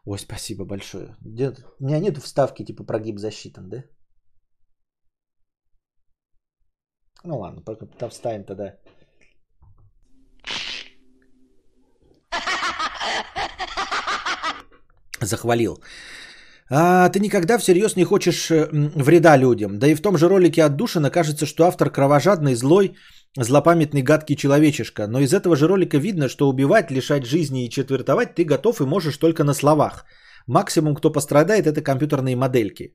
Ой, 0.06 0.18
спасибо 0.20 0.66
большое. 0.66 1.16
Где... 1.22 1.54
У 1.80 1.86
меня 1.86 2.00
нет 2.00 2.18
вставки 2.18 2.66
типа 2.66 2.84
прогиб 2.84 3.20
засчитан, 3.20 3.70
да? 3.70 3.84
Ну 7.24 7.40
ладно, 7.40 7.62
пока 7.62 8.10
вставим 8.10 8.44
тогда. 8.44 8.76
Захвалил. 15.22 15.80
А, 16.70 17.10
ты 17.10 17.20
никогда 17.20 17.58
всерьез 17.58 17.96
не 17.96 18.04
хочешь 18.04 18.50
э, 18.50 18.68
вреда 18.96 19.38
людям. 19.38 19.78
Да 19.78 19.88
и 19.88 19.96
в 19.96 20.02
том 20.02 20.18
же 20.18 20.28
ролике 20.28 20.64
отдушина 20.64 21.12
кажется, 21.12 21.46
что 21.46 21.66
автор 21.66 21.92
кровожадный, 21.92 22.56
злой, 22.56 22.96
злопамятный, 23.38 24.02
гадкий 24.02 24.36
человечишка. 24.36 25.08
Но 25.08 25.20
из 25.20 25.34
этого 25.34 25.56
же 25.56 25.68
ролика 25.68 25.98
видно, 25.98 26.28
что 26.28 26.50
убивать, 26.50 26.92
лишать 26.92 27.26
жизни 27.26 27.66
и 27.66 27.70
четвертовать 27.70 28.36
ты 28.36 28.44
готов 28.44 28.82
и 28.82 28.86
можешь 28.86 29.18
только 29.18 29.44
на 29.44 29.54
словах. 29.54 30.06
Максимум, 30.48 30.96
кто 30.96 31.12
пострадает, 31.12 31.68
это 31.68 31.82
компьютерные 31.82 32.36
модельки. 32.36 32.94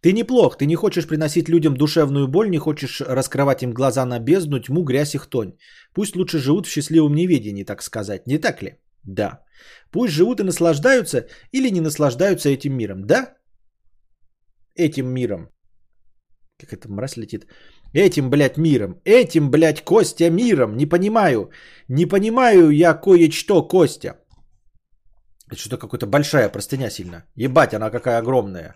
Ты 0.00 0.12
неплох, 0.12 0.56
ты 0.56 0.64
не 0.64 0.76
хочешь 0.76 1.06
приносить 1.06 1.48
людям 1.50 1.76
душевную 1.76 2.26
боль, 2.26 2.48
не 2.48 2.58
хочешь 2.58 3.02
раскрывать 3.02 3.62
им 3.62 3.72
глаза 3.72 4.06
на 4.06 4.18
бездну, 4.18 4.60
тьму, 4.60 4.82
грязь 4.82 5.14
и 5.14 5.18
хтонь. 5.18 5.52
Пусть 5.94 6.16
лучше 6.16 6.38
живут 6.38 6.66
в 6.66 6.70
счастливом 6.70 7.14
неведении, 7.14 7.64
так 7.64 7.82
сказать. 7.82 8.26
Не 8.26 8.38
так 8.38 8.62
ли? 8.62 8.78
Да. 9.04 9.44
Пусть 9.90 10.12
живут 10.12 10.40
и 10.40 10.44
наслаждаются 10.44 11.26
или 11.52 11.70
не 11.70 11.80
наслаждаются 11.80 12.48
этим 12.48 12.76
миром. 12.76 13.06
Да? 13.06 13.34
Этим 14.74 15.08
миром. 15.08 15.48
Как 16.58 16.72
это 16.72 16.88
мразь 16.88 17.16
летит. 17.16 17.46
Этим, 17.94 18.30
блядь, 18.30 18.56
миром. 18.56 19.00
Этим, 19.04 19.50
блядь, 19.50 19.84
Костя 19.84 20.30
миром. 20.30 20.76
Не 20.76 20.86
понимаю. 20.86 21.50
Не 21.88 22.06
понимаю 22.06 22.70
я 22.70 22.94
кое-что, 22.94 23.68
Костя. 23.68 24.16
Это 25.50 25.58
что-то 25.58 25.78
какая-то 25.78 26.06
большая 26.06 26.48
простыня 26.48 26.90
сильно. 26.90 27.24
Ебать, 27.34 27.74
она 27.74 27.90
какая 27.90 28.18
огромная. 28.18 28.74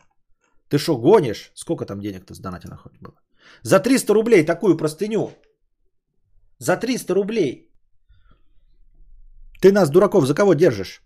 Ты 0.68 0.78
что, 0.78 0.96
гонишь? 0.96 1.52
Сколько 1.54 1.86
там 1.86 2.00
денег-то 2.00 2.34
сдонатено 2.34 2.76
хоть 2.76 2.98
было? 3.00 3.14
За 3.62 3.78
300 3.78 4.14
рублей 4.14 4.44
такую 4.44 4.76
простыню. 4.76 5.30
За 6.58 6.76
300 6.76 7.14
рублей. 7.14 7.63
Ты 9.64 9.72
нас, 9.72 9.90
дураков, 9.90 10.26
за 10.26 10.34
кого 10.34 10.54
держишь? 10.54 11.02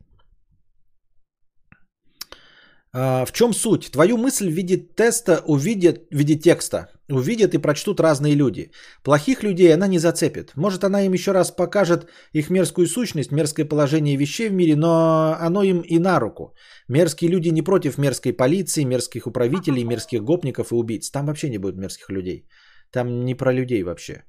А, 2.92 3.24
в 3.24 3.32
чем 3.32 3.52
суть? 3.52 3.92
Твою 3.92 4.16
мысль 4.16 4.48
в 4.48 4.52
виде 4.52 4.76
теста 4.96 5.44
увидят, 5.46 5.98
в 6.10 6.16
виде 6.16 6.34
текста 6.34 6.88
увидят 7.08 7.54
и 7.54 7.58
прочтут 7.58 8.00
разные 8.00 8.34
люди. 8.34 8.72
Плохих 9.04 9.44
людей 9.44 9.72
она 9.72 9.86
не 9.86 9.98
зацепит. 9.98 10.56
Может, 10.56 10.82
она 10.82 11.02
им 11.02 11.12
еще 11.12 11.30
раз 11.30 11.52
покажет 11.52 12.08
их 12.32 12.50
мерзкую 12.50 12.88
сущность, 12.88 13.30
мерзкое 13.30 13.64
положение 13.64 14.16
вещей 14.16 14.48
в 14.48 14.54
мире, 14.54 14.74
но 14.74 15.36
оно 15.40 15.62
им 15.62 15.82
и 15.82 16.00
на 16.00 16.18
руку. 16.18 16.52
Мерзкие 16.88 17.30
люди 17.30 17.50
не 17.50 17.62
против 17.62 17.96
мерзкой 17.96 18.32
полиции, 18.32 18.82
мерзких 18.82 19.28
управителей, 19.28 19.84
мерзких 19.84 20.24
гопников 20.24 20.72
и 20.72 20.74
убийц. 20.74 21.12
Там 21.12 21.26
вообще 21.26 21.48
не 21.48 21.58
будет 21.58 21.76
мерзких 21.76 22.10
людей. 22.10 22.48
Там 22.90 23.24
не 23.24 23.36
про 23.36 23.52
людей 23.52 23.84
вообще. 23.84 24.24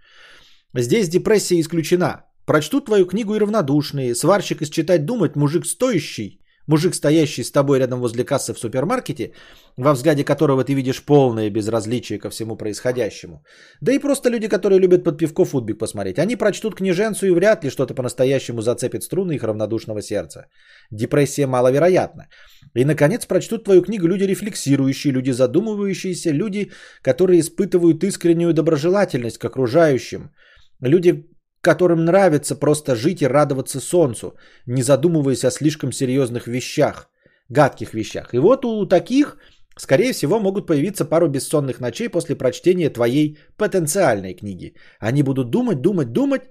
Здесь 0.75 1.09
депрессия 1.09 1.59
исключена. 1.59 2.28
Прочтут 2.49 2.85
твою 2.85 3.05
книгу 3.05 3.35
и 3.35 3.39
равнодушные. 3.39 4.15
Сварщик 4.15 4.61
из 4.61 4.69
читать 4.69 5.05
думать, 5.05 5.35
мужик 5.35 5.65
стоящий, 5.65 6.39
мужик, 6.65 6.95
стоящий 6.95 7.43
с 7.43 7.51
тобой 7.51 7.77
рядом 7.77 7.99
возле 7.99 8.23
кассы 8.23 8.53
в 8.55 8.59
супермаркете, 8.59 9.33
во 9.77 9.93
взгляде 9.93 10.23
которого 10.23 10.63
ты 10.63 10.73
видишь 10.73 11.03
полное 11.05 11.51
безразличие 11.51 12.17
ко 12.17 12.31
всему 12.31 12.57
происходящему. 12.57 13.43
Да 13.81 13.91
и 13.91 13.99
просто 13.99 14.29
люди, 14.29 14.47
которые 14.47 14.79
любят 14.79 15.03
под 15.03 15.19
пивко 15.19 15.45
футбик 15.45 15.77
посмотреть. 15.77 16.17
Они 16.17 16.35
прочтут 16.35 16.75
книженцу 16.75 17.27
и 17.27 17.31
вряд 17.31 17.63
ли 17.63 17.69
что-то 17.69 17.93
по-настоящему 17.93 18.61
зацепит 18.61 19.03
струны 19.03 19.33
их 19.33 19.43
равнодушного 19.43 20.01
сердца. 20.01 20.47
Депрессия 20.91 21.45
маловероятна. 21.45 22.29
И, 22.73 22.83
наконец, 22.83 23.27
прочтут 23.27 23.63
твою 23.63 23.83
книгу 23.83 24.07
люди 24.07 24.23
рефлексирующие, 24.23 25.13
люди 25.13 25.29
задумывающиеся, 25.29 26.31
люди, 26.31 26.71
которые 27.03 27.41
испытывают 27.41 28.03
искреннюю 28.03 28.53
доброжелательность 28.53 29.37
к 29.37 29.45
окружающим. 29.45 30.31
Люди, 30.81 31.29
которым 31.61 32.05
нравится 32.05 32.55
просто 32.55 32.95
жить 32.95 33.21
и 33.21 33.27
радоваться 33.27 33.79
солнцу, 33.79 34.35
не 34.65 34.81
задумываясь 34.81 35.45
о 35.45 35.51
слишком 35.51 35.91
серьезных 35.91 36.47
вещах, 36.47 37.09
гадких 37.49 37.93
вещах. 37.93 38.33
И 38.33 38.39
вот 38.39 38.65
у 38.65 38.85
таких, 38.85 39.37
скорее 39.77 40.13
всего, 40.13 40.39
могут 40.39 40.67
появиться 40.67 41.05
пару 41.05 41.27
бессонных 41.27 41.79
ночей 41.79 42.09
после 42.09 42.35
прочтения 42.35 42.89
твоей 42.89 43.37
потенциальной 43.57 44.33
книги. 44.33 44.73
Они 44.99 45.23
будут 45.23 45.49
думать, 45.49 45.81
думать, 45.81 46.13
думать. 46.13 46.41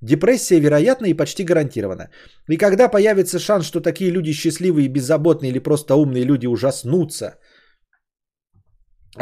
Депрессия 0.00 0.60
вероятна 0.60 1.06
и 1.06 1.14
почти 1.14 1.42
гарантирована. 1.44 2.10
И 2.48 2.56
когда 2.56 2.88
появится 2.88 3.38
шанс, 3.40 3.66
что 3.66 3.80
такие 3.80 4.12
люди 4.12 4.32
счастливые 4.32 4.88
беззаботные 4.88 5.50
или 5.50 5.58
просто 5.58 5.94
умные 5.96 6.24
люди 6.24 6.46
ужаснутся– 6.46 7.38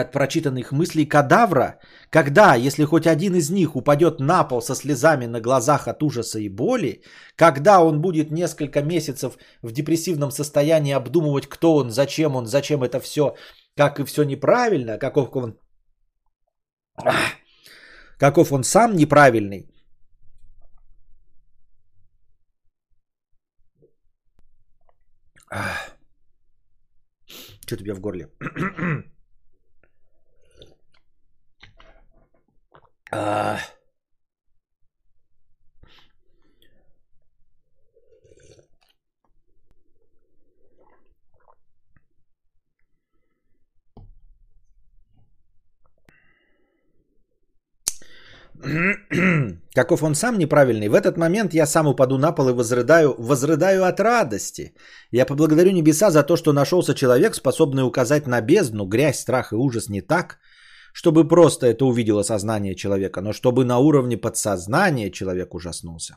от 0.01 0.13
прочитанных 0.13 0.73
мыслей 0.73 1.07
кадавра, 1.07 1.79
когда, 2.11 2.55
если 2.55 2.85
хоть 2.85 3.07
один 3.07 3.35
из 3.35 3.51
них 3.51 3.77
упадет 3.77 4.21
на 4.21 4.45
пол 4.45 4.63
со 4.63 4.75
слезами 4.75 5.27
на 5.27 5.41
глазах 5.41 5.89
от 5.89 6.03
ужаса 6.03 6.39
и 6.39 6.49
боли, 6.49 7.03
когда 7.37 7.83
он 7.83 8.01
будет 8.01 8.31
несколько 8.31 8.83
месяцев 8.83 9.39
в 9.63 9.73
депрессивном 9.73 10.31
состоянии 10.31 10.93
обдумывать, 10.93 11.47
кто 11.47 11.77
он, 11.77 11.91
зачем 11.91 12.37
он, 12.37 12.47
зачем 12.47 12.83
это 12.83 13.01
все, 13.01 13.35
как 13.77 14.01
и 14.01 14.05
все 14.05 14.25
неправильно, 14.25 14.99
каков 14.99 15.37
он, 15.37 15.59
каков 18.19 18.53
он 18.53 18.65
сам 18.65 18.97
неправильный, 18.97 19.69
Что 27.67 27.77
тебе 27.77 27.95
в 27.95 28.01
горле? 28.01 28.29
А... 33.13 33.59
Каков 49.75 50.03
он 50.03 50.15
сам 50.15 50.39
неправильный. 50.39 50.89
В 50.89 50.95
этот 50.95 51.17
момент 51.17 51.55
я 51.55 51.67
сам 51.67 51.87
упаду 51.87 52.19
на 52.19 52.33
пол 52.33 52.49
и 52.49 52.53
возрыдаю, 52.53 53.15
возрыдаю 53.19 53.85
от 53.85 54.01
радости. 54.01 54.75
Я 55.13 55.27
поблагодарю 55.27 55.71
небеса 55.73 56.11
за 56.11 56.23
то, 56.23 56.37
что 56.37 56.53
нашелся 56.53 56.95
человек, 56.95 57.35
способный 57.35 57.85
указать 57.85 58.27
на 58.27 58.41
бездну, 58.41 58.87
грязь, 58.87 59.21
страх 59.21 59.53
и 59.53 59.57
ужас 59.57 59.89
не 59.89 60.01
так, 60.01 60.39
чтобы 60.97 61.29
просто 61.29 61.67
это 61.67 61.85
увидело 61.85 62.23
сознание 62.23 62.75
человека, 62.75 63.21
но 63.21 63.33
чтобы 63.33 63.65
на 63.65 63.79
уровне 63.79 64.17
подсознания 64.17 65.11
человек 65.11 65.55
ужаснулся. 65.55 66.15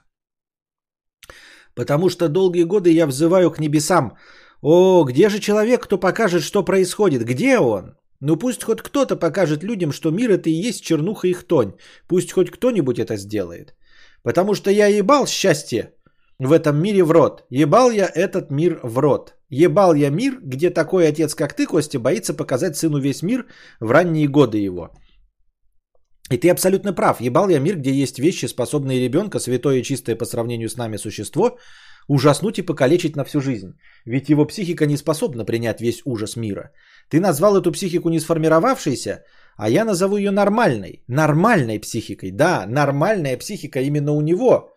Потому 1.76 2.10
что 2.10 2.30
долгие 2.30 2.64
годы 2.64 2.89
я 2.89 3.06
взываю 3.06 3.51
к 3.51 3.60
небесам. 3.60 4.15
О, 4.61 5.03
где 5.03 5.30
же 5.30 5.39
человек, 5.39 5.84
кто 5.84 5.97
покажет, 5.99 6.43
что 6.43 6.64
происходит? 6.64 7.26
Где 7.26 7.60
он? 7.60 7.97
Ну 8.22 8.38
пусть 8.38 8.64
хоть 8.64 8.81
кто-то 8.81 9.18
покажет 9.18 9.64
людям, 9.64 9.91
что 9.91 10.11
мир 10.11 10.31
это 10.31 10.49
и 10.49 10.69
есть 10.69 10.81
чернуха 10.84 11.27
и 11.27 11.34
хтонь. 11.34 11.73
Пусть 12.07 12.31
хоть 12.31 12.49
кто-нибудь 12.49 12.99
это 12.99 13.18
сделает. 13.18 13.76
Потому 14.23 14.56
что 14.56 14.72
я 14.72 14.88
ебал 14.88 15.27
счастье 15.27 15.93
в 16.40 16.52
этом 16.52 16.82
мире 16.82 17.03
в 17.03 17.11
рот. 17.11 17.45
Ебал 17.49 17.91
я 17.91 18.10
этот 18.16 18.52
мир 18.52 18.80
в 18.84 18.98
рот. 18.98 19.36
Ебал 19.49 19.95
я 19.95 20.10
мир, 20.10 20.40
где 20.41 20.70
такой 20.70 21.07
отец, 21.07 21.36
как 21.36 21.53
ты, 21.53 21.66
Костя, 21.66 21.99
боится 21.99 22.34
показать 22.34 22.78
сыну 22.78 22.99
весь 22.99 23.22
мир 23.22 23.45
в 23.80 23.91
ранние 23.91 24.28
годы 24.28 24.57
его. 24.57 24.90
И 26.32 26.38
ты 26.38 26.49
абсолютно 26.52 26.94
прав. 26.94 27.22
Ебал 27.22 27.49
я 27.49 27.60
мир, 27.60 27.76
где 27.76 27.91
есть 27.91 28.20
вещи, 28.20 28.48
способные 28.48 28.99
ребенка, 28.99 29.40
святое 29.40 29.80
и 29.80 29.84
чистое 29.84 30.16
по 30.16 30.26
сравнению 30.26 30.70
с 30.70 30.78
нами 30.78 30.98
существо, 30.98 31.57
ужаснуть 32.07 32.60
и 32.60 32.66
покалечить 32.66 33.16
на 33.16 33.24
всю 33.24 33.41
жизнь. 33.41 33.74
Ведь 34.06 34.30
его 34.30 34.45
психика 34.45 34.86
не 34.86 34.98
способна 34.98 35.45
принять 35.45 35.82
весь 35.82 36.02
ужас 36.06 36.36
мира. 36.36 36.72
Ты 37.10 37.20
назвал 37.20 37.57
эту 37.57 37.72
психику 37.72 38.10
не 38.10 38.20
сформировавшейся, 38.20 39.24
а 39.57 39.70
я 39.70 39.86
назову 39.86 40.18
ее 40.18 40.32
нормальной. 40.32 41.03
Нормальной 41.07 41.80
психикой. 41.80 42.32
Да, 42.32 42.66
нормальная 42.68 43.38
психика 43.38 43.82
именно 43.82 44.11
у 44.11 44.22
него. 44.22 44.70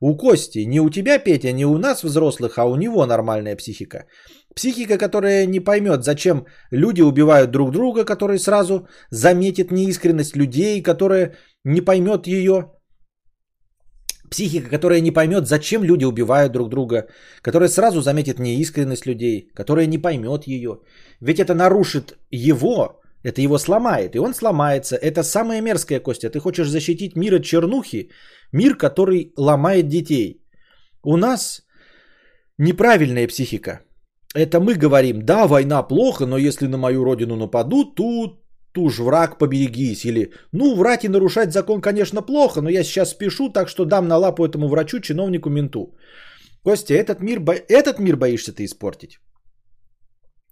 У 0.00 0.16
Кости. 0.16 0.66
Не 0.66 0.80
у 0.80 0.90
тебя, 0.90 1.18
Петя, 1.18 1.52
не 1.52 1.66
у 1.66 1.78
нас 1.78 2.02
взрослых, 2.02 2.58
а 2.58 2.64
у 2.64 2.76
него 2.76 3.06
нормальная 3.06 3.56
психика. 3.56 4.06
Психика, 4.54 4.98
которая 4.98 5.46
не 5.46 5.60
поймет, 5.60 6.04
зачем 6.04 6.46
люди 6.72 7.02
убивают 7.02 7.50
друг 7.50 7.70
друга, 7.70 8.04
который 8.04 8.38
сразу 8.38 8.88
заметит 9.10 9.70
неискренность 9.70 10.36
людей, 10.36 10.82
которая 10.82 11.34
не 11.64 11.82
поймет 11.82 12.26
ее. 12.26 12.72
Психика, 14.30 14.70
которая 14.70 15.00
не 15.00 15.10
поймет, 15.10 15.46
зачем 15.46 15.84
люди 15.84 16.04
убивают 16.04 16.52
друг 16.52 16.70
друга, 16.70 17.08
которая 17.42 17.68
сразу 17.68 18.00
заметит 18.00 18.38
неискренность 18.38 19.06
людей, 19.06 19.50
которая 19.54 19.86
не 19.86 19.98
поймет 19.98 20.46
ее. 20.46 20.80
Ведь 21.20 21.40
это 21.40 21.54
нарушит 21.54 22.16
его, 22.30 22.99
это 23.22 23.40
его 23.42 23.58
сломает, 23.58 24.14
и 24.14 24.18
он 24.18 24.34
сломается. 24.34 24.96
Это 24.96 25.22
самая 25.22 25.60
мерзкая 25.60 26.00
Костя. 26.00 26.30
Ты 26.30 26.40
хочешь 26.40 26.68
защитить 26.68 27.16
мир 27.16 27.34
от 27.34 27.44
чернухи, 27.44 28.10
мир, 28.52 28.76
который 28.76 29.32
ломает 29.36 29.88
детей. 29.88 30.42
У 31.02 31.16
нас 31.16 31.62
неправильная 32.58 33.28
психика. 33.28 33.80
Это 34.34 34.60
мы 34.60 34.74
говорим, 34.74 35.22
да, 35.22 35.46
война 35.46 35.82
плохо, 35.82 36.26
но 36.26 36.38
если 36.38 36.66
на 36.66 36.78
мою 36.78 37.04
родину 37.04 37.36
нападут, 37.36 37.94
то 37.96 38.38
туж 38.72 38.98
враг 38.98 39.38
поберегись. 39.38 40.04
Или, 40.04 40.32
ну, 40.52 40.74
врать 40.76 41.04
и 41.04 41.08
нарушать 41.08 41.52
закон, 41.52 41.80
конечно, 41.80 42.22
плохо, 42.22 42.62
но 42.62 42.70
я 42.70 42.84
сейчас 42.84 43.10
спешу, 43.10 43.50
так 43.50 43.68
что 43.68 43.84
дам 43.84 44.08
на 44.08 44.16
лапу 44.16 44.44
этому 44.44 44.68
врачу, 44.68 45.00
чиновнику, 45.00 45.50
менту. 45.50 45.94
Костя, 46.62 46.94
этот 46.94 47.20
мир, 47.20 47.40
этот 47.68 47.98
мир 47.98 48.16
боишься 48.16 48.52
ты 48.52 48.64
испортить. 48.64 49.18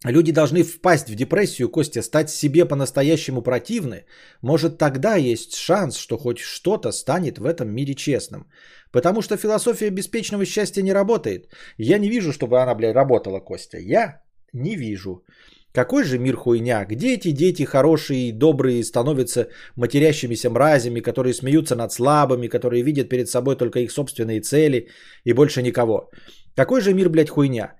Люди 0.04 0.30
должны 0.32 0.62
впасть 0.62 1.10
в 1.10 1.14
депрессию, 1.14 1.68
Костя, 1.68 2.02
стать 2.02 2.30
себе 2.30 2.64
по-настоящему 2.64 3.42
противны. 3.42 4.04
Может, 4.42 4.78
тогда 4.78 5.16
есть 5.16 5.56
шанс, 5.56 5.96
что 5.96 6.16
хоть 6.16 6.38
что-то 6.38 6.92
станет 6.92 7.38
в 7.38 7.44
этом 7.44 7.68
мире 7.68 7.94
честным. 7.94 8.46
Потому 8.92 9.22
что 9.22 9.36
философия 9.36 9.90
беспечного 9.90 10.44
счастья 10.44 10.82
не 10.82 10.92
работает. 10.92 11.48
Я 11.78 11.98
не 11.98 12.08
вижу, 12.08 12.32
чтобы 12.32 12.62
она, 12.62 12.74
блядь, 12.74 12.94
работала, 12.94 13.40
Костя. 13.40 13.78
Я 13.78 14.22
не 14.52 14.76
вижу. 14.76 15.24
Какой 15.72 16.04
же 16.04 16.18
мир 16.18 16.36
хуйня? 16.36 16.84
Где 16.84 17.14
эти 17.14 17.32
дети 17.32 17.64
хорошие 17.64 18.28
и 18.28 18.32
добрые 18.32 18.84
становятся 18.84 19.48
матерящимися 19.76 20.48
мразями, 20.48 21.00
которые 21.00 21.34
смеются 21.34 21.74
над 21.76 21.92
слабыми, 21.92 22.46
которые 22.46 22.84
видят 22.84 23.08
перед 23.08 23.28
собой 23.28 23.56
только 23.56 23.80
их 23.80 23.90
собственные 23.90 24.40
цели 24.40 24.88
и 25.24 25.32
больше 25.32 25.62
никого? 25.62 26.10
Какой 26.54 26.80
же 26.80 26.94
мир, 26.94 27.08
блядь, 27.10 27.30
хуйня? 27.30 27.74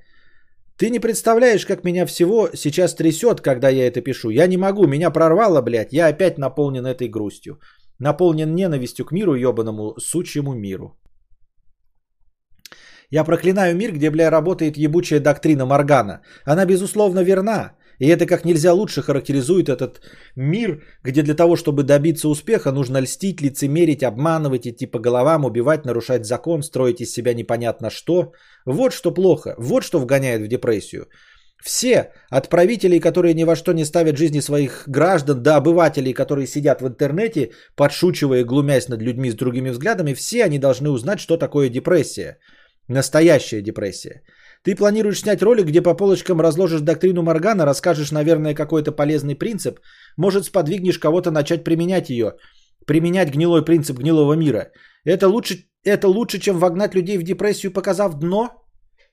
Ты 0.78 0.90
не 0.90 1.00
представляешь, 1.00 1.66
как 1.66 1.84
меня 1.84 2.06
всего 2.06 2.48
сейчас 2.54 2.94
трясет, 2.94 3.40
когда 3.40 3.68
я 3.68 3.88
это 3.88 4.00
пишу. 4.00 4.30
Я 4.30 4.46
не 4.46 4.56
могу, 4.56 4.86
меня 4.86 5.10
прорвало, 5.10 5.60
блядь. 5.60 5.92
Я 5.92 6.06
опять 6.06 6.38
наполнен 6.38 6.86
этой 6.86 7.08
грустью. 7.08 7.58
Наполнен 7.98 8.54
ненавистью 8.54 9.04
к 9.04 9.12
миру, 9.12 9.34
ебаному 9.34 9.94
сучьему 9.98 10.54
миру. 10.54 10.96
Я 13.10 13.24
проклинаю 13.24 13.74
мир, 13.76 13.92
где, 13.92 14.10
бля, 14.10 14.30
работает 14.30 14.76
ебучая 14.76 15.20
доктрина 15.20 15.66
Моргана. 15.66 16.20
Она, 16.44 16.64
безусловно, 16.64 17.24
верна. 17.24 17.72
И 17.98 18.06
это 18.06 18.26
как 18.26 18.44
нельзя 18.44 18.72
лучше 18.72 19.02
характеризует 19.02 19.68
этот 19.68 20.00
мир, 20.36 20.82
где 21.02 21.22
для 21.22 21.34
того, 21.34 21.56
чтобы 21.56 21.82
добиться 21.82 22.28
успеха, 22.28 22.72
нужно 22.72 23.00
льстить, 23.00 23.40
лицемерить, 23.40 24.02
обманывать, 24.02 24.66
идти 24.66 24.86
по 24.86 24.98
головам, 24.98 25.44
убивать, 25.44 25.84
нарушать 25.84 26.24
закон, 26.24 26.62
строить 26.62 27.00
из 27.00 27.12
себя 27.12 27.34
непонятно 27.34 27.90
что. 27.90 28.32
Вот 28.66 28.92
что 28.92 29.10
плохо, 29.10 29.54
вот 29.58 29.82
что 29.84 29.98
вгоняет 29.98 30.42
в 30.42 30.48
депрессию. 30.48 31.06
Все, 31.64 32.12
от 32.30 32.48
правителей, 32.48 33.00
которые 33.00 33.34
ни 33.34 33.44
во 33.44 33.56
что 33.56 33.72
не 33.72 33.84
ставят 33.84 34.16
жизни 34.16 34.40
своих 34.40 34.84
граждан, 34.86 35.42
до 35.42 35.56
обывателей, 35.56 36.12
которые 36.12 36.46
сидят 36.46 36.80
в 36.80 36.86
интернете, 36.86 37.50
подшучивая 37.74 38.40
и 38.40 38.44
глумясь 38.44 38.88
над 38.88 39.02
людьми 39.02 39.30
с 39.30 39.34
другими 39.34 39.70
взглядами, 39.70 40.14
все 40.14 40.44
они 40.44 40.58
должны 40.58 40.88
узнать, 40.90 41.18
что 41.18 41.36
такое 41.36 41.68
депрессия. 41.68 42.38
Настоящая 42.86 43.60
депрессия. 43.60 44.22
Ты 44.68 44.76
планируешь 44.76 45.20
снять 45.20 45.42
ролик, 45.42 45.64
где 45.64 45.80
по 45.80 45.96
полочкам 45.96 46.42
разложишь 46.42 46.82
доктрину 46.82 47.22
Моргана, 47.22 47.64
расскажешь, 47.64 48.12
наверное, 48.12 48.54
какой-то 48.54 48.92
полезный 48.92 49.34
принцип, 49.34 49.80
может, 50.18 50.44
сподвигнешь 50.44 50.98
кого-то 50.98 51.30
начать 51.30 51.64
применять 51.64 52.10
ее, 52.10 52.32
применять 52.86 53.30
гнилой 53.30 53.64
принцип 53.64 53.98
гнилого 53.98 54.34
мира. 54.34 54.70
Это 55.04 55.26
лучше, 55.26 55.70
это 55.84 56.08
лучше, 56.08 56.38
чем 56.38 56.58
вогнать 56.58 56.94
людей 56.94 57.16
в 57.16 57.22
депрессию, 57.22 57.72
показав 57.72 58.18
дно, 58.18 58.50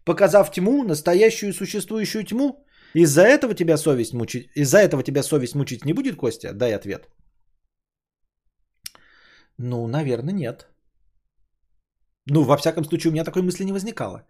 показав 0.04 0.52
тьму, 0.52 0.84
настоящую 0.84 1.54
существующую 1.54 2.26
тьму. 2.26 2.68
Из-за 2.94 3.22
этого 3.22 3.54
тебя 3.54 3.78
совесть 3.78 4.14
мучить, 4.14 4.50
из-за 4.58 4.80
этого 4.80 5.04
тебя 5.04 5.24
совесть 5.24 5.56
мучить 5.56 5.86
не 5.86 5.94
будет, 5.94 6.18
Костя? 6.18 6.52
Дай 6.54 6.76
ответ. 6.76 7.08
Ну, 9.58 9.88
наверное, 9.88 10.34
нет. 10.34 10.68
Ну, 12.26 12.44
во 12.44 12.58
всяком 12.58 12.84
случае, 12.84 13.12
у 13.12 13.14
меня 13.14 13.24
такой 13.24 13.42
мысли 13.42 13.64
не 13.64 13.72
возникало. 13.72 14.26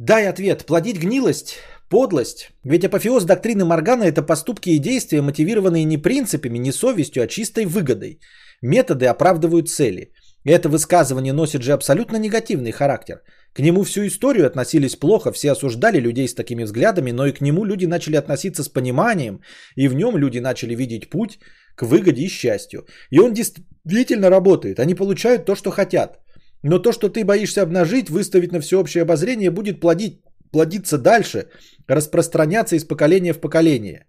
Дай 0.00 0.28
ответ. 0.28 0.64
Плодить 0.64 0.98
гнилость, 0.98 1.58
подлость. 1.90 2.52
Ведь 2.64 2.84
апофеоз 2.84 3.24
доктрины 3.24 3.66
Моргана– 3.66 4.04
это 4.04 4.22
поступки 4.22 4.70
и 4.70 4.78
действия, 4.78 5.20
мотивированные 5.20 5.84
не 5.84 5.98
принципами, 5.98 6.56
не 6.58 6.72
совестью, 6.72 7.22
а 7.22 7.26
чистой 7.26 7.66
выгодой. 7.66 8.18
Методы 8.62 9.04
оправдывают 9.04 9.68
цели. 9.68 10.14
Это 10.46 10.70
высказывание 10.70 11.34
носит 11.34 11.62
же 11.62 11.72
абсолютно 11.72 12.16
негативный 12.16 12.72
характер. 12.72 13.20
К 13.52 13.58
нему 13.58 13.84
всю 13.84 14.06
историю 14.06 14.46
относились 14.46 14.96
плохо, 14.96 15.32
все 15.32 15.52
осуждали 15.52 16.00
людей 16.00 16.26
с 16.28 16.34
такими 16.34 16.64
взглядами, 16.64 17.10
но 17.12 17.26
и 17.26 17.32
к 17.32 17.42
нему 17.42 17.66
люди 17.66 17.84
начали 17.84 18.16
относиться 18.16 18.62
с 18.62 18.70
пониманием, 18.70 19.42
и 19.76 19.88
в 19.88 19.94
нем 19.94 20.16
люди 20.16 20.38
начали 20.38 20.74
видеть 20.74 21.10
путь 21.10 21.38
к 21.74 21.82
выгоде 21.82 22.22
и 22.22 22.28
счастью. 22.28 22.86
И 23.10 23.18
он 23.18 23.34
действительно 23.34 24.30
работает, 24.30 24.80
они 24.80 24.94
получают 24.94 25.44
то, 25.44 25.54
что 25.54 25.70
хотят. 25.70 26.20
Но 26.62 26.78
то, 26.78 26.92
что 26.92 27.08
ты 27.08 27.24
боишься 27.24 27.62
обнажить, 27.62 28.10
выставить 28.10 28.52
на 28.52 28.60
всеобщее 28.60 29.02
обозрение, 29.02 29.50
будет 29.50 29.80
плодить, 29.80 30.22
плодиться 30.52 30.98
дальше, 30.98 31.48
распространяться 31.88 32.76
из 32.76 32.84
поколения 32.84 33.32
в 33.32 33.40
поколение. 33.40 34.06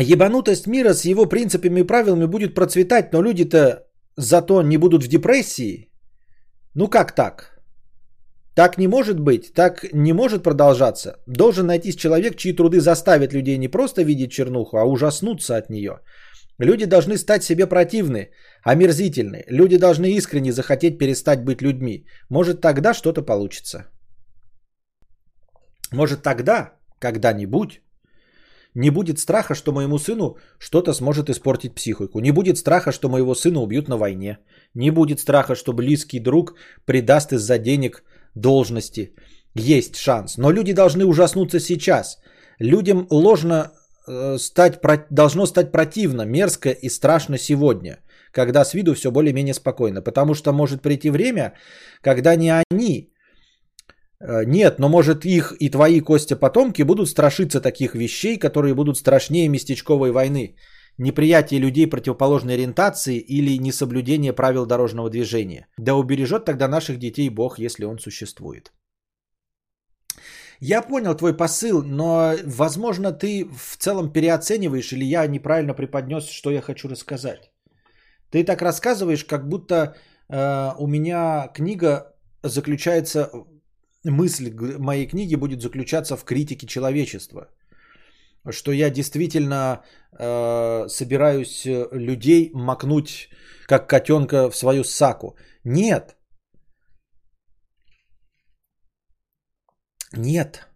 Ебанутость 0.00 0.66
мира 0.66 0.94
с 0.94 1.04
его 1.04 1.26
принципами 1.26 1.80
и 1.80 1.86
правилами 1.86 2.26
будет 2.26 2.54
процветать, 2.54 3.12
но 3.12 3.22
люди-то 3.22 3.86
зато 4.16 4.62
не 4.62 4.76
будут 4.76 5.04
в 5.04 5.08
депрессии. 5.08 5.90
Ну 6.74 6.88
как 6.88 7.14
так? 7.14 7.54
Так 8.54 8.78
не 8.78 8.88
может 8.88 9.20
быть, 9.20 9.52
так 9.54 9.84
не 9.92 10.12
может 10.12 10.42
продолжаться. 10.42 11.16
Должен 11.26 11.66
найтись 11.66 11.96
человек, 11.96 12.36
чьи 12.36 12.52
труды 12.52 12.80
заставят 12.80 13.32
людей 13.32 13.58
не 13.58 13.68
просто 13.68 14.02
видеть 14.02 14.32
чернуху, 14.32 14.76
а 14.76 14.84
ужаснуться 14.84 15.56
от 15.56 15.70
нее. 15.70 16.00
Люди 16.58 16.86
должны 16.86 17.16
стать 17.16 17.42
себе 17.42 17.66
противны, 17.66 18.30
омерзительны. 18.64 19.44
Люди 19.48 19.78
должны 19.78 20.06
искренне 20.12 20.52
захотеть 20.52 20.98
перестать 20.98 21.44
быть 21.44 21.62
людьми. 21.62 22.06
Может 22.30 22.60
тогда 22.60 22.94
что-то 22.94 23.22
получится. 23.22 23.86
Может 25.92 26.22
тогда, 26.22 26.72
когда-нибудь, 26.98 27.80
не 28.74 28.90
будет 28.90 29.18
страха, 29.18 29.54
что 29.54 29.72
моему 29.72 29.98
сыну 29.98 30.36
что-то 30.58 30.94
сможет 30.94 31.30
испортить 31.30 31.74
психику. 31.74 32.20
Не 32.20 32.32
будет 32.32 32.58
страха, 32.58 32.92
что 32.92 33.08
моего 33.08 33.34
сына 33.34 33.60
убьют 33.60 33.88
на 33.88 33.96
войне. 33.96 34.38
Не 34.74 34.90
будет 34.90 35.20
страха, 35.20 35.54
что 35.54 35.72
близкий 35.72 36.18
друг 36.18 36.54
предаст 36.84 37.32
из-за 37.32 37.58
денег 37.58 38.02
должности. 38.34 39.14
Есть 39.54 39.96
шанс. 39.96 40.38
Но 40.38 40.50
люди 40.50 40.72
должны 40.72 41.04
ужаснуться 41.04 41.60
сейчас. 41.60 42.18
Людям 42.58 43.06
ложно 43.10 43.72
э, 44.08 44.38
стать, 44.38 44.80
должно 45.10 45.46
стать 45.46 45.70
противно, 45.70 46.22
мерзко 46.22 46.70
и 46.70 46.88
страшно 46.88 47.38
сегодня, 47.38 47.98
когда 48.34 48.64
с 48.64 48.74
виду 48.74 48.94
все 48.94 49.10
более-менее 49.10 49.54
спокойно. 49.54 50.02
Потому 50.02 50.34
что 50.34 50.52
может 50.52 50.82
прийти 50.82 51.10
время, 51.10 51.52
когда 52.02 52.36
не 52.36 52.50
они, 52.70 53.12
э, 54.20 54.44
нет, 54.44 54.78
но 54.78 54.88
может 54.88 55.24
их 55.24 55.54
и 55.60 55.70
твои 55.70 56.00
Костя 56.00 56.36
потомки 56.36 56.82
будут 56.82 57.08
страшиться 57.08 57.60
таких 57.60 57.94
вещей, 57.94 58.38
которые 58.38 58.74
будут 58.74 58.96
страшнее 58.96 59.48
местечковой 59.48 60.10
войны. 60.10 60.56
Неприятие 60.98 61.60
людей 61.60 61.86
противоположной 61.86 62.54
ориентации 62.54 63.18
или 63.18 63.58
несоблюдение 63.58 64.32
правил 64.32 64.66
дорожного 64.66 65.10
движения. 65.10 65.66
Да 65.78 65.94
убережет 65.94 66.44
тогда 66.44 66.68
наших 66.68 66.98
детей 66.98 67.30
Бог, 67.30 67.58
если 67.58 67.84
он 67.84 67.98
существует. 67.98 68.72
Я 70.60 70.82
понял 70.82 71.16
твой 71.16 71.36
посыл, 71.36 71.82
но, 71.82 72.34
возможно, 72.46 73.12
ты 73.12 73.44
в 73.44 73.76
целом 73.76 74.12
переоцениваешь 74.12 74.92
или 74.92 75.04
я 75.04 75.26
неправильно 75.26 75.74
преподнес, 75.74 76.28
что 76.28 76.50
я 76.50 76.60
хочу 76.60 76.88
рассказать. 76.88 77.53
Ты 78.34 78.42
так 78.42 78.62
рассказываешь, 78.62 79.24
как 79.24 79.48
будто 79.48 79.94
э, 80.28 80.72
у 80.78 80.88
меня 80.88 81.52
книга 81.54 82.16
заключается, 82.42 83.30
мысль 84.02 84.50
моей 84.78 85.06
книги 85.06 85.36
будет 85.36 85.62
заключаться 85.62 86.16
в 86.16 86.24
критике 86.24 86.66
человечества. 86.66 87.48
Что 88.50 88.72
я 88.72 88.90
действительно 88.90 89.84
э, 90.18 90.88
собираюсь 90.88 91.64
э, 91.64 91.86
людей 91.92 92.50
макнуть, 92.54 93.28
как 93.68 93.88
котенка 93.88 94.50
в 94.50 94.56
свою 94.56 94.82
саку. 94.82 95.36
Нет. 95.62 96.16
Нет. 100.12 100.66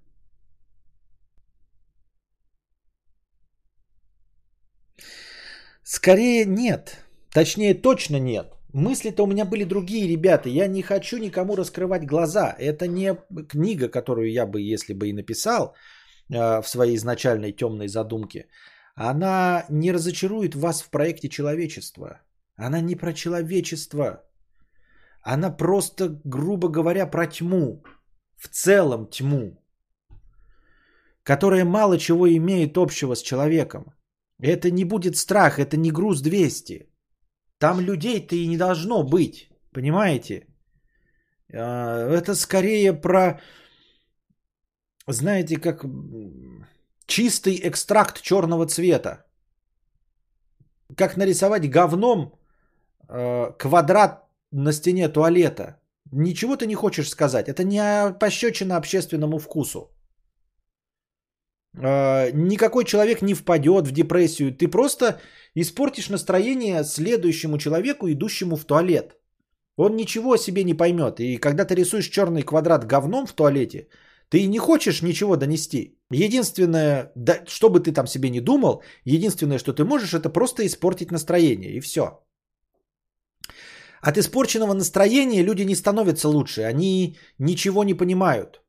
Скорее 5.82 6.44
нет. 6.46 7.07
Точнее, 7.38 7.74
точно 7.74 8.18
нет. 8.18 8.46
Мысли-то 8.74 9.22
у 9.22 9.26
меня 9.26 9.44
были 9.44 9.64
другие, 9.64 10.08
ребята. 10.08 10.48
Я 10.48 10.66
не 10.66 10.82
хочу 10.82 11.18
никому 11.18 11.56
раскрывать 11.56 12.04
глаза. 12.04 12.56
Это 12.58 12.88
не 12.88 13.16
книга, 13.48 13.88
которую 13.88 14.32
я 14.32 14.44
бы, 14.44 14.60
если 14.60 14.92
бы 14.92 15.08
и 15.08 15.12
написал 15.12 15.76
э, 16.32 16.62
в 16.62 16.68
своей 16.68 16.96
изначальной 16.96 17.52
темной 17.52 17.86
задумке. 17.86 18.48
Она 18.96 19.64
не 19.68 19.92
разочарует 19.92 20.56
вас 20.56 20.82
в 20.82 20.90
проекте 20.90 21.28
человечества. 21.28 22.20
Она 22.56 22.80
не 22.80 22.96
про 22.96 23.12
человечество. 23.12 24.24
Она 25.22 25.56
просто, 25.56 26.20
грубо 26.24 26.68
говоря, 26.68 27.06
про 27.06 27.26
тьму. 27.26 27.84
В 28.36 28.48
целом 28.48 29.06
тьму. 29.06 29.62
Которая 31.22 31.64
мало 31.64 31.98
чего 31.98 32.26
имеет 32.26 32.76
общего 32.76 33.14
с 33.14 33.22
человеком. 33.22 33.94
Это 34.42 34.72
не 34.72 34.84
будет 34.84 35.16
страх, 35.16 35.60
это 35.60 35.76
не 35.76 35.92
груз 35.92 36.20
200. 36.20 36.88
Там 37.58 37.80
людей-то 37.80 38.36
и 38.36 38.46
не 38.46 38.56
должно 38.56 39.02
быть. 39.02 39.50
Понимаете? 39.72 40.46
А, 41.52 42.08
Это 42.18 42.34
скорее 42.34 42.92
про, 42.92 43.40
знаете, 45.06 45.56
как 45.56 45.84
чистый 47.06 47.60
экстракт 47.68 48.22
черного 48.22 48.66
цвета. 48.66 49.24
Как 50.96 51.16
нарисовать 51.16 51.70
говном 51.70 52.32
э, 53.08 53.52
квадрат 53.58 54.24
на 54.52 54.72
стене 54.72 55.08
туалета. 55.08 55.80
Ничего 56.12 56.56
ты 56.56 56.66
не 56.66 56.74
хочешь 56.74 57.10
сказать. 57.10 57.48
Это 57.48 57.64
не 57.64 58.14
пощечина 58.18 58.76
общественному 58.76 59.38
вкусу. 59.38 59.90
Э, 61.76 62.30
никакой 62.32 62.84
человек 62.84 63.22
не 63.22 63.34
впадет 63.34 63.86
в 63.86 63.92
депрессию. 63.92 64.56
Ты 64.56 64.68
просто 64.68 65.20
испортишь 65.54 66.08
настроение 66.08 66.84
следующему 66.84 67.58
человеку, 67.58 68.08
идущему 68.08 68.56
в 68.56 68.64
туалет. 68.64 69.16
Он 69.76 69.96
ничего 69.96 70.32
о 70.32 70.38
себе 70.38 70.64
не 70.64 70.74
поймет. 70.74 71.20
И 71.20 71.36
когда 71.36 71.64
ты 71.64 71.74
рисуешь 71.74 72.08
черный 72.08 72.42
квадрат 72.42 72.84
говном 72.84 73.26
в 73.26 73.32
туалете, 73.32 73.88
ты 74.28 74.46
не 74.46 74.58
хочешь 74.58 75.02
ничего 75.02 75.36
донести. 75.36 75.98
Единственное, 76.10 77.12
да, 77.14 77.44
что 77.46 77.70
бы 77.70 77.80
ты 77.80 77.92
там 77.92 78.06
себе 78.06 78.30
не 78.30 78.40
думал, 78.40 78.82
единственное, 79.04 79.58
что 79.58 79.72
ты 79.72 79.84
можешь, 79.84 80.14
это 80.14 80.30
просто 80.30 80.66
испортить 80.66 81.12
настроение. 81.12 81.76
И 81.76 81.80
все. 81.80 82.24
От 84.00 84.18
испорченного 84.18 84.74
настроения 84.74 85.42
люди 85.42 85.62
не 85.62 85.74
становятся 85.74 86.28
лучше. 86.28 86.62
Они 86.62 87.16
ничего 87.38 87.84
не 87.84 87.94
понимают. 87.94 88.62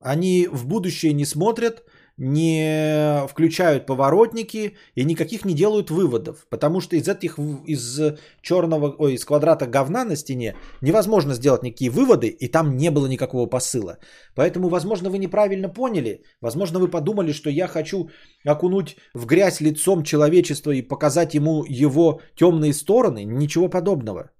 Они 0.00 0.48
в 0.50 0.66
будущее 0.66 1.12
не 1.12 1.26
смотрят, 1.26 1.84
не 2.16 3.26
включают 3.28 3.86
поворотники 3.86 4.76
и 4.94 5.04
никаких 5.04 5.44
не 5.44 5.54
делают 5.54 5.90
выводов. 5.90 6.46
Потому 6.50 6.80
что 6.80 6.96
из 6.96 7.08
этих, 7.08 7.38
из 7.66 8.00
черного, 8.42 8.94
ой, 8.98 9.14
из 9.14 9.24
квадрата 9.24 9.66
говна 9.66 10.04
на 10.04 10.16
стене 10.16 10.54
невозможно 10.82 11.34
сделать 11.34 11.62
никакие 11.62 11.90
выводы, 11.90 12.28
и 12.28 12.48
там 12.48 12.76
не 12.76 12.90
было 12.90 13.06
никакого 13.06 13.46
посыла. 13.46 13.98
Поэтому, 14.34 14.68
возможно, 14.68 15.10
вы 15.10 15.18
неправильно 15.18 15.68
поняли. 15.68 16.22
Возможно, 16.40 16.78
вы 16.78 16.88
подумали, 16.88 17.32
что 17.32 17.50
я 17.50 17.68
хочу 17.68 18.10
окунуть 18.44 18.96
в 19.14 19.26
грязь 19.26 19.60
лицом 19.60 20.02
человечества 20.02 20.72
и 20.72 20.82
показать 20.82 21.34
ему 21.34 21.64
его 21.68 22.20
темные 22.36 22.72
стороны. 22.72 23.24
Ничего 23.24 23.68
подобного. 23.68 24.30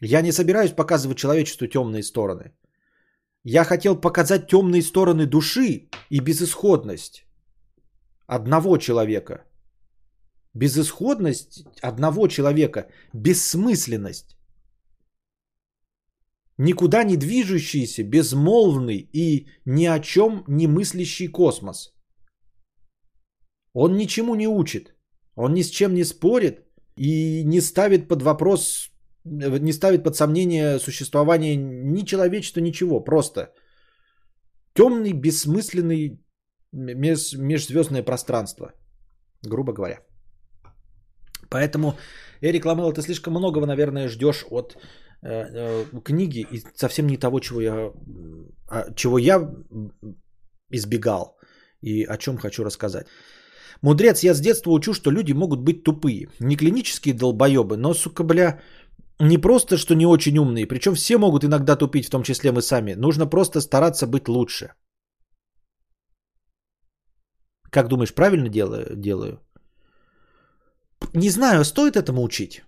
Я 0.00 0.22
не 0.22 0.32
собираюсь 0.32 0.72
показывать 0.72 1.18
человечеству 1.18 1.66
темные 1.66 2.02
стороны. 2.02 2.52
Я 3.44 3.64
хотел 3.64 4.00
показать 4.00 4.46
темные 4.48 4.82
стороны 4.82 5.26
души 5.26 5.88
и 6.10 6.20
безысходность 6.20 7.26
одного 8.26 8.78
человека. 8.78 9.44
Безысходность 10.54 11.64
одного 11.82 12.28
человека, 12.28 12.86
бессмысленность. 13.12 14.36
Никуда 16.58 17.02
не 17.04 17.16
движущийся, 17.16 18.04
безмолвный 18.04 19.08
и 19.12 19.48
ни 19.64 19.86
о 19.86 19.98
чем 19.98 20.44
не 20.46 20.66
мыслящий 20.66 21.28
космос. 21.28 21.92
Он 23.72 23.96
ничему 23.96 24.34
не 24.34 24.46
учит, 24.46 24.94
он 25.34 25.54
ни 25.54 25.62
с 25.62 25.70
чем 25.70 25.94
не 25.94 26.04
спорит 26.04 26.66
и 26.96 27.42
не 27.44 27.60
ставит 27.60 28.06
под 28.06 28.22
вопрос 28.22 28.91
не 29.24 29.72
ставит 29.72 30.04
под 30.04 30.16
сомнение 30.16 30.78
существование 30.78 31.56
ни 31.56 32.04
человечества, 32.04 32.60
ничего. 32.60 33.00
Просто 33.00 33.52
темный, 34.74 35.12
бессмысленный 35.12 36.20
меж, 36.72 37.34
межзвездное 37.34 38.02
пространство, 38.02 38.72
грубо 39.42 39.72
говоря. 39.72 40.00
Поэтому, 41.50 41.94
Эрик 42.40 42.64
Ламело, 42.64 42.92
ты 42.92 43.02
слишком 43.02 43.34
многого, 43.34 43.66
наверное, 43.66 44.08
ждешь 44.08 44.44
от 44.50 44.76
э, 45.22 45.28
э, 45.28 45.84
книги 46.04 46.46
и 46.50 46.62
совсем 46.74 47.06
не 47.06 47.18
того, 47.18 47.40
чего 47.40 47.60
я, 47.60 47.92
а, 48.70 48.92
чего 48.94 49.18
я 49.18 49.50
избегал 50.70 51.36
и 51.82 52.04
о 52.04 52.16
чем 52.16 52.38
хочу 52.38 52.64
рассказать. 52.64 53.06
Мудрец, 53.82 54.22
я 54.22 54.34
с 54.34 54.40
детства 54.40 54.70
учу, 54.70 54.94
что 54.94 55.10
люди 55.10 55.32
могут 55.32 55.60
быть 55.60 55.82
тупые. 55.82 56.28
Не 56.40 56.56
клинические 56.56 57.14
долбоебы, 57.14 57.76
но, 57.76 57.94
сука, 57.94 58.24
бля, 58.24 58.60
не 59.20 59.38
просто, 59.38 59.76
что 59.76 59.94
не 59.94 60.06
очень 60.06 60.38
умные, 60.38 60.66
причем 60.66 60.94
все 60.94 61.18
могут 61.18 61.44
иногда 61.44 61.76
тупить, 61.76 62.06
в 62.06 62.10
том 62.10 62.22
числе 62.22 62.52
мы 62.52 62.62
сами. 62.62 62.94
Нужно 62.94 63.26
просто 63.26 63.60
стараться 63.60 64.06
быть 64.06 64.28
лучше. 64.28 64.74
Как 67.70 67.88
думаешь, 67.88 68.14
правильно 68.14 68.48
делаю? 68.48 68.96
делаю? 68.96 69.40
Не 71.14 71.30
знаю, 71.30 71.64
стоит 71.64 71.96
этому 71.96 72.22
учить? 72.22 72.62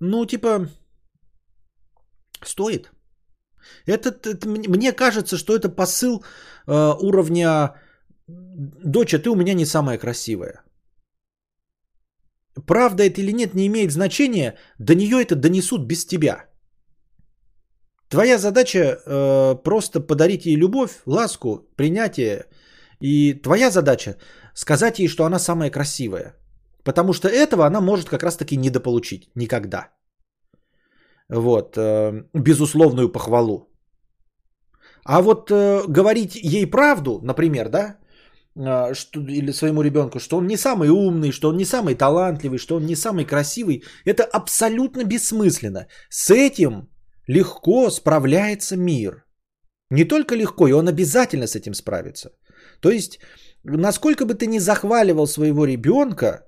Ну, 0.00 0.26
типа, 0.26 0.68
стоит. 2.42 2.90
Это, 3.86 4.10
это 4.10 4.48
мне 4.48 4.92
кажется, 4.92 5.36
что 5.36 5.54
это 5.54 5.68
посыл 5.68 6.24
э, 6.66 6.94
уровня 7.00 7.74
«Доча, 8.26 9.18
ты 9.18 9.30
у 9.30 9.36
меня 9.36 9.54
не 9.54 9.66
самая 9.66 9.98
красивая». 9.98 10.62
Правда 12.66 13.02
это 13.02 13.20
или 13.20 13.32
нет, 13.32 13.54
не 13.54 13.66
имеет 13.66 13.90
значения. 13.90 14.54
До 14.78 14.94
нее 14.94 15.22
это 15.22 15.34
донесут 15.34 15.86
без 15.86 16.06
тебя. 16.06 16.44
Твоя 18.08 18.38
задача 18.38 18.78
э, 18.78 19.62
просто 19.64 20.00
подарить 20.00 20.46
ей 20.46 20.56
любовь, 20.56 21.02
ласку, 21.06 21.66
принятие. 21.76 22.46
И 23.00 23.34
твоя 23.42 23.70
задача 23.70 24.16
сказать 24.54 24.98
ей, 24.98 25.08
что 25.08 25.24
она 25.24 25.38
самая 25.38 25.70
красивая. 25.70 26.36
Потому 26.84 27.12
что 27.12 27.28
этого 27.28 27.66
она 27.66 27.80
может 27.80 28.08
как 28.08 28.22
раз-таки 28.22 28.56
недополучить. 28.56 29.30
Никогда. 29.34 29.88
Вот. 31.28 31.76
Э, 31.76 32.24
безусловную 32.34 33.12
похвалу. 33.12 33.68
А 35.04 35.20
вот 35.20 35.50
э, 35.50 35.82
говорить 35.88 36.36
ей 36.36 36.66
правду, 36.70 37.20
например, 37.22 37.68
да, 37.68 37.98
что, 38.94 39.20
или 39.20 39.52
своему 39.52 39.82
ребенку, 39.82 40.20
что 40.20 40.36
он 40.36 40.46
не 40.46 40.56
самый 40.56 40.88
умный, 40.88 41.32
что 41.32 41.48
он 41.48 41.56
не 41.56 41.64
самый 41.64 41.94
талантливый, 41.94 42.58
что 42.58 42.76
он 42.76 42.86
не 42.86 42.96
самый 42.96 43.24
красивый, 43.24 43.82
это 44.04 44.24
абсолютно 44.24 45.04
бессмысленно. 45.04 45.86
С 46.08 46.30
этим 46.30 46.88
легко 47.26 47.90
справляется 47.90 48.76
мир. 48.76 49.24
Не 49.90 50.04
только 50.04 50.36
легко, 50.36 50.68
и 50.68 50.72
он 50.72 50.88
обязательно 50.88 51.46
с 51.46 51.56
этим 51.56 51.74
справится. 51.74 52.30
То 52.80 52.90
есть, 52.90 53.18
насколько 53.64 54.24
бы 54.24 54.34
ты 54.34 54.46
ни 54.46 54.58
захваливал 54.58 55.26
своего 55.26 55.66
ребенка, 55.66 56.44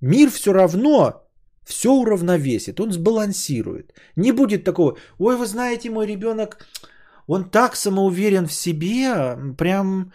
мир 0.00 0.30
все 0.30 0.52
равно 0.52 1.22
все 1.64 1.92
уравновесит, 1.92 2.80
он 2.80 2.92
сбалансирует. 2.92 3.92
Не 4.16 4.32
будет 4.32 4.64
такого, 4.64 4.96
ой, 5.18 5.36
вы 5.36 5.46
знаете, 5.46 5.90
мой 5.90 6.06
ребенок, 6.06 6.66
он 7.26 7.50
так 7.50 7.76
самоуверен 7.76 8.46
в 8.46 8.52
себе, 8.52 9.36
прям 9.56 10.12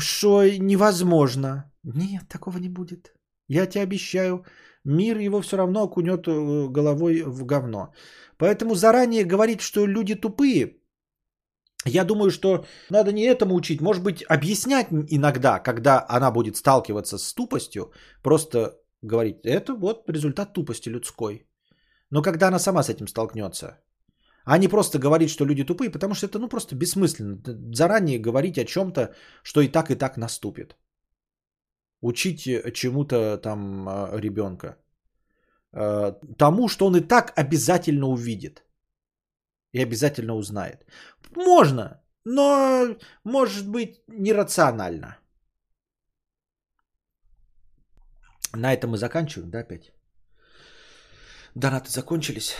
что 0.00 0.44
невозможно. 0.46 1.72
Нет, 1.82 2.28
такого 2.28 2.58
не 2.58 2.68
будет. 2.68 3.14
Я 3.48 3.66
тебе 3.66 3.82
обещаю, 3.82 4.44
мир 4.84 5.18
его 5.18 5.40
все 5.40 5.56
равно 5.56 5.82
окунет 5.82 6.26
э, 6.26 6.68
головой 6.68 7.22
в 7.22 7.44
говно. 7.44 7.92
Поэтому 8.38 8.74
заранее 8.74 9.24
говорить, 9.24 9.60
что 9.60 9.86
люди 9.86 10.14
тупые, 10.14 10.76
я 11.84 12.04
думаю, 12.04 12.30
что 12.30 12.64
надо 12.90 13.12
не 13.12 13.22
этому 13.22 13.54
учить, 13.54 13.80
может 13.80 14.02
быть, 14.02 14.24
объяснять 14.28 14.86
иногда, 14.90 15.58
когда 15.58 16.06
она 16.08 16.30
будет 16.30 16.56
сталкиваться 16.56 17.18
с 17.18 17.34
тупостью, 17.34 17.92
просто 18.22 18.78
говорить, 19.02 19.40
это 19.44 19.74
вот 19.74 20.08
результат 20.08 20.52
тупости 20.52 20.88
людской. 20.88 21.46
Но 22.10 22.22
когда 22.22 22.48
она 22.48 22.58
сама 22.58 22.82
с 22.82 22.88
этим 22.88 23.08
столкнется, 23.08 23.80
а 24.44 24.58
не 24.58 24.68
просто 24.68 24.98
говорить, 24.98 25.30
что 25.30 25.44
люди 25.46 25.64
тупые, 25.64 25.90
потому 25.90 26.14
что 26.14 26.26
это 26.26 26.38
ну 26.38 26.48
просто 26.48 26.74
бессмысленно. 26.74 27.40
Заранее 27.74 28.18
говорить 28.18 28.58
о 28.58 28.64
чем-то, 28.64 29.14
что 29.42 29.60
и 29.60 29.68
так, 29.68 29.90
и 29.90 29.94
так 29.94 30.16
наступит. 30.16 30.76
Учить 32.00 32.46
э, 32.46 32.72
чему-то 32.72 33.38
там 33.38 33.88
э, 33.88 34.20
ребенка. 34.20 34.76
Э, 35.72 36.12
тому, 36.38 36.68
что 36.68 36.86
он 36.86 36.96
и 36.96 37.00
так 37.00 37.32
обязательно 37.38 38.06
увидит. 38.06 38.64
и 39.74 39.82
обязательно 39.82 40.34
узнает. 40.34 40.84
Можно, 41.36 42.02
но 42.24 42.96
может 43.24 43.68
быть 43.68 44.02
нерационально. 44.08 45.16
На 48.54 48.72
этом 48.74 48.90
мы 48.90 48.98
заканчиваем, 48.98 49.50
да, 49.50 49.60
опять? 49.60 49.92
Донаты 51.54 51.90
закончились. 51.90 52.54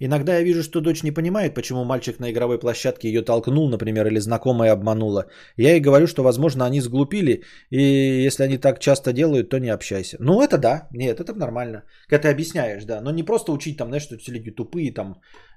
Иногда 0.00 0.36
я 0.36 0.42
вижу, 0.44 0.62
что 0.62 0.80
дочь 0.80 1.02
не 1.02 1.10
понимает, 1.12 1.54
почему 1.54 1.84
мальчик 1.84 2.18
на 2.20 2.30
игровой 2.30 2.58
площадке 2.58 3.08
ее 3.08 3.22
толкнул, 3.22 3.68
например, 3.68 4.06
или 4.06 4.20
знакомая 4.20 4.72
обманула. 4.72 5.26
Я 5.56 5.70
ей 5.72 5.80
говорю, 5.80 6.06
что, 6.06 6.22
возможно, 6.22 6.64
они 6.66 6.80
сглупили, 6.80 7.42
и 7.70 8.26
если 8.26 8.44
они 8.44 8.58
так 8.58 8.78
часто 8.80 9.12
делают, 9.12 9.48
то 9.50 9.58
не 9.58 9.70
общайся. 9.74 10.16
Ну, 10.20 10.40
это 10.42 10.58
да. 10.58 10.88
Нет, 10.92 11.20
это 11.20 11.34
нормально. 11.34 11.82
Когда 12.08 12.22
ты 12.22 12.28
объясняешь, 12.34 12.84
да. 12.84 13.00
Но 13.00 13.10
не 13.10 13.22
просто 13.24 13.52
учить 13.52 13.76
там, 13.76 13.88
знаешь, 13.88 14.04
что 14.04 14.16
все 14.18 14.32
люди 14.32 14.50
тупые 14.50 14.92
там. 14.94 15.14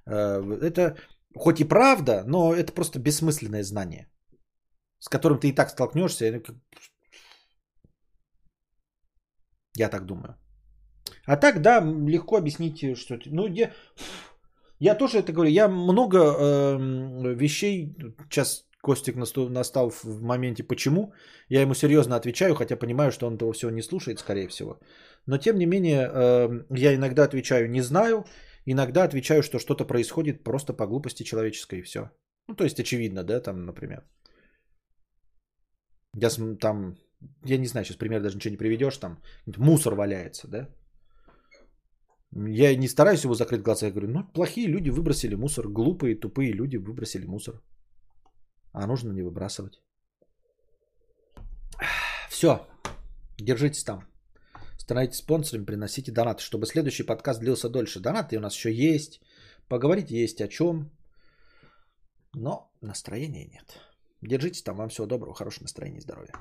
Э, 0.08 0.42
Это 0.62 0.96
хоть 1.36 1.60
и 1.62 1.64
правда, 1.68 2.24
но 2.28 2.54
это 2.54 2.74
просто 2.74 3.00
бессмысленное 3.00 3.64
знание, 3.64 4.08
с 5.00 5.10
которым 5.10 5.40
ты 5.40 5.50
и 5.50 5.56
так 5.56 5.70
столкнешься. 5.70 6.42
Я 9.78 9.90
так 9.90 10.06
думаю. 10.06 10.36
А 11.26 11.38
так, 11.38 11.62
да, 11.62 11.82
легко 12.08 12.38
объяснить, 12.38 12.98
что... 12.98 13.18
ты- 13.18 13.30
Ну, 13.32 13.48
я, 13.48 13.72
я 14.82 14.96
тоже 14.96 15.20
это 15.20 15.32
говорю. 15.32 15.52
Я 15.52 15.68
много 15.68 16.18
эм, 16.18 17.36
вещей... 17.36 17.96
Сейчас 18.30 18.66
Костик 18.82 19.16
настал 19.16 19.92
в 19.92 20.22
моменте 20.22 20.64
почему. 20.64 21.14
Я 21.50 21.62
ему 21.62 21.76
серьезно 21.76 22.16
отвечаю, 22.16 22.56
хотя 22.56 22.76
понимаю, 22.76 23.12
что 23.12 23.28
он 23.28 23.36
этого 23.36 23.54
всего 23.54 23.72
не 23.72 23.84
слушает, 23.84 24.20
скорее 24.20 24.48
всего. 24.48 24.80
Но, 25.28 25.38
тем 25.38 25.60
не 25.60 25.68
менее, 25.68 26.10
эм, 26.10 26.66
я 26.72 26.96
иногда 26.96 27.24
отвечаю 27.24 27.70
«не 27.70 27.82
знаю», 27.82 28.26
иногда 28.66 29.04
отвечаю, 29.04 29.44
что 29.44 29.60
что-то 29.60 29.86
происходит 29.86 30.44
просто 30.44 30.74
по 30.74 30.88
глупости 30.88 31.24
человеческой, 31.24 31.80
и 31.80 31.84
все. 31.84 32.10
Ну, 32.48 32.56
то 32.56 32.64
есть, 32.64 32.80
очевидно, 32.80 33.24
да, 33.24 33.40
там, 33.40 33.66
например. 33.66 34.04
Я 36.16 36.30
там, 36.60 36.98
я 37.46 37.58
не 37.58 37.68
знаю, 37.68 37.86
сейчас 37.86 37.98
пример 37.98 38.22
даже 38.22 38.36
ничего 38.36 38.52
не 38.52 38.58
приведешь, 38.58 38.98
там 38.98 39.22
мусор 39.58 39.94
валяется, 39.94 40.48
да. 40.48 40.68
Я 42.34 42.76
не 42.78 42.88
стараюсь 42.88 43.24
его 43.24 43.34
закрыть 43.34 43.62
глаза, 43.62 43.88
я 43.88 43.92
говорю, 43.92 44.08
ну, 44.10 44.24
плохие 44.24 44.68
люди 44.68 44.90
выбросили 44.90 45.36
мусор, 45.36 45.68
глупые, 45.68 46.16
тупые 46.16 46.54
люди 46.54 46.78
выбросили 46.78 47.26
мусор. 47.26 47.62
А 48.74 48.88
нужно 48.88 49.12
не 49.12 49.22
выбрасывать. 49.22 49.82
Все, 52.30 52.66
держитесь 53.38 53.84
там. 53.84 54.08
Становитесь 54.78 55.18
спонсорами, 55.18 55.66
приносите 55.66 56.12
донаты, 56.12 56.42
чтобы 56.42 56.66
следующий 56.66 57.04
подкаст 57.04 57.40
длился 57.40 57.70
дольше. 57.70 58.00
Донаты 58.00 58.38
у 58.38 58.42
нас 58.42 58.56
еще 58.56 58.74
есть. 58.74 59.22
Поговорить 59.68 60.12
есть 60.12 60.42
о 60.42 60.48
чем. 60.48 60.90
Но 62.34 62.72
настроения 62.82 63.46
нет. 63.46 63.80
Держитесь 64.22 64.64
там. 64.64 64.78
Вам 64.78 64.90
всего 64.90 65.06
доброго, 65.06 65.36
хорошего 65.36 65.64
настроения 65.64 66.00
и 66.00 66.02
здоровья. 66.02 66.34